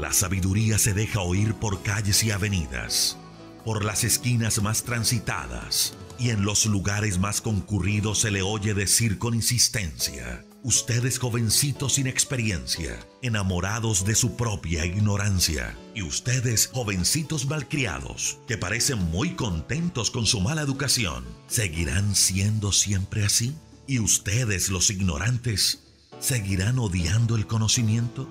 La 0.00 0.12
sabiduría 0.12 0.76
se 0.76 0.92
deja 0.92 1.20
oír 1.20 1.54
por 1.54 1.84
calles 1.84 2.24
y 2.24 2.32
avenidas, 2.32 3.16
por 3.64 3.84
las 3.84 4.02
esquinas 4.02 4.60
más 4.60 4.82
transitadas 4.82 5.96
y 6.18 6.30
en 6.30 6.42
los 6.42 6.66
lugares 6.66 7.20
más 7.20 7.40
concurridos 7.40 8.18
se 8.18 8.32
le 8.32 8.42
oye 8.42 8.74
decir 8.74 9.18
con 9.18 9.34
insistencia, 9.34 10.44
Ustedes 10.62 11.18
jovencitos 11.18 11.94
sin 11.94 12.06
experiencia, 12.06 12.98
enamorados 13.22 14.04
de 14.04 14.14
su 14.14 14.36
propia 14.36 14.84
ignorancia, 14.84 15.74
y 15.94 16.02
ustedes 16.02 16.66
jovencitos 16.66 17.46
malcriados, 17.46 18.36
que 18.46 18.58
parecen 18.58 18.98
muy 19.10 19.36
contentos 19.36 20.10
con 20.10 20.26
su 20.26 20.38
mala 20.42 20.60
educación, 20.60 21.24
¿seguirán 21.46 22.14
siendo 22.14 22.72
siempre 22.72 23.24
así? 23.24 23.56
¿Y 23.86 24.00
ustedes 24.00 24.68
los 24.68 24.90
ignorantes 24.90 25.82
seguirán 26.18 26.78
odiando 26.78 27.36
el 27.36 27.46
conocimiento? 27.46 28.28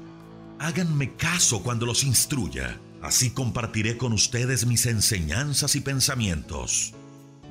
Háganme 0.60 1.16
caso 1.16 1.64
cuando 1.64 1.88
los 1.88 2.04
instruya, 2.04 2.80
así 3.02 3.32
compartiré 3.32 3.98
con 3.98 4.14
ustedes 4.14 4.68
mis 4.68 4.86
enseñanzas 4.86 5.76
y 5.76 5.82
pensamientos. 5.82 6.94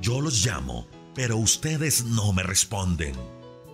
Yo 0.01 0.21
los 0.21 0.47
llamo, 0.47 0.87
pero 1.17 1.37
ustedes 1.37 2.05
no 2.05 2.33
me 2.33 2.45
responden. 2.45 3.17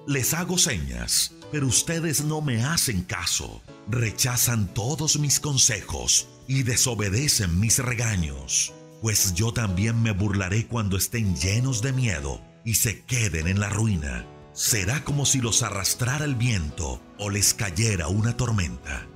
Les 0.06 0.34
hago 0.34 0.58
señas, 0.58 1.32
pero 1.50 1.66
ustedes 1.66 2.24
no 2.24 2.42
me 2.42 2.62
hacen 2.62 3.04
caso. 3.04 3.62
Rechazan 3.88 4.66
todos 4.74 5.18
mis 5.18 5.40
consejos 5.40 6.28
y 6.46 6.62
desobedecen 6.62 7.58
mis 7.58 7.78
regaños. 7.78 8.74
Pues 9.00 9.32
yo 9.32 9.54
también 9.54 10.02
me 10.02 10.12
burlaré 10.12 10.66
cuando 10.66 10.98
estén 10.98 11.34
llenos 11.36 11.80
de 11.80 11.94
miedo 11.94 12.42
y 12.66 12.74
se 12.74 13.02
queden 13.04 13.48
en 13.48 13.60
la 13.60 13.70
ruina. 13.70 14.26
Será 14.52 15.02
como 15.04 15.24
si 15.24 15.40
los 15.40 15.62
arrastrara 15.62 16.26
el 16.26 16.34
viento 16.34 17.00
o 17.18 17.30
les 17.30 17.54
cayera 17.54 18.08
una 18.08 18.36
tormenta. 18.36 19.06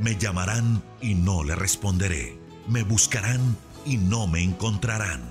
Me 0.00 0.18
llamarán 0.18 0.82
y 1.00 1.14
no 1.14 1.44
le 1.44 1.54
responderé. 1.54 2.36
Me 2.66 2.82
buscarán 2.82 3.56
y 3.86 3.98
no 3.98 4.26
me 4.26 4.42
encontrarán. 4.42 5.22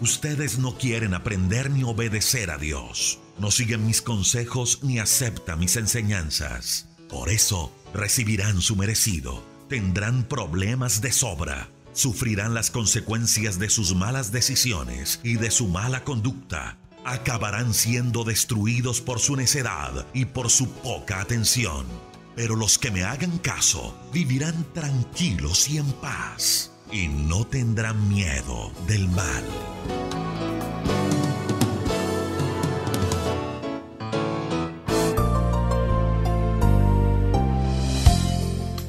Ustedes 0.00 0.58
no 0.58 0.76
quieren 0.76 1.14
aprender 1.14 1.70
ni 1.70 1.84
obedecer 1.84 2.50
a 2.50 2.58
Dios 2.58 3.20
no 3.38 3.50
siguen 3.50 3.86
mis 3.86 4.02
consejos 4.02 4.80
ni 4.82 4.98
aceptan 4.98 5.58
mis 5.58 5.76
enseñanzas. 5.76 6.88
Por 7.08 7.30
eso 7.30 7.72
recibirán 7.94 8.60
su 8.60 8.76
merecido, 8.76 9.42
tendrán 9.68 10.24
problemas 10.24 11.00
de 11.00 11.12
sobra, 11.12 11.68
sufrirán 11.92 12.54
las 12.54 12.70
consecuencias 12.70 13.58
de 13.58 13.70
sus 13.70 13.94
malas 13.94 14.32
decisiones 14.32 15.20
y 15.22 15.34
de 15.34 15.50
su 15.50 15.68
mala 15.68 16.04
conducta. 16.04 16.78
Acabarán 17.04 17.72
siendo 17.74 18.24
destruidos 18.24 19.00
por 19.00 19.20
su 19.20 19.36
necedad 19.36 20.06
y 20.12 20.26
por 20.26 20.50
su 20.50 20.68
poca 20.68 21.20
atención. 21.20 21.86
Pero 22.36 22.54
los 22.54 22.78
que 22.78 22.90
me 22.90 23.04
hagan 23.04 23.38
caso 23.38 23.98
vivirán 24.12 24.66
tranquilos 24.74 25.68
y 25.68 25.78
en 25.78 25.90
paz 25.92 26.72
y 26.92 27.08
no 27.08 27.46
tendrán 27.46 28.08
miedo 28.08 28.72
del 28.86 29.08
mal. 29.08 29.44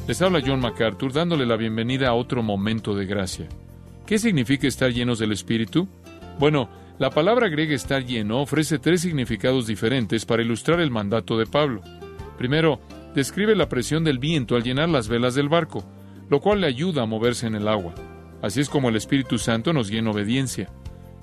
Les 0.10 0.24
habla 0.24 0.42
John 0.44 0.60
MacArthur 0.60 1.14
dándole 1.14 1.46
la 1.46 1.56
bienvenida 1.56 2.08
a 2.08 2.16
otro 2.16 2.42
momento 2.42 2.96
de 2.96 3.06
gracia. 3.06 3.48
¿Qué 4.08 4.18
significa 4.18 4.68
estar 4.68 4.92
llenos 4.92 5.20
del 5.20 5.32
Espíritu? 5.32 5.88
Bueno, 6.40 6.68
la 6.98 7.12
palabra 7.12 7.48
griega 7.48 7.76
estar 7.76 8.04
lleno 8.04 8.42
ofrece 8.42 8.80
tres 8.80 9.02
significados 9.02 9.68
diferentes 9.68 10.26
para 10.26 10.42
ilustrar 10.42 10.80
el 10.80 10.90
mandato 10.90 11.38
de 11.38 11.46
Pablo. 11.46 11.84
Primero, 12.40 12.80
describe 13.14 13.56
la 13.56 13.70
presión 13.70 14.04
del 14.04 14.18
viento 14.18 14.56
al 14.56 14.64
llenar 14.64 14.90
las 14.90 15.10
velas 15.10 15.36
del 15.36 15.48
barco, 15.48 15.86
lo 16.28 16.40
cual 16.40 16.62
le 16.62 16.66
ayuda 16.66 17.04
a 17.04 17.06
moverse 17.06 17.46
en 17.46 17.54
el 17.54 17.68
agua. 17.68 17.94
Así 18.42 18.62
es 18.62 18.70
como 18.70 18.90
el 18.90 18.96
Espíritu 18.96 19.38
Santo 19.38 19.74
nos 19.74 19.92
guía 19.92 20.00
en 20.00 20.08
obediencia. 20.08 20.72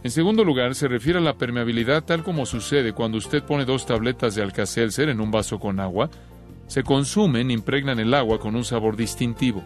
En 0.05 0.13
segundo 0.13 0.45
lugar, 0.45 0.77
se 0.77 0.87
refiere 0.87 1.19
a 1.19 1.23
la 1.23 1.37
permeabilidad 1.37 2.05
tal 2.05 2.23
como 2.23 2.47
sucede 2.47 2.93
cuando 2.93 3.19
usted 3.19 3.43
pone 3.43 3.65
dos 3.65 3.85
tabletas 3.85 4.37
de 4.37 4.45
alcacelser 4.45 5.09
en 5.09 5.21
un 5.21 5.33
vaso 5.33 5.59
con 5.59 5.81
agua 5.81 6.09
se 6.67 6.83
consumen, 6.83 7.51
impregnan 7.51 8.01
el 8.01 8.13
agua 8.15 8.39
con 8.39 8.57
un 8.57 8.65
sabor 8.65 8.97
distintivo. 8.97 9.63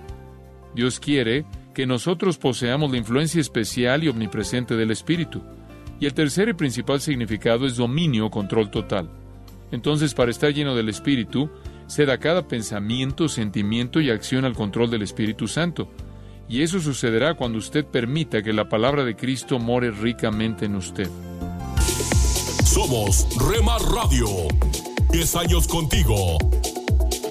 Dios 0.75 1.01
quiere 1.01 1.45
que 1.75 1.87
nosotros 1.87 2.39
poseamos 2.39 2.91
la 2.91 2.99
influencia 2.99 3.41
especial 3.41 4.05
y 4.05 4.09
omnipresente 4.09 4.77
del 4.77 4.91
Espíritu. 4.91 5.43
Y 5.99 6.07
el 6.07 6.15
tercer 6.15 6.49
y 6.49 6.55
principal 6.55 7.01
significado 7.01 7.67
es 7.67 7.77
dominio 7.77 8.31
control 8.31 8.71
total. 8.71 9.11
Entonces, 9.73 10.15
para 10.15 10.31
estar 10.31 10.53
lleno 10.53 10.75
del 10.75 10.89
Espíritu, 10.89 11.51
ceda 11.87 12.19
cada 12.19 12.49
pensamiento, 12.49 13.29
sentimiento 13.29 14.01
y 14.01 14.11
acción 14.11 14.45
al 14.45 14.55
control 14.55 14.91
del 14.91 15.03
Espíritu 15.03 15.49
Santo. 15.49 15.91
Y 16.49 16.63
eso 16.63 16.81
sucederá 16.81 17.35
cuando 17.35 17.59
usted 17.59 17.85
permita 17.85 18.43
que 18.43 18.53
la 18.53 18.69
palabra 18.69 19.05
de 19.05 19.15
Cristo 19.15 19.59
more 19.59 19.91
ricamente 19.91 20.67
en 20.67 20.75
usted. 20.75 21.09
Somos 22.65 23.27
Rema 23.39 23.79
Radio. 23.79 24.27
10 25.13 25.37
años 25.37 25.67
contigo 25.69 26.39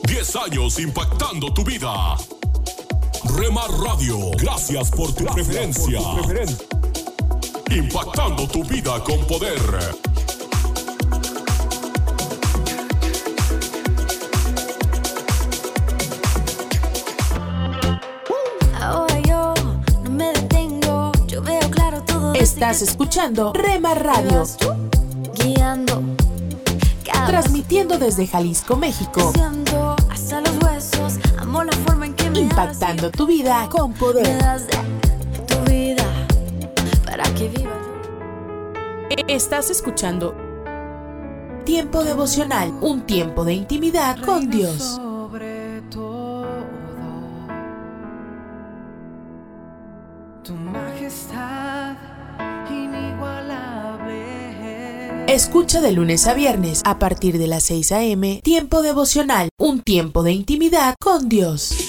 10 0.09 0.35
años 0.37 0.79
impactando 0.79 1.53
tu 1.53 1.63
vida. 1.63 2.17
Remar 3.35 3.69
Radio, 3.69 4.31
gracias 4.39 4.89
por 4.89 5.13
tu 5.13 5.23
preferencia. 5.23 5.99
Impactando 7.69 8.47
tu 8.47 8.63
vida 8.63 9.03
con 9.03 9.23
poder. 9.27 9.59
Ahora 18.81 19.19
yo 19.27 19.53
no 20.05 20.09
me 20.09 20.33
detengo, 20.33 21.11
yo 21.27 21.43
veo 21.43 21.69
claro 21.69 22.01
todo. 22.01 22.33
Estás 22.33 22.81
escuchando 22.81 23.53
Remar 23.53 24.03
Radio. 24.03 24.43
Guiando. 25.35 26.01
Transmitiendo 27.27 27.99
desde 27.99 28.25
Jalisco, 28.25 28.75
México 28.75 29.31
Impactando 32.39 33.11
tu 33.11 33.27
vida 33.27 33.67
con 33.69 33.93
poder. 33.93 34.25
tu 35.47 35.71
vida 35.71 36.05
para 37.05 37.23
que 37.33 37.49
viva 37.49 37.71
Estás 39.27 39.69
escuchando 39.69 40.35
Tiempo 41.65 42.03
devocional, 42.03 42.73
un 42.81 43.01
tiempo 43.01 43.43
de 43.43 43.53
intimidad 43.53 44.17
con 44.21 44.49
Dios. 44.49 44.99
Escucha 55.27 55.79
de 55.81 55.91
lunes 55.91 56.25
a 56.25 56.33
viernes 56.33 56.81
a 56.85 56.97
partir 56.97 57.37
de 57.37 57.45
las 57.45 57.63
6 57.65 57.91
a.m. 57.91 58.41
Tiempo 58.43 58.81
devocional, 58.81 59.49
un 59.59 59.81
tiempo 59.81 60.23
de 60.23 60.31
intimidad 60.31 60.95
con 60.99 61.29
Dios. 61.29 61.88